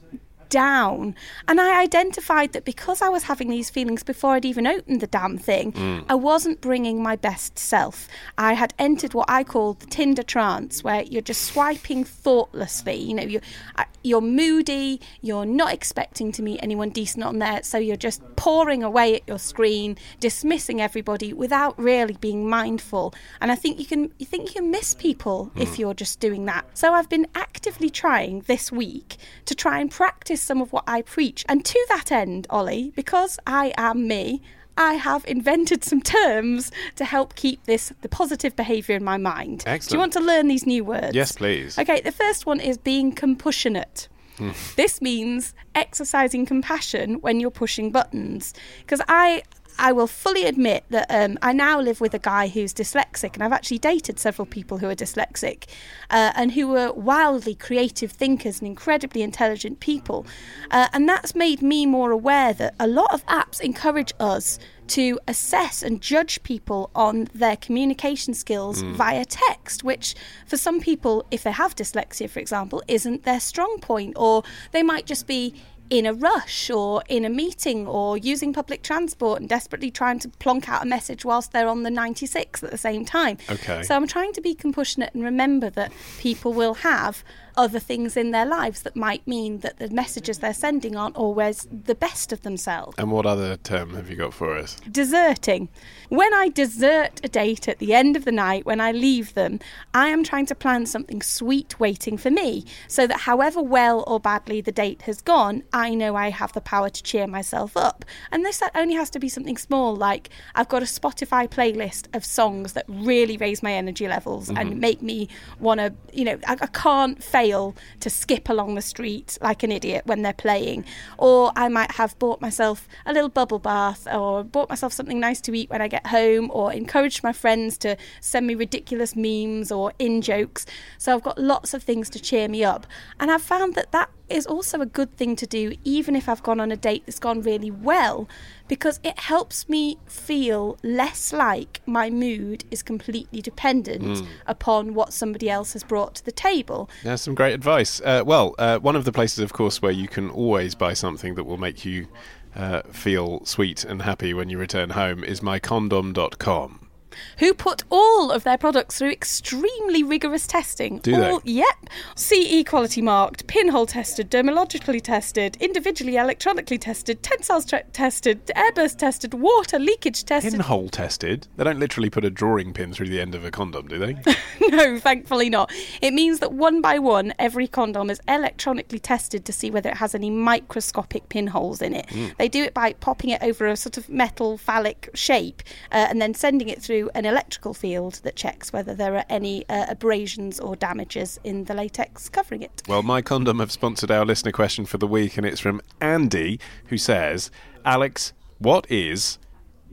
down. 0.52 1.16
And 1.48 1.60
I 1.60 1.82
identified 1.82 2.54
that 2.54 2.66
because 2.66 3.02
I 3.02 3.10
was 3.10 3.24
having 3.24 3.50
these 3.50 3.72
feelings 3.72 4.04
before 4.04 4.34
I'd 4.36 4.46
even 4.46 4.68
opened 4.68 5.02
the 5.02 5.08
damn 5.08 5.40
thing, 5.40 5.74
I 6.08 6.14
wasn't 6.14 6.62
bringing 6.62 7.02
my 7.02 7.16
best 7.16 7.58
self. 7.58 8.08
I 8.38 8.54
had 8.54 8.76
entered 8.78 9.16
what 9.16 9.30
I 9.30 9.44
call 9.44 9.74
the 9.74 9.88
Tinder 9.88 10.22
trance, 10.22 10.84
where 10.84 11.02
you're 11.02 11.24
just 11.24 11.42
swiping 11.42 12.04
thoughtlessly. 12.04 12.96
You 12.96 13.16
know, 13.16 13.24
you're, 13.24 13.42
uh, 13.78 13.86
you're 14.04 14.22
moody, 14.22 15.00
you're 15.22 15.46
not 15.46 15.74
expecting 15.74 16.32
to 16.34 16.42
meet 16.42 16.60
anyone 16.62 16.90
decent 16.90 17.24
on 17.24 17.40
there, 17.40 17.64
so 17.64 17.78
you're 17.78 17.96
just 17.96 18.22
pouring 18.36 18.84
away 18.84 19.16
at 19.16 19.28
your 19.28 19.40
screen, 19.40 19.98
dismissing 20.20 20.82
everybody 20.82 21.34
without 21.34 21.78
really 21.80 22.18
being 22.20 22.50
mindful. 22.50 23.14
And 23.40 23.52
I 23.52 23.56
think 23.56 23.80
you 23.80 23.86
can, 23.86 24.12
you 24.18 24.26
think 24.26 24.50
you 24.50 24.54
can 24.62 24.72
miss 24.72 24.96
people 24.96 25.46
hmm. 25.46 25.62
if 25.62 25.80
you're 25.80 25.94
just 25.94 26.20
doing 26.20 26.46
that. 26.46 26.66
So 26.78 26.94
I've 26.94 27.10
been 27.10 27.28
actively 27.36 27.90
trying 27.90 28.42
this 28.42 28.72
week 28.72 29.18
to 29.46 29.56
try 29.56 29.80
and 29.80 29.90
practice 29.90 30.42
some 30.42 30.62
of 30.62 30.74
what 30.74 30.84
I 30.88 31.02
preach. 31.02 31.46
And 31.48 31.64
to 31.66 31.86
that 31.90 32.12
end, 32.12 32.48
Ollie, 32.50 32.92
because 32.96 33.40
I 33.46 33.74
am 33.78 34.08
me, 34.08 34.42
I 34.78 34.94
have 34.94 35.26
invented 35.28 35.84
some 35.84 36.02
terms 36.02 36.72
to 36.96 37.06
help 37.06 37.36
keep 37.36 37.64
this 37.66 37.92
the 38.02 38.10
positive 38.10 38.56
behaviour 38.56 38.96
in 38.96 39.04
my 39.04 39.18
mind. 39.18 39.64
Excellent. 39.66 39.90
Do 39.90 39.96
you 39.96 40.00
want 40.00 40.14
to 40.14 40.20
learn 40.20 40.48
these 40.48 40.66
new 40.66 40.84
words? 40.84 41.16
Yes, 41.16 41.34
please. 41.34 41.78
Okay, 41.78 42.02
the 42.02 42.12
first 42.12 42.46
one 42.46 42.60
is 42.60 42.78
being 42.78 43.12
compassionate. 43.12 44.08
Hmm. 44.38 44.52
this 44.78 45.02
means 45.02 45.54
exercising 45.76 46.46
compassion 46.46 47.16
when 47.16 47.42
you're 47.42 47.52
pushing 47.52 47.92
buttons. 47.92 48.54
Because 48.80 49.02
I 49.10 49.44
I 49.82 49.92
will 49.92 50.06
fully 50.06 50.46
admit 50.46 50.86
that 50.92 51.08
um, 51.10 51.40
I 51.42 51.54
now 51.54 51.82
live 51.82 52.00
with 52.00 52.14
a 52.14 52.20
guy 52.20 52.48
who's 52.48 52.72
dyslexic, 52.72 53.34
and 53.34 53.44
I've 53.44 53.52
actually 53.52 53.80
dated 53.80 54.20
several 54.20 54.46
people 54.46 54.78
who 54.78 54.88
are 54.88 54.96
dyslexic 54.96 55.66
uh, 56.12 56.32
and 56.36 56.52
who 56.52 56.76
are 56.78 56.94
wildly 56.94 57.56
creative 57.56 58.12
thinkers 58.12 58.60
and 58.60 58.68
incredibly 58.68 59.24
intelligent 59.24 59.80
people. 59.80 60.28
Uh, 60.70 60.88
and 60.94 61.10
that's 61.10 61.34
made 61.34 61.64
me 61.64 61.88
more 61.88 62.12
aware 62.12 62.54
that 62.54 62.76
a 62.80 62.86
lot 62.86 63.12
of 63.12 63.26
apps 63.26 63.60
encourage 63.60 64.14
us 64.20 64.60
to 64.86 65.20
assess 65.28 65.82
and 65.82 66.00
judge 66.00 66.44
people 66.44 66.92
on 66.94 67.28
their 67.34 67.56
communication 67.56 68.36
skills 68.36 68.84
via 68.84 69.26
text, 69.26 69.84
which 69.84 70.14
for 70.46 70.58
some 70.58 70.80
people, 70.80 71.26
if 71.32 71.42
they 71.42 71.52
have 71.52 71.76
dyslexia, 71.76 72.30
for 72.30 72.40
example, 72.40 72.84
isn't 72.88 73.24
their 73.24 73.40
strong 73.40 73.80
point, 73.80 74.14
or 74.16 74.44
they 74.74 74.84
might 74.84 75.08
just 75.08 75.26
be 75.26 75.56
in 75.92 76.06
a 76.06 76.14
rush 76.14 76.70
or 76.70 77.04
in 77.10 77.26
a 77.26 77.30
meeting 77.30 77.86
or 77.86 78.18
using 78.18 78.54
public 78.54 78.82
transport 78.82 79.42
and 79.42 79.50
desperately 79.50 79.92
trying 79.92 80.18
to 80.18 80.30
plonk 80.30 80.70
out 80.70 80.82
a 80.82 80.86
message 80.86 81.26
whilst 81.26 81.52
they're 81.52 81.68
on 81.68 81.84
the 81.84 81.92
96 81.92 82.64
at 82.64 82.72
the 82.72 82.78
same 82.78 83.04
time. 83.04 83.38
Okay. 83.50 83.84
So 83.84 83.94
I'm 83.94 84.08
trying 84.08 84.32
to 84.34 84.42
be 84.42 84.56
compassionate 84.56 85.14
and 85.14 85.22
remember 85.22 85.70
that 85.72 85.92
people 86.18 86.54
will 86.54 86.76
have 86.76 87.26
other 87.58 87.78
things 87.80 88.16
in 88.16 88.32
their 88.32 88.46
lives 88.46 88.84
that 88.84 88.96
might 88.96 89.28
mean 89.28 89.60
that 89.60 89.80
the 89.80 89.90
messages 89.90 90.40
they're 90.40 90.54
sending 90.54 90.96
aren't 90.96 91.18
always 91.18 91.68
the 91.70 91.94
best 91.94 92.32
of 92.32 92.42
themselves. 92.44 92.96
And 92.98 93.12
what 93.12 93.26
other 93.26 93.58
term 93.58 93.94
have 93.96 94.10
you 94.10 94.16
got 94.16 94.34
for 94.34 94.58
us? 94.58 94.78
Deserting. 94.90 95.68
When 96.12 96.34
I 96.34 96.50
desert 96.50 97.22
a 97.24 97.30
date 97.30 97.70
at 97.70 97.80
the 97.80 97.94
end 97.94 98.18
of 98.18 98.26
the 98.26 98.34
night, 98.34 98.66
when 98.66 98.82
I 98.82 98.92
leave 98.92 99.34
them, 99.34 99.62
I 99.94 100.10
am 100.10 100.26
trying 100.26 100.46
to 100.48 100.56
plan 100.56 100.86
something 100.86 101.22
sweet 101.22 101.80
waiting 101.80 102.18
for 102.18 102.30
me 102.30 102.66
so 102.90 103.08
that 103.08 103.22
however 103.22 103.62
well 103.62 104.04
or 104.06 104.20
badly 104.20 104.60
the 104.60 104.74
date 104.74 105.04
has 105.04 105.22
gone, 105.22 105.64
I 105.72 105.96
know 105.96 106.18
I 106.18 106.30
have 106.30 106.52
the 106.52 106.60
power 106.60 106.90
to 106.90 107.02
cheer 107.02 107.28
myself 107.28 107.78
up. 107.78 108.04
And 108.30 108.44
this 108.44 108.58
that 108.58 108.76
only 108.76 108.94
has 108.96 109.10
to 109.12 109.20
be 109.20 109.30
something 109.30 109.56
small, 109.56 109.96
like 109.96 110.30
I've 110.54 110.68
got 110.68 110.84
a 110.84 110.86
Spotify 110.86 111.48
playlist 111.48 112.14
of 112.14 112.26
songs 112.26 112.74
that 112.74 112.84
really 112.90 113.38
raise 113.38 113.64
my 113.64 113.72
energy 113.72 114.10
levels 114.10 114.50
and 114.50 114.58
mm-hmm. 114.58 114.80
make 114.82 115.02
me 115.02 115.30
want 115.62 115.80
to, 115.80 115.94
you 116.12 116.26
know, 116.26 116.38
I, 116.46 116.58
I 116.60 116.68
can't 116.68 117.24
fail 117.24 117.74
to 118.02 118.10
skip 118.10 118.50
along 118.50 118.76
the 118.76 118.82
street 118.82 119.38
like 119.40 119.64
an 119.64 119.72
idiot 119.72 120.06
when 120.08 120.24
they're 120.24 120.34
playing. 120.34 120.84
Or 121.18 121.54
I 121.56 121.70
might 121.70 121.92
have 121.92 122.20
bought 122.20 122.42
myself 122.42 122.90
a 123.06 123.14
little 123.14 123.30
bubble 123.30 123.60
bath 123.60 124.14
or 124.14 124.44
bought 124.44 124.68
myself 124.68 124.92
something 124.92 125.18
nice 125.18 125.40
to 125.40 125.56
eat 125.56 125.70
when 125.70 125.82
I 125.82 125.88
get 125.88 126.01
home 126.08 126.50
or 126.54 126.74
encouraged 126.74 127.24
my 127.24 127.34
friends 127.34 127.78
to 127.80 127.98
send 128.20 128.48
me 128.48 128.56
ridiculous 128.56 129.16
memes 129.16 129.72
or 129.72 129.94
in 130.00 130.22
jokes. 130.22 130.66
So 130.98 131.14
I've 131.14 131.24
got 131.24 131.38
lots 131.38 131.74
of 131.74 131.84
things 131.84 132.10
to 132.12 132.20
cheer 132.20 132.48
me 132.48 132.64
up. 132.64 132.88
And 133.20 133.32
I've 133.32 133.42
found 133.42 133.76
that 133.76 133.92
that 133.92 134.10
is 134.30 134.46
also 134.46 134.80
a 134.80 134.86
good 134.86 135.16
thing 135.18 135.36
to 135.36 135.46
do 135.46 135.76
even 135.84 136.16
if 136.16 136.30
I've 136.30 136.42
gone 136.42 136.60
on 136.60 136.72
a 136.72 136.78
date 136.78 137.04
that's 137.06 137.20
gone 137.20 137.42
really 137.42 137.70
well 137.70 138.30
because 138.68 139.00
it 139.04 139.20
helps 139.20 139.68
me 139.68 139.98
feel 140.06 140.78
less 140.84 141.34
like 141.34 141.82
my 141.86 142.10
mood 142.10 142.64
is 142.72 142.82
completely 142.82 143.42
dependent 143.42 144.26
upon 144.48 144.94
what 144.94 145.12
somebody 145.12 145.50
else 145.50 145.74
has 145.74 145.84
brought 145.84 146.16
to 146.16 146.26
the 146.26 146.32
table. 146.32 146.90
That's 147.04 147.22
some 147.22 147.36
great 147.36 147.54
advice. 147.54 148.00
Uh, 148.00 148.24
well, 148.26 148.56
uh, 148.58 148.80
one 148.80 148.96
of 148.96 149.04
the 149.04 149.12
places, 149.12 149.40
of 149.40 149.52
course, 149.52 149.82
where 149.82 149.92
you 149.92 150.08
can 150.08 150.30
always 150.30 150.74
buy 150.74 150.94
something 150.94 151.36
that 151.36 151.44
will 151.44 151.58
make 151.58 151.84
you 151.84 152.08
uh, 152.56 152.82
feel 152.92 153.46
sweet 153.46 153.84
and 153.84 154.02
happy 154.02 154.34
when 154.34 154.50
you 154.50 154.58
return 154.58 154.92
home 154.92 155.24
is 155.24 155.42
mycondom.com. 155.42 156.91
who 157.40 157.54
put 157.54 157.84
all 157.90 158.32
of 158.32 158.44
their 158.44 158.58
products 158.58 158.98
through 158.98 159.12
extremely 159.12 160.04
rigorous 160.04 160.48
testing. 160.48 161.00
Do 161.00 161.16
they? 161.16 161.30
all, 161.30 161.42
Yep. 161.44 161.90
CE 162.16 162.64
quality 162.66 163.02
marked, 163.02 163.48
pinhole 163.48 163.86
tested, 163.86 164.30
dermatologically 164.30 165.02
tested, 165.02 165.58
individually 165.60 166.18
electronically 166.18 166.78
tested, 166.78 167.22
tensile 167.24 167.62
tra- 167.62 167.84
tested, 167.94 168.46
airburst 168.56 168.98
tested, 168.98 169.34
water 169.34 169.80
leakage 169.80 170.24
tested. 170.24 170.54
Pinhole 170.54 170.90
tested. 170.90 171.48
They 171.58 171.64
don't 171.64 171.80
literally 171.80 172.10
put 172.10 172.26
a 172.26 172.30
drawing 172.30 172.74
pin 172.74 172.94
through 172.94 173.10
the 173.10 173.20
end 173.20 173.36
of 173.36 173.44
a 173.46 173.52
condom, 173.52 173.88
do 173.88 173.98
they? 173.98 174.16
no, 174.70 175.00
thankfully 175.00 175.50
not. 175.50 175.72
It 176.02 176.14
means 176.14 176.40
that 176.40 176.54
one 176.54 176.82
by 176.82 177.00
one, 177.00 177.34
every 177.40 177.68
condom 177.68 178.10
is 178.10 178.22
electronically 178.28 179.00
tested 179.00 179.46
to 179.46 179.54
see 179.54 179.72
whether 179.72 179.90
it 179.90 179.98
has 179.98 180.14
any 180.16 180.30
microscopic 180.30 181.30
pinholes 181.30 181.82
in 181.82 181.94
it. 181.94 182.10
They 182.38 182.48
do 182.48 182.64
it 182.64 182.74
by 182.74 182.94
popping 182.94 183.30
it 183.32 183.42
over 183.42 183.68
a 183.68 183.76
sort 183.76 183.98
of 183.98 184.10
metal 184.10 184.58
phallic 184.58 185.10
shape 185.14 185.64
uh, 185.92 186.08
and 186.10 186.22
then 186.22 186.34
sending 186.34 186.70
it 186.70 186.82
through 186.82 187.01
an 187.16 187.26
electrical 187.26 187.74
field 187.74 188.22
that 188.24 188.36
checks 188.36 188.72
whether 188.72 188.94
there 188.94 189.16
are 189.16 189.26
any 189.30 189.68
uh, 189.68 189.86
abrasions 189.90 190.60
or 190.60 190.76
damages 190.76 191.40
in 191.44 191.66
the 191.66 191.74
latex 191.74 192.30
covering 192.30 192.62
it. 192.62 192.82
Well, 192.88 193.04
My 193.04 193.22
Condom 193.22 193.60
have 193.60 193.72
sponsored 193.72 194.12
our 194.12 194.26
listener 194.26 194.52
question 194.52 194.86
for 194.86 194.98
the 194.98 195.08
week, 195.08 195.38
and 195.38 195.46
it's 195.46 195.60
from 195.60 195.82
Andy, 196.00 196.60
who 196.88 196.98
says, 196.98 197.52
Alix, 197.86 198.34
what 198.60 198.86
is 198.90 199.40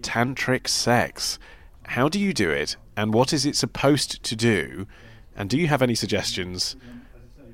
tantric 0.00 0.68
sex? 0.68 1.38
How 1.84 2.08
do 2.08 2.18
you 2.18 2.34
do 2.34 2.50
it, 2.50 2.76
and 2.96 3.14
what 3.14 3.32
is 3.32 3.46
it 3.46 3.56
supposed 3.56 4.22
to 4.22 4.36
do? 4.36 4.86
And 5.36 5.48
do 5.48 5.56
you 5.56 5.68
have 5.68 5.82
any 5.82 5.94
suggestions 5.94 6.76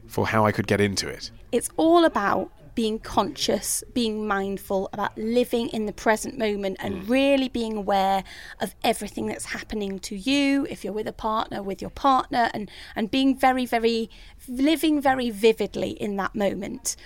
for 0.06 0.26
how 0.28 0.46
I 0.46 0.52
could 0.52 0.66
get 0.66 0.80
into 0.80 1.06
it? 1.08 1.30
It's 1.52 1.70
all 1.76 2.04
about 2.04 2.50
being 2.74 2.98
conscious, 2.98 3.84
being 3.92 4.26
mindful, 4.26 4.88
about 4.92 5.16
living 5.16 5.68
in 5.68 5.86
the 5.86 5.92
present 5.92 6.36
moment 6.38 6.76
and 6.80 7.08
really 7.08 7.48
being 7.48 7.76
aware 7.76 8.24
of 8.60 8.74
everything 8.82 9.26
that's 9.26 9.46
happening 9.46 9.98
to 10.00 10.16
you, 10.16 10.66
if 10.70 10.84
you're 10.84 10.92
with 10.92 11.08
a 11.08 11.12
partner, 11.12 11.62
with 11.62 11.80
your 11.80 11.90
partner, 11.90 12.50
and, 12.52 12.70
and 12.96 13.10
being 13.10 13.36
very, 13.36 13.66
very, 13.66 14.10
living 14.48 15.00
very 15.00 15.30
vividly 15.30 15.90
in 15.90 16.16
that 16.16 16.34
moment. 16.34 16.96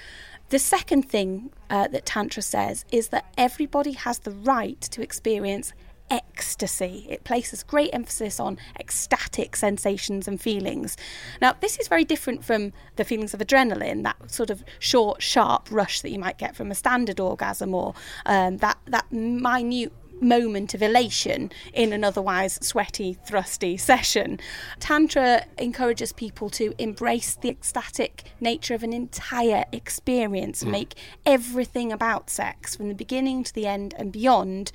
The 0.51 0.59
second 0.59 1.03
thing 1.03 1.51
uh, 1.69 1.89
that 1.89 2.07
Tantra 2.07 2.43
says 2.43 2.87
is 2.91 3.09
that 3.09 3.27
everybody 3.37 3.93
has 3.93 4.21
the 4.21 4.31
right 4.31 4.81
to 4.81 5.03
experience 5.03 5.75
ecstasy. 6.11 7.07
It 7.09 7.25
places 7.25 7.63
great 7.63 7.91
emphasis 7.93 8.41
on 8.41 8.59
ecstatic 8.79 9.57
sensations 9.57 10.29
and 10.29 10.41
feelings. 10.41 10.97
Now, 11.41 11.55
this 11.61 11.79
is 11.79 11.89
very 11.89 12.05
different 12.05 12.45
from 12.45 12.73
the 12.97 13.05
feelings 13.05 13.35
of 13.35 13.41
adrenaline, 13.41 14.03
that 14.05 14.31
sort 14.31 14.51
of 14.51 14.65
short, 14.79 15.23
sharp 15.23 15.69
rush 15.71 16.01
that 16.01 16.11
you 16.11 16.19
might 16.19 16.39
get 16.39 16.57
from 16.57 16.71
a 16.71 16.75
standard 16.75 17.21
orgasm, 17.21 17.75
or 17.75 17.95
um, 18.27 18.59
that 18.59 18.79
that 18.87 19.11
minute 19.13 19.93
moment 20.21 20.75
of 20.75 20.83
elation 20.83 21.51
in 21.73 21.93
an 21.93 22.05
otherwise 22.05 22.59
sweaty, 22.63 23.17
thrusty 23.25 23.77
session. 23.77 24.39
Tantra 24.81 25.45
encourages 25.59 26.13
people 26.13 26.51
to 26.51 26.75
embrace 26.79 27.35
the 27.37 27.49
ecstatic 27.49 28.33
nature 28.41 28.75
of 28.75 28.83
an 28.83 28.93
entire 28.93 29.65
experience, 29.73 30.65
make 30.65 30.95
everything 31.25 31.93
about 31.93 32.31
sex 32.31 32.75
from 32.75 32.89
the 32.89 32.95
beginning 32.95 33.45
to 33.45 33.55
the 33.55 33.67
end 33.67 33.95
and 33.99 34.13
beyond 34.13 34.73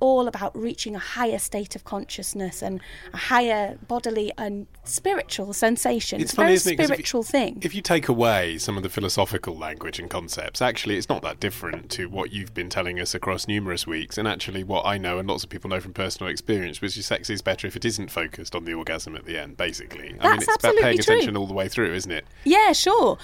all 0.00 0.28
about 0.28 0.56
reaching 0.56 0.94
a 0.94 0.98
higher 0.98 1.38
state 1.38 1.74
of 1.74 1.84
consciousness 1.84 2.62
and 2.62 2.80
a 3.12 3.16
higher 3.16 3.78
bodily 3.88 4.32
and 4.36 4.66
spiritual 4.84 5.52
sensation. 5.52 6.20
It's, 6.20 6.32
a 6.32 6.36
very 6.36 6.52
isn't 6.54 6.72
it? 6.72 6.74
if 6.74 6.80
you- 6.80 6.86
spiritual 6.86 7.22
thing. 7.22 7.58
If 7.62 7.74
you 7.74 7.82
take 7.82 8.08
away 8.08 8.58
some 8.58 8.76
of 8.76 8.82
the 8.82 8.88
philosophical 8.88 9.56
language 9.56 9.98
and 9.98 10.10
concepts, 10.10 10.60
actually, 10.60 10.96
it's 10.96 11.08
not 11.08 11.22
that 11.22 11.40
different 11.40 11.90
to 11.92 12.08
what 12.08 12.32
you've 12.32 12.54
been 12.54 12.68
telling 12.68 13.00
us 13.00 13.14
across 13.14 13.48
numerous 13.48 13.86
weeks, 13.86 14.18
and 14.18 14.28
actually, 14.28 14.64
what 14.64 14.84
I 14.86 14.98
know 14.98 15.18
and 15.18 15.28
lots 15.28 15.44
of 15.44 15.50
people 15.50 15.70
know 15.70 15.80
from 15.80 15.92
personal 15.92 16.30
experience, 16.30 16.80
which 16.80 16.96
is 16.96 17.06
sex 17.06 17.30
is 17.30 17.42
better 17.42 17.66
if 17.66 17.76
it 17.76 17.84
isn't 17.84 18.10
focused 18.10 18.54
on 18.54 18.64
the 18.64 18.74
orgasm 18.74 19.16
at 19.16 19.24
the 19.24 19.38
end. 19.38 19.56
Basically, 19.56 20.08
I 20.20 20.30
mean, 20.30 20.40
That's 20.40 20.48
it's 20.48 20.56
about 20.64 20.76
paying 20.76 20.98
true. 20.98 21.14
attention 21.14 21.36
all 21.36 21.46
the 21.46 21.54
way 21.54 21.68
through, 21.68 21.94
isn't 21.94 22.10
it? 22.12 22.26
Yeah, 22.44 22.72
sure. 22.72 23.18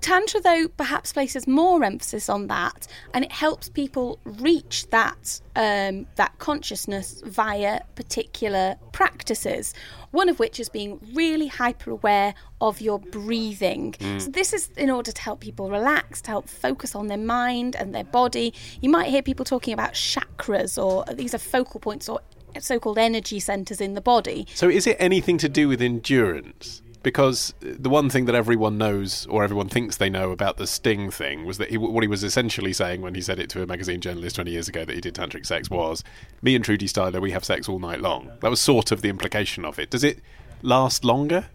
Tantra, 0.00 0.40
though, 0.40 0.68
perhaps 0.68 1.12
places 1.12 1.46
more 1.46 1.82
emphasis 1.84 2.28
on 2.28 2.48
that, 2.48 2.86
and 3.14 3.24
it 3.24 3.32
helps 3.32 3.68
people 3.68 4.18
reach 4.24 4.88
that 4.90 5.40
um, 5.56 6.06
that 6.16 6.38
consciousness 6.38 7.22
via 7.24 7.80
particular 7.96 8.76
practices. 8.92 9.74
One 10.12 10.28
of 10.28 10.38
which 10.38 10.60
is 10.60 10.68
being 10.68 11.00
really 11.14 11.48
hyper 11.48 11.90
aware 11.90 12.34
of 12.60 12.80
your 12.80 12.98
breathing. 12.98 13.94
So 14.18 14.30
this 14.30 14.52
is 14.52 14.68
in 14.76 14.90
order 14.90 15.12
to 15.12 15.22
help 15.22 15.40
people 15.40 15.70
relax, 15.70 16.20
to 16.22 16.30
help 16.30 16.48
focus 16.48 16.94
on 16.94 17.08
their 17.08 17.18
mind 17.18 17.74
and 17.74 17.94
their 17.94 18.04
body. 18.04 18.54
You 18.80 18.90
might 18.90 19.08
hear 19.08 19.22
people 19.22 19.44
talking 19.44 19.74
about 19.74 19.92
chakras, 19.92 20.82
or 20.82 21.04
these 21.12 21.34
are 21.34 21.38
focal 21.38 21.80
points 21.80 22.08
or 22.08 22.20
so-called 22.60 22.98
energy 22.98 23.40
centers 23.40 23.80
in 23.80 23.94
the 23.94 24.00
body. 24.00 24.46
So, 24.54 24.68
is 24.68 24.86
it 24.86 24.96
anything 24.98 25.38
to 25.38 25.48
do 25.48 25.68
with 25.68 25.82
endurance? 25.82 26.82
Because 27.06 27.54
the 27.60 27.88
one 27.88 28.10
thing 28.10 28.24
that 28.24 28.34
everyone 28.34 28.78
knows, 28.78 29.26
or 29.30 29.44
everyone 29.44 29.68
thinks 29.68 29.96
they 29.96 30.10
know 30.10 30.32
about 30.32 30.56
the 30.56 30.66
Sting 30.66 31.08
thing, 31.08 31.44
was 31.44 31.56
that 31.58 31.70
he, 31.70 31.76
what 31.76 32.02
he 32.02 32.08
was 32.08 32.24
essentially 32.24 32.72
saying 32.72 33.00
when 33.00 33.14
he 33.14 33.20
said 33.20 33.38
it 33.38 33.48
to 33.50 33.62
a 33.62 33.66
magazine 33.66 34.00
journalist 34.00 34.34
20 34.34 34.50
years 34.50 34.66
ago 34.66 34.84
that 34.84 34.92
he 34.92 35.00
did 35.00 35.14
tantric 35.14 35.46
sex 35.46 35.70
was, 35.70 36.02
"Me 36.42 36.56
and 36.56 36.64
Trudy 36.64 36.88
Styler, 36.88 37.20
we 37.20 37.30
have 37.30 37.44
sex 37.44 37.68
all 37.68 37.78
night 37.78 38.00
long." 38.00 38.32
That 38.40 38.50
was 38.50 38.60
sort 38.60 38.90
of 38.90 39.02
the 39.02 39.08
implication 39.08 39.64
of 39.64 39.78
it. 39.78 39.88
Does 39.88 40.02
it 40.02 40.18
last 40.62 41.04
longer? 41.04 41.46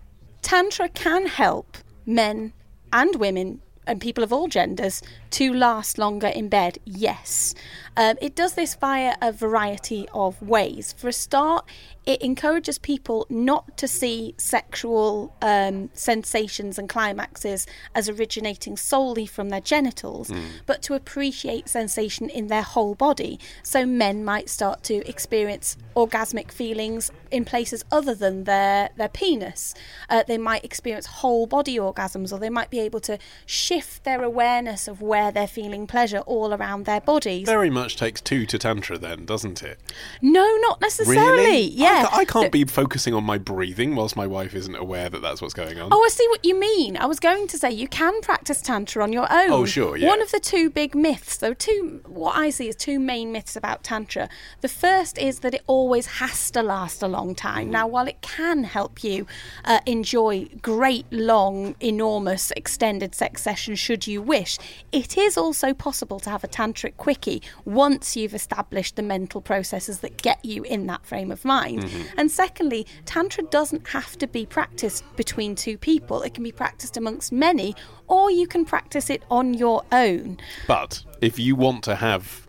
Tantra 0.42 0.88
can 0.88 1.26
help 1.26 1.78
men 2.06 2.54
and 2.94 3.18
women 3.18 3.60
and 3.86 4.00
people 4.00 4.24
of 4.24 4.32
all 4.32 4.48
genders 4.48 5.02
to 5.32 5.54
last 5.54 5.98
longer 5.98 6.28
in 6.28 6.50
bed, 6.50 6.78
yes. 6.86 7.54
Um, 7.98 8.16
it 8.22 8.36
does 8.36 8.54
this 8.54 8.76
via 8.76 9.16
a 9.22 9.32
variety 9.32 10.08
of 10.14 10.42
ways. 10.42 10.94
For 10.98 11.10
a 11.10 11.14
start, 11.14 11.66
it 12.06 12.22
encourages 12.22 12.80
people 12.80 13.28
not 13.30 13.78
to 13.78 13.88
see 13.88 14.34
sexual 14.38 15.36
um, 15.42 15.90
sensations 15.94 16.80
and 16.80 16.90
climaxes 16.90 17.68
as 17.94 18.10
originating 18.10 18.76
solely 18.76 19.26
from 19.26 19.50
their 19.50 19.62
genitals, 19.62 20.32
but 20.66 20.82
to 20.84 20.96
appreciate 20.96 21.70
sensation 21.70 22.30
in 22.30 22.48
their 22.48 22.64
whole 22.64 22.96
body. 22.96 23.40
So 23.62 23.86
men 23.86 24.24
might 24.26 24.50
start 24.50 24.84
to 24.84 25.08
experience 25.08 25.78
orgasmic 25.96 26.52
feelings 26.52 27.12
in 27.30 27.46
places 27.46 27.84
other 27.92 28.16
than 28.16 28.46
their, 28.46 28.90
their 28.96 29.10
penis. 29.10 29.76
Uh, 30.10 30.24
they 30.28 30.38
might 30.40 30.66
experience 30.66 31.06
whole 31.06 31.46
body 31.46 31.78
orgasms, 31.78 32.34
or 32.34 32.40
they 32.40 32.50
might 32.50 32.72
be 32.72 32.80
able 32.80 33.02
to 33.02 33.20
shift 33.46 34.06
their 34.06 34.24
awareness 34.24 34.88
of 34.88 35.02
where 35.02 35.21
where 35.22 35.32
they're 35.32 35.48
feeling 35.48 35.86
pleasure 35.86 36.20
all 36.20 36.52
around 36.54 36.86
their 36.86 37.02
bodies. 37.02 37.46
Very 37.46 37.70
much 37.70 37.96
takes 37.96 38.22
two 38.22 38.46
to 38.48 38.58
tantra, 38.58 38.98
then, 38.98 39.26
doesn't 39.26 39.62
it? 39.62 39.80
no, 40.22 40.58
not 40.62 40.82
necessarily. 40.82 41.44
Really? 41.44 41.62
Yeah. 41.62 42.08
I, 42.12 42.22
I 42.22 42.26
can't 42.26 42.52
be 42.52 42.66
focusing 42.66 43.14
on 43.14 43.24
my 43.24 43.38
breathing 43.38 43.96
whilst 43.96 44.16
my 44.16 44.26
wife 44.26 44.56
isn't 44.56 44.76
aware 44.76 45.10
that 45.10 45.22
that's 45.22 45.42
what's 45.42 45.54
going 45.54 45.80
on. 45.80 45.90
Oh, 45.92 46.04
I 46.04 46.10
see 46.10 46.28
what 46.30 46.44
you 46.44 46.60
mean. 46.60 46.98
I 46.98 47.06
was 47.06 47.20
going 47.20 47.48
to 47.48 47.58
say 47.58 47.72
you 47.72 47.88
can 47.88 48.20
practice 48.22 48.62
tantra 48.62 49.04
on 49.04 49.14
your 49.14 49.32
own. 49.32 49.52
Oh, 49.52 49.66
sure, 49.66 49.96
yeah. 49.96 50.08
One 50.08 50.22
of 50.22 50.32
the 50.32 50.40
two 50.40 50.70
big 50.70 50.96
myths, 50.96 51.38
though, 51.38 51.54
two 51.54 52.02
what 52.08 52.36
I 52.36 52.50
see 52.50 52.68
is 52.68 52.76
two 52.76 53.00
main 53.00 53.32
myths 53.32 53.56
about 53.56 53.84
tantra. 53.84 54.28
The 54.62 54.70
first 54.70 55.18
is 55.18 55.40
that 55.40 55.54
it 55.54 55.62
always 55.68 56.06
has 56.22 56.50
to 56.52 56.64
last 56.64 57.04
a 57.04 57.08
long 57.08 57.36
time. 57.36 57.68
Mm. 57.68 57.72
Now, 57.72 57.88
while 57.88 58.08
it 58.08 58.22
can 58.22 58.64
help 58.64 59.04
you 59.04 59.28
uh, 59.66 59.80
enjoy 59.86 60.48
great, 60.62 61.06
long, 61.12 61.76
enormous, 61.80 62.52
extended 62.58 63.14
sex 63.14 63.44
sessions 63.44 63.78
should 63.78 64.08
you 64.08 64.22
wish, 64.22 64.58
it 64.92 65.11
is 65.18 65.38
also 65.38 65.74
possible 65.74 66.20
to 66.20 66.30
have 66.30 66.44
a 66.44 66.48
tantric 66.48 66.98
quickie 66.98 67.42
once 67.66 68.16
you've 68.16 68.34
established 68.34 68.96
the 68.96 69.04
mental 69.04 69.42
processes 69.42 70.00
that 70.00 70.22
get 70.22 70.44
you 70.44 70.64
in 70.64 70.88
that 70.88 71.06
frame 71.06 71.32
of 71.32 71.44
mind. 71.46 71.84
Mm-hmm. 71.84 72.20
And 72.20 72.32
secondly, 72.32 72.88
tantra 73.06 73.44
doesn't 73.44 73.90
have 73.90 74.18
to 74.20 74.28
be 74.28 74.46
practiced 74.46 75.04
between 75.16 75.56
two 75.56 75.78
people. 75.78 76.22
It 76.22 76.34
can 76.34 76.44
be 76.44 76.52
practiced 76.52 76.98
amongst 76.98 77.32
many, 77.32 77.76
or 78.08 78.32
you 78.32 78.48
can 78.48 78.66
practice 78.66 79.10
it 79.10 79.24
on 79.30 79.54
your 79.54 79.84
own. 79.92 80.38
But 80.68 81.04
if 81.22 81.40
you 81.40 81.56
want 81.56 81.84
to 81.86 81.96
have 81.96 82.41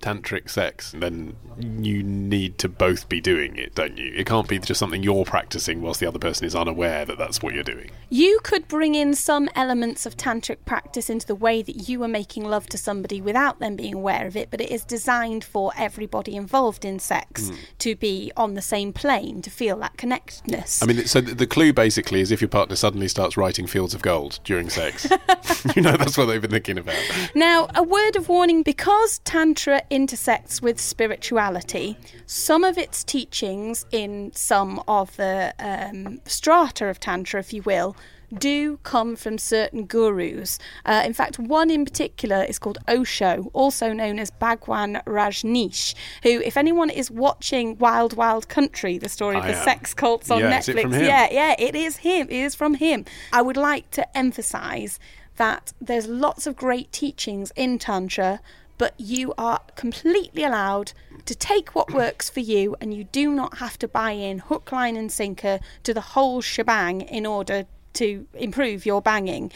tantric 0.00 0.50
sex, 0.50 0.92
then 0.96 1.34
you 1.58 2.02
need 2.02 2.58
to 2.58 2.68
both 2.68 3.08
be 3.08 3.20
doing 3.20 3.56
it, 3.56 3.74
don't 3.74 3.96
you? 3.96 4.12
It 4.14 4.26
can't 4.26 4.46
be 4.46 4.58
just 4.58 4.78
something 4.78 5.02
you're 5.02 5.24
practicing 5.24 5.82
whilst 5.82 6.00
the 6.00 6.06
other 6.06 6.18
person 6.18 6.46
is 6.46 6.54
unaware 6.54 7.04
that 7.04 7.18
that's 7.18 7.42
what 7.42 7.54
you're 7.54 7.64
doing. 7.64 7.90
You 8.10 8.40
could 8.42 8.68
bring 8.68 8.94
in 8.94 9.14
some 9.14 9.48
elements 9.54 10.06
of 10.06 10.16
tantric 10.16 10.58
practice 10.64 11.10
into 11.10 11.26
the 11.26 11.34
way 11.34 11.62
that 11.62 11.88
you 11.88 12.02
are 12.02 12.08
making 12.08 12.44
love 12.44 12.66
to 12.68 12.78
somebody 12.78 13.20
without 13.20 13.58
them 13.58 13.76
being 13.76 13.94
aware 13.94 14.26
of 14.26 14.36
it, 14.36 14.50
but 14.50 14.60
it 14.60 14.70
is 14.70 14.84
designed 14.84 15.44
for 15.44 15.72
everybody 15.76 16.36
involved 16.36 16.84
in 16.84 16.98
sex 16.98 17.48
hmm. 17.48 17.54
to 17.78 17.96
be 17.96 18.30
on 18.36 18.54
the 18.54 18.62
same 18.62 18.92
plane, 18.92 19.40
to 19.42 19.50
feel 19.50 19.78
that 19.78 19.96
connectedness. 19.96 20.82
I 20.82 20.86
mean, 20.86 21.06
so 21.06 21.20
the 21.20 21.38
the 21.38 21.46
clue 21.46 21.72
basically 21.72 22.20
is 22.20 22.30
if 22.30 22.40
your 22.40 22.48
partner 22.48 22.76
suddenly 22.76 23.08
starts 23.08 23.36
writing 23.36 23.66
fields 23.66 23.94
of 23.94 24.02
gold 24.02 24.40
during 24.44 24.68
sex, 24.68 25.06
you 25.76 25.82
know 25.82 25.96
that's 25.96 26.18
what 26.18 26.26
they've 26.26 26.42
been 26.42 26.50
thinking 26.50 26.78
about. 26.78 26.96
Now, 27.34 27.68
a 27.74 27.82
word 27.82 28.16
of 28.16 28.28
warning 28.28 28.62
because 28.62 29.20
Tantra 29.20 29.82
intersects 29.90 30.60
with 30.62 30.80
spirituality, 30.80 31.96
some 32.26 32.64
of 32.64 32.78
its 32.78 33.04
teachings 33.04 33.86
in 33.90 34.32
some 34.34 34.82
of 34.88 35.16
the 35.16 35.54
um, 35.58 36.20
strata 36.24 36.86
of 36.86 37.00
Tantra, 37.00 37.40
if 37.40 37.52
you 37.52 37.62
will, 37.62 37.96
do 38.36 38.76
come 38.82 39.16
from 39.16 39.38
certain 39.38 39.86
gurus. 39.86 40.58
Uh, 40.84 41.02
in 41.04 41.12
fact, 41.14 41.38
one 41.38 41.70
in 41.70 41.84
particular 41.84 42.44
is 42.44 42.58
called 42.58 42.78
Osho, 42.86 43.50
also 43.52 43.92
known 43.92 44.18
as 44.18 44.30
Bhagwan 44.30 45.00
Rajneesh, 45.06 45.94
who, 46.22 46.40
if 46.40 46.56
anyone 46.56 46.90
is 46.90 47.10
watching 47.10 47.78
Wild 47.78 48.14
Wild 48.14 48.48
Country, 48.48 48.98
the 48.98 49.08
story 49.08 49.36
of 49.36 49.44
I 49.44 49.52
the 49.52 49.58
am. 49.58 49.64
sex 49.64 49.94
cults 49.94 50.30
on 50.30 50.40
Yeah, 50.40 50.58
Netflix, 50.58 50.92
yeah, 51.00 51.28
yeah, 51.30 51.54
it 51.58 51.74
is 51.74 51.98
him. 51.98 52.26
It 52.28 52.36
is 52.36 52.54
from 52.54 52.74
him. 52.74 53.06
I 53.32 53.42
would 53.42 53.56
like 53.56 53.90
to 53.92 54.16
emphasize 54.16 54.98
that 55.36 55.72
there's 55.80 56.06
lots 56.06 56.46
of 56.46 56.56
great 56.56 56.92
teachings 56.92 57.52
in 57.56 57.78
Tantra, 57.78 58.40
but 58.78 58.94
you 58.98 59.34
are 59.36 59.60
completely 59.74 60.44
allowed 60.44 60.92
to 61.26 61.34
take 61.34 61.74
what 61.74 61.92
works 61.92 62.30
for 62.30 62.40
you 62.40 62.74
and 62.80 62.94
you 62.94 63.04
do 63.04 63.34
not 63.34 63.58
have 63.58 63.78
to 63.78 63.88
buy 63.88 64.12
in 64.12 64.38
hook, 64.38 64.72
line, 64.72 64.96
and 64.96 65.12
sinker 65.12 65.60
to 65.82 65.92
the 65.92 66.00
whole 66.00 66.40
shebang 66.40 67.02
in 67.02 67.26
order 67.26 67.66
to 67.94 68.26
improve 68.34 68.86
your 68.86 69.02
banging. 69.02 69.50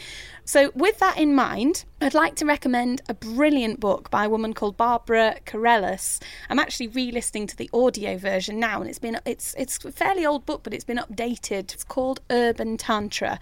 So, 0.45 0.71
with 0.75 0.99
that 0.99 1.17
in 1.17 1.33
mind, 1.33 1.85
I'd 2.01 2.13
like 2.13 2.35
to 2.35 2.45
recommend 2.45 3.01
a 3.07 3.13
brilliant 3.13 3.79
book 3.79 4.11
by 4.11 4.25
a 4.25 4.29
woman 4.29 4.53
called 4.53 4.75
Barbara 4.75 5.37
Carrellas. 5.45 6.21
I'm 6.49 6.59
actually 6.59 6.87
re-listening 6.87 7.47
to 7.47 7.55
the 7.55 7.69
audio 7.73 8.17
version 8.17 8.59
now, 8.59 8.81
and 8.81 8.89
it's 8.89 8.99
been 8.99 9.17
it's 9.25 9.53
it's 9.57 9.83
a 9.85 9.91
fairly 9.91 10.25
old 10.25 10.45
book, 10.45 10.61
but 10.63 10.73
it's 10.73 10.83
been 10.83 10.97
updated. 10.97 11.73
It's 11.73 11.85
called 11.85 12.19
Urban 12.29 12.75
Tantra. 12.77 13.39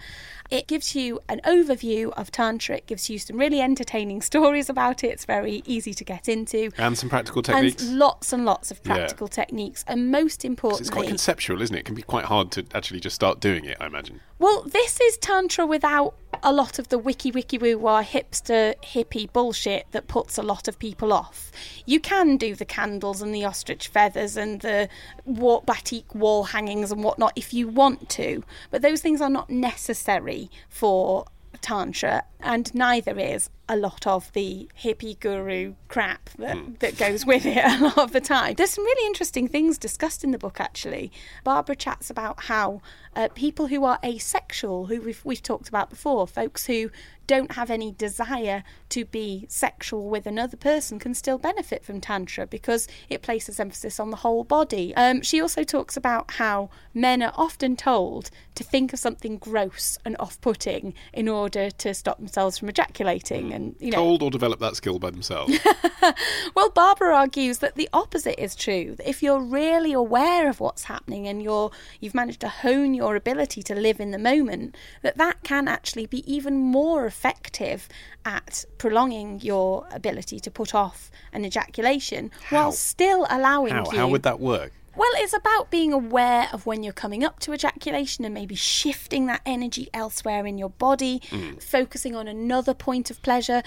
It 0.48 0.68
gives 0.68 0.94
you 0.94 1.18
an 1.28 1.40
overview 1.44 2.12
of 2.12 2.30
Tantra. 2.30 2.76
It 2.76 2.86
gives 2.86 3.10
you 3.10 3.18
some 3.18 3.36
really 3.36 3.60
entertaining 3.60 4.22
stories 4.30 4.68
about 4.68 5.02
it. 5.02 5.08
It's 5.08 5.24
very 5.24 5.62
easy 5.66 5.94
to 5.94 6.04
get 6.04 6.28
into. 6.28 6.70
And 6.78 6.96
some 6.96 7.08
practical 7.08 7.42
techniques. 7.42 7.82
And 7.82 7.98
lots 7.98 8.32
and 8.32 8.44
lots 8.44 8.70
of 8.70 8.80
Yeah. 8.84 8.94
practical 8.94 9.26
techniques, 9.26 9.84
and 9.88 10.12
most 10.12 10.44
importantly, 10.44 10.82
It's 10.82 10.90
quite 10.90 11.08
conceptual, 11.08 11.60
isn't 11.62 11.74
it? 11.74 11.80
It 11.80 11.84
can 11.86 11.96
be 11.96 12.02
quite 12.02 12.26
hard 12.26 12.52
to 12.52 12.64
actually 12.74 13.00
just 13.00 13.16
start 13.16 13.40
doing 13.40 13.64
it, 13.64 13.76
I 13.80 13.86
imagine. 13.86 14.20
well, 14.38 14.62
this 14.62 15.00
is 15.00 15.16
Tantra 15.18 15.64
without 15.66 16.14
a 16.42 16.52
lot 16.52 16.78
of 16.78 16.88
the 16.88 16.98
wiki 16.98 17.30
wiki 17.30 17.58
woo 17.58 17.78
wah 17.78 18.02
hipster 18.02 18.74
hippie 18.82 19.32
bullshit 19.32 19.86
that 19.92 20.08
puts 20.08 20.38
a 20.38 20.42
lot 20.42 20.68
of 20.68 20.78
people 20.78 21.12
off. 21.12 21.50
You 21.86 22.00
can 22.00 22.36
do 22.36 22.54
the 22.54 22.64
candles 22.64 23.22
and 23.22 23.34
the 23.34 23.44
ostrich 23.44 23.88
feathers 23.88 24.36
and 24.36 24.60
the 24.60 24.88
batik 25.26 26.14
wall 26.14 26.44
hangings 26.44 26.90
and 26.90 27.04
whatnot 27.04 27.32
if 27.36 27.52
you 27.54 27.68
want 27.68 28.08
to, 28.10 28.42
but 28.70 28.82
those 28.82 29.00
things 29.00 29.20
are 29.20 29.30
not 29.30 29.50
necessary 29.50 30.50
for 30.68 31.26
Tantra, 31.60 32.24
and 32.42 32.74
neither 32.74 33.18
is 33.18 33.50
a 33.68 33.76
lot 33.76 34.06
of 34.06 34.30
the 34.32 34.68
hippie 34.82 35.18
guru 35.18 35.74
crap 35.88 36.28
that, 36.38 36.80
that 36.80 36.98
goes 36.98 37.24
with 37.24 37.46
it 37.46 37.56
a 37.64 37.84
lot 37.84 37.98
of 37.98 38.12
the 38.12 38.20
time. 38.20 38.54
There's 38.54 38.70
some 38.70 38.84
really 38.84 39.06
interesting 39.06 39.48
things 39.48 39.78
discussed 39.78 40.24
in 40.24 40.30
the 40.30 40.38
book, 40.38 40.60
actually. 40.60 41.10
Barbara 41.44 41.76
chats 41.76 42.10
about 42.10 42.44
how 42.44 42.82
uh, 43.14 43.28
people 43.34 43.68
who 43.68 43.84
are 43.84 43.98
asexual, 44.04 44.86
who 44.86 45.00
we've, 45.00 45.24
we've 45.24 45.42
talked 45.42 45.68
about 45.68 45.90
before, 45.90 46.26
folks 46.26 46.66
who 46.66 46.90
don't 47.26 47.52
have 47.52 47.70
any 47.70 47.92
desire 47.92 48.64
to 48.90 49.04
be 49.04 49.46
sexual 49.48 50.08
with 50.08 50.26
another 50.26 50.56
person, 50.56 50.98
can 50.98 51.14
still 51.14 51.38
benefit 51.38 51.84
from 51.84 52.00
Tantra 52.00 52.46
because 52.46 52.88
it 53.08 53.22
places 53.22 53.60
emphasis 53.60 54.00
on 54.00 54.10
the 54.10 54.18
whole 54.18 54.44
body. 54.44 54.94
Um, 54.96 55.22
she 55.22 55.40
also 55.40 55.62
talks 55.64 55.96
about 55.96 56.32
how 56.32 56.68
men 56.92 57.22
are 57.22 57.32
often 57.36 57.76
told 57.76 58.30
to 58.54 58.64
think 58.64 58.92
of 58.92 58.98
something 58.98 59.38
gross 59.38 59.98
and 60.04 60.16
off 60.18 60.40
putting 60.40 60.94
in 61.12 61.28
order 61.28 61.70
to 61.70 61.94
stop 61.94 62.18
themselves 62.32 62.58
from 62.58 62.68
ejaculating. 62.68 63.48
Hmm. 63.48 63.52
And, 63.52 63.76
you 63.78 63.90
know, 63.90 63.98
Told 63.98 64.22
or 64.22 64.30
develop 64.30 64.58
that 64.60 64.76
skill 64.76 64.98
by 64.98 65.10
themselves. 65.10 65.58
well, 66.54 66.70
Barbara 66.70 67.14
argues 67.14 67.58
that 67.58 67.74
the 67.74 67.88
opposite 67.92 68.42
is 68.42 68.54
true. 68.54 68.94
That 68.96 69.08
if 69.08 69.22
you're 69.22 69.40
really 69.40 69.92
aware 69.92 70.48
of 70.48 70.60
what's 70.60 70.84
happening 70.84 71.28
and 71.28 71.42
you're 71.42 71.70
you've 72.00 72.14
managed 72.14 72.40
to 72.40 72.48
hone 72.48 72.94
your 72.94 73.16
ability 73.16 73.62
to 73.64 73.74
live 73.74 74.00
in 74.00 74.10
the 74.10 74.18
moment, 74.18 74.76
that 75.02 75.18
that 75.18 75.42
can 75.42 75.68
actually 75.68 76.06
be 76.06 76.22
even 76.32 76.56
more 76.56 77.04
effective 77.06 77.88
at 78.24 78.64
prolonging 78.78 79.40
your 79.40 79.86
ability 79.92 80.40
to 80.40 80.50
put 80.50 80.74
off 80.74 81.10
an 81.32 81.44
ejaculation 81.44 82.30
How? 82.44 82.56
while 82.56 82.72
still 82.72 83.26
allowing 83.28 83.72
How? 83.72 83.84
you. 83.90 83.98
How 83.98 84.08
would 84.08 84.22
that 84.22 84.40
work? 84.40 84.72
Well, 84.94 85.10
it's 85.16 85.32
about 85.32 85.70
being 85.70 85.92
aware 85.92 86.48
of 86.52 86.66
when 86.66 86.82
you're 86.82 86.92
coming 86.92 87.24
up 87.24 87.40
to 87.40 87.54
ejaculation 87.54 88.26
and 88.26 88.34
maybe 88.34 88.54
shifting 88.54 89.26
that 89.26 89.40
energy 89.46 89.88
elsewhere 89.94 90.44
in 90.44 90.58
your 90.58 90.68
body, 90.68 91.20
mm. 91.30 91.62
focusing 91.62 92.14
on 92.14 92.28
another 92.28 92.74
point 92.74 93.10
of 93.10 93.22
pleasure. 93.22 93.62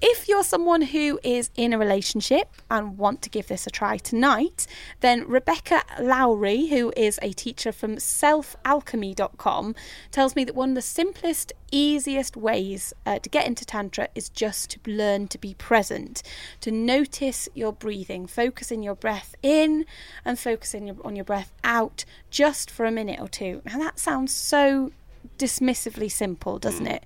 If 0.00 0.28
you're 0.28 0.44
someone 0.44 0.80
who 0.82 1.20
is 1.22 1.50
in 1.56 1.74
a 1.74 1.78
relationship 1.78 2.48
and 2.70 2.96
want 2.96 3.20
to 3.22 3.30
give 3.30 3.48
this 3.48 3.66
a 3.66 3.70
try 3.70 3.98
tonight, 3.98 4.66
then 5.00 5.28
Rebecca 5.28 5.82
Lowry, 6.00 6.68
who 6.68 6.90
is 6.96 7.18
a 7.20 7.32
teacher 7.32 7.70
from 7.70 7.96
selfalchemy.com, 7.96 9.74
tells 10.10 10.34
me 10.34 10.44
that 10.44 10.54
one 10.54 10.70
of 10.70 10.74
the 10.74 10.82
simplest, 10.82 11.52
easiest 11.72 12.36
ways 12.36 12.92
uh, 13.04 13.18
to 13.18 13.28
get 13.28 13.46
into 13.46 13.64
Tantra 13.64 14.08
is 14.14 14.28
just 14.28 14.70
to 14.70 14.90
learn 14.90 15.26
to 15.28 15.38
be 15.38 15.54
present, 15.54 16.22
to 16.60 16.70
notice 16.70 17.48
your 17.54 17.72
breathing, 17.72 18.26
focusing 18.26 18.82
your 18.82 18.94
breath 18.94 19.34
in 19.42 19.86
and 20.24 20.38
focusing 20.38 20.86
your, 20.86 20.96
on 21.04 21.16
your 21.16 21.24
breath 21.24 21.52
out 21.64 22.04
just 22.30 22.70
for 22.70 22.84
a 22.84 22.92
minute 22.92 23.18
or 23.18 23.28
two. 23.28 23.62
Now, 23.64 23.78
that 23.78 23.98
sounds 23.98 24.32
so 24.32 24.92
dismissively 25.38 26.10
simple, 26.10 26.58
doesn't 26.58 26.86
it? 26.86 27.04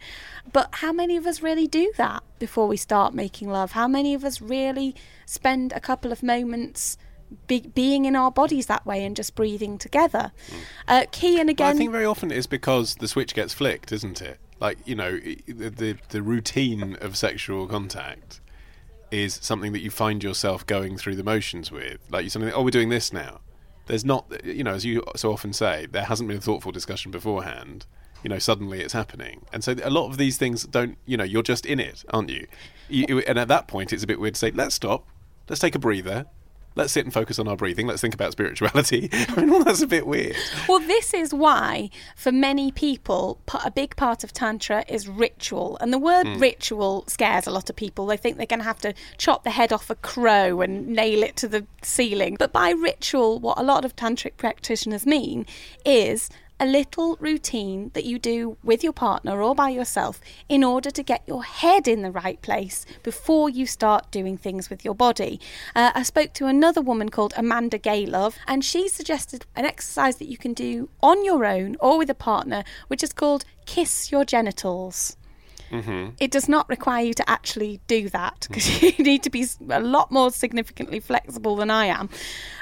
But 0.53 0.69
how 0.73 0.93
many 0.93 1.17
of 1.17 1.27
us 1.27 1.43
really 1.43 1.67
do 1.67 1.93
that 1.97 2.23
before 2.39 2.67
we 2.67 2.77
start 2.77 3.15
making 3.15 3.49
love? 3.49 3.73
How 3.73 3.89
many 3.89 4.15
of 4.15 4.25
us 4.25 4.41
really 4.41 4.95
spend 5.25 5.73
a 5.73 5.81
couple 5.81 6.13
of 6.13 6.23
moments? 6.23 6.99
Be, 7.49 7.61
being 7.61 8.05
in 8.05 8.15
our 8.15 8.31
bodies 8.31 8.67
that 8.67 8.87
way 8.87 9.05
and 9.05 9.17
just 9.17 9.35
breathing 9.35 9.79
together. 9.79 10.31
Uh, 10.87 11.07
key 11.11 11.41
and 11.41 11.49
Well, 11.49 11.55
again, 11.55 11.75
I 11.75 11.77
think 11.77 11.91
very 11.91 12.05
often 12.05 12.31
it's 12.31 12.47
because 12.47 12.95
the 12.95 13.09
switch 13.09 13.35
gets 13.35 13.53
flicked, 13.53 13.91
isn't 13.91 14.23
it? 14.23 14.39
Like 14.61 14.79
you 14.87 14.95
know, 14.95 15.19
the 15.19 15.71
the, 15.71 15.97
the 16.09 16.23
routine 16.23 16.97
of 17.01 17.17
sexual 17.17 17.67
contact 17.67 18.41
is 19.11 19.39
something 19.43 19.73
that 19.73 19.81
you 19.81 19.91
find 19.91 20.23
yourself 20.23 20.67
going 20.67 20.97
through 20.97 21.17
the 21.17 21.23
motions 21.23 21.71
with. 21.71 21.99
Like 22.11 22.25
you 22.25 22.31
suddenly, 22.31 22.53
oh, 22.53 22.63
we're 22.63 22.71
doing 22.71 22.89
this 22.89 23.13
now. 23.13 23.41
There's 23.87 24.05
not, 24.05 24.45
you 24.45 24.65
know, 24.65 24.75
as 24.75 24.85
you 24.85 25.05
so 25.15 25.33
often 25.33 25.53
say, 25.53 25.87
there 25.87 26.05
hasn't 26.05 26.29
been 26.29 26.39
a 26.39 26.41
thoughtful 26.41 26.73
discussion 26.73 27.13
beforehand. 27.13 27.87
You 28.25 28.31
know, 28.31 28.41
suddenly 28.41 28.81
it's 28.81 28.95
happening, 28.95 29.47
and 29.53 29.63
so 29.63 29.77
a 29.85 29.91
lot 29.91 30.09
of 30.09 30.17
these 30.17 30.37
things 30.37 30.65
don't. 30.65 30.99
You 31.07 31.17
know, 31.17 31.25
you're 31.25 31.43
just 31.43 31.67
in 31.67 31.79
it, 31.79 32.05
aren't 32.11 32.31
you? 32.31 32.47
you 32.89 33.21
and 33.21 33.39
at 33.39 33.49
that 33.49 33.69
point, 33.69 33.93
it's 33.93 34.03
a 34.03 34.07
bit 34.07 34.19
weird 34.19 34.35
to 34.35 34.39
say, 34.39 34.51
let's 34.51 34.75
stop, 34.75 35.07
let's 35.49 35.61
take 35.61 35.75
a 35.75 35.79
breather. 35.79 36.27
Let's 36.77 36.93
sit 36.93 37.05
and 37.05 37.13
focus 37.13 37.39
on 37.39 37.49
our 37.49 37.57
breathing. 37.57 37.87
Let's 37.87 38.01
think 38.01 38.15
about 38.15 38.33
spirituality. 38.33 39.09
I 39.29 39.41
mean, 39.41 39.51
well, 39.51 39.65
that's 39.65 39.83
a 39.83 39.87
bit 39.87 40.07
weird. 40.07 40.37
Well, 40.69 40.79
this 40.81 41.13
is 41.13 41.35
why, 41.35 41.91
for 42.15 42.31
many 42.31 42.71
people, 42.71 43.41
a 43.65 43.71
big 43.71 43.97
part 43.97 44.23
of 44.23 44.33
Tantra 44.33 44.85
is 44.89 45.09
ritual. 45.09 45.77
And 45.81 45.93
the 45.93 45.99
word 45.99 46.27
Hmm. 46.27 46.39
ritual 46.39 47.05
scares 47.09 47.47
a 47.47 47.51
lot 47.51 47.69
of 47.71 47.77
people. 47.77 48.07
They 48.07 48.17
think 48.17 48.37
they're 48.37 48.47
going 48.47 48.61
to 48.61 48.65
have 48.65 48.81
to 48.81 48.95
chop 49.19 49.43
the 49.45 49.51
head 49.51 49.73
off 49.73 49.91
a 49.91 49.95
crow 49.97 50.61
and 50.61 50.89
nail 50.89 51.23
it 51.23 51.37
to 51.37 51.49
the 51.49 51.67
ceiling. 51.83 52.37
But 52.39 52.53
by 52.53 52.71
ritual, 52.71 53.39
what 53.39 53.59
a 53.59 53.63
lot 53.63 53.85
of 53.85 53.97
Tantric 53.97 54.37
practitioners 54.37 55.07
mean 55.07 55.47
is 55.85 56.29
a 56.59 56.67
little 56.67 57.17
routine 57.21 57.91
that 57.95 58.05
you 58.05 58.19
do 58.19 58.57
with 58.63 58.83
your 58.83 58.93
partner 58.93 59.43
or 59.43 59.55
by 59.55 59.69
yourself 59.69 60.21
in 60.49 60.65
order 60.65 60.91
to 60.91 61.03
get 61.03 61.23
your 61.27 61.45
head 61.45 61.87
in 61.87 62.03
the 62.03 62.11
right 62.11 62.41
place 62.41 62.87
before 63.03 63.51
you 63.51 63.67
start 63.67 64.11
doing 64.11 64.37
things 64.37 64.71
with 64.71 64.85
your 64.85 64.95
body. 64.95 65.41
Uh, 65.75 65.93
I 65.95 66.03
spoke 66.03 66.33
to 66.35 66.47
another 66.47 66.81
woman 66.81 67.11
called 67.11 67.35
Amanda 67.37 67.79
Gaylove, 67.79 68.37
and 68.47 68.65
she 68.65 68.89
suggested 68.89 69.45
an 69.55 69.65
exercise 69.65 70.17
that 70.17 70.29
you 70.29 70.39
can 70.39 70.55
do 70.55 70.89
on 71.03 71.25
your 71.25 71.45
own 71.45 71.77
or 71.81 71.99
with 71.99 72.11
a 72.11 72.15
partner, 72.15 72.65
which 72.89 73.03
is 73.03 73.13
called 73.13 73.45
Kiss 73.67 74.11
Your 74.11 74.25
Genitals. 74.25 75.17
It 76.21 76.31
does 76.31 76.49
not 76.49 76.69
require 76.69 77.05
you 77.05 77.15
to 77.15 77.29
actually 77.29 77.81
do 77.87 78.09
that 78.11 78.47
because 78.49 78.83
you 78.99 79.05
need 79.05 79.23
to 79.25 79.31
be 79.31 79.47
a 79.69 79.81
lot 79.81 80.13
more 80.13 80.31
significantly 80.31 81.01
flexible 81.01 81.57
than 81.57 81.71
I 81.71 81.87
am. 81.87 82.09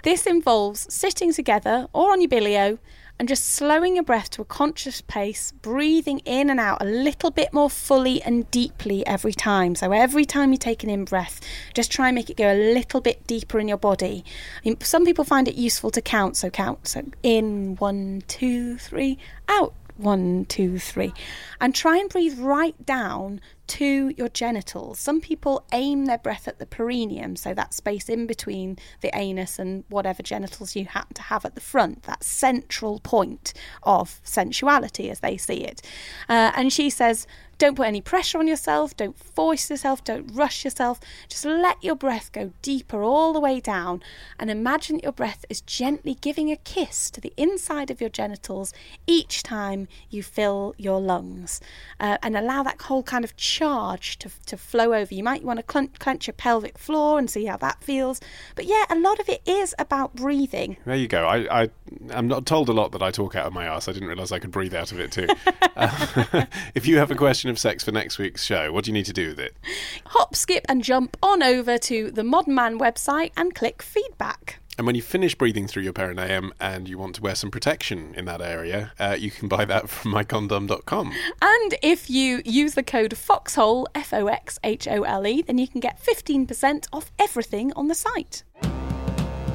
This 0.03 0.27
involves 0.27 0.93
sitting 0.93 1.33
together 1.33 1.87
or 1.93 2.13
on 2.13 2.21
your 2.21 2.31
bilio 2.31 2.79
and 3.19 3.29
just 3.29 3.45
slowing 3.45 3.95
your 3.95 4.05
breath 4.05 4.31
to 4.31 4.43
a 4.43 4.45
conscious 4.45 5.01
pace, 5.01 5.53
breathing 5.63 6.19
in 6.21 6.51
and 6.51 6.59
out 6.59 6.83
a 6.83 6.85
little 6.85 7.31
bit 7.31 7.53
more 7.53 7.71
fully 7.71 8.21
and 8.23 8.51
deeply 8.51 9.07
every 9.07 9.33
time. 9.33 9.75
So 9.75 9.93
every 9.93 10.25
time 10.25 10.51
you 10.51 10.59
take 10.59 10.83
an 10.83 10.91
in 10.91 11.05
breath, 11.05 11.41
just 11.75 11.93
try 11.93 12.09
and 12.09 12.15
make 12.15 12.29
it 12.29 12.37
go 12.37 12.53
a 12.53 12.75
little 12.75 13.01
bit 13.01 13.27
deeper 13.27 13.61
in 13.61 13.69
your 13.69 13.79
body. 13.79 14.25
Some 14.81 15.05
people 15.05 15.25
find 15.25 15.47
it 15.47 15.55
useful 15.55 15.91
to 15.93 16.03
count, 16.03 16.37
so 16.37 16.51
count. 16.51 16.89
So 16.89 17.03
in 17.23 17.77
one, 17.77 18.23
two, 18.27 18.79
three, 18.79 19.19
out 19.49 19.75
one, 19.97 20.45
two, 20.47 20.79
three, 20.79 21.13
and 21.61 21.75
try 21.75 21.97
and 21.99 22.11
breathe 22.11 22.39
right 22.39 22.85
down 22.85 23.41
to 23.67 24.13
your 24.17 24.29
genitals. 24.29 24.99
Some 24.99 25.21
people 25.21 25.65
aim 25.73 26.05
their 26.05 26.19
breath 26.19 26.47
at 26.47 26.59
the 26.59 26.67
perineum, 26.67 27.37
so 27.37 27.55
that 27.55 27.73
space 27.73 28.09
in 28.09 28.27
between 28.27 28.79
the 29.01 29.11
anus 29.17 29.59
and 29.59 29.85
whatever 29.89 30.23
genitals 30.23 30.77
you 30.77 30.85
happen 30.85 31.15
to 31.15 31.23
have 31.23 31.45
at 31.45 31.55
the 31.55 31.61
front, 31.61 32.03
that 32.03 32.23
central 32.23 33.01
point 33.01 33.55
of 33.83 34.21
sensuality 34.23 35.11
as 35.11 35.21
they 35.21 35.37
see 35.37 35.65
it. 35.65 35.81
Uh, 36.29 36.53
and 36.55 36.73
she 36.73 36.91
says, 36.91 37.27
don't 37.59 37.77
put 37.77 37.87
any 37.87 38.01
pressure 38.01 38.39
on 38.39 38.49
yourself, 38.49 38.97
don't 38.97 39.19
force 39.19 39.71
yourself, 39.71 40.03
don't 40.05 40.27
rush 40.33 40.65
yourself. 40.65 41.01
Just 41.29 41.45
let 41.45 41.83
your 41.83 41.95
breath 41.95 42.33
go 42.33 42.53
deeper 42.63 43.03
all 43.03 43.33
the 43.33 43.41
way 43.41 43.61
down 43.61 44.03
and 44.39 44.51
imagine 44.51 44.97
that 44.97 45.03
your 45.03 45.13
breath 45.13 45.45
is 45.49 45.61
gently 45.61 46.17
giving 46.21 46.51
a 46.51 46.57
kiss 46.57 47.11
to 47.11 47.21
the 47.21 47.33
inside 47.37 47.91
of 47.91 48.01
your 48.01 48.11
genitals 48.11 48.73
each 49.07 49.43
time 49.43 49.89
you 50.11 50.23
fill 50.23 50.75
your 50.77 51.01
lungs. 51.01 51.61
Uh, 52.01 52.19
and 52.23 52.37
allow 52.37 52.63
that 52.63 52.83
whole 52.83 53.03
kind 53.03 53.25
of 53.25 53.37
charge 53.37 54.19
to, 54.19 54.31
to 54.47 54.57
flow 54.57 54.93
over. 54.93 55.15
You 55.15 55.25
might 55.25 55.45
want 55.45 55.59
to 55.59 55.63
clench, 55.63 55.99
clench 55.99 56.27
your 56.27 56.35
pelvic 56.35 56.79
floor 56.79 57.19
and 57.19 57.31
see 57.31 57.45
how 57.45 57.57
that 57.59 57.83
feels. 57.83 58.21
But 58.55 58.67
yeah, 58.67 58.85
a 58.91 58.97
lot 58.97 59.21
of 59.21 59.29
it 59.29 59.43
is 59.47 59.75
about 59.79 60.15
breathing. 60.15 60.77
There 60.85 60.97
you 60.97 61.09
go. 61.09 61.27
I, 61.27 61.63
I, 61.63 61.71
I'm 62.11 62.29
not 62.29 62.47
told 62.47 62.69
a 62.69 62.73
lot 62.73 62.93
that 62.93 63.03
I 63.03 63.11
talk 63.11 63.35
out 63.35 63.47
of 63.47 63.53
my 63.53 63.65
ass. 63.67 63.89
I 63.89 63.93
didn't 63.93 64.09
realise 64.09 64.33
I 64.33 64.39
could 64.39 64.51
breathe 64.51 64.75
out 64.75 64.93
of 64.93 65.01
it 65.01 65.13
too. 65.13 65.29
Uh, 65.77 66.45
if 66.75 66.87
you 66.87 66.99
have 66.99 67.11
a 67.11 67.15
question 67.15 67.44
of 67.51 67.59
sex 67.59 67.85
for 67.85 67.93
next 67.93 68.19
week's 68.19 68.45
show, 68.45 68.73
what 68.73 68.85
do 68.85 68.91
you 68.91 68.93
need 68.93 69.07
to 69.07 69.13
do 69.13 69.29
with 69.29 69.39
it? 69.39 69.57
Hop, 70.07 70.35
skip, 70.35 70.65
and 70.69 70.83
jump 70.83 71.17
on 71.23 71.43
over 71.43 71.79
to 71.79 72.11
the 72.11 72.25
Modern 72.25 72.55
Mann 72.55 72.79
website 72.79 73.33
and 73.37 73.55
click 73.55 73.83
feedback. 73.83 74.61
And 74.77 74.87
when 74.87 74.97
you 74.97 75.03
finish 75.03 75.35
breathing 75.35 75.69
through 75.69 75.85
your 75.85 75.93
perineum 75.93 76.53
and 76.61 76.89
you 76.89 76.99
want 76.99 77.15
to 77.17 77.23
wear 77.23 77.35
some 77.35 77.51
protection 77.51 78.15
in 78.17 78.25
that 78.25 78.41
area, 78.41 78.93
uh, 78.99 79.17
you 79.19 79.31
can 79.31 79.47
buy 79.49 79.65
that 79.65 79.89
from 79.89 80.13
mycondom.com. 80.15 81.13
And 81.41 81.75
if 81.83 82.11
you 82.11 82.43
use 82.45 82.75
the 82.75 82.83
code 82.83 83.13
FOXHOLE, 83.13 83.87
F 83.95 84.13
O 84.13 84.27
X 84.27 84.59
H 84.65 84.89
O 84.89 85.03
L 85.03 85.27
E, 85.27 85.43
then 85.43 85.59
you 85.59 85.69
can 85.69 85.81
get 85.81 86.03
15% 86.03 86.89
off 86.93 87.13
everything 87.19 87.73
on 87.75 87.89
the 87.89 87.95
site. 87.95 88.43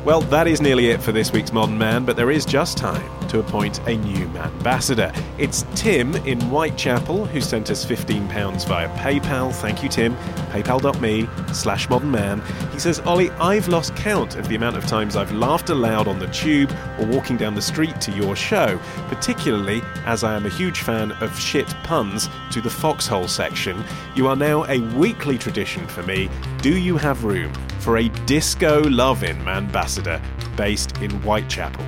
Well, 0.06 0.22
that 0.22 0.48
is 0.48 0.62
nearly 0.62 0.92
it 0.92 1.02
for 1.02 1.12
this 1.12 1.34
week's 1.34 1.52
Modern 1.52 1.78
Mann, 1.78 2.06
but 2.06 2.16
there 2.16 2.32
is 2.32 2.46
just 2.46 2.78
time 2.78 3.28
to 3.28 3.40
appoint 3.40 3.86
a 3.86 3.98
new 3.98 4.26
ambassador. 4.38 5.12
It's 5.38 5.66
Tim 5.76 6.16
in 6.26 6.40
Whitechapel 6.40 7.26
who 7.26 7.42
sent 7.42 7.70
us 7.70 7.86
£15 7.86 8.66
via 8.66 8.90
PayPal. 8.98 9.54
Thank 9.54 9.84
you, 9.84 9.90
Tim. 9.90 10.16
PayPal.me 10.52 11.28
slash 11.54 11.90
modern 11.90 12.12
mann. 12.12 12.42
He 12.72 12.80
says, 12.80 13.02
Ollie, 13.02 13.30
I've 13.32 13.68
lost 13.68 13.94
count 13.98 14.38
of 14.38 14.48
the 14.48 14.56
amount 14.56 14.78
of 14.78 14.86
times 14.88 15.18
I've 15.18 15.34
laughed 15.34 15.70
aloud 15.70 16.08
on 16.08 16.18
the 16.18 16.28
tube 16.28 16.72
or 16.98 17.06
walking 17.06 17.36
down 17.36 17.54
the 17.54 17.62
street 17.62 18.00
to 18.02 18.12
your 18.12 18.38
show, 18.38 18.80
particularly 19.10 19.82
as 20.06 20.24
I 20.24 20.34
am 20.34 20.46
a 20.46 20.50
huge 20.50 20.80
fan 20.80 21.12
of 21.12 21.38
shit 21.38 21.68
puns 21.84 22.30
to 22.52 22.62
the 22.62 22.70
foxhole 22.70 23.28
section. 23.28 23.84
You 24.16 24.28
are 24.28 24.36
now 24.38 24.64
a 24.66 24.80
weekly 24.96 25.38
tradition 25.38 25.86
for 25.88 26.04
me. 26.04 26.30
Do 26.62 26.78
you 26.78 26.96
have 26.98 27.26
room 27.26 27.52
for 27.90 27.98
a 27.98 28.10
disco 28.28 28.82
loving 28.82 29.36
ambassador 29.48 30.22
based 30.56 30.96
in 30.98 31.10
Whitechapel? 31.22 31.84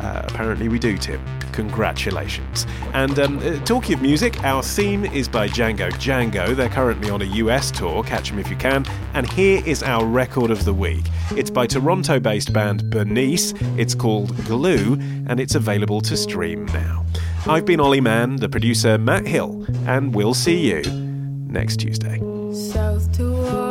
Uh, 0.00 0.22
apparently, 0.26 0.68
we 0.68 0.80
do, 0.80 0.98
Tim. 0.98 1.24
Congratulations. 1.52 2.66
And 2.92 3.16
um, 3.20 3.38
uh, 3.38 3.60
talking 3.60 3.94
of 3.94 4.02
music, 4.02 4.42
our 4.42 4.64
theme 4.64 5.04
is 5.04 5.28
by 5.28 5.46
Django 5.46 5.92
Django. 5.92 6.56
They're 6.56 6.68
currently 6.68 7.08
on 7.08 7.22
a 7.22 7.26
US 7.26 7.70
tour, 7.70 8.02
catch 8.02 8.30
them 8.30 8.40
if 8.40 8.50
you 8.50 8.56
can. 8.56 8.84
And 9.12 9.30
here 9.30 9.62
is 9.64 9.84
our 9.84 10.04
record 10.04 10.50
of 10.50 10.64
the 10.64 10.74
week. 10.74 11.04
It's 11.36 11.50
by 11.50 11.68
Toronto 11.68 12.18
based 12.18 12.52
band 12.52 12.90
Bernice. 12.90 13.54
It's 13.78 13.94
called 13.94 14.36
Glue, 14.46 14.94
and 15.28 15.38
it's 15.38 15.54
available 15.54 16.00
to 16.00 16.16
stream 16.16 16.66
now. 16.66 17.06
I've 17.46 17.64
been 17.64 17.78
Olly 17.78 18.00
Mann, 18.00 18.36
the 18.36 18.48
producer 18.48 18.98
Matt 18.98 19.24
Hill, 19.24 19.64
and 19.86 20.16
we'll 20.16 20.34
see 20.34 20.68
you 20.68 20.82
next 21.46 21.76
Tuesday. 21.76 22.18
South 22.52 23.12
to 23.12 23.63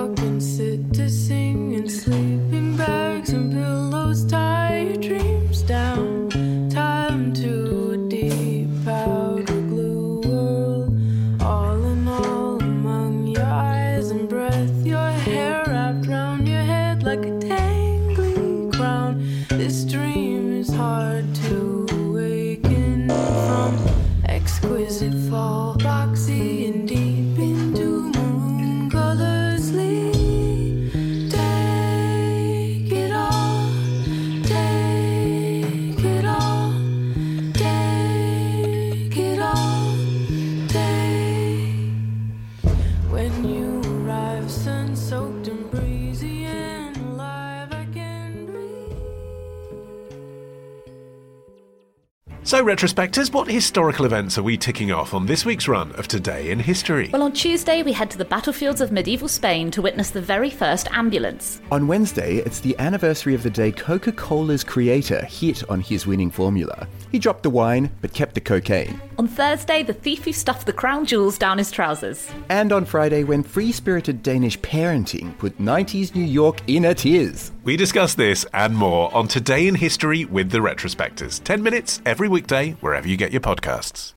So, 52.63 52.69
retrospectors, 52.69 53.33
what 53.33 53.49
historical 53.49 54.05
events 54.05 54.37
are 54.37 54.41
we 54.41 54.55
ticking 54.55 54.89
off 54.89 55.13
on 55.13 55.25
this 55.25 55.43
week's 55.43 55.67
run 55.67 55.91
of 55.95 56.07
Today 56.07 56.49
in 56.49 56.59
History? 56.59 57.09
Well, 57.11 57.23
on 57.23 57.33
Tuesday, 57.33 57.83
we 57.83 57.91
head 57.91 58.09
to 58.11 58.17
the 58.17 58.23
battlefields 58.23 58.79
of 58.79 58.89
medieval 58.89 59.27
Spain 59.27 59.69
to 59.71 59.81
witness 59.81 60.11
the 60.11 60.21
very 60.21 60.49
first 60.49 60.87
ambulance. 60.91 61.59
On 61.73 61.87
Wednesday, 61.87 62.37
it's 62.37 62.61
the 62.61 62.73
anniversary 62.79 63.35
of 63.35 63.43
the 63.43 63.49
day 63.49 63.73
Coca 63.73 64.13
Cola's 64.13 64.63
creator 64.63 65.25
hit 65.25 65.69
on 65.69 65.81
his 65.81 66.07
winning 66.07 66.31
formula. 66.31 66.87
He 67.13 67.19
dropped 67.19 67.43
the 67.43 67.51
wine, 67.51 67.91
but 68.01 68.11
kept 68.11 68.33
the 68.33 68.41
cocaine. 68.41 68.99
On 69.19 69.27
Thursday, 69.27 69.83
the 69.83 69.93
thief 69.93 70.25
who 70.25 70.33
stuffed 70.33 70.65
the 70.65 70.73
crown 70.73 71.05
jewels 71.05 71.37
down 71.37 71.59
his 71.59 71.69
trousers. 71.69 72.27
And 72.49 72.73
on 72.73 72.85
Friday, 72.85 73.23
when 73.23 73.43
free 73.43 73.71
spirited 73.71 74.23
Danish 74.23 74.59
parenting 74.61 75.37
put 75.37 75.59
90s 75.59 76.15
New 76.15 76.23
York 76.23 76.61
in 76.65 76.85
a 76.85 76.95
tears. 76.95 77.51
We 77.63 77.77
discuss 77.77 78.15
this 78.15 78.47
and 78.51 78.75
more 78.75 79.13
on 79.13 79.27
Today 79.27 79.67
in 79.67 79.75
History 79.75 80.25
with 80.25 80.49
the 80.49 80.57
Retrospectors. 80.57 81.43
10 81.43 81.61
minutes 81.61 82.01
every 82.03 82.27
weekday, 82.27 82.71
wherever 82.81 83.07
you 83.07 83.15
get 83.15 83.31
your 83.31 83.41
podcasts. 83.41 84.11